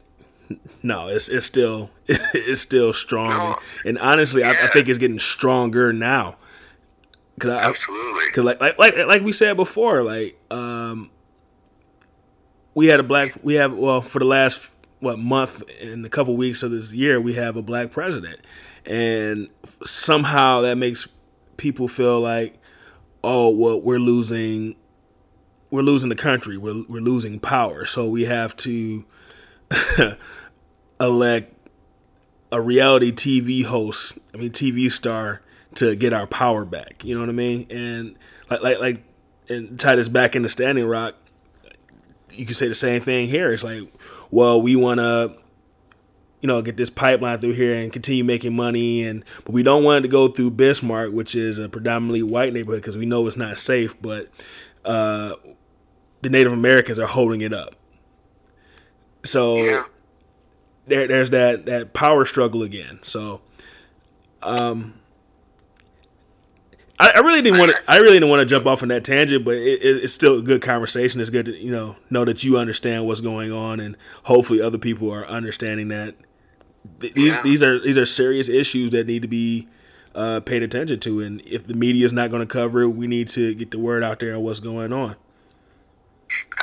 No, 0.81 1.07
it's 1.07 1.29
it's 1.29 1.45
still 1.45 1.91
it's 2.07 2.59
still 2.59 2.91
strong, 2.91 3.29
no. 3.29 3.55
and, 3.85 3.99
honestly, 3.99 4.41
yeah. 4.41 4.49
I, 4.59 4.65
I, 4.65 4.67
think 4.67 4.89
it's 4.89 4.97
getting 4.97 5.19
stronger 5.19 5.93
now. 5.93 6.37
Cause 7.39 7.51
I, 7.51 7.69
Absolutely, 7.69 8.23
because 8.27 8.43
like, 8.43 8.59
like 8.59 8.79
like 8.79 8.97
like 8.97 9.21
we 9.21 9.33
said 9.33 9.55
before, 9.55 10.03
like 10.03 10.37
um, 10.51 11.11
we 12.73 12.87
had 12.87 12.99
a 12.99 13.03
black 13.03 13.37
we 13.43 13.55
have 13.55 13.73
well 13.73 14.01
for 14.01 14.17
the 14.17 14.25
last 14.25 14.67
what 14.99 15.19
month 15.19 15.63
and 15.79 16.05
a 16.05 16.09
couple 16.09 16.35
weeks 16.35 16.63
of 16.63 16.71
this 16.71 16.91
year 16.91 17.21
we 17.21 17.35
have 17.35 17.55
a 17.55 17.61
black 17.61 17.91
president 17.91 18.39
and 18.85 19.49
somehow 19.85 20.61
that 20.61 20.77
makes 20.77 21.07
people 21.57 21.87
feel 21.87 22.19
like 22.19 22.57
oh 23.23 23.49
well 23.49 23.79
we're 23.79 23.99
losing 23.99 24.75
we're 25.69 25.81
losing 25.81 26.09
the 26.09 26.15
country 26.15 26.57
we're, 26.57 26.83
we're 26.89 27.01
losing 27.01 27.39
power 27.39 27.85
so 27.85 28.07
we 28.07 28.25
have 28.25 28.55
to 28.57 29.05
elect 30.99 31.53
a 32.51 32.61
reality 32.61 33.11
TV 33.11 33.63
host, 33.63 34.19
I 34.33 34.37
mean 34.37 34.51
TV 34.51 34.91
star, 34.91 35.41
to 35.75 35.95
get 35.95 36.13
our 36.13 36.27
power 36.27 36.65
back. 36.65 37.03
You 37.03 37.15
know 37.15 37.21
what 37.21 37.29
I 37.29 37.33
mean? 37.33 37.67
And 37.69 38.15
like 38.49 38.61
like 38.61 38.79
like 38.79 39.03
and 39.49 39.79
tie 39.79 39.95
this 39.95 40.09
back 40.09 40.35
into 40.35 40.49
Standing 40.49 40.85
Rock, 40.85 41.15
you 42.31 42.45
can 42.45 42.55
say 42.55 42.67
the 42.67 42.75
same 42.75 43.01
thing 43.01 43.27
here. 43.27 43.51
It's 43.53 43.63
like, 43.63 43.83
well, 44.29 44.61
we 44.61 44.75
want 44.75 44.99
to, 44.99 45.37
you 46.41 46.47
know, 46.47 46.61
get 46.61 46.75
this 46.77 46.89
pipeline 46.89 47.39
through 47.39 47.53
here 47.53 47.75
and 47.75 47.93
continue 47.93 48.23
making 48.23 48.55
money, 48.55 49.03
and 49.03 49.23
but 49.45 49.51
we 49.53 49.63
don't 49.63 49.83
want 49.83 49.99
it 49.99 50.07
to 50.07 50.11
go 50.11 50.27
through 50.27 50.51
Bismarck, 50.51 51.13
which 51.13 51.35
is 51.35 51.57
a 51.59 51.69
predominantly 51.69 52.23
white 52.23 52.51
neighborhood, 52.53 52.81
because 52.81 52.97
we 52.97 53.05
know 53.05 53.25
it's 53.27 53.37
not 53.37 53.57
safe. 53.57 53.99
But 54.01 54.29
uh, 54.83 55.35
the 56.21 56.29
Native 56.29 56.51
Americans 56.51 56.97
are 56.99 57.07
holding 57.07 57.41
it 57.41 57.53
up. 57.53 57.75
So 59.23 59.57
Yeah. 59.57 59.83
there, 60.87 61.07
there's 61.07 61.29
that 61.29 61.65
that 61.67 61.93
power 61.93 62.25
struggle 62.25 62.63
again. 62.63 62.99
So, 63.03 63.41
um, 64.41 64.95
I, 66.99 67.11
I 67.15 67.19
really 67.19 67.41
didn't 67.41 67.59
want 67.59 67.71
to. 67.75 67.81
I 67.87 67.97
really 67.97 68.13
didn't 68.13 68.29
want 68.29 68.41
to 68.41 68.45
jump 68.45 68.65
off 68.65 68.81
on 68.81 68.89
that 68.89 69.03
tangent, 69.03 69.43
but 69.45 69.55
it, 69.55 69.81
it, 69.83 70.03
it's 70.03 70.13
still 70.13 70.39
a 70.39 70.41
good 70.41 70.61
conversation. 70.61 71.21
It's 71.21 71.29
good 71.29 71.45
to 71.45 71.55
you 71.55 71.71
know 71.71 71.95
know 72.09 72.25
that 72.25 72.43
you 72.43 72.57
understand 72.57 73.05
what's 73.05 73.21
going 73.21 73.51
on, 73.51 73.79
and 73.79 73.95
hopefully 74.23 74.61
other 74.61 74.77
people 74.79 75.11
are 75.13 75.25
understanding 75.27 75.87
that 75.89 76.15
th- 76.99 77.13
these 77.13 77.33
Yeah. 77.33 77.41
these 77.41 77.63
are 77.63 77.79
these 77.79 77.97
are 77.97 78.05
serious 78.05 78.49
issues 78.49 78.91
that 78.91 79.07
need 79.07 79.21
to 79.21 79.27
be 79.27 79.67
uh, 80.15 80.39
paid 80.41 80.61
attention 80.63 80.99
to. 81.01 81.21
And 81.21 81.41
if 81.45 81.65
the 81.65 81.73
media 81.73 82.05
is 82.05 82.11
not 82.13 82.29
going 82.31 82.41
to 82.41 82.45
cover 82.51 82.81
it, 82.81 82.89
we 82.89 83.07
need 83.07 83.29
to 83.29 83.53
get 83.53 83.71
the 83.71 83.79
word 83.79 84.03
out 84.03 84.19
there 84.19 84.35
on 84.35 84.43
what's 84.43 84.59
going 84.59 84.91
on. 84.93 85.15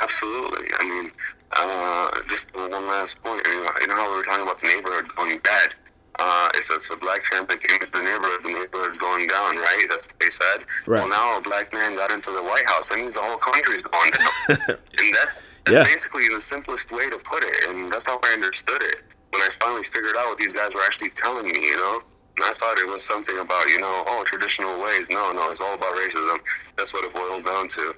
Absolutely. 0.01 0.67
I 0.79 0.83
mean, 0.83 1.11
uh, 1.55 2.11
just 2.29 2.55
one 2.55 2.71
last 2.71 3.23
point. 3.23 3.41
You 3.45 3.53
know, 3.63 3.71
you 3.81 3.87
know 3.87 3.95
how 3.95 4.11
we 4.11 4.17
were 4.17 4.23
talking 4.23 4.43
about 4.43 4.59
the 4.61 4.67
neighborhood 4.67 5.07
going 5.15 5.39
bad. 5.39 5.73
Uh, 6.21 6.49
if 6.55 6.69
it's 6.69 6.89
a 6.89 6.97
black 6.97 7.23
family 7.25 7.55
came 7.57 7.79
into 7.79 7.91
the 7.91 8.03
neighborhood, 8.03 8.43
the 8.43 8.49
neighborhood's 8.49 8.97
going 8.97 9.25
down, 9.27 9.55
right? 9.55 9.85
That's 9.89 10.05
what 10.05 10.19
they 10.19 10.29
said. 10.29 10.65
Right. 10.85 10.99
Well, 10.99 11.07
now 11.09 11.37
a 11.37 11.41
black 11.41 11.71
man 11.71 11.95
got 11.95 12.11
into 12.11 12.31
the 12.31 12.43
White 12.43 12.65
House. 12.65 12.89
That 12.89 12.97
means 12.99 13.13
the 13.13 13.21
whole 13.21 13.37
country's 13.37 13.81
going 13.81 14.11
down. 14.11 14.29
and 14.77 15.15
that's, 15.15 15.39
that's 15.65 15.71
Yeah. 15.71 15.83
basically 15.83 16.27
the 16.27 16.41
simplest 16.41 16.91
way 16.91 17.09
to 17.09 17.17
put 17.19 17.43
it. 17.43 17.69
And 17.69 17.91
that's 17.91 18.05
how 18.05 18.19
I 18.21 18.33
understood 18.33 18.81
it 18.83 19.01
when 19.31 19.41
I 19.41 19.49
finally 19.59 19.83
figured 19.83 20.15
out 20.17 20.27
what 20.29 20.37
these 20.37 20.53
guys 20.53 20.73
were 20.73 20.81
actually 20.81 21.11
telling 21.11 21.45
me, 21.45 21.59
you 21.59 21.77
know? 21.77 22.01
And 22.37 22.45
I 22.45 22.53
thought 22.53 22.77
it 22.77 22.87
was 22.87 23.03
something 23.03 23.37
about, 23.39 23.67
you 23.67 23.79
know, 23.79 24.03
oh, 24.07 24.23
traditional 24.25 24.81
ways. 24.81 25.09
No, 25.09 25.31
no, 25.33 25.51
it's 25.51 25.61
all 25.61 25.75
about 25.75 25.93
racism. 25.95 26.39
That's 26.77 26.93
what 26.93 27.03
it 27.03 27.13
boils 27.13 27.43
down 27.43 27.67
to. 27.69 27.93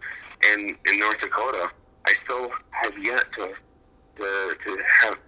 And 0.48 0.78
in 0.92 1.00
North 1.00 1.20
Dakota, 1.20 1.72
I 2.06 2.14
still 2.14 2.52
have 2.72 2.98
yet 2.98 3.32
to, 3.34 3.54
to, 4.16 4.56
to 4.60 4.78
have 5.04 5.20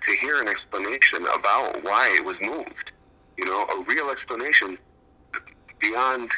to 0.00 0.12
hear 0.16 0.40
an 0.40 0.48
explanation 0.48 1.26
about 1.34 1.82
why 1.84 2.14
it 2.16 2.24
was 2.24 2.40
moved. 2.40 2.92
You 3.36 3.44
know, 3.44 3.64
a 3.64 3.84
real 3.86 4.10
explanation 4.10 4.78
beyond, 5.78 6.30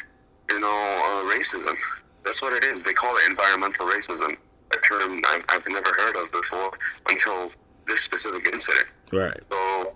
you 0.49 0.59
know, 0.59 0.67
uh, 0.67 1.33
racism. 1.33 1.75
That's 2.23 2.41
what 2.41 2.53
it 2.53 2.63
is. 2.65 2.83
They 2.83 2.93
call 2.93 3.15
it 3.17 3.29
environmental 3.29 3.87
racism, 3.87 4.35
a 4.71 4.77
term 4.81 5.21
I've, 5.27 5.45
I've 5.49 5.67
never 5.67 5.89
heard 5.95 6.17
of 6.17 6.31
before 6.31 6.71
until 7.07 7.51
this 7.87 8.01
specific 8.01 8.45
incident. 8.51 8.87
Right. 9.11 9.39
So, 9.51 9.95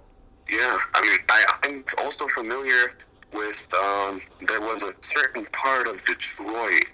yeah, 0.49 0.77
I 0.93 1.01
mean, 1.01 1.19
I, 1.29 1.45
I'm 1.63 1.83
also 1.99 2.27
familiar 2.27 2.93
with, 3.33 3.67
um, 3.73 4.21
there 4.47 4.61
was 4.61 4.83
a 4.83 4.93
certain 4.99 5.45
part 5.47 5.87
of 5.87 6.03
Detroit 6.05 6.85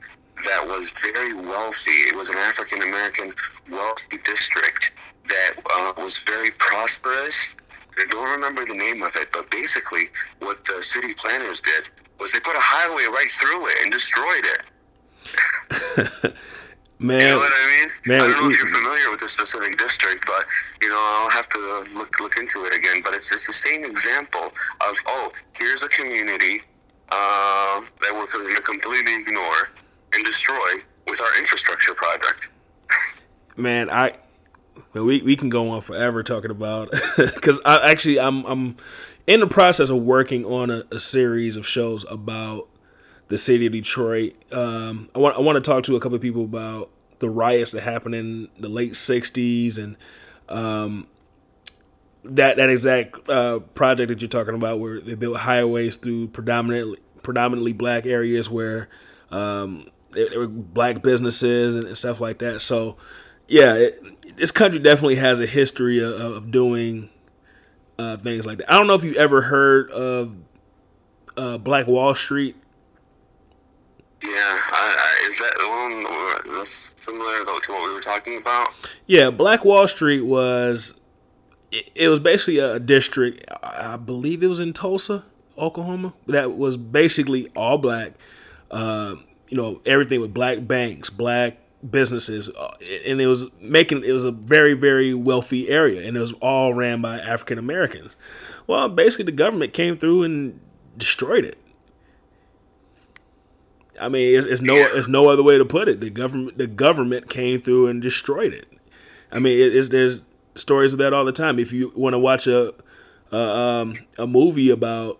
that 0.45 0.65
was 0.65 0.91
very 0.91 1.33
wealthy. 1.33 1.91
It 1.91 2.15
was 2.15 2.29
an 2.29 2.37
African 2.37 2.81
American 2.81 3.33
wealthy 3.71 4.17
district 4.23 4.95
that 5.25 5.53
uh, 5.71 5.93
was 5.97 6.19
very 6.19 6.51
prosperous. 6.57 7.55
I 7.97 8.05
don't 8.09 8.29
remember 8.29 8.65
the 8.65 8.75
name 8.75 9.03
of 9.03 9.15
it, 9.15 9.29
but 9.33 9.51
basically, 9.51 10.03
what 10.39 10.63
the 10.65 10.81
city 10.81 11.13
planners 11.13 11.59
did 11.59 11.89
was 12.19 12.31
they 12.31 12.39
put 12.39 12.55
a 12.55 12.61
highway 12.61 13.03
right 13.11 13.29
through 13.29 13.67
it 13.67 13.75
and 13.83 13.91
destroyed 13.91 14.45
it. 14.45 16.33
Man, 17.01 17.21
You 17.21 17.27
know 17.27 17.37
what 17.37 17.51
I 17.53 17.79
mean? 17.79 17.89
man, 18.07 18.21
I 18.21 18.27
don't 18.27 18.41
know 18.41 18.47
we- 18.47 18.53
if 18.53 18.59
you're 18.59 18.67
familiar 18.67 19.09
with 19.09 19.21
this 19.21 19.31
specific 19.31 19.77
district, 19.77 20.25
but 20.27 20.45
you 20.81 20.89
know 20.89 20.99
I'll 20.99 21.29
have 21.29 21.47
to 21.49 21.85
look 21.95 22.19
look 22.19 22.37
into 22.37 22.65
it 22.65 22.75
again. 22.75 23.01
But 23.03 23.13
it's 23.13 23.31
it's 23.31 23.47
the 23.47 23.53
same 23.53 23.85
example 23.85 24.43
of 24.87 24.95
oh, 25.07 25.31
here's 25.57 25.83
a 25.83 25.89
community 25.89 26.61
uh, 27.11 27.81
that 28.01 28.11
we're 28.13 28.27
going 28.27 28.53
to 28.55 28.61
completely 28.61 29.15
ignore 29.15 29.69
and 30.13 30.25
destroy 30.25 30.75
with 31.07 31.21
our 31.21 31.37
infrastructure 31.39 31.93
project. 31.93 32.49
man, 33.55 33.89
I 33.89 34.13
man, 34.93 35.05
we 35.05 35.21
we 35.21 35.35
can 35.35 35.49
go 35.49 35.69
on 35.69 35.81
forever 35.81 36.21
talking 36.23 36.51
about 36.51 36.91
because 37.17 37.59
I 37.65 37.91
actually 37.91 38.19
I'm 38.19 38.43
I'm 38.45 38.77
in 39.27 39.39
the 39.39 39.47
process 39.47 39.89
of 39.89 39.97
working 40.01 40.43
on 40.45 40.69
a, 40.69 40.83
a 40.91 40.99
series 40.99 41.55
of 41.55 41.65
shows 41.67 42.03
about 42.09 42.67
the 43.29 43.37
city 43.37 43.65
of 43.65 43.71
Detroit. 43.71 44.35
Um, 44.51 45.09
I 45.15 45.19
want 45.19 45.37
I 45.37 45.39
want 45.39 45.63
to 45.63 45.67
talk 45.67 45.85
to 45.85 45.95
a 45.95 45.99
couple 45.99 46.15
of 46.15 46.21
people 46.21 46.43
about 46.43 46.91
the 47.19 47.29
riots 47.29 47.71
that 47.71 47.81
happened 47.81 48.15
in 48.15 48.49
the 48.59 48.69
late 48.69 48.93
'60s 48.93 49.77
and 49.77 49.95
um, 50.49 51.07
that 52.23 52.57
that 52.57 52.69
exact 52.69 53.29
uh, 53.29 53.59
project 53.59 54.09
that 54.09 54.21
you're 54.21 54.29
talking 54.29 54.55
about, 54.55 54.79
where 54.79 54.99
they 54.99 55.15
built 55.15 55.37
highways 55.37 55.95
through 55.95 56.27
predominantly 56.27 56.99
predominantly 57.23 57.73
black 57.73 58.05
areas 58.05 58.49
where 58.49 58.89
um, 59.31 59.89
there, 60.11 60.29
there 60.29 60.39
were 60.39 60.47
black 60.47 61.01
businesses 61.01 61.75
and, 61.75 61.85
and 61.85 61.97
stuff 61.97 62.19
like 62.19 62.39
that. 62.39 62.61
So, 62.61 62.97
yeah, 63.47 63.75
it, 63.75 64.37
this 64.37 64.51
country 64.51 64.79
definitely 64.79 65.15
has 65.15 65.39
a 65.39 65.45
history 65.45 65.99
of, 65.99 66.13
of 66.13 66.51
doing 66.51 67.09
uh, 67.97 68.17
things 68.17 68.45
like 68.45 68.57
that. 68.59 68.71
I 68.71 68.77
don't 68.77 68.87
know 68.87 68.95
if 68.95 69.03
you 69.03 69.13
ever 69.15 69.41
heard 69.41 69.91
of 69.91 70.35
uh, 71.37 71.57
Black 71.57 71.87
Wall 71.87 72.15
Street. 72.15 72.55
Yeah, 74.21 74.31
I, 74.31 75.21
I, 75.23 75.27
is 75.27 75.39
that 75.39 76.43
one 76.45 76.57
that's 76.57 76.93
similar 77.01 77.45
to 77.45 77.71
what 77.71 77.87
we 77.87 77.93
were 77.93 78.01
talking 78.01 78.37
about? 78.37 78.67
Yeah, 79.07 79.29
Black 79.29 79.63
Wall 79.63 79.87
Street 79.87 80.21
was 80.21 80.93
it, 81.71 81.89
it 81.95 82.09
was 82.09 82.19
basically 82.19 82.59
a 82.59 82.79
district. 82.79 83.45
I 83.63 83.93
I 83.93 83.97
believe 83.97 84.43
it 84.43 84.47
was 84.47 84.59
in 84.59 84.73
Tulsa, 84.73 85.23
Oklahoma. 85.57 86.13
That 86.27 86.57
was 86.57 86.77
basically 86.77 87.49
all 87.55 87.77
black. 87.77 88.13
Uh, 88.69 89.15
you 89.47 89.57
know, 89.57 89.81
everything 89.85 90.21
with 90.21 90.33
black 90.33 90.67
banks, 90.67 91.09
black 91.09 91.57
businesses, 91.89 92.49
uh, 92.49 92.75
and 93.05 93.19
it 93.21 93.27
was 93.27 93.47
making 93.59 94.03
it 94.03 94.11
was 94.11 94.23
a 94.23 94.31
very 94.31 94.73
very 94.73 95.13
wealthy 95.13 95.69
area, 95.69 96.05
and 96.07 96.17
it 96.17 96.19
was 96.19 96.33
all 96.33 96.73
ran 96.73 97.01
by 97.01 97.19
African 97.19 97.57
Americans. 97.57 98.15
Well, 98.67 98.89
basically, 98.89 99.25
the 99.25 99.31
government 99.31 99.73
came 99.73 99.97
through 99.97 100.23
and 100.23 100.59
destroyed 100.97 101.45
it. 101.45 101.57
I 103.99 104.09
mean, 104.09 104.37
it's, 104.37 104.47
it's 104.47 104.61
no, 104.61 104.75
it's 104.75 105.07
no 105.07 105.29
other 105.29 105.43
way 105.43 105.57
to 105.57 105.65
put 105.65 105.87
it. 105.87 105.99
The 105.99 106.09
government, 106.09 106.57
the 106.57 106.67
government 106.67 107.29
came 107.29 107.61
through 107.61 107.87
and 107.87 108.01
destroyed 108.01 108.53
it. 108.53 108.67
I 109.31 109.39
mean, 109.39 109.59
it, 109.59 109.75
it's 109.75 109.89
there's 109.89 110.21
stories 110.55 110.93
of 110.93 110.99
that 110.99 111.13
all 111.13 111.25
the 111.25 111.31
time. 111.31 111.59
If 111.59 111.71
you 111.73 111.91
want 111.95 112.13
to 112.13 112.19
watch 112.19 112.47
a 112.47 112.73
a, 113.31 113.37
um, 113.37 113.93
a 114.17 114.25
movie 114.25 114.69
about 114.69 115.19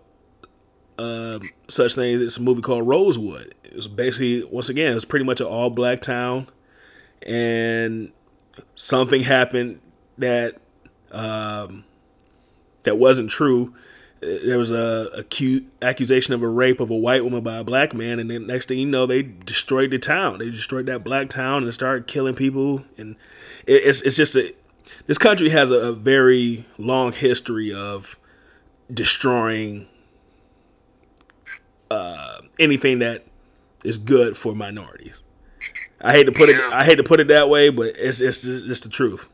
um 0.98 1.42
such 1.68 1.94
things, 1.94 2.20
it's 2.20 2.36
a 2.36 2.42
movie 2.42 2.62
called 2.62 2.86
Rosewood. 2.86 3.54
It 3.64 3.76
was 3.76 3.88
basically 3.88 4.44
once 4.44 4.68
again, 4.68 4.92
it 4.92 4.94
was 4.94 5.04
pretty 5.04 5.24
much 5.24 5.40
an 5.40 5.46
all 5.46 5.70
black 5.70 6.00
town, 6.00 6.48
and 7.22 8.12
something 8.74 9.22
happened 9.22 9.80
that 10.18 10.60
um, 11.12 11.84
that 12.82 12.98
wasn't 12.98 13.30
true. 13.30 13.74
There 14.20 14.58
was 14.58 14.70
a 14.70 15.10
acute 15.14 15.66
accusation 15.80 16.34
of 16.34 16.42
a 16.42 16.48
rape 16.48 16.78
of 16.80 16.90
a 16.90 16.96
white 16.96 17.24
woman 17.24 17.42
by 17.42 17.56
a 17.56 17.64
black 17.64 17.94
man, 17.94 18.18
and 18.18 18.30
then 18.30 18.46
next 18.46 18.66
thing 18.66 18.78
you 18.78 18.86
know, 18.86 19.06
they 19.06 19.22
destroyed 19.22 19.90
the 19.90 19.98
town. 19.98 20.38
They 20.38 20.50
destroyed 20.50 20.86
that 20.86 21.02
black 21.02 21.30
town 21.30 21.64
and 21.64 21.72
started 21.72 22.06
killing 22.06 22.34
people. 22.34 22.84
And 22.98 23.16
it, 23.66 23.82
it's 23.84 24.02
it's 24.02 24.16
just 24.16 24.36
a 24.36 24.54
this 25.06 25.16
country 25.16 25.48
has 25.50 25.70
a, 25.70 25.74
a 25.74 25.92
very 25.92 26.66
long 26.76 27.12
history 27.12 27.72
of 27.72 28.18
destroying 28.92 29.88
uh, 31.90 32.40
anything 32.58 32.98
that 32.98 33.24
is 33.84 33.96
good 33.96 34.36
for 34.36 34.54
minorities. 34.54 35.20
I 36.00 36.12
hate 36.12 36.24
to 36.24 36.32
put 36.32 36.50
it 36.50 36.56
I 36.72 36.84
hate 36.84 36.96
to 36.96 37.02
put 37.04 37.20
it 37.20 37.28
that 37.28 37.48
way, 37.48 37.70
but 37.70 37.96
it's 37.96 38.20
it's 38.20 38.42
just, 38.42 38.64
it's 38.66 38.80
the 38.80 38.90
truth. 38.90 39.28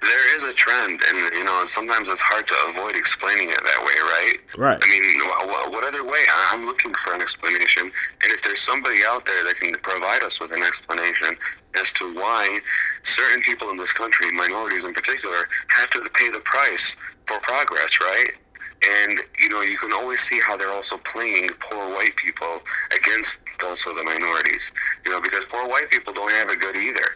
There 0.00 0.36
is 0.36 0.44
a 0.44 0.52
trend, 0.52 1.00
and 1.08 1.34
you 1.34 1.44
know 1.44 1.64
sometimes 1.64 2.08
it's 2.08 2.20
hard 2.20 2.46
to 2.48 2.56
avoid 2.68 2.96
explaining 2.96 3.50
it 3.50 3.62
that 3.62 3.80
way, 3.84 3.96
right? 4.02 4.36
Right. 4.58 4.80
I 4.82 4.86
mean, 4.88 5.18
what, 5.48 5.72
what 5.72 5.84
other 5.84 6.04
way? 6.04 6.22
I'm 6.52 6.66
looking 6.66 6.94
for 6.94 7.14
an 7.14 7.20
explanation, 7.20 7.84
and 7.84 8.28
if 8.32 8.42
there's 8.42 8.60
somebody 8.60 9.00
out 9.06 9.26
there 9.26 9.44
that 9.44 9.56
can 9.56 9.74
provide 9.80 10.22
us 10.22 10.40
with 10.40 10.52
an 10.52 10.62
explanation 10.62 11.36
as 11.78 11.92
to 11.92 12.12
why 12.14 12.58
certain 13.02 13.42
people 13.42 13.70
in 13.70 13.76
this 13.76 13.92
country, 13.92 14.30
minorities 14.32 14.84
in 14.84 14.92
particular, 14.92 15.48
have 15.68 15.90
to 15.90 16.00
pay 16.14 16.30
the 16.30 16.40
price 16.44 16.96
for 17.26 17.38
progress, 17.40 18.00
right? 18.00 18.36
And 18.82 19.18
you 19.38 19.48
know, 19.48 19.60
you 19.62 19.76
can 19.76 19.92
always 19.92 20.20
see 20.20 20.40
how 20.40 20.56
they're 20.56 20.72
also 20.72 20.96
playing 20.98 21.48
poor 21.60 21.94
white 21.94 22.16
people 22.16 22.62
against 22.96 23.44
also 23.64 23.94
the 23.94 24.02
minorities. 24.02 24.72
You 25.04 25.12
know, 25.12 25.20
because 25.20 25.44
poor 25.44 25.68
white 25.68 25.88
people 25.90 26.12
don't 26.12 26.32
have 26.32 26.50
it 26.50 26.60
good 26.60 26.76
either. 26.76 27.06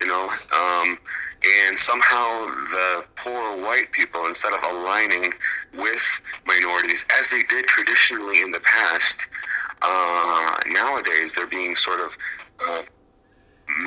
You 0.00 0.06
know, 0.06 0.28
um, 0.54 0.98
and 1.66 1.78
somehow 1.78 2.46
the 2.46 3.04
poor 3.16 3.64
white 3.64 3.90
people, 3.92 4.26
instead 4.26 4.52
of 4.52 4.62
aligning 4.62 5.32
with 5.74 6.22
minorities 6.46 7.06
as 7.18 7.28
they 7.28 7.42
did 7.48 7.66
traditionally 7.66 8.42
in 8.42 8.50
the 8.50 8.60
past, 8.60 9.28
uh, 9.82 10.56
nowadays 10.68 11.32
they're 11.32 11.46
being 11.46 11.74
sort 11.74 12.00
of 12.00 12.16
uh, 12.68 12.82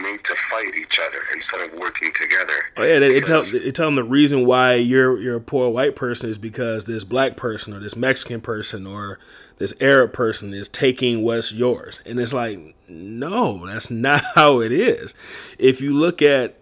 made 0.02 0.24
to 0.24 0.36
fight 0.36 0.76
each 0.76 0.99
other 0.99 1.20
instead 1.34 1.61
of 1.61 1.80
working 1.80 2.11
together. 2.14 2.53
Oh 2.78 2.84
yeah, 2.84 2.99
they, 2.99 3.10
they 3.10 3.20
tell 3.20 3.41
they 3.41 3.72
tell 3.72 3.88
them 3.88 3.95
the 3.95 4.03
reason 4.03 4.45
why 4.45 4.76
you're 4.76 5.20
you're 5.20 5.38
a 5.38 5.41
poor 5.41 5.70
white 5.70 5.95
person 5.95 6.30
is 6.30 6.38
because 6.38 6.86
this 6.86 7.03
black 7.03 7.38
person 7.38 7.74
or 7.74 7.80
this 7.80 7.95
Mexican 7.95 8.41
person 8.41 8.86
or 8.86 9.20
this 9.57 9.74
Arab 9.82 10.14
person 10.14 10.53
is 10.53 10.70
taking 10.70 11.24
what's 11.24 11.52
yours, 11.52 11.99
and 12.06 12.20
it's 12.20 12.34
like 12.34 12.76
no, 12.88 13.66
that's 13.68 13.90
not 13.91 14.24
how 14.36 14.61
it 14.61 14.72
is. 14.72 15.14
If 15.57 15.82
you 15.82 15.94
look 15.94 16.22
at 16.22 16.56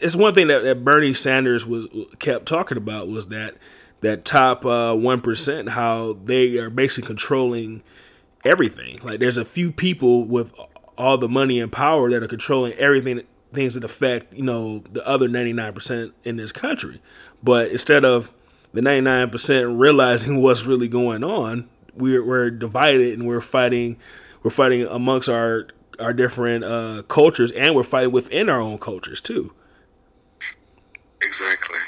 it's 0.00 0.16
one 0.16 0.34
thing 0.34 0.48
that, 0.48 0.62
that 0.64 0.84
Bernie 0.84 1.14
Sanders 1.14 1.66
was 1.66 1.86
kept 2.18 2.46
talking 2.46 2.76
about 2.76 3.08
was 3.08 3.28
that 3.28 3.56
that 4.00 4.24
top 4.24 4.64
uh, 4.64 4.94
one 4.94 5.22
uh, 5.26 5.70
how 5.70 6.16
they 6.24 6.56
are 6.58 6.70
basically 6.70 7.06
controlling 7.06 7.82
everything. 8.44 8.98
Like 9.02 9.20
there's 9.20 9.36
a 9.36 9.44
few 9.44 9.72
people 9.72 10.24
with 10.24 10.52
all 10.98 11.16
the 11.16 11.28
money 11.28 11.60
and 11.60 11.72
power 11.72 12.10
that 12.10 12.22
are 12.22 12.28
controlling 12.28 12.72
everything 12.74 13.22
things 13.52 13.74
that 13.74 13.84
affect 13.84 14.34
you 14.34 14.42
know 14.42 14.82
the 14.92 15.06
other 15.06 15.28
99% 15.28 16.12
in 16.24 16.36
this 16.36 16.52
country. 16.52 17.00
But 17.42 17.70
instead 17.70 18.04
of 18.04 18.30
the 18.72 18.80
99% 18.82 19.78
realizing 19.78 20.42
what's 20.42 20.64
really 20.64 20.88
going 20.88 21.24
on 21.24 21.68
we're, 21.94 22.24
we're 22.24 22.50
divided 22.50 23.14
and 23.18 23.26
we're 23.26 23.40
fighting 23.40 23.96
we're 24.42 24.50
fighting 24.50 24.86
amongst 24.86 25.28
our 25.28 25.68
our 25.98 26.12
different 26.12 26.64
uh, 26.64 27.02
cultures 27.08 27.50
and 27.52 27.74
we're 27.74 27.82
fighting 27.82 28.12
within 28.12 28.48
our 28.48 28.60
own 28.60 28.78
cultures 28.78 29.20
too. 29.20 29.52
Exactly. 31.20 31.78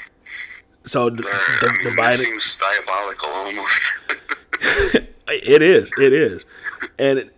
So 0.85 1.09
d- 1.09 1.23
I 1.25 1.71
mean, 1.71 1.83
divided 1.83 2.17
seems 2.17 2.57
diabolical 2.57 3.29
almost. 3.29 3.93
It 5.33 5.61
is 5.61 5.89
it 5.97 6.11
is. 6.11 6.43
And 6.99 7.31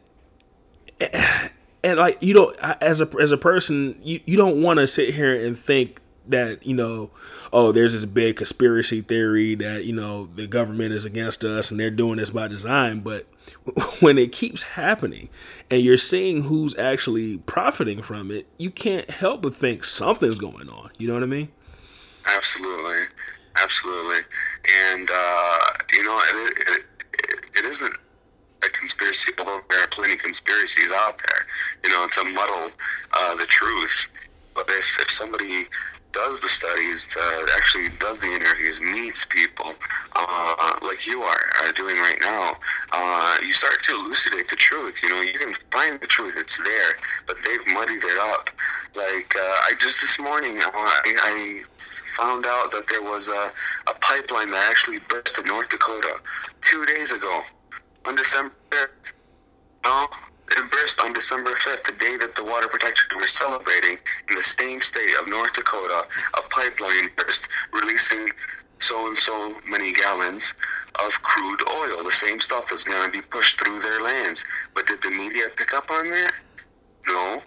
it, 0.99 1.51
and 1.83 1.99
like 1.99 2.21
you 2.21 2.33
know 2.33 2.53
as 2.81 3.01
a 3.01 3.09
as 3.19 3.31
a 3.31 3.37
person 3.37 3.99
you, 4.01 4.19
you 4.25 4.37
don't 4.37 4.61
want 4.61 4.79
to 4.79 4.87
sit 4.87 5.13
here 5.13 5.33
and 5.45 5.57
think 5.57 5.99
that 6.27 6.65
you 6.65 6.73
know 6.73 7.11
oh 7.51 7.71
there's 7.71 7.93
this 7.93 8.05
big 8.05 8.37
conspiracy 8.37 9.01
theory 9.01 9.55
that 9.55 9.83
you 9.83 9.93
know 9.93 10.29
the 10.35 10.47
government 10.47 10.93
is 10.93 11.03
against 11.03 11.43
us 11.43 11.69
and 11.69 11.79
they're 11.79 11.89
doing 11.89 12.17
this 12.17 12.29
by 12.29 12.47
design 12.47 13.01
but 13.01 13.27
when 13.99 14.17
it 14.17 14.31
keeps 14.31 14.63
happening 14.63 15.29
and 15.69 15.81
you're 15.81 15.97
seeing 15.97 16.43
who's 16.43 16.77
actually 16.77 17.37
profiting 17.39 18.01
from 18.01 18.31
it 18.31 18.47
you 18.57 18.71
can't 18.71 19.09
help 19.11 19.41
but 19.41 19.55
think 19.55 19.83
something's 19.83 20.37
going 20.37 20.69
on. 20.69 20.91
You 20.97 21.07
know 21.07 21.13
what 21.13 21.23
i 21.23 21.27
mean? 21.27 21.49
Absolutely. 22.25 23.01
Absolutely. 23.61 24.21
And 24.89 25.09
uh, 25.13 25.59
you 25.91 26.03
know 26.03 26.21
it, 26.23 26.57
it, 26.59 26.85
it, 27.13 27.45
it 27.57 27.65
isn't 27.65 27.97
a 28.65 28.69
conspiracy, 28.69 29.31
although 29.39 29.61
there 29.69 29.83
are 29.83 29.87
plenty 29.87 30.13
of 30.13 30.19
conspiracies 30.19 30.91
out 30.91 31.17
there, 31.17 31.45
you 31.83 31.89
know, 31.89 32.07
to 32.11 32.23
muddle 32.33 32.71
uh, 33.13 33.35
the 33.35 33.45
truth. 33.45 34.13
But 34.53 34.65
if, 34.69 34.99
if 34.99 35.09
somebody 35.09 35.65
does 36.13 36.39
the 36.39 36.47
studies, 36.47 37.17
uh, 37.19 37.45
actually 37.57 37.87
does 37.99 38.19
the 38.19 38.27
interviews, 38.27 38.79
meets 38.79 39.25
people 39.25 39.73
uh, 40.15 40.77
like 40.83 41.07
you 41.07 41.21
are, 41.21 41.41
are 41.63 41.71
doing 41.73 41.97
right 41.97 42.19
now, 42.21 42.53
uh, 42.91 43.37
you 43.41 43.51
start 43.51 43.81
to 43.83 43.93
elucidate 43.93 44.47
the 44.47 44.55
truth. 44.55 45.01
You 45.01 45.09
know, 45.09 45.21
you 45.21 45.33
can 45.33 45.53
find 45.71 45.99
the 45.99 46.07
truth; 46.07 46.35
it's 46.37 46.63
there, 46.63 46.91
but 47.25 47.35
they've 47.43 47.73
muddied 47.73 48.03
it 48.03 48.19
up. 48.19 48.49
Like 48.95 49.35
uh, 49.35 49.65
I 49.65 49.73
just 49.79 50.01
this 50.01 50.19
morning, 50.19 50.59
uh, 50.59 50.69
I, 50.73 51.01
I 51.23 51.63
found 51.77 52.45
out 52.45 52.71
that 52.71 52.85
there 52.87 53.01
was 53.01 53.29
a, 53.29 53.51
a 53.89 53.93
pipeline 53.99 54.51
that 54.51 54.67
actually 54.69 54.99
burst 55.09 55.39
in 55.39 55.47
North 55.47 55.69
Dakota 55.69 56.21
two 56.61 56.85
days 56.85 57.11
ago 57.11 57.41
on 58.05 58.15
December 58.15 58.53
5th. 58.71 59.13
No, 59.85 60.07
it 60.51 60.71
burst 60.71 61.01
on 61.01 61.13
December 61.13 61.51
5th, 61.51 61.83
the 61.83 61.93
day 61.93 62.17
that 62.17 62.35
the 62.35 62.43
water 62.43 62.67
protection 62.67 63.17
was 63.19 63.31
celebrating 63.31 63.97
in 64.29 64.35
the 64.35 64.43
same 64.43 64.81
state 64.81 65.15
of 65.21 65.27
North 65.27 65.53
Dakota. 65.53 66.03
A 66.37 66.41
pipeline 66.49 67.09
burst, 67.15 67.49
releasing 67.71 68.29
so 68.79 69.07
and 69.07 69.17
so 69.17 69.53
many 69.67 69.93
gallons 69.93 70.55
of 71.03 71.11
crude 71.23 71.61
oil, 71.69 72.03
the 72.03 72.11
same 72.11 72.39
stuff 72.39 72.69
that's 72.69 72.83
going 72.83 73.09
to 73.09 73.11
be 73.11 73.25
pushed 73.29 73.59
through 73.59 73.79
their 73.79 74.01
lands. 74.01 74.45
But 74.73 74.85
did 74.87 75.01
the 75.01 75.09
media 75.09 75.43
pick 75.55 75.73
up 75.73 75.89
on 75.89 76.09
that? 76.09 76.33
No. 77.07 77.41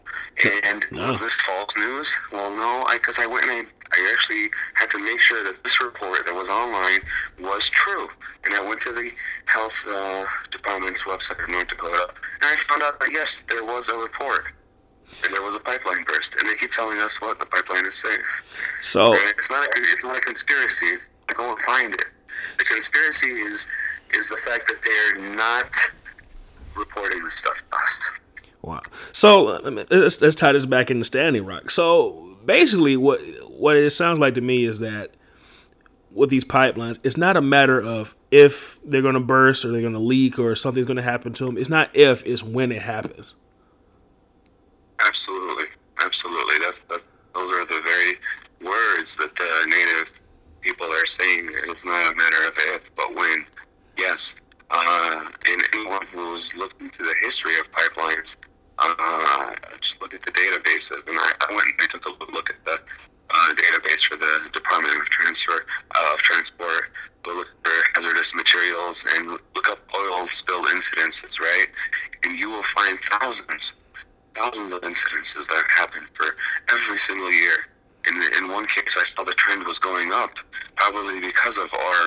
And 0.64 0.84
no. 0.92 1.08
was 1.08 1.20
this 1.20 1.34
false 1.36 1.76
news? 1.76 2.18
Well, 2.32 2.50
no, 2.50 2.86
because 2.92 3.18
I, 3.18 3.24
I, 3.24 3.26
went 3.26 3.44
and 3.44 3.52
I, 3.52 3.70
I 3.92 4.12
actually 4.12 4.50
had 4.74 4.90
to 4.90 4.98
make 4.98 5.20
sure 5.20 5.42
that 5.44 5.62
this 5.62 5.80
report 5.80 6.26
that 6.26 6.34
was 6.34 6.50
online 6.50 7.00
was 7.40 7.70
true. 7.70 8.08
And 8.44 8.54
I 8.54 8.66
went 8.66 8.80
to 8.82 8.92
the 8.92 9.10
health 9.46 9.84
uh, 9.88 10.24
department's 10.50 11.04
website 11.04 11.42
of 11.42 11.48
North 11.48 11.68
Dakota, 11.68 12.08
and 12.08 12.44
I 12.44 12.54
found 12.68 12.82
out 12.82 13.00
that 13.00 13.08
yes, 13.12 13.40
there 13.48 13.64
was 13.64 13.88
a 13.88 13.96
report. 13.96 14.52
And 15.24 15.32
there 15.32 15.42
was 15.42 15.54
a 15.54 15.60
pipeline 15.60 16.02
burst, 16.02 16.36
and 16.36 16.48
they 16.48 16.56
keep 16.56 16.72
telling 16.72 16.98
us 16.98 17.22
what 17.22 17.38
the 17.38 17.46
pipeline 17.46 17.86
is 17.86 17.94
safe. 17.94 18.42
So 18.82 19.12
and 19.12 19.34
it's 19.38 19.50
not 19.50 19.64
a, 19.64 19.70
it's 19.76 20.04
not 20.04 20.16
a 20.16 20.20
conspiracy. 20.20 21.08
Go 21.28 21.48
and 21.48 21.58
find 21.60 21.94
it. 21.94 22.04
The 22.58 22.64
conspiracy 22.64 23.28
is 23.28 23.70
is 24.14 24.28
the 24.28 24.36
fact 24.36 24.66
that 24.66 24.82
they're 24.82 25.36
not 25.36 25.74
reporting 26.76 27.22
the 27.22 27.30
stuff 27.30 27.62
to 27.70 27.76
us. 27.76 28.20
Wow. 28.66 28.80
So 29.12 29.44
let's, 29.44 30.20
let's 30.20 30.34
tie 30.34 30.50
this 30.50 30.66
back 30.66 30.90
into 30.90 31.04
Standing 31.04 31.46
Rock. 31.46 31.70
So 31.70 32.36
basically, 32.44 32.96
what 32.96 33.20
what 33.48 33.76
it 33.76 33.90
sounds 33.90 34.18
like 34.18 34.34
to 34.34 34.40
me 34.40 34.64
is 34.64 34.80
that 34.80 35.12
with 36.10 36.30
these 36.30 36.44
pipelines, 36.44 36.98
it's 37.04 37.16
not 37.16 37.36
a 37.36 37.40
matter 37.40 37.80
of 37.80 38.16
if 38.32 38.80
they're 38.84 39.02
going 39.02 39.14
to 39.14 39.20
burst 39.20 39.64
or 39.64 39.70
they're 39.70 39.82
going 39.82 39.92
to 39.92 40.00
leak 40.00 40.40
or 40.40 40.56
something's 40.56 40.86
going 40.86 40.96
to 40.96 41.02
happen 41.02 41.32
to 41.34 41.46
them. 41.46 41.56
It's 41.56 41.68
not 41.68 41.94
if, 41.94 42.26
it's 42.26 42.42
when 42.42 42.72
it 42.72 42.82
happens. 42.82 43.36
Absolutely, 45.06 45.66
absolutely. 46.04 46.56
That's 46.58 46.78
that, 46.88 47.02
those 47.34 47.52
are 47.52 47.66
the 47.66 47.80
very 47.84 48.14
words 48.68 49.14
that 49.16 49.36
the 49.36 49.66
native 49.68 50.20
people 50.60 50.86
are 50.86 51.06
saying. 51.06 51.48
It's 51.68 51.84
not 51.84 52.12
a 52.12 52.16
matter 52.16 52.48
of 52.48 52.54
if, 52.74 52.92
but 52.96 53.14
when. 53.14 53.44
Yes, 53.96 54.34
uh, 54.70 55.24
and 55.48 55.62
anyone 55.72 56.04
who's 56.12 56.54
looked 56.56 56.82
into 56.82 57.04
the 57.04 57.14
history 57.20 57.52
of 57.60 57.70
pipelines 57.70 58.36
uh, 58.78 59.54
just 59.80 60.00
look 60.00 60.14
at 60.14 60.22
the 60.22 60.32
databases, 60.32 61.06
and 61.06 61.18
I, 61.18 61.32
I 61.40 61.54
went 61.54 61.66
and 61.78 61.80
I 61.80 61.86
took 61.86 62.06
a 62.06 62.32
look 62.32 62.50
at 62.50 62.64
the 62.64 62.78
uh, 63.30 63.54
database 63.54 64.04
for 64.04 64.16
the 64.16 64.50
Department 64.52 65.00
of 65.00 65.08
Transfer 65.08 65.66
uh, 65.94 66.14
of 66.14 66.20
Transport. 66.20 66.92
Go 67.22 67.34
look 67.34 67.50
for 67.64 67.72
hazardous 67.94 68.34
materials 68.34 69.06
and 69.14 69.28
look 69.28 69.68
up 69.68 69.80
oil 69.94 70.28
spill 70.28 70.64
incidences, 70.64 71.40
right? 71.40 71.66
And 72.24 72.38
you 72.38 72.50
will 72.50 72.62
find 72.62 72.98
thousands, 72.98 73.74
thousands 74.34 74.72
of 74.72 74.80
incidences 74.82 75.46
that 75.48 75.64
happen 75.76 76.02
for 76.12 76.26
every 76.70 76.98
single 76.98 77.32
year. 77.32 77.66
In, 78.08 78.22
in 78.38 78.52
one 78.52 78.66
case, 78.66 78.96
I 78.98 79.04
saw 79.04 79.24
the 79.24 79.32
trend 79.34 79.66
was 79.66 79.78
going 79.78 80.12
up, 80.12 80.30
probably 80.76 81.20
because 81.20 81.58
of 81.58 81.72
our 81.74 82.02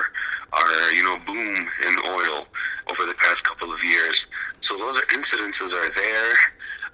our 0.52 0.92
you 0.92 1.04
know 1.04 1.18
boom 1.26 1.68
in 1.86 1.96
oil 2.08 2.46
over 2.90 3.06
the 3.06 3.14
past 3.18 3.44
couple 3.44 3.72
of 3.72 3.82
years. 3.84 4.26
So 4.60 4.76
those 4.78 4.96
are 4.96 5.06
incidences 5.14 5.72
are 5.72 5.90
there. 5.90 6.34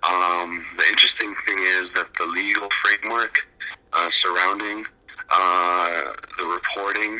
Um, 0.02 0.64
the 0.76 0.84
interesting 0.88 1.34
thing 1.46 1.58
is 1.58 1.92
that 1.94 2.12
the 2.14 2.26
legal 2.26 2.68
framework 2.70 3.48
uh, 3.92 4.10
surrounding 4.10 4.84
uh, 5.30 6.12
the 6.38 6.44
reporting 6.44 7.18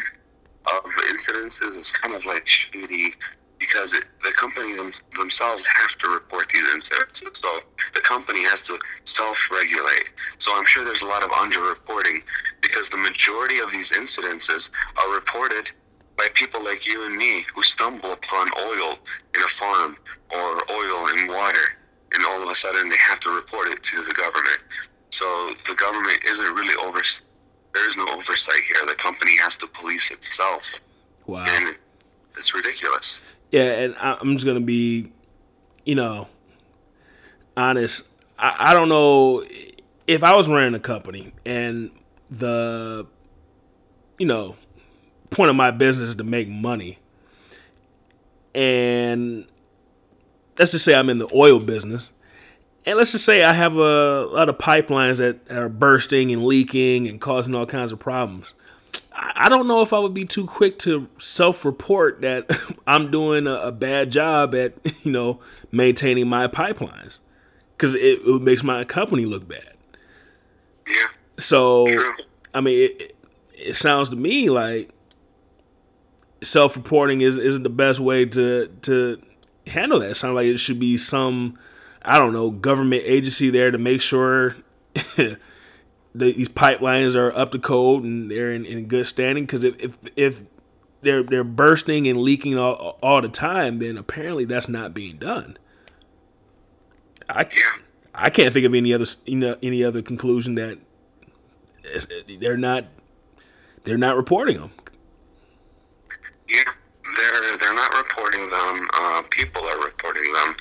of 0.66 0.84
incidences 1.10 1.76
is 1.78 1.90
kind 1.92 2.14
of 2.14 2.26
like 2.26 2.46
shady 2.46 3.14
because 3.58 3.92
it, 3.92 4.04
the 4.22 4.32
company 4.32 4.76
them, 4.76 4.92
themselves 5.16 5.66
have 5.66 5.96
to 5.98 6.08
report 6.08 6.48
these 6.52 6.68
incidents. 6.74 7.22
So 7.40 7.58
the 7.94 8.00
company 8.00 8.44
has 8.44 8.62
to 8.64 8.78
self-regulate. 9.04 10.10
So 10.38 10.52
I'm 10.54 10.66
sure 10.66 10.84
there's 10.84 11.02
a 11.02 11.06
lot 11.06 11.22
of 11.22 11.30
underreporting 11.30 12.22
because 12.60 12.88
the 12.88 12.98
majority 12.98 13.58
of 13.58 13.70
these 13.70 13.92
incidences 13.92 14.70
are 14.98 15.14
reported 15.14 15.70
by 16.16 16.28
people 16.34 16.64
like 16.64 16.86
you 16.86 17.06
and 17.06 17.16
me 17.16 17.44
who 17.54 17.62
stumble 17.62 18.12
upon 18.12 18.48
oil 18.58 18.98
in 19.34 19.42
a 19.42 19.48
farm 19.48 19.96
or 20.34 20.62
oil 20.70 21.08
in 21.14 21.28
water, 21.28 21.76
and 22.14 22.24
all 22.26 22.42
of 22.42 22.48
a 22.48 22.54
sudden 22.54 22.88
they 22.88 22.96
have 22.96 23.20
to 23.20 23.30
report 23.30 23.68
it 23.68 23.82
to 23.82 24.02
the 24.02 24.14
government. 24.14 24.58
So 25.10 25.54
the 25.66 25.74
government 25.74 26.18
isn't 26.24 26.54
really 26.54 26.74
over. 26.86 27.02
There 27.74 27.88
is 27.88 27.96
no 27.98 28.08
oversight 28.08 28.62
here. 28.66 28.76
The 28.86 28.94
company 28.94 29.36
has 29.42 29.56
to 29.58 29.66
police 29.66 30.10
itself. 30.10 30.80
Wow. 31.26 31.44
And 31.46 31.76
it's 32.38 32.54
ridiculous. 32.54 33.20
Yeah, 33.50 33.62
and 33.62 33.96
I'm 33.98 34.34
just 34.34 34.44
gonna 34.44 34.60
be, 34.60 35.12
you 35.84 35.94
know, 35.94 36.28
honest. 37.56 38.02
I, 38.38 38.70
I 38.70 38.74
don't 38.74 38.88
know 38.88 39.44
if 40.06 40.22
I 40.22 40.36
was 40.36 40.48
running 40.48 40.74
a 40.74 40.80
company 40.80 41.32
and 41.44 41.90
the, 42.30 43.06
you 44.18 44.26
know, 44.26 44.56
point 45.30 45.50
of 45.50 45.56
my 45.56 45.70
business 45.70 46.10
is 46.10 46.14
to 46.16 46.24
make 46.24 46.48
money. 46.48 46.98
And 48.54 49.46
let's 50.58 50.72
just 50.72 50.84
say 50.84 50.94
I'm 50.94 51.10
in 51.10 51.18
the 51.18 51.28
oil 51.34 51.60
business. 51.60 52.10
And 52.84 52.96
let's 52.96 53.12
just 53.12 53.24
say 53.24 53.42
I 53.42 53.52
have 53.52 53.76
a 53.76 54.26
lot 54.26 54.48
of 54.48 54.58
pipelines 54.58 55.16
that 55.16 55.50
are 55.50 55.68
bursting 55.68 56.32
and 56.32 56.44
leaking 56.44 57.08
and 57.08 57.20
causing 57.20 57.54
all 57.54 57.66
kinds 57.66 57.90
of 57.90 57.98
problems. 57.98 58.54
I 59.18 59.48
don't 59.48 59.66
know 59.66 59.82
if 59.82 59.92
I 59.92 59.98
would 59.98 60.14
be 60.14 60.24
too 60.24 60.46
quick 60.46 60.78
to 60.80 61.08
self-report 61.18 62.20
that 62.20 62.50
I'm 62.86 63.10
doing 63.10 63.46
a, 63.46 63.54
a, 63.54 63.72
bad 63.72 64.10
job 64.10 64.54
at, 64.54 64.74
you 65.04 65.12
know, 65.12 65.40
maintaining 65.72 66.28
my 66.28 66.48
pipelines, 66.48 67.18
because 67.76 67.94
it, 67.94 68.20
it, 68.24 68.42
makes 68.42 68.62
my 68.62 68.84
company 68.84 69.24
look 69.24 69.48
bad. 69.48 69.74
Yeah. 70.86 71.06
So, 71.38 71.86
I 72.54 72.60
mean, 72.60 72.90
it, 72.90 73.16
it 73.52 73.76
sounds 73.76 74.08
to 74.10 74.16
me 74.16 74.50
like 74.50 74.90
self-reporting 76.42 77.22
is 77.22 77.38
isn't 77.38 77.62
the 77.62 77.70
best 77.70 77.98
way 77.98 78.26
to 78.26 78.68
to 78.82 79.20
handle 79.66 80.00
that. 80.00 80.10
It 80.10 80.16
sounds 80.16 80.34
like 80.34 80.46
it 80.46 80.58
should 80.58 80.78
be 80.78 80.96
some, 80.96 81.58
I 82.02 82.18
don't 82.18 82.32
know, 82.32 82.50
government 82.50 83.02
agency 83.04 83.50
there 83.50 83.70
to 83.70 83.78
make 83.78 84.00
sure 84.00 84.56
these 86.18 86.48
pipelines 86.48 87.14
are 87.14 87.34
up 87.36 87.50
to 87.52 87.58
code 87.58 88.04
and 88.04 88.30
they're 88.30 88.52
in, 88.52 88.64
in 88.64 88.86
good 88.86 89.06
standing. 89.06 89.44
Because 89.44 89.64
if, 89.64 89.76
if 89.78 89.98
if 90.16 90.42
they're 91.02 91.22
they're 91.22 91.44
bursting 91.44 92.06
and 92.06 92.20
leaking 92.20 92.58
all, 92.58 92.98
all 93.02 93.20
the 93.20 93.28
time, 93.28 93.78
then 93.78 93.96
apparently 93.96 94.44
that's 94.44 94.68
not 94.68 94.94
being 94.94 95.16
done. 95.16 95.58
I. 97.28 97.48
I 98.18 98.30
can't 98.30 98.52
think 98.52 98.64
of 98.64 98.74
any 98.74 98.94
other 98.94 99.04
you 99.26 99.36
know 99.36 99.56
any 99.62 99.84
other 99.84 100.00
conclusion 100.00 100.54
that 100.54 100.78
they're 102.40 102.56
not 102.56 102.86
they're 103.84 103.98
not 103.98 104.16
reporting 104.16 104.58
them. 104.58 104.70
Yeah, 106.48 106.62
they're 107.16 107.56
they're 107.58 107.74
not 107.74 107.94
reporting 107.96 108.48
them. 108.48 108.88
Uh, 108.94 109.22
people 109.30 109.62
are 109.64 109.84
reporting 109.84 110.32
them. 110.32 110.56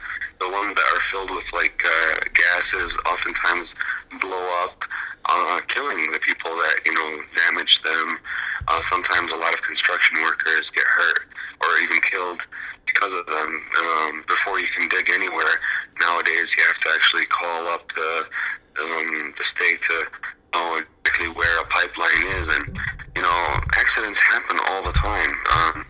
The 0.46 0.52
ones 0.52 0.76
that 0.76 0.86
are 0.94 1.00
filled 1.10 1.32
with 1.32 1.52
like 1.54 1.82
uh, 1.84 2.16
gases 2.36 2.96
oftentimes 3.10 3.74
blow 4.22 4.46
up, 4.62 4.86
uh, 5.26 5.60
killing 5.68 6.12
the 6.12 6.20
people 6.20 6.52
that 6.52 6.86
you 6.86 6.94
know 6.94 7.20
damage 7.34 7.82
them. 7.82 8.20
Uh, 8.68 8.80
sometimes 8.84 9.34
a 9.34 9.38
lot 9.38 9.56
of 9.56 9.64
construction 9.64 10.22
workers 10.22 10.70
get 10.70 10.84
hurt 10.86 11.26
or 11.62 11.70
even 11.82 11.98
killed 12.02 12.46
because 12.86 13.14
of 13.16 13.26
them. 13.26 13.62
Um, 13.82 14.24
before 14.28 14.60
you 14.60 14.68
can 14.68 14.88
dig 14.88 15.10
anywhere 15.10 15.58
nowadays, 16.00 16.56
you 16.56 16.64
have 16.64 16.78
to 16.78 16.90
actually 16.94 17.26
call 17.26 17.68
up 17.74 17.92
the 17.94 18.26
um, 18.82 19.34
the 19.38 19.44
state 19.44 19.82
to 19.82 20.06
know 20.54 20.82
exactly 21.02 21.30
where 21.30 21.62
a 21.62 21.66
pipeline 21.66 22.22
is, 22.38 22.48
and 22.50 22.78
you 23.16 23.22
know 23.24 23.58
accidents 23.82 24.20
happen 24.20 24.60
all 24.70 24.84
the 24.84 24.94
time. 24.94 25.34
Um, 25.58 25.86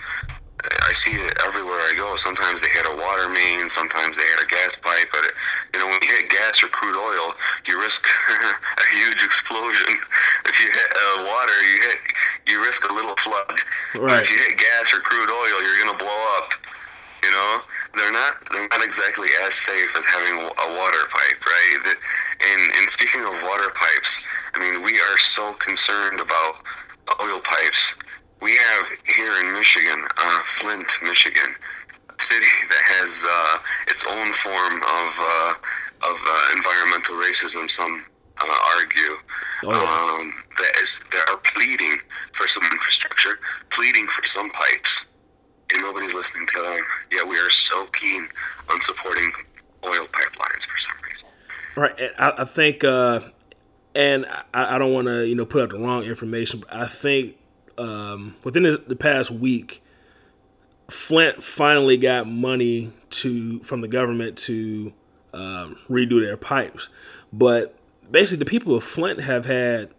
I 0.87 0.93
see 0.93 1.13
it 1.13 1.33
everywhere 1.45 1.79
I 1.85 1.93
go. 1.97 2.15
Sometimes 2.15 2.61
they 2.61 2.69
hit 2.69 2.85
a 2.85 2.95
water 2.95 3.29
main, 3.29 3.69
sometimes 3.69 4.17
they 4.17 4.23
hit 4.23 4.41
a 4.43 4.49
gas 4.49 4.75
pipe. 4.79 5.09
But 5.11 5.25
you 5.73 5.79
know, 5.79 5.87
when 5.87 5.99
you 6.01 6.09
hit 6.09 6.29
gas 6.29 6.63
or 6.63 6.69
crude 6.69 6.97
oil, 6.97 7.33
you 7.67 7.79
risk 7.81 8.05
a 8.81 8.85
huge 8.93 9.21
explosion. 9.23 9.97
If 10.45 10.55
you 10.59 10.69
hit 10.69 10.89
uh, 10.93 11.17
water, 11.25 11.57
you 11.69 11.77
hit 11.89 11.99
you 12.47 12.55
risk 12.61 12.89
a 12.89 12.93
little 12.93 13.15
flood. 13.21 13.57
Right. 13.97 14.21
If 14.21 14.29
you 14.29 14.37
hit 14.37 14.57
gas 14.57 14.93
or 14.93 15.01
crude 15.01 15.29
oil, 15.29 15.57
you're 15.61 15.79
gonna 15.85 15.97
blow 15.97 16.21
up. 16.37 16.53
You 17.23 17.31
know, 17.31 17.51
they're 17.97 18.13
not 18.13 18.33
they're 18.51 18.69
not 18.69 18.83
exactly 18.85 19.29
as 19.45 19.53
safe 19.53 19.89
as 19.97 20.05
having 20.05 20.45
a 20.45 20.67
water 20.77 21.03
pipe, 21.09 21.39
right? 21.41 21.97
And 22.41 22.61
and 22.77 22.85
speaking 22.89 23.21
of 23.25 23.33
water 23.41 23.73
pipes, 23.73 24.27
I 24.53 24.59
mean, 24.59 24.83
we 24.83 24.93
are 24.99 25.17
so 25.17 25.53
concerned 25.57 26.19
about 26.21 26.61
oil 27.21 27.39
pipes 27.41 27.97
we 28.41 28.55
have 28.55 28.87
here 29.05 29.33
in 29.41 29.53
Michigan, 29.53 30.05
uh, 30.17 30.39
Flint, 30.45 30.87
Michigan, 31.03 31.55
a 32.09 32.21
city 32.21 32.55
that 32.69 32.83
has 32.83 33.25
uh, 33.27 33.57
its 33.87 34.05
own 34.07 34.31
form 34.33 34.75
of 34.81 35.09
uh, 35.19 35.53
of 36.11 36.17
uh, 36.21 36.55
environmental 36.55 37.15
racism. 37.15 37.69
Some 37.69 38.05
uh, 38.41 38.57
argue 38.75 39.15
oh, 39.63 39.71
yeah. 39.71 40.19
um, 40.19 40.33
that 40.57 40.81
is 40.81 40.99
that 41.11 41.25
are 41.29 41.37
pleading 41.37 41.97
for 42.33 42.47
some 42.47 42.63
infrastructure, 42.71 43.39
pleading 43.69 44.05
for 44.07 44.25
some 44.25 44.49
pipes, 44.51 45.07
and 45.73 45.81
nobody's 45.81 46.13
listening 46.13 46.47
to 46.53 46.61
them. 46.61 46.81
Yet 47.11 47.27
we 47.27 47.37
are 47.37 47.49
so 47.49 47.85
keen 47.87 48.27
on 48.69 48.81
supporting 48.81 49.31
oil 49.85 50.05
pipelines 50.11 50.65
for 50.65 50.79
some 50.79 50.95
reason. 51.09 51.29
Right, 51.75 52.11
I, 52.17 52.33
I 52.39 52.45
think, 52.45 52.83
uh, 52.83 53.21
and 53.93 54.25
I, 54.53 54.75
I 54.75 54.77
don't 54.77 54.93
want 54.93 55.07
to 55.07 55.25
you 55.25 55.35
know 55.35 55.45
put 55.45 55.63
out 55.63 55.69
the 55.69 55.79
wrong 55.79 56.03
information, 56.03 56.59
but 56.59 56.73
I 56.73 56.87
think 56.87 57.37
um, 57.77 58.35
within 58.43 58.63
the, 58.63 58.83
the 58.87 58.95
past 58.95 59.31
week, 59.31 59.83
Flint 60.89 61.43
finally 61.43 61.97
got 61.97 62.27
money 62.27 62.91
to 63.09 63.59
from 63.59 63.81
the 63.81 63.87
government 63.87 64.37
to 64.37 64.93
um, 65.33 65.77
redo 65.89 66.23
their 66.23 66.37
pipes, 66.37 66.89
but 67.33 67.77
basically 68.09 68.37
the 68.37 68.45
people 68.45 68.75
of 68.75 68.83
Flint 68.83 69.21
have 69.21 69.45
had 69.45 69.89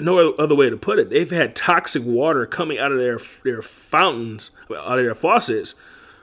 no 0.00 0.32
other 0.34 0.54
way 0.54 0.70
to 0.70 0.76
put 0.76 0.98
it. 0.98 1.10
They've 1.10 1.30
had 1.30 1.56
toxic 1.56 2.04
water 2.04 2.46
coming 2.46 2.78
out 2.78 2.92
of 2.92 2.98
their 2.98 3.18
their 3.44 3.62
fountains, 3.62 4.50
out 4.70 4.98
of 4.98 5.04
their 5.04 5.14
faucets, 5.14 5.74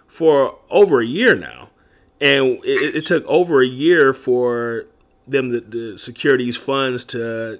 for 0.07 0.57
over 0.69 1.01
a 1.01 1.05
year 1.05 1.35
now, 1.35 1.69
and 2.21 2.59
it, 2.63 2.95
it 2.95 3.05
took 3.05 3.25
over 3.25 3.61
a 3.61 3.67
year 3.67 4.13
for 4.13 4.85
them 5.27 5.51
to 5.71 5.97
secure 5.97 6.37
these 6.37 6.57
funds 6.57 7.03
to 7.05 7.59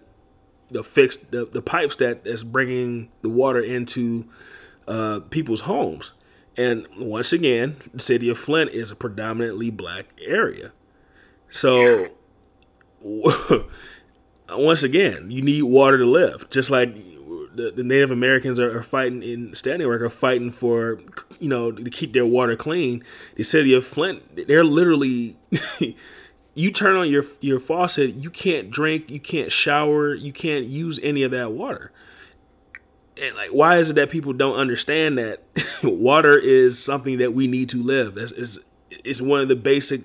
the 0.72 0.84
fix 0.84 1.18
the, 1.18 1.46
the 1.46 1.62
pipes 1.62 1.96
that 1.98 2.22
is 2.26 2.44
bringing 2.44 3.10
the 3.22 3.30
water 3.30 3.62
into 3.62 4.26
uh, 4.88 5.22
people's 5.30 5.62
homes. 5.62 6.12
And 6.58 6.88
once 6.98 7.32
again, 7.32 7.78
the 7.94 8.02
city 8.02 8.30
of 8.30 8.38
Flint 8.38 8.72
is 8.72 8.91
a 8.91 8.96
predominantly 8.96 9.70
black 9.70 10.08
area. 10.22 10.72
So 11.50 12.08
once 14.50 14.84
again, 14.84 15.32
you 15.32 15.41
need 15.41 15.64
water 15.64 15.98
to 15.98 16.06
live. 16.06 16.50
Just 16.50 16.70
like 16.70 16.94
the, 17.56 17.72
the 17.76 17.84
Native 17.84 18.12
Americans 18.12 18.60
are, 18.60 18.78
are, 18.78 18.84
fighting 18.84 19.24
in 19.24 19.56
Standing 19.56 19.88
Rock 19.88 20.02
are 20.02 20.10
fighting 20.10 20.52
for, 20.52 21.00
you 21.40 21.50
know, 21.50 21.72
to 21.72 21.90
keep 21.90 22.14
their 22.14 22.26
water 22.26 22.56
clean. 22.56 23.04
The 23.36 23.44
city 23.44 23.74
of 23.74 23.86
Flint, 23.86 24.48
they're 24.48 24.64
literally 24.64 25.38
you 26.60 26.72
turn 26.72 26.98
on 26.98 27.10
your 27.10 27.23
your 27.40 27.60
faucet, 27.60 28.15
you 28.15 28.30
can't 28.30 28.69
drink, 28.69 29.10
you 29.10 29.19
can't 29.19 29.49
shower, 29.49 30.14
you 30.14 30.34
can't 30.34 30.65
use 30.65 30.99
any 31.02 31.23
of 31.23 31.31
that 31.31 31.53
water. 31.53 31.91
And 33.22 33.36
like, 33.36 33.52
why 33.52 33.77
is 33.77 33.90
it 33.90 33.94
that 33.94 34.10
people 34.10 34.34
don't 34.34 34.57
understand 34.57 35.18
that 35.18 35.41
water 35.84 36.38
is 36.38 36.81
something 36.81 37.18
that 37.19 37.34
we 37.34 37.48
need 37.48 37.69
to 37.69 37.81
live? 37.81 38.15
That's 38.15 38.34
is 38.34 38.64
it's 38.91 39.22
one 39.22 39.40
of 39.40 39.48
the 39.48 39.56
basic 39.56 40.02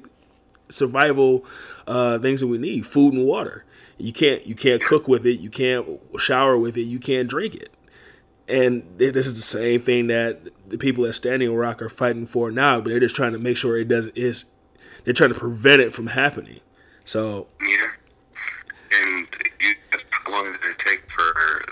survival 0.68 1.44
uh, 1.88 2.20
things 2.20 2.40
that 2.40 2.46
we 2.46 2.58
need: 2.58 2.86
food 2.86 3.14
and 3.14 3.24
water. 3.24 3.64
You 3.98 4.12
can't 4.12 4.46
you 4.46 4.54
can't 4.54 4.82
cook 4.82 5.08
with 5.08 5.26
it, 5.26 5.40
you 5.40 5.50
can't 5.50 6.00
shower 6.18 6.56
with 6.56 6.76
it, 6.76 6.82
you 6.82 7.00
can't 7.00 7.28
drink 7.28 7.56
it. 7.56 7.72
And 8.46 8.84
this 8.98 9.26
is 9.26 9.34
the 9.34 9.42
same 9.42 9.80
thing 9.80 10.06
that 10.08 10.50
the 10.68 10.78
people 10.78 11.04
at 11.06 11.16
Standing 11.16 11.52
Rock 11.52 11.82
are 11.82 11.88
fighting 11.88 12.26
for 12.26 12.50
now, 12.52 12.80
but 12.80 12.90
they're 12.90 13.00
just 13.00 13.16
trying 13.16 13.32
to 13.32 13.38
make 13.38 13.56
sure 13.56 13.76
it 13.76 13.88
doesn't 13.88 14.16
is 14.16 14.44
they're 15.04 15.14
trying 15.14 15.32
to 15.32 15.38
prevent 15.38 15.80
it 15.80 15.92
from 15.92 16.08
happening. 16.08 16.60
So 17.04 17.46
yeah, 17.60 17.86
and 18.92 19.28
you 19.60 19.74
how 20.10 20.32
long 20.32 20.52
did 20.52 20.70
it 20.70 20.78
take 20.78 21.10
for 21.10 21.22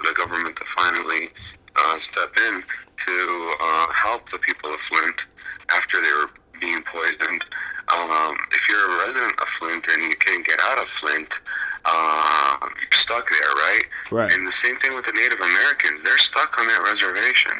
the 0.04 0.14
government 0.16 0.56
to 0.56 0.64
finally 0.64 1.30
uh, 1.76 1.98
step 1.98 2.36
in 2.36 2.62
to 2.96 3.54
uh, 3.60 3.92
help 3.92 4.28
the 4.30 4.38
people 4.38 4.72
of 4.72 4.80
Flint 4.80 5.26
after 5.74 6.00
they 6.00 6.12
were 6.12 6.30
being 6.60 6.82
poisoned? 6.82 7.44
Um, 7.92 8.36
if 8.52 8.68
you're 8.68 9.00
a 9.00 9.04
resident 9.04 9.32
of 9.40 9.48
Flint 9.48 9.88
and 9.88 10.02
you 10.02 10.16
can't 10.16 10.46
get 10.46 10.58
out 10.62 10.78
of 10.78 10.88
Flint, 10.88 11.40
uh, 11.84 12.56
you're 12.60 12.92
stuck 12.92 13.28
there, 13.28 13.54
right? 13.56 13.82
Right. 14.10 14.32
And 14.32 14.46
the 14.46 14.52
same 14.52 14.76
thing 14.76 14.94
with 14.94 15.06
the 15.06 15.12
Native 15.12 15.40
Americans; 15.40 16.02
they're 16.02 16.18
stuck 16.18 16.58
on 16.58 16.66
that 16.66 16.82
reservation. 16.86 17.52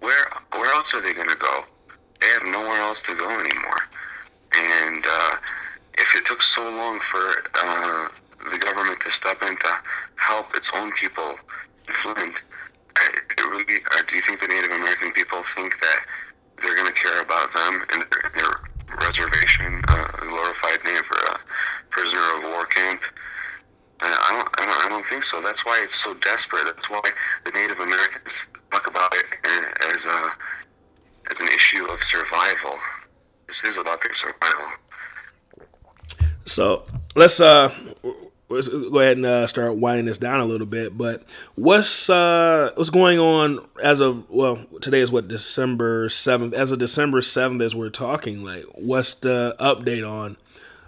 Where 0.00 0.24
where 0.52 0.72
else 0.74 0.94
are 0.94 1.02
they 1.02 1.12
going 1.12 1.28
to 1.28 1.36
go? 1.36 1.64
They 2.20 2.28
have 2.28 2.44
nowhere 2.44 2.80
else 2.80 3.02
to 3.02 3.14
go 3.14 3.28
anymore. 3.28 3.82
And 4.56 5.04
uh, 5.06 5.36
if 5.94 6.16
it 6.16 6.24
took 6.38 6.42
so 6.44 6.62
long 6.62 7.00
for 7.00 7.18
uh, 7.18 8.08
the 8.52 8.58
government 8.58 9.00
to 9.00 9.10
step 9.10 9.42
in 9.42 9.56
to 9.56 9.72
help 10.14 10.54
its 10.54 10.70
own 10.72 10.92
people 10.92 11.34
in 11.88 11.94
Flint, 11.94 12.44
really, 13.42 13.82
uh, 13.90 14.02
do 14.06 14.14
you 14.14 14.22
think 14.22 14.38
the 14.38 14.46
Native 14.46 14.70
American 14.70 15.10
people 15.12 15.42
think 15.42 15.80
that 15.80 16.00
they're 16.62 16.76
going 16.76 16.86
to 16.86 16.94
care 16.94 17.22
about 17.22 17.50
them 17.52 17.82
and 17.92 18.04
their, 18.06 18.30
their 18.38 18.54
reservation, 19.02 19.82
uh, 19.88 20.06
glorified 20.30 20.78
name 20.84 21.02
for 21.02 21.16
a 21.16 21.38
prisoner 21.90 22.22
of 22.36 22.44
war 22.54 22.66
camp? 22.66 23.02
Uh, 24.00 24.06
I 24.06 24.30
don't, 24.30 24.48
I 24.62 24.66
don't, 24.66 24.86
I 24.86 24.88
don't 24.90 25.04
think 25.04 25.24
so. 25.24 25.42
That's 25.42 25.66
why 25.66 25.80
it's 25.82 25.96
so 25.96 26.14
desperate. 26.20 26.66
That's 26.66 26.88
why 26.88 27.02
the 27.44 27.50
Native 27.50 27.80
Americans 27.80 28.46
talk 28.70 28.86
about 28.86 29.12
it 29.12 29.26
as 29.92 30.06
a 30.06 30.30
as 31.32 31.40
an 31.40 31.48
issue 31.48 31.84
of 31.90 31.98
survival. 31.98 32.78
This 33.48 33.64
is 33.64 33.76
about 33.76 34.00
their 34.02 34.14
survival. 34.14 34.70
So 36.48 36.84
let's 37.14 37.40
uh 37.40 37.72
let's 38.48 38.68
go 38.68 38.98
ahead 39.00 39.18
and 39.18 39.26
uh, 39.26 39.46
start 39.46 39.76
winding 39.76 40.06
this 40.06 40.18
down 40.18 40.40
a 40.40 40.44
little 40.44 40.66
bit. 40.66 40.96
But 40.96 41.30
what's 41.54 42.08
uh, 42.08 42.72
what's 42.74 42.90
going 42.90 43.18
on 43.18 43.66
as 43.82 44.00
of 44.00 44.28
well, 44.30 44.58
today 44.80 45.00
is 45.00 45.12
what 45.12 45.28
December 45.28 46.08
seventh. 46.08 46.54
As 46.54 46.72
of 46.72 46.78
December 46.78 47.20
seventh, 47.22 47.62
as 47.62 47.74
we're 47.74 47.90
talking, 47.90 48.42
like 48.42 48.64
what's 48.74 49.14
the 49.14 49.56
update 49.60 50.08
on 50.08 50.36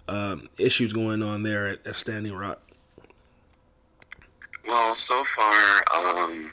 um, 0.08 0.48
issues 0.58 0.92
going 0.92 1.22
on 1.22 1.42
there 1.42 1.68
at, 1.68 1.86
at, 1.86 1.96
Standing 1.96 2.34
Rock? 2.34 2.60
Well, 4.66 4.94
so 4.94 5.22
far, 5.24 5.82
um, 5.94 6.52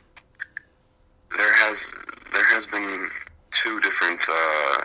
there 1.36 1.54
has 1.56 1.94
there 2.34 2.46
has 2.46 2.68
been 2.68 3.10
two 3.52 3.80
different 3.80 4.20
uh, 4.30 4.82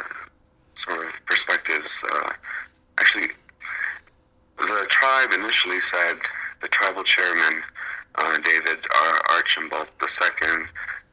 sort 0.75 1.01
of 1.01 1.27
perspectives. 1.27 2.05
Uh, 2.11 2.33
actually, 2.99 3.29
the 4.63 4.87
tribe 4.89 5.31
initially 5.33 5.81
said 5.81 6.17
the 6.61 6.69
tribal 6.69 7.03
chairman, 7.03 7.63
uh, 8.15 8.39
David 8.39 8.79
Archambault 9.31 9.91
II, 10.01 10.65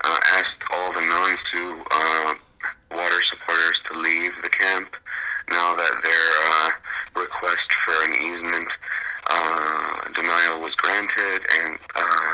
uh, 0.04 0.20
asked 0.36 0.64
all 0.72 0.94
the 0.94 1.02
non-Sioux 1.02 1.84
uh, 1.92 2.36
water 2.92 3.22
supporters 3.22 3.80
to 3.82 3.94
leave 3.98 4.36
the 4.42 4.50
camp 4.50 4.96
now 5.50 5.76
that 5.76 6.00
their 6.04 6.28
uh, 6.52 7.22
request 7.22 7.74
for 7.74 7.94
an 8.06 8.14
easement 8.22 8.78
uh, 9.30 10.08
denial 10.14 10.60
was 10.62 10.76
granted 10.76 11.42
and 11.62 11.78
uh, 11.96 12.34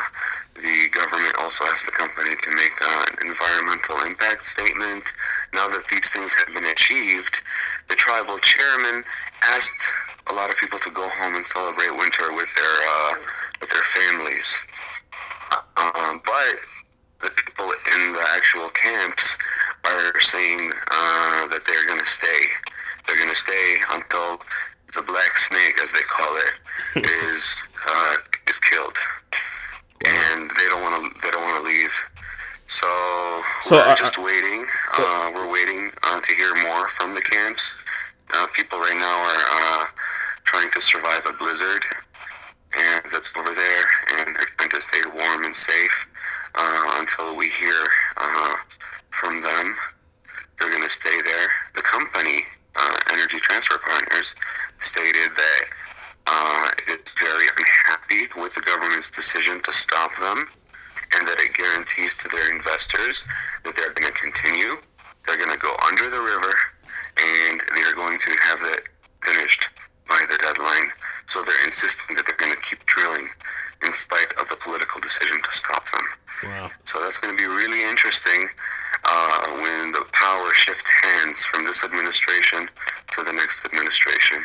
the 0.56 0.88
government 0.92 1.36
also 1.40 1.66
asked 1.66 1.86
the 1.86 1.92
company 1.92 2.36
to 2.42 2.50
make 2.56 2.72
an 2.82 3.28
environmental 3.28 4.00
impact 4.08 4.42
statement. 4.42 5.14
Now 5.54 5.68
that 5.68 5.84
these 5.90 6.10
things 6.10 6.34
have 6.34 6.54
been 6.54 6.66
achieved, 6.66 7.42
the 7.90 7.96
tribal 7.96 8.38
chairman 8.40 9.04
asked 9.54 9.90
a 10.30 10.34
lot 10.34 10.50
of 10.50 10.58
people 10.58 10.80
to 10.80 10.90
go 10.92 11.08
home 11.08 11.36
and 11.36 11.46
celebrate 11.46 11.92
winter 11.98 12.34
with 12.36 12.54
their 12.56 12.76
uh, 12.90 13.14
with 13.62 13.70
their 13.70 13.84
families. 13.84 14.66
Um, 15.78 16.22
but 16.26 16.56
the 17.22 17.30
people 17.46 17.66
in 17.66 18.14
the 18.14 18.26
actual 18.36 18.70
camps 18.70 19.38
are 19.86 20.20
saying 20.20 20.72
uh, 20.92 21.48
that 21.48 21.62
they're 21.66 21.86
going 21.86 22.00
to 22.00 22.06
stay. 22.06 22.42
They're 23.06 23.18
going 23.18 23.30
to 23.30 23.36
stay 23.36 23.78
until 23.92 24.42
the 24.96 25.04
black 25.04 25.38
snake, 25.38 25.78
as 25.82 25.92
they 25.92 26.02
call 26.10 26.34
it, 26.38 27.06
is 27.28 27.68
uh, 27.88 28.16
is 28.48 28.60
killed, 28.60 28.98
and 30.06 30.50
they 30.58 30.68
don't 30.70 30.82
want 30.82 31.14
to 31.14 31.22
they 31.22 31.32
don't 31.32 31.44
want 31.44 31.64
to 31.64 31.68
leave. 31.70 31.94
So, 32.68 32.88
so 33.62 33.76
we're 33.76 33.92
uh, 33.92 33.96
just 33.96 34.18
waiting. 34.18 34.66
Uh, 34.98 35.32
we're 35.36 35.52
waiting 35.52 35.92
uh, 36.04 36.20
to 36.20 36.34
hear 36.34 36.56
more 36.64 36.88
from 36.88 37.14
the 37.14 37.22
camps. 37.22 37.78
Uh, 38.34 38.48
people 38.56 38.80
right 38.80 38.98
now 38.98 39.18
are 39.30 39.84
uh, 39.84 39.86
trying 40.44 40.70
to 40.72 40.82
survive 40.82 41.26
a 41.26 41.34
blizzard, 41.34 41.84
and 42.76 43.06
that's 43.12 43.36
over 43.38 43.54
there, 43.54 43.86
and 44.18 44.36
they're 44.36 44.50
trying 44.58 44.70
to 44.70 44.82
stay 44.82 45.02
warm 45.14 45.46
and 45.46 45.56
safe 45.56 46.08
uh, 46.56 47.00
until 47.00 47.36
we 47.36 47.50
hear 47.50 47.88
uh, 48.18 48.56
from 49.10 49.42
them. 49.42 49.76
They're 50.58 50.70
going 50.70 50.84
to 50.84 50.90
stay 50.90 51.22
there. 51.24 51.50
The 51.76 51.82
company, 51.82 52.44
uh, 52.76 52.98
Energy 53.12 53.38
Transfer 53.40 53.78
Partners, 53.78 54.36
stated 54.80 55.32
that 55.36 55.64
uh, 56.28 56.72
it's 56.88 57.12
very 57.20 57.46
unhappy 57.58 58.28
with 58.42 58.54
the 58.56 58.62
government's 58.62 59.12
decision 59.12 59.62
to 59.64 59.72
stop 59.72 60.16
them, 60.16 60.48
and 61.18 61.28
that 61.28 61.38
it 61.40 61.54
guarantees 61.54 62.16
to 62.18 62.30
their 62.30 62.54
investors 62.54 63.28
that 63.64 63.76
they're 63.76 63.94
going 63.94 64.12
to 64.12 64.20
continue. 64.20 64.76
They're 65.26 65.38
going 65.38 65.54
to 65.54 65.60
go 65.60 65.74
under 65.88 66.10
the 66.10 66.20
river, 66.22 66.54
and 67.20 67.62
they're 67.74 67.96
going 67.96 68.18
to 68.20 68.32
have 68.44 68.60
it 68.74 68.90
finished 69.24 69.70
by 70.08 70.22
the 70.30 70.38
deadline. 70.38 70.90
So 71.26 71.44
they're 71.44 71.66
insisting 71.66 72.16
that 72.16 72.26
they're 72.26 72.38
going 72.38 72.54
to 72.54 72.62
keep 72.62 72.86
drilling 72.86 73.28
in 73.84 73.92
spite 73.92 74.32
of 74.40 74.48
the 74.50 74.56
political 74.58 75.02
decision 75.02 75.42
to 75.42 75.52
stop 75.52 75.90
them. 75.90 76.06
Wow. 76.44 76.70
So 76.84 77.00
that's 77.02 77.20
going 77.20 77.36
to 77.36 77.42
be 77.42 77.48
really 77.48 77.84
interesting 77.84 78.48
uh, 79.04 79.48
when 79.62 79.92
the 79.92 80.06
power 80.12 80.54
shifts 80.54 80.92
hands 81.04 81.46
from 81.46 81.66
this 81.66 81.84
administration 81.84 82.68
to 83.12 83.24
the 83.24 83.34
next 83.34 83.66
administration. 83.66 84.38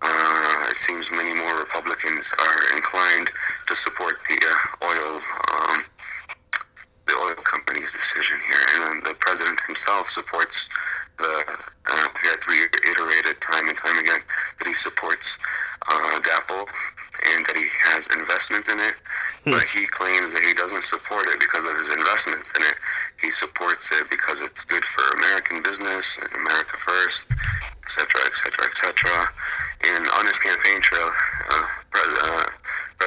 Uh, 0.00 0.66
it 0.70 0.76
seems 0.76 1.10
many 1.10 1.34
more 1.34 1.58
Republicans 1.58 2.34
are 2.38 2.76
inclined 2.76 3.30
to 3.66 3.74
support 3.74 4.18
the 4.28 4.38
uh, 4.38 4.86
oil 4.86 5.20
um, 5.50 5.84
the 7.08 7.16
oil 7.16 7.34
company's 7.42 7.92
decision 7.92 8.36
here, 8.46 8.64
and 8.78 9.02
the 9.02 9.14
president 9.18 9.60
himself 9.66 10.08
supports 10.08 10.68
the. 11.18 11.44
Uh, 11.88 12.08
he 12.20 12.28
had 12.28 12.40
reiterated 12.44 13.40
time 13.40 13.66
and 13.68 13.76
time 13.76 13.98
again 13.98 14.20
that 14.58 14.68
he 14.68 14.74
supports 14.74 15.38
uh, 15.88 16.20
DAPL 16.20 16.68
and 17.32 17.46
that 17.46 17.56
he 17.56 17.66
has 17.80 18.08
investments 18.12 18.68
in 18.68 18.78
it, 18.78 18.94
hmm. 19.44 19.50
but 19.56 19.62
he 19.64 19.86
claims 19.86 20.32
that 20.34 20.42
he 20.42 20.52
doesn't 20.52 20.84
support 20.84 21.26
it 21.26 21.40
because 21.40 21.64
of 21.64 21.74
his 21.76 21.90
investments 21.90 22.52
in 22.54 22.62
it. 22.62 22.76
He 23.20 23.30
supports 23.30 23.90
it 23.92 24.10
because 24.10 24.42
it's 24.42 24.64
good 24.64 24.84
for 24.84 25.02
American 25.16 25.62
business 25.62 26.18
and 26.18 26.30
America 26.44 26.76
first, 26.76 27.32
etc., 27.82 28.20
etc., 28.26 28.66
etc. 28.66 29.08
And 29.88 30.08
on 30.20 30.26
his 30.26 30.38
campaign 30.38 30.80
trail, 30.80 31.08
uh, 31.50 31.66
Pres- 31.90 32.18
uh, 32.20 32.44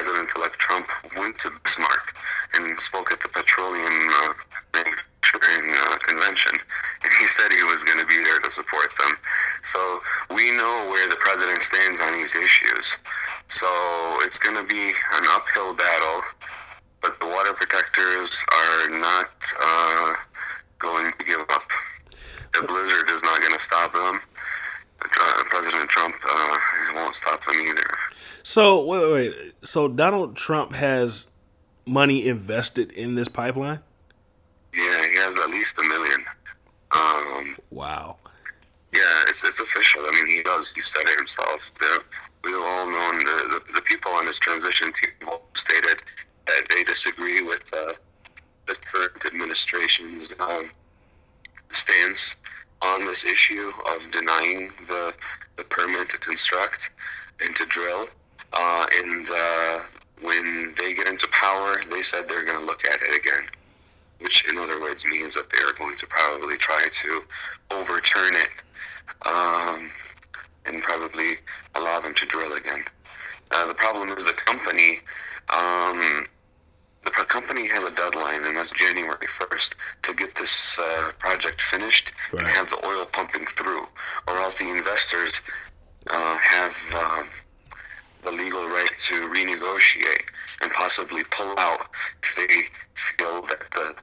President-elect 0.02 0.58
Trump 0.58 0.88
went 1.16 1.38
to 1.38 1.48
Bismarck 1.62 2.12
and 2.54 2.76
spoke 2.76 3.12
at 3.12 3.20
the 3.20 3.28
petroleum 3.28 4.10
uh, 4.10 4.34
uh, 4.74 5.96
convention, 6.02 6.58
and 7.04 7.12
he 7.20 7.26
said 7.28 7.52
he 7.52 7.62
was 7.62 7.84
going 7.84 8.00
to 8.00 8.06
be 8.06 8.18
there 8.24 8.40
to 8.40 8.50
support 8.50 8.90
them. 8.98 9.14
So 9.62 9.78
we 10.34 10.50
know 10.56 10.88
where 10.90 11.08
the 11.08 11.14
president 11.20 11.62
stands 11.62 12.02
on 12.02 12.14
these 12.14 12.34
issues. 12.34 12.98
So 13.46 13.68
it's 14.26 14.40
going 14.40 14.58
to 14.58 14.68
be 14.68 14.90
an 14.90 15.24
uphill 15.30 15.72
battle, 15.72 16.22
but 17.00 17.20
the 17.20 17.26
water 17.26 17.52
protectors 17.52 18.44
are 18.50 18.90
not 18.98 19.30
uh, 19.62 20.14
going 20.80 21.12
to 21.12 21.24
give 21.24 21.46
up. 21.48 21.70
The 22.54 22.66
blizzard 22.66 23.08
is 23.08 23.22
not 23.22 23.38
going 23.40 23.54
to 23.54 23.60
stop 23.60 23.92
them. 23.92 24.18
Uh, 25.04 25.42
President 25.50 25.88
Trump 25.88 26.14
uh, 26.28 26.58
won't 26.94 27.14
stop 27.14 27.44
them 27.44 27.56
either. 27.56 27.82
So 28.42 28.84
wait, 28.84 29.02
wait, 29.02 29.12
wait. 29.12 29.54
So 29.64 29.88
Donald 29.88 30.36
Trump 30.36 30.74
has 30.74 31.26
money 31.86 32.26
invested 32.26 32.92
in 32.92 33.14
this 33.14 33.28
pipeline? 33.28 33.80
Yeah, 34.74 35.02
he 35.06 35.16
has 35.16 35.38
at 35.38 35.50
least 35.50 35.78
a 35.78 35.82
million. 35.82 36.24
Um, 36.94 37.56
wow. 37.70 38.16
Yeah, 38.94 39.00
it's 39.26 39.44
it's 39.44 39.60
official. 39.60 40.02
I 40.02 40.10
mean, 40.12 40.26
he 40.26 40.42
does. 40.42 40.72
He 40.72 40.80
said 40.80 41.02
it 41.02 41.16
himself. 41.16 41.72
The, 41.78 42.04
we've 42.44 42.54
all 42.54 42.86
known 42.86 43.18
the, 43.18 43.62
the, 43.66 43.72
the 43.74 43.82
people 43.82 44.12
on 44.12 44.26
his 44.26 44.38
transition 44.38 44.92
team 44.92 45.10
stated 45.54 46.02
that 46.46 46.66
they 46.68 46.84
disagree 46.84 47.42
with 47.42 47.64
uh, 47.72 47.92
the 48.66 48.74
current 48.74 49.24
administration's 49.26 50.34
um, 50.40 50.70
stance 51.70 52.42
on 52.82 53.04
this 53.04 53.24
issue 53.24 53.72
of 53.94 54.10
denying 54.10 54.68
the 54.88 55.14
the 55.56 55.64
permit 55.64 56.08
to 56.08 56.18
construct 56.18 56.90
and 57.44 57.54
to 57.56 57.64
drill. 57.66 58.06
Uh, 58.52 58.86
and 58.96 59.28
uh, 59.30 59.78
when 60.22 60.74
they 60.78 60.94
get 60.94 61.06
into 61.06 61.28
power, 61.28 61.80
they 61.90 62.02
said 62.02 62.28
they're 62.28 62.44
going 62.44 62.58
to 62.58 62.64
look 62.64 62.84
at 62.86 63.00
it 63.02 63.18
again, 63.18 63.44
which 64.20 64.48
in 64.48 64.58
other 64.58 64.80
words 64.80 65.06
means 65.06 65.34
that 65.34 65.50
they're 65.50 65.74
going 65.74 65.96
to 65.96 66.06
probably 66.06 66.56
try 66.56 66.86
to 66.90 67.22
overturn 67.70 68.34
it 68.34 68.50
um, 69.26 69.90
and 70.66 70.82
probably 70.82 71.34
allow 71.74 72.00
them 72.00 72.14
to 72.14 72.26
drill 72.26 72.56
again. 72.56 72.84
Uh, 73.50 73.66
the 73.66 73.74
problem 73.74 74.08
is 74.10 74.24
the 74.24 74.32
company. 74.32 75.00
Um, 75.50 76.24
the 77.04 77.10
company 77.10 77.66
has 77.66 77.84
a 77.84 77.90
deadline, 77.90 78.44
and 78.44 78.56
that's 78.56 78.70
January 78.70 79.26
1st, 79.26 79.74
to 80.02 80.14
get 80.14 80.34
this 80.34 80.78
uh, 80.78 81.12
project 81.18 81.60
finished 81.60 82.12
right. 82.32 82.40
and 82.40 82.48
have 82.48 82.68
the 82.70 82.84
oil 82.86 83.04
pumping 83.12 83.44
through, 83.46 83.84
or 84.28 84.36
else 84.38 84.56
the 84.56 84.68
investors 84.68 85.42
uh, 86.10 86.36
have 86.38 86.76
um, 86.94 87.28
the 88.22 88.30
legal 88.30 88.64
right 88.68 88.90
to 88.96 89.14
renegotiate 89.28 90.22
and 90.62 90.70
possibly 90.72 91.22
pull 91.30 91.58
out 91.58 91.86
if 92.22 92.36
they 92.36 92.62
feel 92.94 93.42
that 93.42 93.68
the 93.72 93.94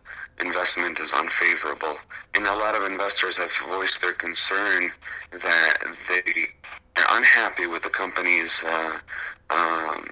investment 0.45 0.99
is 0.99 1.13
unfavorable. 1.13 1.95
And 2.35 2.45
a 2.45 2.55
lot 2.55 2.75
of 2.75 2.83
investors 2.83 3.37
have 3.37 3.51
voiced 3.69 4.01
their 4.01 4.13
concern 4.13 4.91
that 5.31 5.77
they 6.07 6.47
are 6.97 7.17
unhappy 7.17 7.67
with 7.67 7.83
the 7.83 7.89
company's 7.89 8.63
uh, 8.65 8.99
um, 9.49 10.05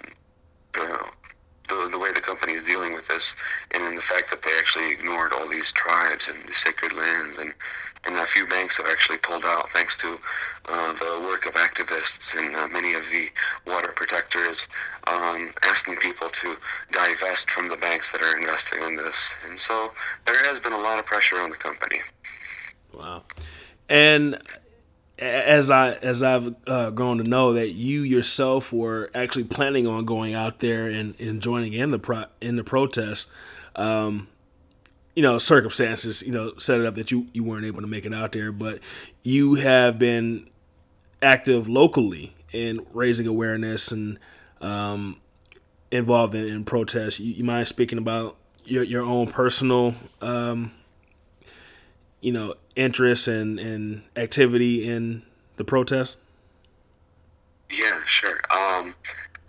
the, 1.67 1.89
the, 1.91 1.99
way 1.99 2.11
the 2.11 2.21
company 2.21 2.53
is 2.53 2.63
dealing 2.63 2.93
with 2.93 3.07
this, 3.07 3.35
and 3.71 3.83
in 3.83 3.95
the 3.95 4.01
fact 4.01 4.29
that 4.31 4.41
they 4.41 4.51
actually 4.57 4.91
ignored 4.91 5.33
all 5.33 5.47
these 5.47 5.71
tribes 5.71 6.29
and 6.29 6.43
the 6.45 6.53
sacred 6.53 6.93
lands 6.93 7.37
and 7.37 7.53
and 8.05 8.15
a 8.15 8.25
few 8.25 8.47
banks 8.47 8.77
have 8.77 8.87
actually 8.87 9.17
pulled 9.17 9.43
out 9.43 9.69
thanks 9.69 9.97
to 9.97 10.17
uh, 10.69 10.93
the 10.93 11.27
work 11.27 11.45
of 11.45 11.53
activists 11.55 12.37
and 12.37 12.55
uh, 12.55 12.67
many 12.67 12.93
of 12.93 13.03
the 13.11 13.29
water 13.65 13.91
protectors 13.95 14.67
um, 15.07 15.51
asking 15.63 15.95
people 15.97 16.29
to 16.29 16.55
divest 16.91 17.51
from 17.51 17.67
the 17.67 17.75
banks 17.75 18.11
that 18.11 18.21
are 18.21 18.37
investing 18.37 18.81
in 18.83 18.95
this. 18.95 19.35
And 19.49 19.59
so 19.59 19.91
there 20.25 20.41
has 20.45 20.59
been 20.59 20.73
a 20.73 20.77
lot 20.77 20.99
of 20.99 21.05
pressure 21.05 21.37
on 21.37 21.49
the 21.49 21.57
company. 21.57 21.99
Wow. 22.93 23.23
And 23.89 24.39
as 25.19 25.71
I 25.71 25.93
as 25.93 26.21
I've 26.21 26.55
uh, 26.67 26.91
grown 26.91 27.17
to 27.17 27.23
know 27.23 27.53
that 27.53 27.69
you 27.69 28.01
yourself 28.01 28.71
were 28.71 29.09
actually 29.15 29.45
planning 29.45 29.87
on 29.87 30.05
going 30.05 30.33
out 30.33 30.59
there 30.59 30.87
and, 30.87 31.19
and 31.19 31.41
joining 31.41 31.73
in 31.73 31.91
the 31.91 31.99
pro, 31.99 32.25
in 32.41 32.55
the 32.55 32.63
protest. 32.63 33.27
Um, 33.75 34.27
you 35.15 35.23
know, 35.23 35.39
circumstances, 35.39 36.21
you 36.21 36.31
know, 36.31 36.55
set 36.59 36.79
it 36.79 36.85
up 36.85 36.93
that 36.93 37.09
you, 37.09 37.25
you 37.33 37.43
weren't 37.43 37.65
able 37.65 37.81
to 37.81 37.87
make 37.87 38.05
it 38.05 38.13
out 38.13 38.33
there, 38.33 38.51
but 38.51 38.79
you 39.23 39.55
have 39.55 39.97
been 39.97 40.47
active 41.23 41.67
locally 41.67 42.35
in 42.53 42.85
raising 42.93 43.25
awareness 43.25 43.91
and 43.91 44.19
um, 44.61 45.19
involved 45.89 46.35
in, 46.35 46.47
in 46.47 46.63
protests. 46.63 47.19
You, 47.19 47.33
you, 47.33 47.43
mind 47.43 47.67
speaking 47.67 47.97
about 47.97 48.37
your, 48.63 48.83
your 48.83 49.01
own 49.01 49.25
personal, 49.25 49.95
um, 50.21 50.71
you 52.21 52.31
know, 52.31 52.53
interest 52.77 53.27
and, 53.27 53.59
and 53.59 54.03
activity 54.15 54.87
in 54.87 55.23
the 55.57 55.63
protest? 55.63 56.15
Yeah, 57.69 57.99
sure. 58.05 58.39
Um, 58.51 58.93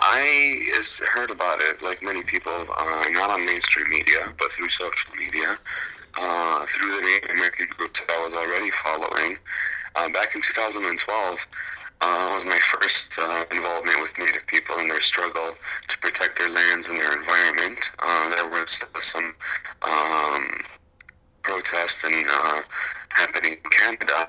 I 0.01 0.65
has 0.75 1.01
heard 1.01 1.31
about 1.31 1.61
it, 1.61 1.83
like 1.83 2.03
many 2.03 2.23
people, 2.23 2.53
uh, 2.53 3.05
not 3.11 3.31
on 3.31 3.45
mainstream 3.45 3.89
media, 3.91 4.33
but 4.39 4.51
through 4.51 4.71
social 4.71 5.15
media, 5.17 5.57
uh, 6.17 6.67
through 6.67 6.91
the 6.91 7.03
Native 7.03 7.31
American 7.37 7.67
groups 7.77 8.05
that 8.05 8.17
I 8.17 8.25
was 8.25 8.35
already 8.35 8.71
following. 8.71 9.37
Uh, 9.95 10.09
back 10.11 10.35
in 10.35 10.41
2012, 10.41 11.47
uh, 12.01 12.31
was 12.33 12.47
my 12.47 12.59
first 12.59 13.19
uh, 13.19 13.45
involvement 13.51 14.01
with 14.01 14.17
Native 14.19 14.47
people 14.47 14.77
and 14.79 14.91
their 14.91 15.01
struggle 15.01 15.51
to 15.89 15.99
protect 15.99 16.39
their 16.39 16.49
lands 16.49 16.89
and 16.89 16.99
their 16.99 17.13
environment. 17.17 17.91
Uh, 17.99 18.31
there 18.31 18.49
was 18.49 18.85
some 19.01 19.35
um, 19.83 20.49
protests 21.43 22.05
and 22.05 22.27
uh, 22.31 22.61
happening 23.11 23.53
in 23.53 23.71
Canada, 23.71 24.27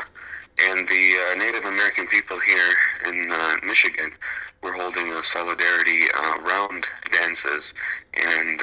and 0.69 0.88
the 0.88 1.15
uh, 1.31 1.38
Native 1.38 1.65
American 1.65 2.07
people 2.07 2.38
here 2.39 2.73
in 3.07 3.31
uh, 3.31 3.56
Michigan 3.65 4.11
were 4.61 4.73
holding 4.73 5.07
a 5.14 5.23
solidarity 5.23 6.06
round 6.43 6.85
dances, 7.11 7.73
and 8.14 8.61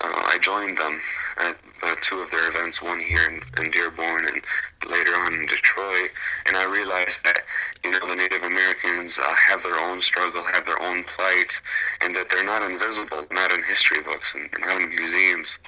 I 0.00 0.38
joined 0.40 0.78
them 0.78 1.00
at 1.36 1.56
uh, 1.82 1.94
two 2.00 2.20
of 2.20 2.30
their 2.30 2.48
events, 2.48 2.82
one 2.82 3.00
here 3.00 3.20
in, 3.28 3.40
in, 3.62 3.70
Dearborn 3.70 4.26
and 4.26 4.40
later 4.88 5.12
on 5.12 5.34
in 5.34 5.46
Detroit. 5.46 6.10
And 6.46 6.56
I 6.56 6.64
realized 6.64 7.24
that, 7.24 7.36
you 7.84 7.90
know, 7.90 7.98
the 8.06 8.16
Native 8.16 8.42
Americans 8.42 9.18
uh, 9.18 9.34
have 9.34 9.62
their 9.62 9.78
own 9.78 10.00
struggle, 10.00 10.42
have 10.52 10.64
their 10.64 10.80
own 10.80 11.04
plight, 11.04 11.60
and 12.00 12.16
that 12.16 12.30
they're 12.30 12.44
not 12.44 12.62
invisible, 12.62 13.26
not 13.30 13.52
in 13.52 13.62
history 13.64 14.02
books 14.02 14.34
and 14.34 14.48
not 14.64 14.80
in 14.80 14.88
museums. 14.88 15.58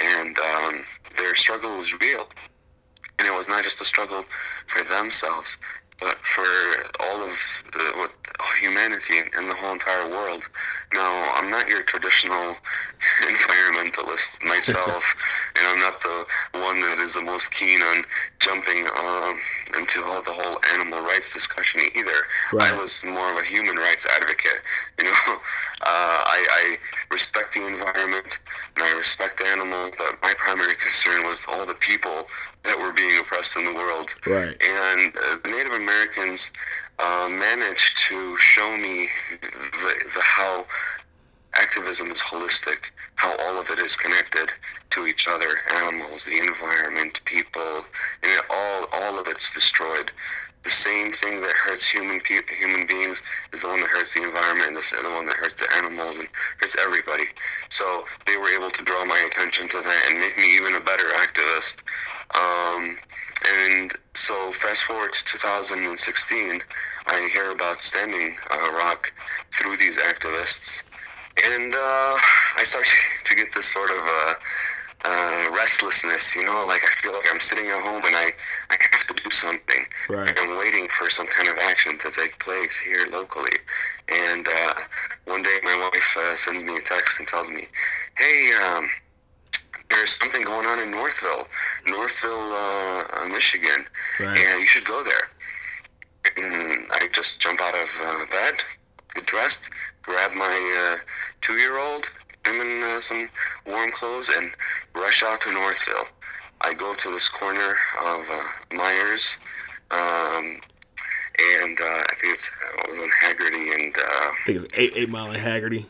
And 0.00 0.36
um, 0.38 0.84
their 1.16 1.34
struggle 1.34 1.76
was 1.76 1.98
real. 2.00 2.28
And 3.18 3.28
it 3.28 3.34
was 3.34 3.48
not 3.48 3.62
just 3.62 3.80
a 3.80 3.84
struggle 3.84 4.22
for 4.66 4.82
themselves, 4.84 5.60
but 6.00 6.16
for 6.18 6.46
all 7.00 7.22
of 7.22 7.32
the, 7.72 7.92
what, 7.96 8.12
humanity 8.62 9.18
and 9.18 9.50
the 9.50 9.54
whole 9.54 9.72
entire 9.72 10.08
world. 10.10 10.48
Now, 10.94 11.32
I'm 11.34 11.50
not 11.50 11.68
your 11.68 11.82
traditional 11.82 12.54
environmentalist 13.26 14.44
myself, 14.46 15.02
and 15.58 15.66
I'm 15.66 15.80
not 15.80 16.00
the 16.00 16.26
one 16.60 16.80
that 16.80 16.98
is 17.00 17.14
the 17.14 17.22
most 17.22 17.52
keen 17.52 17.80
on 17.82 18.04
jumping 18.38 18.86
um, 18.98 19.38
into 19.78 20.02
all 20.04 20.22
the 20.22 20.32
whole 20.32 20.58
animal 20.74 21.00
rights 21.00 21.32
discussion 21.32 21.82
either. 21.94 22.22
Right. 22.52 22.72
I 22.72 22.78
was 22.80 23.04
more 23.04 23.30
of 23.32 23.38
a 23.38 23.44
human 23.44 23.76
rights 23.76 24.06
advocate. 24.06 24.62
You 25.02 25.10
know, 25.10 25.34
uh, 25.82 26.20
I, 26.30 26.46
I 26.62 26.76
respect 27.10 27.54
the 27.54 27.66
environment 27.66 28.38
and 28.76 28.84
I 28.84 28.96
respect 28.96 29.42
animals, 29.42 29.90
but 29.98 30.16
my 30.22 30.32
primary 30.38 30.74
concern 30.74 31.26
was 31.26 31.44
all 31.50 31.66
the 31.66 31.74
people 31.74 32.28
that 32.62 32.78
were 32.78 32.92
being 32.92 33.18
oppressed 33.18 33.56
in 33.56 33.64
the 33.64 33.74
world. 33.74 34.14
Right. 34.26 34.54
And 34.62 35.12
uh, 35.16 35.38
the 35.42 35.50
Native 35.50 35.72
Americans 35.82 36.52
uh, 36.98 37.28
managed 37.28 37.98
to 38.08 38.36
show 38.36 38.76
me 38.76 39.08
the, 39.40 39.94
the 40.14 40.22
how 40.22 40.64
activism 41.54 42.10
is 42.10 42.22
holistic, 42.22 42.90
how 43.16 43.34
all 43.44 43.60
of 43.60 43.68
it 43.70 43.78
is 43.78 43.96
connected 43.96 44.52
to 44.90 45.06
each 45.06 45.26
other, 45.28 45.48
animals, 45.74 46.24
the 46.24 46.38
environment, 46.38 47.20
people, 47.24 47.80
and 48.22 48.40
all 48.50 48.86
all 48.94 49.18
of 49.18 49.26
it's 49.28 49.52
destroyed. 49.52 50.12
The 50.62 50.70
same 50.70 51.10
thing 51.10 51.40
that 51.40 51.50
hurts 51.52 51.90
human 51.90 52.20
pe- 52.20 52.46
human 52.54 52.86
beings 52.86 53.22
is 53.52 53.62
the 53.62 53.68
one 53.68 53.80
that 53.80 53.90
hurts 53.90 54.14
the 54.14 54.22
environment, 54.22 54.68
and 54.68 54.76
the, 54.76 54.84
the 55.02 55.10
one 55.10 55.26
that 55.26 55.34
hurts 55.34 55.54
the 55.54 55.66
animals 55.76 56.18
and 56.20 56.28
hurts 56.60 56.76
everybody. 56.78 57.26
So 57.68 58.04
they 58.26 58.36
were 58.36 58.48
able 58.54 58.70
to 58.70 58.84
draw 58.84 59.04
my 59.04 59.18
attention 59.26 59.68
to 59.68 59.78
that 59.78 60.02
and 60.10 60.20
make 60.20 60.36
me 60.38 60.54
even 60.56 60.74
a 60.74 60.80
better 60.80 61.10
activist. 61.18 61.82
Um, 62.38 62.96
and 63.42 63.90
so 64.14 64.52
fast 64.52 64.84
forward 64.84 65.12
to 65.12 65.24
2016, 65.24 66.62
I 67.06 67.28
hear 67.32 67.50
about 67.50 67.82
Standing 67.82 68.36
uh, 68.52 68.72
Rock 68.78 69.12
through 69.50 69.76
these 69.78 69.98
activists, 69.98 70.84
and 71.42 71.74
uh, 71.74 72.14
I 72.56 72.62
start 72.62 72.86
to 73.24 73.34
get 73.34 73.52
this 73.52 73.66
sort 73.66 73.90
of 73.90 73.98
uh, 73.98 74.34
uh, 75.04 75.50
restlessness, 75.54 76.36
you 76.36 76.44
know, 76.44 76.64
like 76.68 76.80
I 76.82 76.92
feel 77.00 77.12
like 77.12 77.26
I'm 77.32 77.40
sitting 77.40 77.66
at 77.66 77.82
home 77.82 78.02
and 78.04 78.14
I, 78.14 78.28
I 78.70 78.76
have 78.92 79.06
to 79.08 79.14
do 79.22 79.30
something. 79.30 79.84
Right. 80.08 80.32
I'm 80.38 80.58
waiting 80.58 80.88
for 80.88 81.10
some 81.10 81.26
kind 81.26 81.48
of 81.48 81.56
action 81.58 81.98
to 81.98 82.10
take 82.10 82.38
place 82.38 82.78
here 82.78 83.06
locally. 83.10 83.56
And 84.08 84.46
uh, 84.46 84.74
one 85.26 85.42
day 85.42 85.58
my 85.64 85.76
wife 85.90 86.16
uh, 86.18 86.36
sends 86.36 86.64
me 86.64 86.76
a 86.76 86.80
text 86.80 87.18
and 87.18 87.28
tells 87.28 87.50
me, 87.50 87.62
hey, 88.16 88.52
um, 88.64 88.88
there's 89.90 90.18
something 90.18 90.42
going 90.42 90.66
on 90.66 90.78
in 90.78 90.90
Northville, 90.90 91.46
Northville, 91.86 92.30
uh, 92.32 93.28
Michigan, 93.28 93.84
right. 94.20 94.38
and 94.38 94.60
you 94.60 94.66
should 94.66 94.84
go 94.84 95.02
there. 95.04 95.28
And 96.36 96.86
I 96.92 97.08
just 97.12 97.40
jump 97.42 97.60
out 97.60 97.74
of 97.74 98.00
uh, 98.02 98.24
bed, 98.30 98.54
get 99.14 99.26
dressed, 99.26 99.70
grab 100.02 100.32
my 100.34 100.94
uh, 100.96 101.02
two-year-old, 101.40 102.04
him 102.46 102.60
in 102.60 102.82
uh, 102.82 103.00
some 103.00 103.28
warm 103.66 103.90
clothes, 103.92 104.28
and 104.28 104.50
rush 104.94 105.22
out 105.22 105.40
to 105.42 105.52
Northville. 105.52 106.06
I 106.60 106.74
go 106.74 106.94
to 106.94 107.10
this 107.10 107.28
corner 107.28 107.76
of 108.04 108.28
uh, 108.30 108.76
Myers, 108.76 109.38
um, 109.90 110.60
and 111.60 111.78
uh, 111.80 112.02
I 112.10 112.14
think 112.16 112.32
it's 112.32 112.50
it 112.78 112.88
was 112.88 112.98
in 112.98 113.10
Haggerty, 113.20 113.70
and 113.72 113.94
I 113.96 114.34
think 114.46 114.62
it's 114.62 114.78
eight 114.78 114.92
Eight 114.96 115.08
Mile 115.08 115.32
in 115.32 115.40
Haggerty. 115.40 115.86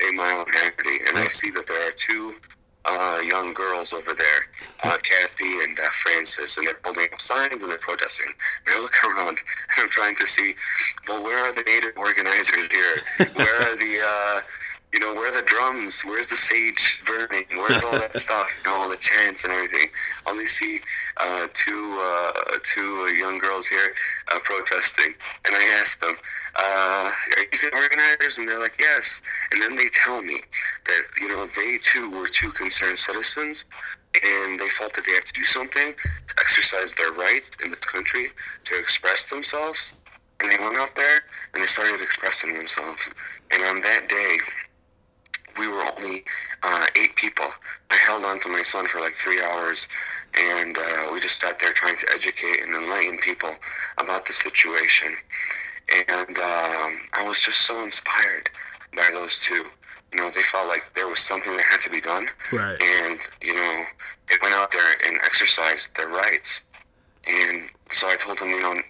Eight 0.00 0.14
Mile 0.14 0.40
in 0.40 0.52
Haggerty, 0.52 0.96
and 1.08 1.18
I 1.18 1.26
see 1.26 1.50
that 1.50 1.66
there 1.66 1.88
are 1.88 1.92
two 1.92 2.34
uh, 2.84 3.20
young 3.24 3.54
girls 3.54 3.92
over 3.92 4.12
there, 4.14 4.40
uh, 4.84 4.98
Kathy 5.02 5.62
and 5.62 5.78
uh, 5.78 5.88
Frances, 5.90 6.58
and 6.58 6.66
they're 6.66 6.78
holding 6.84 7.06
up 7.12 7.20
signs 7.20 7.62
and 7.62 7.70
they're 7.70 7.78
protesting. 7.78 8.32
And 8.66 8.76
I 8.76 8.80
look 8.80 8.92
around 9.04 9.38
and 9.38 9.78
I'm 9.78 9.88
trying 9.88 10.16
to 10.16 10.26
see, 10.26 10.54
well, 11.08 11.22
where 11.22 11.38
are 11.48 11.54
the 11.54 11.62
native 11.62 11.96
organizers 11.96 12.70
here? 12.70 13.02
Where 13.34 13.62
are 13.62 13.76
the, 13.76 14.00
uh, 14.04 14.40
you 14.94 15.00
know, 15.00 15.12
where 15.12 15.28
are 15.28 15.42
the 15.42 15.44
drums? 15.44 16.02
Where's 16.06 16.28
the 16.28 16.36
sage 16.36 17.02
burning? 17.04 17.44
Where's 17.50 17.84
all 17.84 17.98
that 17.98 18.18
stuff? 18.20 18.48
You 18.56 18.70
know, 18.70 18.76
all 18.78 18.88
the 18.88 18.96
chants 18.96 19.42
and 19.42 19.52
everything. 19.52 19.88
Only 20.24 20.46
see 20.46 20.78
uh, 21.16 21.48
two 21.52 21.98
uh, 22.00 22.58
two 22.62 23.12
young 23.18 23.38
girls 23.38 23.66
here 23.66 23.92
uh, 24.32 24.38
protesting, 24.44 25.12
and 25.46 25.56
I 25.56 25.78
ask 25.80 25.98
them, 25.98 26.14
uh, 26.54 27.10
"Are 27.10 27.42
you 27.42 27.58
the 27.58 27.72
organizers?" 27.74 28.38
And 28.38 28.48
they're 28.48 28.60
like, 28.60 28.78
"Yes." 28.78 29.20
And 29.50 29.60
then 29.60 29.74
they 29.74 29.88
tell 29.92 30.22
me 30.22 30.38
that 30.86 31.02
you 31.20 31.26
know 31.26 31.44
they 31.56 31.78
too 31.82 32.08
were 32.10 32.28
two 32.28 32.52
concerned 32.52 32.98
citizens, 32.98 33.64
and 34.22 34.60
they 34.60 34.68
felt 34.68 34.92
that 34.94 35.04
they 35.06 35.12
had 35.12 35.24
to 35.24 35.32
do 35.32 35.44
something 35.44 35.92
to 35.92 36.34
exercise 36.38 36.94
their 36.94 37.10
right 37.12 37.42
in 37.64 37.70
this 37.70 37.84
country 37.84 38.26
to 38.62 38.78
express 38.78 39.28
themselves. 39.28 40.00
And 40.40 40.50
they 40.50 40.62
went 40.62 40.76
out 40.76 40.94
there 40.94 41.22
and 41.54 41.62
they 41.62 41.66
started 41.66 42.02
expressing 42.02 42.54
themselves. 42.54 43.14
And 43.52 43.62
on 43.64 43.80
that 43.82 44.08
day, 44.08 44.38
we 45.58 45.68
were 45.68 45.84
only 45.96 46.24
uh, 46.62 46.86
eight 46.96 47.14
people. 47.16 47.46
I 47.90 47.96
held 47.96 48.24
on 48.24 48.40
to 48.40 48.48
my 48.48 48.62
son 48.62 48.86
for 48.86 49.00
like 49.00 49.12
three 49.12 49.40
hours, 49.42 49.88
and 50.34 50.76
uh, 50.76 51.10
we 51.12 51.20
just 51.20 51.40
sat 51.40 51.58
there 51.58 51.72
trying 51.72 51.96
to 51.96 52.06
educate 52.14 52.64
and 52.64 52.74
enlighten 52.74 53.18
people 53.18 53.50
about 53.98 54.26
the 54.26 54.32
situation. 54.32 55.14
And 56.08 56.38
um, 56.38 56.92
I 57.12 57.24
was 57.26 57.40
just 57.40 57.62
so 57.62 57.82
inspired 57.84 58.50
by 58.96 59.08
those 59.12 59.38
two. 59.38 59.64
You 60.12 60.20
know, 60.20 60.30
they 60.30 60.42
felt 60.42 60.68
like 60.68 60.92
there 60.94 61.08
was 61.08 61.18
something 61.18 61.56
that 61.56 61.66
had 61.66 61.80
to 61.82 61.90
be 61.90 62.00
done. 62.00 62.26
Right. 62.52 62.80
And, 62.80 63.18
you 63.42 63.54
know, 63.54 63.84
they 64.28 64.36
went 64.42 64.54
out 64.54 64.70
there 64.70 64.86
and 65.06 65.16
exercised 65.24 65.96
their 65.96 66.08
rights. 66.08 66.70
And 67.26 67.64
so 67.90 68.08
I 68.08 68.16
told 68.16 68.38
them, 68.38 68.50
you 68.50 68.60
know, 68.60 68.80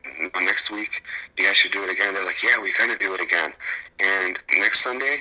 next 0.41 0.71
week 0.71 1.03
you 1.37 1.47
guys 1.47 1.57
should 1.57 1.73
do 1.73 1.83
it 1.85 1.91
again. 1.91 2.15
They're 2.15 2.25
like, 2.25 2.43
yeah, 2.43 2.61
we're 2.61 2.73
gonna 2.79 2.99
do 2.99 3.15
it 3.15 3.21
again. 3.21 3.53
And 4.01 4.39
next 4.59 4.81
Sunday, 4.81 5.19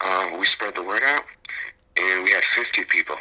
uh, 0.00 0.36
we 0.38 0.44
spread 0.46 0.74
the 0.74 0.82
word 0.82 1.02
out, 1.04 1.24
and 1.96 2.24
we 2.24 2.30
had 2.30 2.44
50 2.44 2.84
people. 2.84 3.16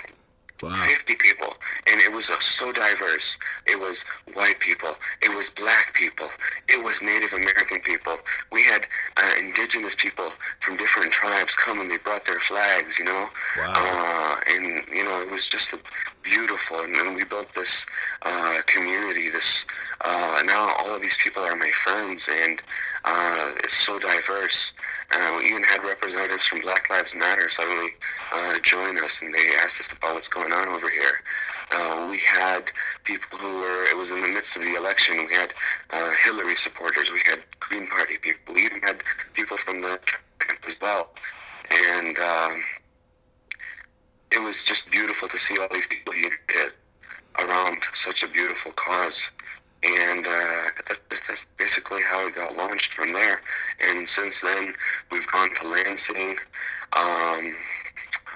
Wow. 0.63 0.75
50 0.75 1.13
50 1.13 1.15
people, 1.21 1.53
and 1.91 1.99
it 2.01 2.13
was 2.13 2.29
uh, 2.29 2.39
so 2.39 2.71
diverse. 2.71 3.37
It 3.67 3.79
was 3.79 4.05
white 4.33 4.59
people, 4.59 4.89
it 5.21 5.35
was 5.35 5.49
black 5.49 5.93
people, 5.93 6.27
it 6.69 6.83
was 6.83 7.01
Native 7.01 7.33
American 7.33 7.81
people. 7.81 8.15
We 8.51 8.63
had 8.63 8.85
uh, 9.17 9.31
indigenous 9.39 9.95
people 9.95 10.29
from 10.61 10.77
different 10.77 11.11
tribes 11.11 11.55
come 11.55 11.79
and 11.79 11.89
they 11.91 11.97
brought 11.97 12.25
their 12.25 12.39
flags, 12.39 12.99
you 12.99 13.05
know. 13.05 13.27
Wow. 13.59 13.73
Uh, 13.75 14.35
and 14.55 14.83
you 14.93 15.03
know, 15.03 15.21
it 15.21 15.31
was 15.31 15.49
just 15.49 15.75
beautiful. 16.23 16.79
And 16.81 16.95
then 16.95 17.15
we 17.15 17.23
built 17.25 17.53
this 17.53 17.85
uh, 18.21 18.59
community. 18.65 19.29
This 19.29 19.67
uh, 20.03 20.41
now 20.45 20.71
all 20.79 20.95
of 20.95 21.01
these 21.01 21.17
people 21.17 21.43
are 21.43 21.55
my 21.55 21.69
friends, 21.69 22.29
and 22.31 22.61
uh, 23.05 23.51
it's 23.63 23.75
so 23.75 23.99
diverse. 23.99 24.73
Uh, 25.11 25.37
we 25.37 25.49
even 25.49 25.63
had 25.63 25.83
representatives 25.83 26.47
from 26.47 26.61
Black 26.61 26.89
Lives 26.89 27.15
Matter 27.15 27.47
suddenly 27.49 27.89
uh, 28.33 28.55
join 28.63 28.97
us, 29.03 29.21
and 29.21 29.33
they 29.33 29.45
asked 29.61 29.79
us 29.79 29.91
about 29.91 30.15
what's 30.15 30.27
going 30.27 30.52
on 30.53 30.69
over 30.69 30.89
here. 30.89 31.21
Uh, 31.71 32.07
we 32.09 32.19
had 32.19 32.71
people 33.03 33.37
who 33.39 33.59
were, 33.59 33.83
it 33.89 33.97
was 33.97 34.11
in 34.11 34.21
the 34.21 34.27
midst 34.27 34.55
of 34.55 34.63
the 34.63 34.75
election, 34.75 35.17
we 35.27 35.33
had 35.33 35.53
uh, 35.91 36.11
Hillary 36.23 36.55
supporters, 36.55 37.11
we 37.11 37.19
had 37.25 37.39
Green 37.59 37.87
Party 37.87 38.17
people, 38.21 38.53
we 38.53 38.65
even 38.65 38.81
had 38.81 39.01
people 39.33 39.57
from 39.57 39.81
the 39.81 39.99
as 40.67 40.79
well. 40.81 41.09
And 41.71 42.17
um, 42.19 42.63
it 44.31 44.41
was 44.41 44.65
just 44.65 44.91
beautiful 44.91 45.27
to 45.27 45.37
see 45.37 45.57
all 45.59 45.67
these 45.71 45.87
people 45.87 46.13
united 46.15 46.73
around 47.39 47.83
such 47.93 48.23
a 48.23 48.27
beautiful 48.27 48.71
cause. 48.73 49.31
And 49.83 50.25
uh, 50.25 50.63
that, 50.87 50.99
that's 51.09 51.45
basically 51.57 52.01
how 52.09 52.27
it 52.27 52.35
got 52.35 52.55
launched 52.55 52.93
from 52.93 53.11
there. 53.11 53.41
And 53.81 54.07
since 54.07 54.41
then, 54.41 54.73
we've 55.11 55.27
gone 55.27 55.53
to 55.55 55.67
Lansing 55.67 56.37
um, 56.95 57.55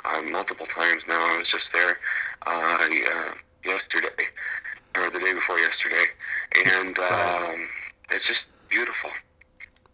uh, 0.06 0.22
multiple 0.24 0.66
times 0.66 1.08
now. 1.08 1.34
I 1.34 1.38
was 1.38 1.50
just 1.50 1.74
there 1.74 1.98
uh, 2.46 2.78
uh, 2.80 3.32
yesterday, 3.66 4.08
or 4.96 5.10
the 5.10 5.20
day 5.20 5.34
before 5.34 5.58
yesterday. 5.60 6.06
And 6.66 6.98
um, 7.00 7.68
it's 8.12 8.28
just 8.28 8.68
beautiful. 8.70 9.10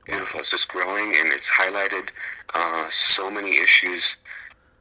Beautiful. 0.05 0.41
It's 0.41 0.51
just 0.51 0.69
growing 0.69 1.13
and 1.17 1.31
it's 1.31 1.49
highlighted 1.49 2.11
uh, 2.53 2.89
so 2.89 3.31
many 3.31 3.51
issues 3.57 4.17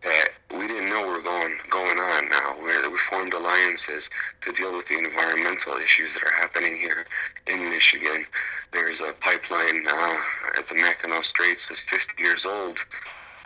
that 0.02 0.30
we 0.50 0.66
didn't 0.66 0.90
know 0.90 1.06
were 1.06 1.22
going 1.22 1.56
going 1.70 1.98
on 1.98 2.28
now. 2.28 2.54
Where 2.60 2.90
we 2.90 2.98
formed 2.98 3.32
alliances 3.34 4.10
to 4.40 4.52
deal 4.52 4.74
with 4.74 4.86
the 4.88 4.98
environmental 4.98 5.74
issues 5.74 6.14
that 6.14 6.24
are 6.24 6.40
happening 6.40 6.76
here 6.76 7.06
in 7.46 7.70
Michigan. 7.70 8.24
There's 8.72 9.00
a 9.00 9.12
pipeline 9.20 9.84
uh, 9.86 10.16
at 10.58 10.66
the 10.66 10.74
Mackinac 10.74 11.24
Straits 11.24 11.68
that's 11.68 11.84
50 11.84 12.22
years 12.22 12.44
old, 12.44 12.84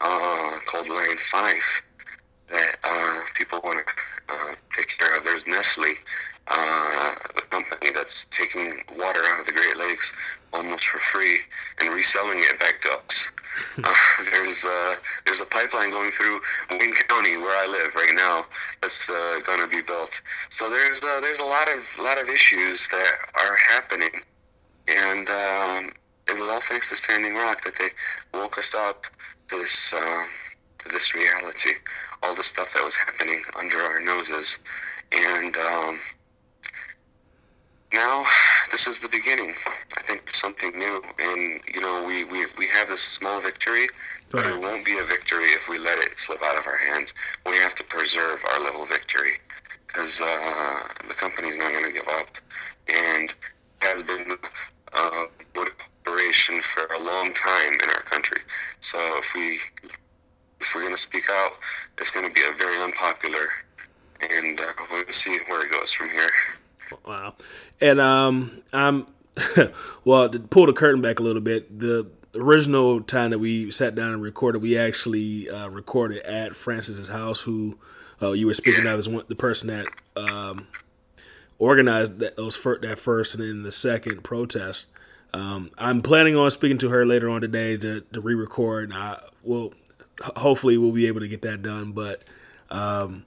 uh, 0.01 0.53
called 0.67 0.89
Line 0.89 1.17
Five, 1.17 1.83
that 2.49 2.77
uh, 2.85 3.21
people 3.35 3.61
want 3.65 3.87
to 3.87 3.93
uh, 4.35 4.55
take 4.75 4.89
care 4.99 5.17
of. 5.17 5.25
There's 5.25 5.47
Nestle, 5.47 5.95
uh, 6.49 7.15
the 7.35 7.43
company 7.51 7.91
that's 7.95 8.25
taking 8.25 8.83
water 8.99 9.21
out 9.25 9.41
of 9.41 9.47
the 9.47 9.53
Great 9.53 9.77
Lakes 9.77 10.17
almost 10.53 10.87
for 10.87 10.99
free 10.99 11.39
and 11.81 11.93
reselling 11.93 12.39
it 12.39 12.59
back 12.59 12.81
to 12.83 12.91
us. 13.05 13.33
Uh, 13.83 13.93
there's 14.31 14.67
uh, 14.67 14.97
there's 15.25 15.41
a 15.41 15.47
pipeline 15.47 15.91
going 15.91 16.11
through 16.11 16.41
Wayne 16.71 16.93
County 17.09 17.39
where 17.39 17.57
I 17.57 17.67
live 17.67 17.95
right 17.95 18.13
now 18.15 18.45
that's 18.83 19.09
uh, 19.09 19.41
going 19.47 19.61
to 19.61 19.67
be 19.67 19.81
built. 19.81 20.21
So 20.51 20.69
there's 20.69 21.03
uh, 21.03 21.21
there's 21.23 21.41
a 21.41 21.45
lot 21.45 21.67
of 21.69 21.99
lot 21.99 22.21
of 22.21 22.29
issues 22.29 22.87
that 22.89 23.13
are 23.35 23.57
happening, 23.71 24.11
and 24.89 25.29
um, 25.31 25.91
it 26.29 26.39
was 26.39 26.49
all 26.51 26.61
thanks 26.61 26.91
to 26.91 26.97
Standing 26.97 27.35
Rock 27.35 27.63
that 27.65 27.77
they 27.77 27.89
woke 28.39 28.59
us 28.59 28.75
up 28.75 29.07
this 29.51 29.95
uh, 29.95 30.25
this 30.93 31.15
reality, 31.15 31.71
all 32.23 32.35
the 32.35 32.43
stuff 32.43 32.73
that 32.75 32.85
was 32.85 32.97
happening 32.97 33.43
under 33.59 33.79
our 33.79 34.01
noses, 34.01 34.65
and 35.13 35.57
um, 35.57 35.99
now 37.93 38.25
this 38.71 38.87
is 38.87 39.01
the 39.01 39.09
beginning. 39.09 39.55
I 39.97 40.03
think 40.03 40.35
something 40.35 40.73
new, 40.79 41.03
and 41.19 41.61
you 41.75 41.81
know, 41.81 42.05
we, 42.07 42.25
we, 42.25 42.47
we 42.59 42.67
have 42.69 42.89
this 42.89 43.01
small 43.01 43.41
victory, 43.41 43.87
but 44.31 44.47
it 44.47 44.61
won't 44.61 44.85
be 44.85 44.99
a 44.99 45.05
victory 45.05 45.47
if 45.47 45.69
we 45.69 45.79
let 45.79 45.99
it 45.99 46.19
slip 46.19 46.43
out 46.43 46.59
of 46.59 46.67
our 46.67 46.77
hands. 46.77 47.15
We 47.47 47.57
have 47.57 47.75
to 47.77 47.85
preserve 47.85 48.45
our 48.53 48.61
little 48.61 48.85
victory 48.85 49.39
because 49.87 50.21
uh, 50.23 50.83
the 51.09 51.15
company's 51.15 51.59
not 51.59 51.73
going 51.73 51.85
to 51.85 51.93
give 51.93 52.09
up, 52.21 52.37
and 52.89 53.35
has 53.81 54.03
been 54.03 54.37
uh, 54.93 55.25
for 56.77 56.85
a 56.95 57.03
long 57.03 57.33
time 57.33 57.73
in 57.83 57.89
our 57.89 58.03
country. 58.03 58.39
So 58.81 58.99
if 59.19 59.35
we 59.35 59.59
if 60.61 60.73
we're 60.75 60.83
going 60.83 60.95
to 60.95 61.01
speak 61.01 61.25
out, 61.31 61.53
it's 61.99 62.11
going 62.11 62.27
to 62.27 62.33
be 62.33 62.41
a 62.47 62.53
very 62.53 62.83
unpopular, 62.83 63.47
and 64.21 64.61
uh, 64.61 64.65
we'll 64.91 65.05
see 65.09 65.39
where 65.47 65.65
it 65.65 65.71
goes 65.71 65.93
from 65.93 66.09
here. 66.11 66.31
Wow. 67.07 67.35
And 67.81 68.01
um, 68.01 68.63
I'm 68.73 69.07
well 70.05 70.29
to 70.29 70.39
pull 70.39 70.67
the 70.67 70.73
curtain 70.73 71.03
back 71.03 71.19
a 71.19 71.23
little 71.23 71.43
bit. 71.43 71.79
The 71.79 72.09
original 72.35 73.01
time 73.03 73.31
that 73.31 73.39
we 73.39 73.71
sat 73.71 73.95
down 73.95 74.13
and 74.13 74.23
recorded, 74.23 74.63
we 74.63 74.79
actually 74.79 75.51
uh, 75.51 75.69
recorded 75.69 76.23
at 76.23 76.55
Frances's 76.57 77.09
house, 77.09 77.41
who 77.41 77.79
uh, 78.23 78.33
you 78.33 78.47
were 78.47 78.55
speaking 78.55 78.87
of 78.87 78.99
as 78.99 79.09
one, 79.09 79.25
the 79.29 79.35
person 79.35 79.69
that 79.69 79.87
um, 80.17 80.69
organized 81.59 82.19
that 82.19 82.37
those 82.37 82.57
fir- 82.57 82.79
that 82.79 82.99
first 82.99 83.35
and 83.35 83.43
then 83.43 83.63
the 83.63 83.73
second 83.73 84.23
protest. 84.23 84.87
Um, 85.35 85.71
I'm 85.77 86.03
planning 86.03 86.37
on 86.37 86.51
speaking 86.51 86.79
to 86.79 86.89
her 86.89 87.05
later 87.05 87.29
on 87.29 87.41
today 87.41 87.77
to, 87.77 88.01
to 88.13 88.21
re-record. 88.21 88.93
I 88.93 89.21
will 89.43 89.75
hopefully 90.37 90.79
we'll 90.79 90.93
be 90.93 91.07
able 91.07 91.21
to 91.21 91.29
get 91.29 91.43
that 91.43 91.63
done, 91.63 91.93
but. 91.93 92.25
Um, 92.71 93.27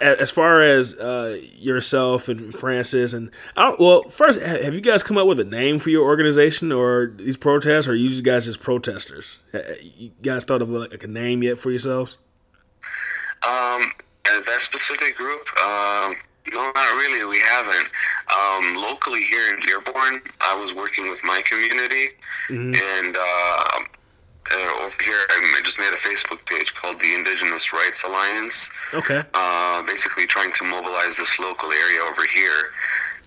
as 0.00 0.30
far 0.30 0.62
as 0.62 0.94
uh, 0.98 1.40
yourself 1.56 2.28
and 2.28 2.54
Frances 2.54 3.14
and 3.14 3.30
well, 3.56 4.02
first, 4.04 4.40
have 4.40 4.74
you 4.74 4.80
guys 4.80 5.02
come 5.02 5.16
up 5.16 5.26
with 5.26 5.40
a 5.40 5.44
name 5.44 5.78
for 5.78 5.90
your 5.90 6.04
organization 6.04 6.70
or 6.70 7.12
these 7.16 7.36
protests, 7.36 7.86
or 7.86 7.92
are 7.92 7.94
you 7.94 8.20
guys 8.22 8.44
just 8.44 8.60
protesters? 8.60 9.38
You 9.82 10.10
guys 10.22 10.44
thought 10.44 10.62
of 10.62 10.68
like 10.68 11.02
a 11.02 11.08
name 11.08 11.42
yet 11.42 11.58
for 11.58 11.70
yourselves? 11.70 12.18
Um, 13.46 13.82
that 14.24 14.60
specific 14.60 15.16
group, 15.16 15.48
um, 15.64 16.14
no, 16.52 16.70
not 16.74 16.96
really. 16.96 17.24
We 17.24 17.40
haven't. 17.40 17.88
Um, 18.28 18.74
locally 18.76 19.22
here 19.22 19.54
in 19.54 19.60
Dearborn, 19.60 20.20
I 20.40 20.58
was 20.60 20.74
working 20.74 21.08
with 21.08 21.24
my 21.24 21.42
community, 21.44 22.08
mm-hmm. 22.48 22.74
and 22.76 23.16
uh, 23.16 23.84
uh, 24.50 24.84
over 24.84 25.02
here, 25.02 25.18
I 25.28 25.60
just 25.62 25.78
made 25.78 25.92
a 25.92 25.96
Facebook 25.96 26.44
page 26.46 26.74
called 26.74 26.98
the 27.00 27.14
Indigenous 27.14 27.72
Rights 27.72 28.04
Alliance. 28.04 28.72
Okay. 28.94 29.22
Uh, 29.34 29.82
basically, 29.84 30.26
trying 30.26 30.52
to 30.52 30.64
mobilize 30.64 31.16
this 31.16 31.38
local 31.38 31.70
area 31.70 32.00
over 32.00 32.22
here. 32.26 32.72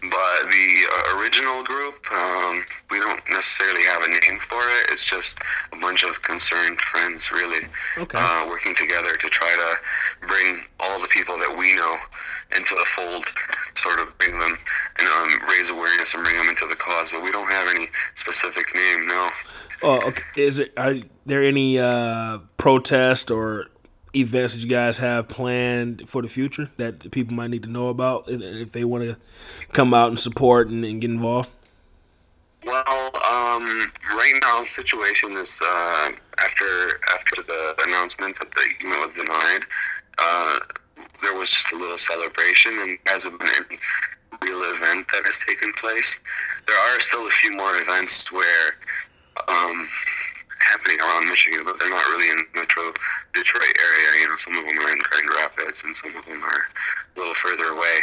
But 0.02 0.49
the 0.49 0.68
uh, 0.90 1.19
original 1.22 1.64
group, 1.64 1.94
um, 2.11 2.64
we 2.90 2.98
don't 2.99 3.22
necessarily 3.30 3.84
have 3.84 4.02
a 4.02 4.07
name 4.07 4.40
for 4.40 4.57
it. 4.57 4.90
It's 4.90 5.06
just 5.06 5.40
a 5.72 5.80
bunch 5.80 6.03
of 6.03 6.19
concerned 6.23 6.82
friends, 6.82 7.32
really, 7.32 7.68
okay. 7.99 8.18
uh, 8.19 8.48
working 8.48 8.73
together 8.73 9.15
to 9.15 9.30
try 9.30 9.48
to 9.48 10.28
bring 10.28 10.65
all 10.80 10.99
the 10.99 11.07
people 11.10 11.38
that 11.38 11.56
we 11.56 11.76
know 11.76 11.98
into 12.56 12.73
the 12.73 12.86
fold, 12.86 13.26
sort 13.76 13.99
of 13.99 14.18
bring 14.18 14.40
them 14.40 14.57
and 14.98 15.07
um, 15.07 15.48
raise 15.48 15.69
awareness 15.69 16.15
and 16.15 16.23
bring 16.23 16.36
them 16.36 16.49
into 16.49 16.65
the 16.68 16.76
cause. 16.76 17.11
But 17.11 17.23
we 17.23 17.32
don't 17.32 17.52
have 17.52 17.68
any 17.76 17.86
specific 18.15 18.73
name, 18.73 19.07
no. 19.07 19.30
Oh, 19.84 20.07
okay. 20.07 20.23
Is 20.36 20.57
it? 20.57 20.73
Are 20.78 20.95
there 21.28 21.44
any 21.44 21.78
uh, 21.78 22.40
protest 22.57 23.30
or 23.30 23.68
events 24.14 24.54
that 24.54 24.62
you 24.62 24.68
guys 24.68 24.98
have 24.98 25.28
planned 25.28 26.08
for 26.10 26.22
the 26.22 26.28
future 26.28 26.70
that 26.78 27.12
people 27.12 27.34
might 27.34 27.50
need 27.50 27.64
to 27.64 27.70
know 27.70 27.88
about 27.88 28.26
if 28.28 28.72
they 28.72 28.84
want 28.84 29.04
to 29.04 29.18
come 29.72 29.94
out 29.94 30.10
and 30.10 30.20
support 30.20 30.70
and, 30.70 30.84
and, 30.84 31.02
get 31.02 31.10
involved? 31.10 31.50
Well, 32.66 32.84
um, 32.88 33.92
right 34.12 34.40
now 34.42 34.60
the 34.60 34.66
situation 34.66 35.32
is 35.34 35.62
uh, 35.64 36.12
after 36.40 37.00
after 37.14 37.42
the 37.44 37.76
announcement 37.88 38.38
that 38.40 38.52
the 38.52 38.86
email 38.86 39.02
was 39.02 39.14
denied, 39.14 39.62
uh, 40.20 40.60
there 41.22 41.34
was 41.38 41.50
just 41.50 41.72
a 41.74 41.78
little 41.78 41.98
celebration, 41.98 42.74
and 42.80 43.00
hasn't 43.08 43.40
been 43.40 43.50
any 43.50 43.80
real 44.44 44.62
event 44.76 45.08
that 45.12 45.24
has 45.26 45.38
taken 45.40 45.74
place. 45.74 46.24
There 46.68 46.78
are 46.78 47.00
still 47.00 47.26
a 47.26 47.30
few 47.30 47.56
more 47.56 47.76
events 47.78 48.32
where 48.32 48.74
um, 49.48 49.88
happening 50.62 51.00
around 51.02 51.28
Michigan, 51.28 51.62
but 51.66 51.80
they're 51.80 51.90
not 51.90 52.06
really 52.10 52.30
in 52.30 52.46
Metro 52.54 52.94
Detroit 53.34 53.64
area. 53.64 54.22
You 54.22 54.30
know, 54.30 54.36
some 54.38 54.56
of 54.58 54.66
them 54.66 54.78
are 54.80 54.92
in 54.92 55.00
Grand 55.00 55.30
Rapids, 55.36 55.84
and 55.84 55.96
some 55.96 56.16
of 56.16 56.26
them 56.26 56.44
are 56.44 56.62
a 56.62 57.20
little 57.20 57.34
further 57.34 57.74
away. 57.74 57.98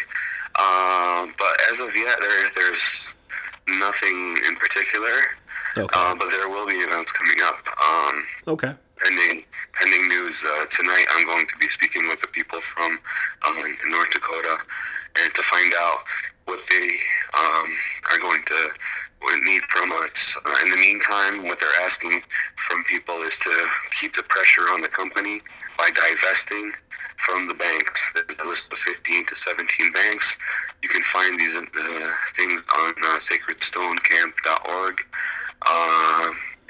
Um, 0.59 1.35
but 1.39 1.55
as 1.71 1.81
of 1.81 1.95
yet, 1.95 2.19
there 2.21 2.51
there's 2.55 3.15
nothing 3.69 4.39
in 4.49 4.57
particular. 4.57 5.39
Okay. 5.77 5.95
Uh, 5.95 6.15
but 6.17 6.31
there 6.31 6.49
will 6.49 6.67
be 6.67 6.81
events 6.81 7.13
coming 7.13 7.39
up. 7.45 7.61
Um, 7.79 8.25
okay. 8.49 8.73
pending 8.97 9.45
pending 9.75 10.09
news. 10.09 10.45
Uh, 10.45 10.67
tonight, 10.71 11.07
I'm 11.15 11.27
going 11.27 11.47
to 11.47 11.57
be 11.59 11.69
speaking 11.69 12.09
with 12.09 12.21
the 12.21 12.29
people 12.29 12.61
from 12.61 12.99
um, 13.47 13.77
North 13.89 14.11
Dakota 14.11 14.57
and 15.23 15.35
to 15.35 15.43
find 15.43 15.73
out 15.75 15.99
what 16.49 16.61
they 16.69 16.89
um, 17.37 17.69
are 18.11 18.19
going 18.19 18.43
to 18.47 18.70
need 19.45 19.62
from 19.69 19.93
us. 19.93 20.37
Uh, 20.45 20.55
in 20.65 20.70
the 20.70 20.77
meantime, 20.77 21.45
what 21.45 21.61
they're 21.61 21.83
asking 21.83 22.23
from 22.57 22.85
people 22.85 23.23
is 23.23 23.39
to 23.39 23.69
keep 24.01 24.15
the 24.16 24.23
pressure 24.25 24.62
on 24.73 24.81
the 24.81 24.89
company 24.89 25.41
by 25.77 25.89
divesting 25.95 26.73
from 27.16 27.49
the 27.49 27.55
banks. 27.55 28.12
There's 28.15 28.41
a 28.43 28.49
list 28.49 28.73
of 28.73 28.79
15 28.79 29.27
to 29.27 29.37
17 29.37 29.93
banks. 29.93 30.39
You 30.83 30.89
can 30.89 31.03
find 31.03 31.39
these 31.39 31.57
uh, 31.57 31.62
things 32.35 32.62
on 32.79 32.95
uh, 33.03 33.19
sacredstonecamp.org. 33.19 35.01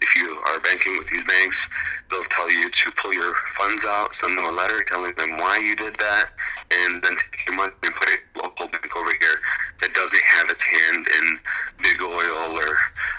If 0.01 0.17
you 0.17 0.39
are 0.47 0.61
banking 0.61 0.97
with 0.97 1.09
these 1.09 1.25
banks, 1.25 1.69
they'll 2.11 2.23
tell 2.25 2.51
you 2.51 2.71
to 2.71 2.91
pull 2.93 3.13
your 3.13 3.35
funds 3.57 3.85
out, 3.85 4.15
send 4.15 4.39
them 4.39 4.45
a 4.45 4.53
letter 4.53 4.85
telling 4.85 5.13
them 5.15 5.39
why 5.39 5.59
you 5.59 5.75
did 5.77 5.97
that, 5.97 6.31
and 6.71 7.03
then 7.03 7.17
take 7.17 7.47
your 7.47 7.57
money 7.57 7.73
and 7.83 7.95
put 7.95 8.09
it 8.09 8.21
local 8.37 8.69
bank 8.69 8.97
over 8.97 9.11
here 9.21 9.37
that 9.81 9.95
doesn't 9.95 10.23
have 10.39 10.51
its 10.51 10.65
hand 10.65 11.07
in 11.21 11.39
big 11.83 12.03
oil 12.03 12.57
or, 12.57 12.77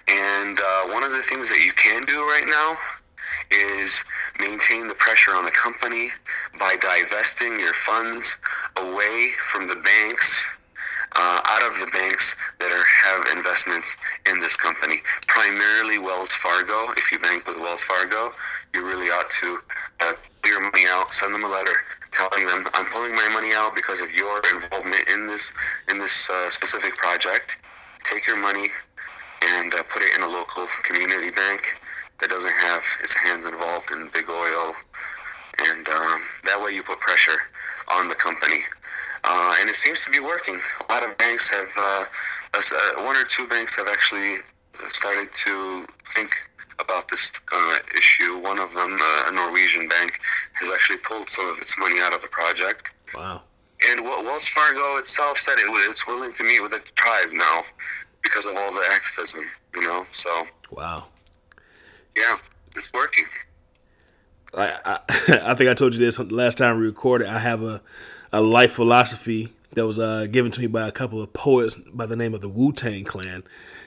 And 0.08 0.58
uh, 0.58 0.84
one 0.94 1.04
of 1.04 1.12
the 1.12 1.22
things 1.22 1.50
that 1.50 1.60
you 1.66 1.74
can 1.74 2.06
do 2.06 2.24
right 2.24 2.46
now 2.48 2.78
is 3.52 4.06
maintain 4.40 4.88
the 4.88 4.96
pressure 4.96 5.32
on 5.32 5.44
the 5.44 5.52
company 5.52 6.08
by 6.58 6.78
divesting 6.80 7.60
your 7.60 7.74
funds 7.74 8.42
away 8.78 9.32
from 9.52 9.68
the 9.68 9.76
banks 9.76 10.59
uh, 11.16 11.42
out 11.46 11.64
of 11.64 11.80
the 11.80 11.90
banks 11.92 12.36
that 12.60 12.72
are, 12.72 12.86
have 13.06 13.38
investments 13.38 13.98
in 14.30 14.40
this 14.40 14.56
company. 14.56 14.98
Primarily 15.28 16.00
Wells 16.00 16.34
Fargo. 16.36 16.92
If 16.98 17.12
you 17.12 17.20
bank 17.20 17.48
with 17.48 17.58
Wells 17.58 17.84
Fargo, 17.84 18.32
you 18.74 18.86
really 18.86 19.08
ought 19.08 19.30
to 19.30 19.60
uh, 20.02 20.14
pull 20.42 20.52
your 20.52 20.62
money 20.62 20.86
out, 20.88 21.14
send 21.14 21.34
them 21.34 21.44
a 21.44 21.50
letter 21.50 21.76
telling 22.12 22.46
them 22.46 22.66
I'm 22.74 22.86
pulling 22.86 23.16
my 23.16 23.30
money 23.34 23.54
out 23.54 23.76
because 23.76 24.02
of 24.02 24.14
your 24.14 24.42
involvement 24.54 25.08
in 25.10 25.28
this 25.28 25.54
in 25.90 26.00
this 26.00 26.30
uh, 26.30 26.50
specific 26.50 26.96
project. 26.96 27.62
Take 28.04 28.26
your 28.28 28.38
money 28.38 28.68
and 29.44 29.74
uh, 29.74 29.84
put 29.90 30.02
it 30.02 30.16
in 30.16 30.24
a 30.24 30.28
local 30.28 30.68
community 30.84 31.32
bank 31.32 31.80
that 32.20 32.30
doesn't 32.30 32.54
have 32.62 32.84
its 33.02 33.16
hands 33.16 33.46
involved 33.46 33.92
in 33.92 34.10
big 34.12 34.30
oil, 34.30 34.74
and 35.68 35.88
um, 35.90 36.22
that 36.46 36.62
way 36.64 36.72
you 36.72 36.84
put 36.84 37.00
pressure 37.00 37.38
on 37.92 38.08
the 38.08 38.16
company 38.16 38.62
uh, 39.24 39.56
and 39.60 39.70
it 39.70 39.76
seems 39.76 40.02
to 40.06 40.12
be 40.12 40.20
working. 40.20 40.58
A 40.90 40.94
lot 40.94 41.04
of 41.04 41.18
banks 41.18 41.50
have, 41.50 41.68
uh, 41.78 42.06
uh, 42.54 43.04
one 43.04 43.16
or 43.16 43.26
two 43.26 43.48
banks 43.48 43.76
have 43.78 43.88
actually 43.88 44.36
started 44.90 45.32
to 45.34 45.86
think 46.10 46.32
about 46.80 47.10
this 47.10 47.34
uh, 47.52 47.78
issue. 47.98 48.40
One 48.40 48.60
of 48.60 48.74
them, 48.74 48.98
uh, 49.00 49.24
a 49.28 49.32
Norwegian 49.32 49.90
bank, 49.90 50.20
has 50.54 50.70
actually 50.74 51.00
pulled 51.04 51.30
some 51.30 51.50
of 51.50 51.58
its 51.58 51.78
money 51.80 52.00
out 52.02 52.14
of 52.14 52.22
the 52.22 52.30
project. 52.30 52.94
Wow. 53.16 53.42
And 53.90 54.04
Wells 54.04 54.50
Fargo 54.50 54.98
itself 54.98 55.38
said 55.38 55.54
it, 55.54 55.66
it's 55.90 56.08
willing 56.08 56.34
to 56.34 56.44
meet 56.44 56.62
with 56.62 56.72
the 56.72 56.80
tribe 56.96 57.30
now 57.34 57.62
because 58.24 58.46
of 58.48 58.56
all 58.56 58.72
the 58.72 58.86
activism, 58.92 59.44
you 59.74 59.82
know? 59.82 60.06
So. 60.12 60.46
Wow. 60.72 61.06
Yeah, 62.16 62.38
it's 62.76 62.94
working. 62.94 63.26
I, 64.54 64.80
I, 64.86 65.00
I 65.44 65.54
think 65.56 65.70
I 65.70 65.74
told 65.74 65.94
you 65.94 66.00
this 66.00 66.20
last 66.20 66.58
time 66.58 66.80
we 66.80 66.86
recorded. 66.86 67.28
I 67.28 67.40
have 67.40 67.64
a 67.64 67.82
a 68.32 68.42
life 68.42 68.74
philosophy 68.74 69.54
that 69.72 69.86
was 69.86 70.00
uh, 70.00 70.28
given 70.32 70.52
to 70.52 70.62
me 70.62 70.68
by 70.68 70.88
a 70.88 70.92
couple 70.92 71.22
of 71.22 71.32
poets 71.34 71.76
by 71.76 72.06
the 72.06 72.16
name 72.16 72.34
of 72.34 72.42
the 72.42 72.50
Wu 72.50 72.72
Tang 72.72 73.04
Clan. 73.04 73.44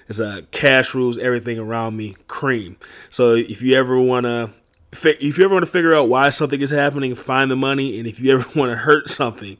It's 0.08 0.20
uh, 0.20 0.42
cash 0.50 0.94
rules 0.94 1.18
everything 1.18 1.58
around 1.58 1.96
me, 1.96 2.16
cream. 2.28 2.76
So 3.10 3.34
if 3.34 3.62
you 3.62 3.74
ever 3.76 3.98
want 4.00 4.24
to, 4.24 4.50
if 4.92 5.38
you 5.38 5.44
ever 5.44 5.54
want 5.54 5.64
to 5.64 5.70
figure 5.70 5.94
out 5.94 6.08
why 6.08 6.30
something 6.30 6.60
is 6.60 6.70
happening, 6.70 7.14
find 7.14 7.50
the 7.50 7.56
money, 7.56 7.98
and 7.98 8.06
if 8.06 8.20
you 8.20 8.34
ever 8.34 8.46
want 8.58 8.70
to 8.70 8.76
hurt 8.76 9.10
something, 9.10 9.58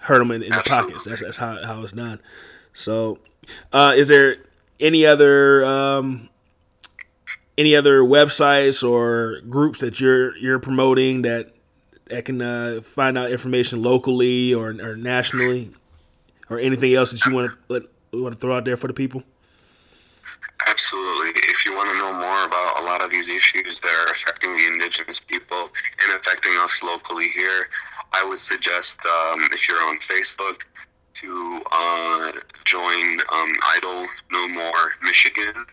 hurt 0.00 0.18
them 0.18 0.30
in, 0.30 0.42
in 0.42 0.50
the 0.50 0.62
pockets. 0.66 1.04
That's 1.04 1.22
that's 1.22 1.36
how 1.36 1.64
how 1.64 1.82
it's 1.82 1.92
done. 1.92 2.20
So, 2.74 3.18
uh, 3.72 3.94
is 3.96 4.08
there 4.08 4.38
any 4.80 5.06
other 5.06 5.64
um, 5.64 6.28
any 7.56 7.76
other 7.76 8.00
websites 8.00 8.88
or 8.88 9.40
groups 9.48 9.80
that 9.80 10.00
you're 10.00 10.36
you're 10.36 10.58
promoting 10.58 11.22
that 11.22 11.54
that 12.06 12.24
can 12.24 12.42
uh, 12.42 12.80
find 12.82 13.16
out 13.16 13.30
information 13.30 13.82
locally 13.82 14.52
or, 14.52 14.70
or 14.70 14.96
nationally, 14.96 15.70
or 16.50 16.58
anything 16.58 16.94
else 16.94 17.12
that 17.12 17.24
you 17.24 17.34
want 17.34 17.50
to 17.68 17.88
want 18.12 18.34
to 18.34 18.40
throw 18.40 18.56
out 18.56 18.64
there 18.64 18.76
for 18.76 18.88
the 18.88 18.94
people? 18.94 19.22
Absolutely. 20.68 21.30
If 21.44 21.64
you 21.64 21.74
want 21.74 21.90
to 21.90 21.98
know 21.98 22.12
more 22.12 22.46
about 22.46 22.80
a 22.80 22.84
lot 22.84 23.02
of 23.02 23.10
these 23.10 23.28
issues 23.28 23.80
that 23.80 24.06
are 24.06 24.12
affecting 24.12 24.56
the 24.56 24.66
indigenous 24.66 25.20
people 25.20 25.58
and 25.58 26.20
affecting 26.20 26.52
us 26.60 26.82
locally 26.82 27.28
here, 27.28 27.68
I 28.12 28.24
would 28.24 28.38
suggest 28.38 29.00
um, 29.04 29.40
if 29.52 29.68
you're 29.68 29.82
on 29.82 29.98
Facebook 29.98 30.62
to 31.14 31.62
uh, 31.70 32.32
join 32.64 33.20
um, 33.32 33.52
Idle 33.76 34.06
No 34.32 34.48
More 34.48 34.92
Michigan. 35.02 35.66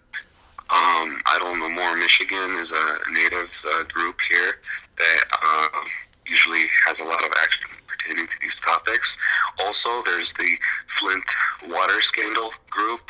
Um, 0.72 1.22
Idle 1.26 1.70
More 1.70 1.98
Michigan 1.98 2.58
is 2.60 2.72
a 2.72 2.98
native 3.12 3.52
uh, 3.68 3.84
group 3.86 4.20
here 4.22 4.54
that 4.98 5.24
uh, 5.44 5.68
usually 6.26 6.64
has 6.88 7.02
a 7.02 7.04
lot 7.04 7.22
of 7.24 7.32
action 7.44 7.70
pertaining 7.88 8.26
to 8.28 8.36
these 8.42 8.56
topics. 8.56 9.18
Also, 9.60 10.02
there's 10.06 10.32
the 10.34 10.58
Flint 10.88 11.26
Water 11.68 12.02
Scandal 12.02 12.54
group. 12.70 13.02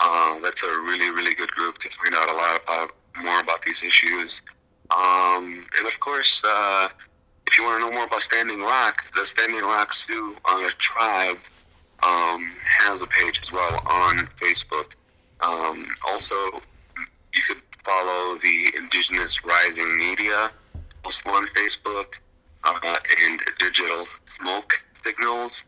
Uh, 0.00 0.40
that's 0.40 0.64
a 0.64 0.66
really, 0.66 1.10
really 1.10 1.34
good 1.34 1.50
group 1.50 1.78
to 1.78 1.88
find 1.90 2.14
out 2.14 2.28
a 2.28 2.34
lot 2.34 2.62
about 2.64 2.90
more 3.22 3.40
about 3.40 3.62
these 3.62 3.82
issues. 3.84 4.42
Um, 4.90 5.64
and 5.78 5.86
of 5.86 6.00
course, 6.00 6.42
uh, 6.44 6.88
if 7.46 7.58
you 7.58 7.64
want 7.64 7.80
to 7.80 7.88
know 7.88 7.92
more 7.92 8.06
about 8.06 8.22
Standing 8.22 8.60
Rock, 8.60 9.04
the 9.14 9.24
Standing 9.24 9.62
Rock 9.62 9.92
Sioux 9.92 10.34
tribe 10.78 11.36
um, 12.02 12.52
has 12.64 13.02
a 13.02 13.06
page 13.06 13.40
as 13.42 13.52
well 13.52 13.74
on 13.86 14.18
Facebook. 14.36 14.94
Um, 15.40 15.86
also, 16.08 16.34
you 17.34 17.42
could 17.42 17.62
follow 17.84 18.36
the 18.38 18.72
Indigenous 18.76 19.44
Rising 19.44 19.98
Media 19.98 20.50
also 21.04 21.30
on 21.30 21.46
Facebook 21.48 22.20
uh, 22.64 22.96
and 23.24 23.40
digital 23.58 24.06
smoke 24.24 24.74
signals. 24.92 25.64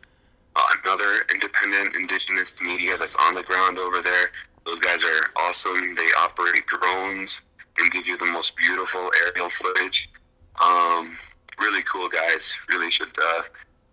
Uh, 0.55 0.61
another 0.83 1.21
independent 1.33 1.95
indigenous 1.95 2.61
media 2.61 2.97
that's 2.97 3.15
on 3.15 3.33
the 3.35 3.43
ground 3.43 3.77
over 3.77 4.01
there. 4.01 4.31
Those 4.65 4.79
guys 4.79 5.03
are 5.03 5.23
awesome. 5.37 5.95
They 5.95 6.07
operate 6.19 6.65
drones 6.67 7.41
and 7.79 7.91
give 7.91 8.05
you 8.05 8.17
the 8.17 8.25
most 8.25 8.55
beautiful 8.57 9.09
aerial 9.25 9.49
footage. 9.49 10.09
Um, 10.61 11.15
really 11.59 11.83
cool 11.83 12.09
guys. 12.09 12.59
Really 12.69 12.91
should 12.91 13.15
uh, 13.17 13.41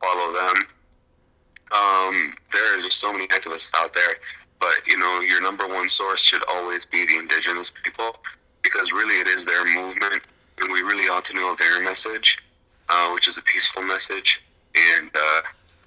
follow 0.03 0.33
them. 0.33 0.57
Um, 1.71 2.35
there 2.53 2.79
are 2.79 2.83
just 2.83 3.01
so 3.01 3.13
many 3.13 3.27
activists 3.29 3.73
out 3.77 3.93
there, 3.93 4.17
but 4.61 4.75
you 4.87 4.99
know 4.99 5.21
your 5.21 5.43
number 5.43 5.67
one 5.67 5.89
source 5.89 6.23
should 6.23 6.43
always 6.49 6.85
be 6.85 7.07
the 7.07 7.19
indigenous 7.19 7.71
people 7.71 8.17
because 8.63 8.93
really 8.93 9.21
it 9.21 9.27
is 9.27 9.45
their 9.45 9.65
movement, 9.65 10.23
and 10.61 10.73
we 10.73 10.81
really 10.81 11.09
ought 11.09 11.25
to 11.27 11.35
know 11.35 11.55
their 11.57 11.83
message 11.83 12.39
uh, 12.89 13.11
which 13.13 13.29
is 13.29 13.39
a 13.39 13.43
peaceful 13.43 13.83
message. 13.83 14.45
And 14.75 15.11
uh, 15.15 15.41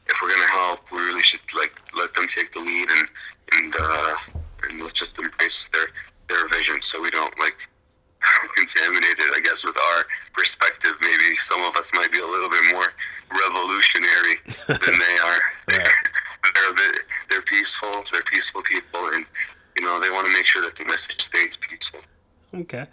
if 0.07 0.19
we're 0.21 0.29
gonna 0.29 0.51
help, 0.51 0.91
we 0.91 0.99
really 0.99 1.21
should 1.21 1.41
like 1.55 1.73
let 1.97 2.13
them 2.13 2.27
take 2.27 2.51
the 2.51 2.59
lead 2.59 2.87
and 2.89 3.07
and 3.53 3.75
uh, 3.79 4.15
and 4.63 4.81
let's 4.81 4.93
just 4.93 5.17
embrace 5.19 5.67
their 5.69 5.87
their 6.27 6.47
vision, 6.49 6.81
so 6.81 7.01
we 7.01 7.09
don't 7.09 7.37
like 7.39 7.67
contaminate 8.55 9.19
it. 9.19 9.31
I 9.35 9.41
guess 9.43 9.63
with 9.63 9.77
our 9.77 10.05
perspective, 10.33 10.91
maybe 11.01 11.35
some 11.37 11.61
of 11.63 11.75
us 11.75 11.91
might 11.93 12.11
be 12.11 12.19
a 12.19 12.25
little 12.25 12.49
bit 12.49 12.63
more 12.71 12.87
revolutionary 13.31 14.35
than 14.67 14.99
they 14.99 15.17
are. 15.23 15.41
They're, 15.67 15.93
they're 16.43 16.73
bit 16.73 16.95
they're 17.29 17.41
peaceful. 17.41 17.91
They're 18.11 18.21
peaceful 18.23 18.61
people, 18.63 19.07
and 19.13 19.25
you 19.77 19.85
know 19.85 19.99
they 19.99 20.09
want 20.09 20.27
to 20.27 20.33
make 20.33 20.45
sure 20.45 20.61
that 20.61 20.75
the 20.75 20.85
message 20.85 21.21
stays 21.21 21.57
peaceful. 21.57 22.01
Okay. 22.53 22.87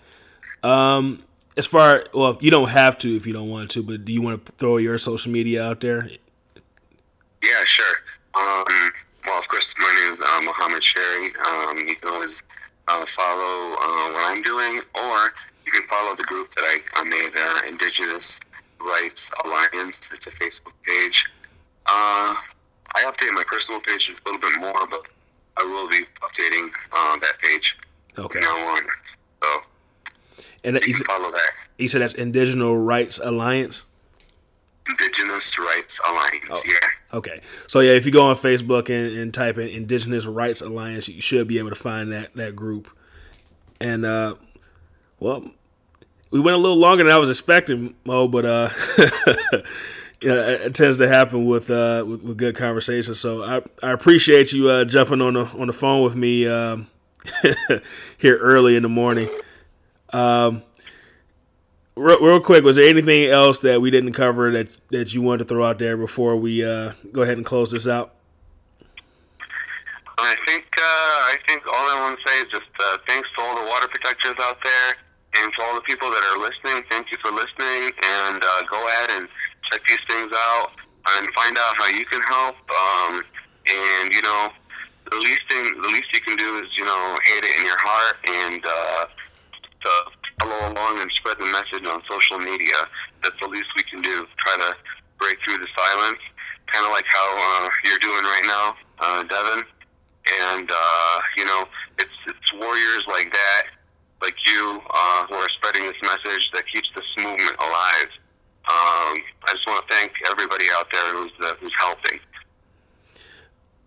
Um, 0.63 1.23
as 1.57 1.67
far 1.67 2.05
well, 2.15 2.39
you 2.41 2.51
don't 2.51 2.69
have 2.69 2.99
to 2.99 3.17
if 3.17 3.27
you 3.27 3.33
don't 3.33 3.49
want 3.49 3.71
to, 3.73 3.83
but 3.83 4.05
do 4.05 4.13
you 4.13 4.23
want 4.23 4.45
to 4.45 4.53
throw 4.53 4.77
your 4.77 4.99
social 4.99 5.33
media 5.33 5.65
out 5.65 5.81
there? 5.81 6.09
Yeah, 7.43 7.65
sure. 7.65 7.95
Um, 8.35 8.65
well, 9.27 9.39
of 9.39 9.49
course, 9.49 9.75
my 9.79 10.01
name 10.01 10.13
is 10.13 10.21
uh, 10.21 10.41
Muhammad 10.43 10.83
Cherri. 10.83 11.33
Um, 11.47 11.79
you 11.79 11.97
can 11.97 12.11
always 12.11 12.43
uh, 12.87 13.05
follow 13.07 13.75
uh, 13.75 14.13
what 14.13 14.37
I'm 14.37 14.43
doing, 14.43 14.81
or 14.95 15.33
you 15.67 15.73
can 15.73 15.87
follow 15.89 16.15
the 16.15 16.25
group 16.25 16.51
that 16.55 16.63
I, 16.63 16.79
I 16.95 17.05
made, 17.05 17.37
uh, 17.37 17.69
Indigenous 17.69 18.41
Rights 18.81 19.31
Alliance. 19.45 20.13
It's 20.13 20.27
a 20.27 20.31
Facebook 20.31 20.75
page. 20.85 21.31
Uh, 21.87 22.35
I 22.95 23.05
update 23.05 23.33
my 23.33 23.45
personal 23.47 23.81
page 23.81 24.11
a 24.11 24.29
little 24.29 24.41
bit 24.41 24.61
more, 24.61 24.87
but 24.89 25.07
I 25.57 25.65
will 25.65 25.89
be 25.89 26.05
updating 26.23 26.69
uh, 26.93 27.19
that 27.19 27.39
page. 27.39 27.79
Okay. 28.19 28.41
Now 28.41 28.77
on. 28.77 28.83
So 29.43 29.61
and 30.65 30.77
you 30.87 30.95
can 30.95 31.05
follow 31.05 31.31
that. 31.31 31.51
You 31.79 31.89
said 31.89 32.03
that's 32.03 32.15
Indigenous 32.15 32.75
Rights 32.75 33.21
Alliance. 33.23 33.85
Indigenous 34.89 35.59
Rights 35.59 36.01
Alliance. 36.07 36.49
Oh. 36.51 36.63
Yeah. 36.67 37.17
Okay. 37.19 37.41
So 37.67 37.81
yeah, 37.81 37.93
if 37.93 38.07
you 38.07 38.13
go 38.13 38.23
on 38.23 38.37
Facebook 38.37 38.89
and, 38.89 39.17
and, 39.17 39.33
type 39.33 39.59
in 39.59 39.69
Indigenous 39.69 40.25
Rights 40.27 40.61
Alliance, 40.61 41.09
you 41.09 41.21
should 41.21 41.47
be 41.47 41.59
able 41.59 41.71
to 41.71 41.77
find 41.77 42.13
that 42.13 42.35
that 42.35 42.57
group. 42.57 42.89
And 43.81 44.05
uh, 44.05 44.35
well, 45.21 45.51
we 46.31 46.41
went 46.41 46.55
a 46.55 46.59
little 46.59 46.77
longer 46.77 47.05
than 47.05 47.13
I 47.13 47.19
was 47.19 47.31
expecting, 47.31 47.95
Mo, 48.05 48.29
but 48.29 48.45
uh, 48.45 48.71
it, 50.21 50.75
tends 50.75 50.99
to 50.99 51.09
happen 51.09 51.47
with, 51.47 51.71
uh, 51.71 52.05
with, 52.07 52.23
with 52.23 52.37
good 52.37 52.57
conversation. 52.57 53.15
So 53.15 53.43
I 53.43 53.63
I 53.83 53.93
appreciate 53.93 54.53
you 54.53 54.69
uh, 54.69 54.85
jumping 54.85 55.21
on 55.21 55.35
the 55.35 55.45
on 55.45 55.67
the 55.67 55.73
phone 55.73 56.03
with 56.03 56.17
me 56.17 56.47
um, 56.47 56.89
here 58.19 58.37
early 58.39 58.77
in 58.77 58.83
the 58.83 58.89
morning. 58.89 59.29
Um, 60.13 60.63
real, 61.97 62.21
real, 62.21 62.41
quick, 62.41 62.65
was 62.65 62.77
there 62.77 62.89
anything 62.89 63.27
else 63.27 63.61
that 63.61 63.81
we 63.81 63.91
didn't 63.91 64.13
cover 64.13 64.51
that 64.53 64.69
that 64.91 65.15
you 65.15 65.23
wanted 65.23 65.39
to 65.39 65.45
throw 65.45 65.65
out 65.65 65.79
there 65.79 65.97
before 65.97 66.37
we 66.37 66.65
uh, 66.65 66.93
go 67.13 67.23
ahead 67.23 67.37
and 67.37 67.47
close 67.47 67.71
this 67.71 67.87
out? 67.87 68.15
I 70.19 70.35
think 70.47 70.67
uh, 70.77 70.83
I 70.83 71.37
think 71.47 71.67
all 71.67 71.75
I 71.75 72.01
want 72.03 72.19
to 72.19 72.29
say 72.29 72.39
is 72.41 72.47
just 72.51 72.71
uh, 72.81 72.97
thanks 73.07 73.29
to 73.37 73.43
all 73.43 73.55
the 73.55 73.69
water 73.69 73.87
protectors 73.89 74.35
out 74.41 74.59
there, 74.65 74.97
and 75.43 75.53
to 75.53 75.65
all 75.65 75.75
the 75.75 75.83
people 75.83 76.11
that 76.11 76.25
are 76.35 76.39
listening. 76.41 76.83
Thank 76.91 77.11
you 77.13 77.19
for 77.23 77.31
listening, 77.31 77.93
and 78.03 78.43
uh, 78.43 78.63
go 78.69 78.89
ahead 78.89 79.11
and 79.13 79.29
check 79.71 79.83
these 79.87 80.03
things 80.09 80.33
out 80.33 80.71
and 81.17 81.29
find 81.35 81.57
out 81.57 81.77
how 81.77 81.89
you 81.89 82.05
can 82.07 82.21
help. 82.23 82.57
Um, 82.71 83.23
and 83.69 84.13
you 84.13 84.23
know, 84.23 84.49
the 85.11 85.17
least 85.17 85.43
thing, 85.49 85.81
the 85.81 85.89
least 85.89 86.09
you 86.13 86.21
can 86.21 86.37
do 86.37 86.59
is 86.59 86.69
you 86.77 86.85
know 86.85 87.19
hate 87.25 87.45
it 87.45 87.61
in 87.61 87.65
your 87.67 87.79
heart 87.81 88.17
and 88.29 88.63
uh, 88.65 89.05
to 89.85 89.91
follow 90.41 90.73
along 90.73 91.01
and 91.01 91.11
spread 91.13 91.39
the 91.39 91.47
message 91.47 91.87
on 91.87 92.01
social 92.11 92.39
media. 92.39 92.77
That's 93.23 93.37
the 93.41 93.49
least 93.49 93.69
we 93.77 93.83
can 93.85 94.01
do. 94.03 94.27
Try 94.39 94.57
to 94.57 94.77
break 95.19 95.39
through 95.45 95.59
the 95.59 95.69
silence, 95.77 96.21
kind 96.73 96.87
of 96.87 96.93
like 96.93 97.07
how 97.09 97.27
uh, 97.27 97.69
you're 97.85 97.99
doing 97.99 98.25
right 98.25 98.47
now, 98.47 98.77
uh, 99.01 99.23
Devin. 99.25 99.65
And 100.51 100.71
uh, 100.71 101.19
you 101.37 101.45
know, 101.45 101.65
it's 101.99 102.19
it's 102.27 102.53
warriors 102.61 103.03
like 103.09 103.33
that, 103.33 103.63
like 104.23 104.37
you, 104.47 104.81
uh, 104.95 105.27
who 105.29 105.37
are 105.37 105.49
spreading 105.57 105.85
this 105.85 106.01
message 106.03 106.45
that 106.55 106.65
keeps 106.73 106.89
this 106.95 107.25
movement 107.25 107.57
alive. 107.61 108.11
Um, 108.69 109.19
I 109.47 109.53
just 109.53 109.67
want 109.67 109.89
to 109.89 109.95
thank 109.95 110.13
everybody 110.31 110.67
out 110.77 110.87
there 110.93 111.15
who's 111.15 111.33
uh, 111.43 111.55
who's 111.61 111.73
helping. 111.79 112.21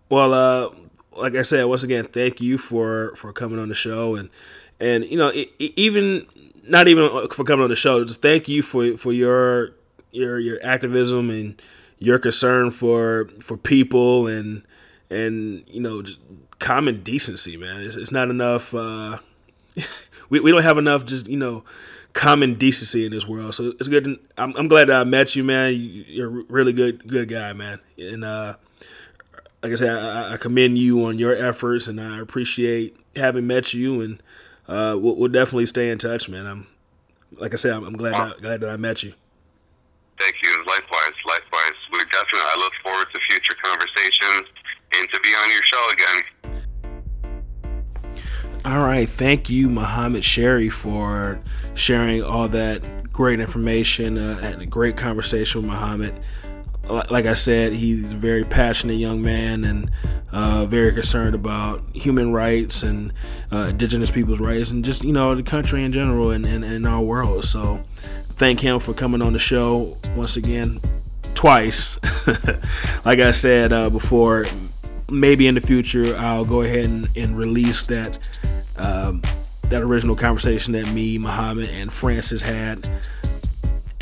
Well, 0.08 0.34
uh, 0.34 0.70
like 1.16 1.36
I 1.36 1.42
said, 1.42 1.64
once 1.64 1.82
again, 1.82 2.04
thank 2.04 2.40
you 2.40 2.58
for 2.58 3.14
for 3.16 3.32
coming 3.32 3.58
on 3.58 3.68
the 3.68 3.74
show 3.74 4.14
and 4.16 4.28
and 4.82 5.04
you 5.06 5.16
know 5.16 5.28
it, 5.28 5.50
it, 5.58 5.72
even 5.76 6.26
not 6.68 6.88
even 6.88 7.28
for 7.28 7.44
coming 7.44 7.62
on 7.62 7.70
the 7.70 7.76
show 7.76 8.04
just 8.04 8.20
thank 8.20 8.48
you 8.48 8.62
for 8.62 8.96
for 8.96 9.12
your 9.12 9.70
your 10.10 10.38
your 10.38 10.58
activism 10.62 11.30
and 11.30 11.62
your 11.98 12.18
concern 12.18 12.70
for 12.70 13.28
for 13.40 13.56
people 13.56 14.26
and 14.26 14.62
and 15.08 15.64
you 15.68 15.80
know 15.80 16.02
just 16.02 16.18
common 16.58 17.02
decency 17.02 17.56
man 17.56 17.80
it's, 17.80 17.96
it's 17.96 18.12
not 18.12 18.28
enough 18.28 18.74
uh 18.74 19.18
we, 20.28 20.40
we 20.40 20.50
don't 20.50 20.62
have 20.62 20.78
enough 20.78 21.06
just 21.06 21.28
you 21.28 21.36
know 21.36 21.64
common 22.12 22.54
decency 22.54 23.06
in 23.06 23.12
this 23.12 23.26
world 23.26 23.54
so 23.54 23.72
it's 23.78 23.88
good 23.88 24.04
to, 24.04 24.20
I'm, 24.36 24.54
I'm 24.56 24.68
glad 24.68 24.88
that 24.88 25.00
i 25.00 25.04
met 25.04 25.34
you 25.34 25.42
man 25.44 25.74
you, 25.74 26.24
are 26.24 26.40
a 26.40 26.44
really 26.44 26.72
good 26.72 27.06
good 27.08 27.28
guy 27.28 27.52
man 27.52 27.80
and 27.96 28.24
uh 28.24 28.54
like 29.62 29.72
i 29.72 29.74
said 29.74 29.96
I, 29.96 30.34
I 30.34 30.36
commend 30.36 30.76
you 30.76 31.04
on 31.06 31.18
your 31.18 31.34
efforts 31.34 31.86
and 31.86 32.00
i 32.00 32.18
appreciate 32.20 32.96
having 33.16 33.46
met 33.46 33.72
you 33.72 34.00
and 34.00 34.22
uh, 34.68 34.96
we'll, 34.98 35.16
we'll, 35.16 35.28
definitely 35.28 35.66
stay 35.66 35.90
in 35.90 35.98
touch, 35.98 36.28
man. 36.28 36.46
I'm 36.46 36.66
like 37.32 37.52
I 37.52 37.56
said, 37.56 37.72
I'm, 37.72 37.84
I'm 37.84 37.96
glad 37.96 38.14
that, 38.14 38.40
glad 38.40 38.60
that 38.60 38.70
I 38.70 38.76
met 38.76 39.02
you. 39.02 39.12
Thank 40.18 40.36
you. 40.42 40.64
Likewise, 40.66 41.12
likewise. 41.26 41.72
We 41.92 41.98
definitely. 41.98 42.40
I 42.40 42.56
look 42.58 42.72
forward 42.84 43.06
to 43.12 43.20
future 43.28 43.56
conversations 43.62 44.46
and 44.94 45.08
to 45.12 45.20
be 45.20 45.30
on 45.30 45.50
your 45.50 45.62
show 45.62 45.90
again. 45.92 46.22
All 48.64 48.86
right, 48.86 49.08
thank 49.08 49.50
you, 49.50 49.68
Muhammad 49.68 50.22
Cherri, 50.22 50.70
for 50.70 51.40
sharing 51.74 52.22
all 52.22 52.48
that 52.48 52.82
great 53.12 53.40
information 53.40 54.18
uh, 54.18 54.40
and 54.42 54.62
a 54.62 54.66
great 54.66 54.96
conversation 54.96 55.62
with 55.62 55.70
Muhammad 55.70 56.14
like 56.88 57.26
I 57.26 57.34
said, 57.34 57.72
he's 57.72 58.12
a 58.12 58.16
very 58.16 58.44
passionate 58.44 58.94
young 58.94 59.22
man 59.22 59.64
and 59.64 59.90
uh, 60.32 60.66
very 60.66 60.92
concerned 60.92 61.34
about 61.34 61.82
human 61.94 62.32
rights 62.32 62.82
and 62.82 63.12
uh, 63.52 63.68
indigenous 63.68 64.10
people's 64.10 64.40
rights 64.40 64.70
and 64.70 64.84
just, 64.84 65.04
you 65.04 65.12
know, 65.12 65.34
the 65.34 65.42
country 65.42 65.84
in 65.84 65.92
general 65.92 66.30
and, 66.30 66.44
and, 66.44 66.64
and 66.64 66.86
our 66.86 67.00
world. 67.00 67.44
So 67.44 67.80
thank 67.96 68.60
him 68.60 68.80
for 68.80 68.94
coming 68.94 69.22
on 69.22 69.32
the 69.32 69.38
show 69.38 69.96
once 70.16 70.36
again, 70.36 70.80
twice. 71.34 71.98
like 73.04 73.20
I 73.20 73.30
said 73.30 73.72
uh, 73.72 73.88
before, 73.88 74.46
maybe 75.08 75.46
in 75.46 75.54
the 75.54 75.60
future 75.60 76.16
I'll 76.16 76.44
go 76.44 76.62
ahead 76.62 76.86
and, 76.86 77.08
and 77.16 77.38
release 77.38 77.84
that. 77.84 78.18
Um, 78.76 79.22
that 79.72 79.82
original 79.82 80.14
conversation 80.14 80.74
that 80.74 80.86
me, 80.92 81.16
Muhammad, 81.16 81.68
and 81.70 81.90
Frances 81.90 82.42
had. 82.42 82.86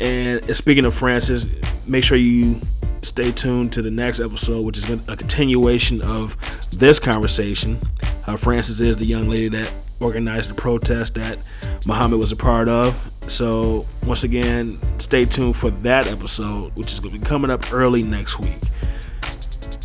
And 0.01 0.43
speaking 0.55 0.83
of 0.83 0.93
Frances, 0.93 1.45
make 1.87 2.03
sure 2.03 2.17
you 2.17 2.59
stay 3.03 3.31
tuned 3.31 3.71
to 3.73 3.81
the 3.81 3.89
next 3.89 4.19
episode, 4.19 4.65
which 4.65 4.77
is 4.77 4.89
a 5.07 5.15
continuation 5.15 6.01
of 6.01 6.35
this 6.71 6.99
conversation. 6.99 7.79
Uh, 8.27 8.35
Frances 8.35 8.81
is 8.81 8.97
the 8.97 9.05
young 9.05 9.29
lady 9.29 9.47
that 9.47 9.71
organized 10.01 10.49
the 10.49 10.55
protest 10.55 11.15
that 11.15 11.37
Muhammad 11.85 12.19
was 12.19 12.33
a 12.33 12.35
part 12.35 12.67
of. 12.67 13.09
So, 13.27 13.85
once 14.05 14.25
again, 14.25 14.77
stay 14.99 15.23
tuned 15.23 15.55
for 15.55 15.69
that 15.69 16.05
episode, 16.05 16.75
which 16.75 16.91
is 16.91 16.99
going 16.99 17.13
to 17.13 17.19
be 17.19 17.25
coming 17.25 17.49
up 17.49 17.71
early 17.71 18.03
next 18.03 18.39
week. 18.39 18.59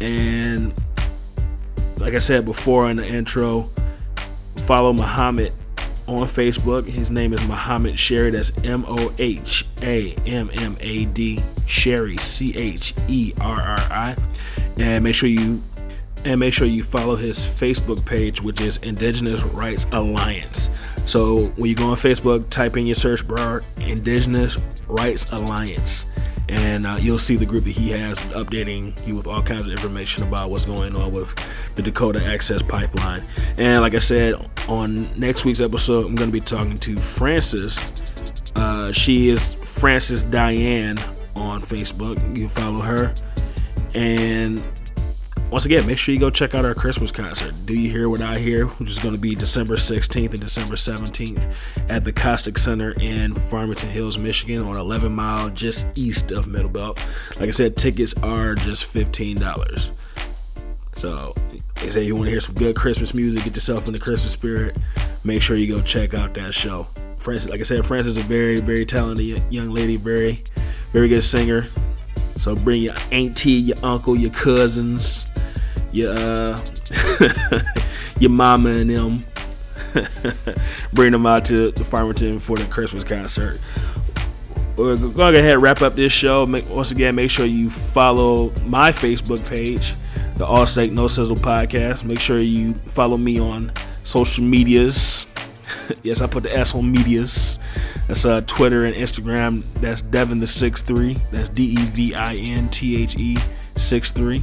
And, 0.00 0.74
like 1.98 2.14
I 2.14 2.18
said 2.18 2.44
before 2.44 2.90
in 2.90 2.96
the 2.96 3.06
intro, 3.06 3.68
follow 4.56 4.92
Muhammad 4.92 5.52
on 6.06 6.26
Facebook. 6.26 6.84
His 6.84 7.10
name 7.10 7.32
is 7.32 7.40
Muhammad 7.46 7.94
Cherri. 7.94 8.32
That's 8.32 8.52
M 8.64 8.84
O 8.86 9.12
H 9.18 9.66
A 9.82 10.12
M 10.26 10.50
M 10.52 10.76
A 10.80 11.04
D 11.06 11.40
Cherri 11.66 12.18
C 12.18 12.56
H 12.56 12.94
E 13.08 13.32
R 13.40 13.60
R 13.60 13.78
I. 13.78 14.16
And 14.78 15.04
make 15.04 15.14
sure 15.14 15.28
you 15.28 15.60
and 16.24 16.40
make 16.40 16.52
sure 16.52 16.66
you 16.66 16.82
follow 16.82 17.14
his 17.14 17.38
Facebook 17.38 18.04
page, 18.04 18.42
which 18.42 18.60
is 18.60 18.78
Indigenous 18.78 19.42
Rights 19.44 19.86
Alliance. 19.92 20.68
So 21.04 21.46
when 21.56 21.70
you 21.70 21.76
go 21.76 21.86
on 21.86 21.96
Facebook, 21.96 22.48
type 22.50 22.76
in 22.76 22.86
your 22.86 22.96
search 22.96 23.26
bar 23.26 23.62
Indigenous 23.78 24.56
Rights 24.88 25.30
Alliance 25.30 26.04
and 26.48 26.86
uh, 26.86 26.96
you'll 27.00 27.18
see 27.18 27.36
the 27.36 27.46
group 27.46 27.64
that 27.64 27.70
he 27.70 27.90
has 27.90 28.18
updating 28.30 28.94
you 29.06 29.16
with 29.16 29.26
all 29.26 29.42
kinds 29.42 29.66
of 29.66 29.72
information 29.72 30.22
about 30.22 30.50
what's 30.50 30.64
going 30.64 30.94
on 30.94 31.12
with 31.12 31.34
the 31.74 31.82
Dakota 31.82 32.24
Access 32.24 32.62
Pipeline. 32.62 33.22
And 33.56 33.80
like 33.80 33.94
I 33.94 33.98
said, 33.98 34.34
on 34.68 35.08
next 35.18 35.44
week's 35.44 35.60
episode, 35.60 36.06
I'm 36.06 36.14
going 36.14 36.30
to 36.30 36.32
be 36.32 36.40
talking 36.40 36.78
to 36.78 36.96
Frances. 36.96 37.78
Uh, 38.54 38.92
she 38.92 39.28
is 39.28 39.54
Frances 39.54 40.22
Diane 40.22 40.98
on 41.34 41.60
Facebook. 41.60 42.16
You 42.36 42.46
can 42.46 42.48
follow 42.48 42.80
her. 42.80 43.14
And 43.94 44.62
once 45.50 45.64
again, 45.64 45.86
make 45.86 45.96
sure 45.96 46.12
you 46.12 46.18
go 46.18 46.28
check 46.28 46.54
out 46.54 46.64
our 46.64 46.74
Christmas 46.74 47.12
concert. 47.12 47.54
Do 47.66 47.74
You 47.78 47.88
Hear 47.88 48.08
What 48.08 48.20
I 48.20 48.38
Hear, 48.38 48.66
which 48.66 48.90
is 48.90 48.98
going 48.98 49.14
to 49.14 49.20
be 49.20 49.36
December 49.36 49.76
16th 49.76 50.32
and 50.32 50.40
December 50.40 50.74
17th 50.74 51.54
at 51.88 52.02
the 52.02 52.12
Costick 52.12 52.58
Center 52.58 52.92
in 53.00 53.32
Farmington 53.32 53.88
Hills, 53.88 54.18
Michigan, 54.18 54.60
on 54.60 54.76
11 54.76 55.12
mile 55.12 55.48
just 55.50 55.86
east 55.94 56.32
of 56.32 56.46
Middlebelt. 56.46 56.98
Like 57.38 57.48
I 57.48 57.52
said, 57.52 57.76
tickets 57.76 58.12
are 58.24 58.56
just 58.56 58.92
$15. 58.92 59.90
So, 60.96 61.34
like 61.76 61.84
I 61.84 61.90
say, 61.90 62.02
you 62.02 62.16
want 62.16 62.26
to 62.26 62.30
hear 62.32 62.40
some 62.40 62.56
good 62.56 62.74
Christmas 62.74 63.14
music, 63.14 63.44
get 63.44 63.54
yourself 63.54 63.86
in 63.86 63.92
the 63.92 64.00
Christmas 64.00 64.32
spirit, 64.32 64.76
make 65.24 65.42
sure 65.42 65.56
you 65.56 65.72
go 65.72 65.80
check 65.80 66.12
out 66.12 66.34
that 66.34 66.54
show. 66.54 66.88
Frances, 67.18 67.48
like 67.48 67.60
I 67.60 67.64
said, 67.64 67.86
Frances 67.86 68.16
is 68.16 68.24
a 68.24 68.26
very, 68.26 68.60
very 68.60 68.84
talented 68.84 69.40
young 69.50 69.70
lady, 69.70 69.96
very, 69.96 70.42
very 70.92 71.08
good 71.08 71.22
singer. 71.22 71.66
So 72.36 72.56
bring 72.56 72.82
your 72.82 72.94
auntie, 73.12 73.52
your 73.52 73.76
uncle, 73.82 74.16
your 74.16 74.30
cousins, 74.30 75.26
your 75.96 76.12
uh, 76.14 76.60
your 78.20 78.30
mama 78.30 78.70
and 78.70 78.90
them. 78.90 79.24
bring 80.92 81.10
them 81.10 81.24
out 81.24 81.46
to 81.46 81.70
the 81.72 81.84
Farmington 81.84 82.38
for 82.38 82.58
the 82.58 82.64
Christmas 82.66 83.02
concert. 83.02 83.58
We're 84.76 84.96
going 84.96 85.10
to 85.10 85.16
go 85.16 85.28
ahead 85.28 85.52
and 85.52 85.62
wrap 85.62 85.80
up 85.80 85.94
this 85.94 86.12
show. 86.12 86.44
Make, 86.44 86.68
once 86.68 86.90
again, 86.90 87.14
make 87.14 87.30
sure 87.30 87.46
you 87.46 87.70
follow 87.70 88.50
my 88.66 88.90
Facebook 88.90 89.44
page, 89.46 89.94
the 90.36 90.44
All 90.44 90.66
Steak 90.66 90.92
No 90.92 91.08
Sizzle 91.08 91.36
Podcast. 91.36 92.04
Make 92.04 92.20
sure 92.20 92.40
you 92.40 92.74
follow 92.74 93.16
me 93.16 93.40
on 93.40 93.72
social 94.04 94.44
medias. 94.44 95.26
yes, 96.02 96.20
I 96.20 96.26
put 96.26 96.42
the 96.42 96.54
S 96.54 96.74
on 96.74 96.92
medias. 96.92 97.58
That's 98.06 98.26
uh, 98.26 98.42
Twitter 98.42 98.84
and 98.84 98.94
Instagram. 98.94 99.62
That's 99.80 100.02
Devin 100.02 100.40
the 100.40 100.46
six 100.46 100.82
three. 100.82 101.14
That's 101.32 101.48
D 101.48 101.64
E 101.64 101.76
V 101.76 102.14
I 102.14 102.34
N 102.34 102.68
T 102.68 103.02
H 103.02 103.16
E 103.16 103.38
six 103.76 104.12
three 104.12 104.42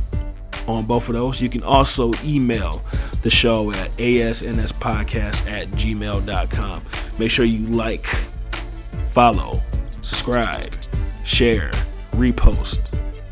on 0.67 0.85
both 0.85 1.09
of 1.09 1.15
those. 1.15 1.41
You 1.41 1.49
can 1.49 1.63
also 1.63 2.11
email 2.23 2.83
the 3.21 3.29
show 3.29 3.71
at 3.71 3.89
asnspodcast 3.91 5.49
at 5.49 5.67
gmail.com. 5.69 6.83
Make 7.19 7.31
sure 7.31 7.45
you 7.45 7.67
like, 7.67 8.05
follow, 9.09 9.59
subscribe, 10.01 10.73
share, 11.23 11.71
repost 12.11 12.79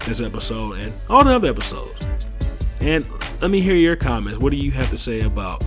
this 0.06 0.22
episode 0.22 0.82
and 0.82 0.94
all 1.10 1.24
the 1.24 1.32
other 1.32 1.50
episodes. 1.50 2.00
And 2.80 3.06
let 3.42 3.52
me 3.52 3.62
hear 3.62 3.76
your 3.76 3.96
comments. 3.96 4.40
What 4.40 4.52
do 4.52 4.58
you 4.58 4.72
have 4.72 4.90
to 4.90 4.98
say 4.98 5.22
about 5.22 5.64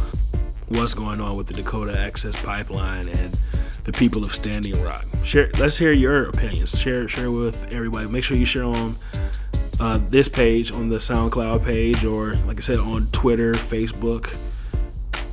what's 0.69 0.95
going 0.95 1.21
on 1.21 1.37
with 1.37 1.47
the 1.47 1.55
Dakota 1.55 1.99
Access 1.99 2.41
Pipeline 2.43 3.09
and 3.09 3.39
the 3.85 3.93
people 3.93 4.25
of 4.25 4.35
Standing 4.35 4.81
Rock? 4.83 5.05
Share. 5.23 5.51
Let's 5.59 5.79
hear 5.79 5.93
your 5.93 6.27
opinions. 6.29 6.79
Share 6.79 7.09
share 7.09 7.31
with 7.31 7.73
everybody. 7.73 8.09
Make 8.09 8.25
sure 8.25 8.37
you 8.37 8.47
share 8.47 8.65
on 8.65 8.97
uh, 9.81 9.99
this 10.11 10.29
page 10.29 10.73
on 10.73 10.89
the 10.89 10.97
SoundCloud 10.97 11.65
page, 11.65 12.05
or 12.05 12.35
like 12.47 12.59
I 12.59 12.61
said, 12.61 12.79
on 12.79 13.07
Twitter, 13.13 13.55
Facebook, 13.55 14.35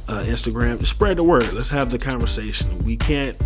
uh, 0.08 0.24
Instagram. 0.24 0.80
Just 0.80 0.92
spread 0.92 1.18
the 1.18 1.24
word. 1.24 1.54
Let's 1.54 1.70
have 1.70 1.90
the 1.90 2.00
conversation. 2.00 2.84
We 2.84 2.98
can't 2.98 3.38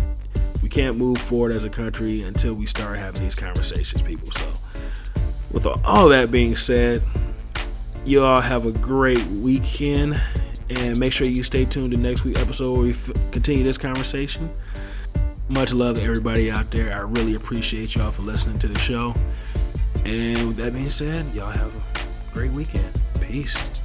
we 0.62 0.68
can't 0.68 0.96
move 0.96 1.18
forward 1.18 1.52
as 1.52 1.64
a 1.64 1.70
country 1.70 2.22
until 2.22 2.54
we 2.54 2.66
start 2.66 2.98
having 2.98 3.22
these 3.22 3.36
conversations, 3.36 4.02
people. 4.02 4.30
So, 4.32 4.46
with 5.52 5.66
all 5.84 6.08
that 6.08 6.30
being 6.32 6.56
said, 6.56 7.02
you 8.04 8.24
all 8.24 8.40
have 8.40 8.66
a 8.66 8.72
great 8.72 9.24
weekend, 9.26 10.20
and 10.70 10.98
make 10.98 11.12
sure 11.12 11.26
you 11.26 11.42
stay 11.42 11.64
tuned 11.66 11.92
to 11.92 11.96
next 11.96 12.24
week's 12.24 12.40
episode 12.40 12.72
where 12.72 12.82
we 12.82 12.90
f- 12.90 13.12
continue 13.30 13.62
this 13.62 13.78
conversation. 13.78 14.50
Much 15.48 15.72
love 15.72 15.96
to 15.96 16.02
everybody 16.02 16.50
out 16.50 16.68
there. 16.72 16.92
I 16.92 17.02
really 17.02 17.36
appreciate 17.36 17.94
y'all 17.94 18.10
for 18.10 18.22
listening 18.22 18.58
to 18.58 18.68
the 18.68 18.78
show. 18.78 19.14
And 20.06 20.46
with 20.46 20.56
that 20.58 20.72
being 20.72 20.88
said, 20.88 21.24
y'all 21.34 21.50
have 21.50 21.74
a 21.74 22.32
great 22.32 22.52
weekend. 22.52 22.84
Peace. 23.20 23.75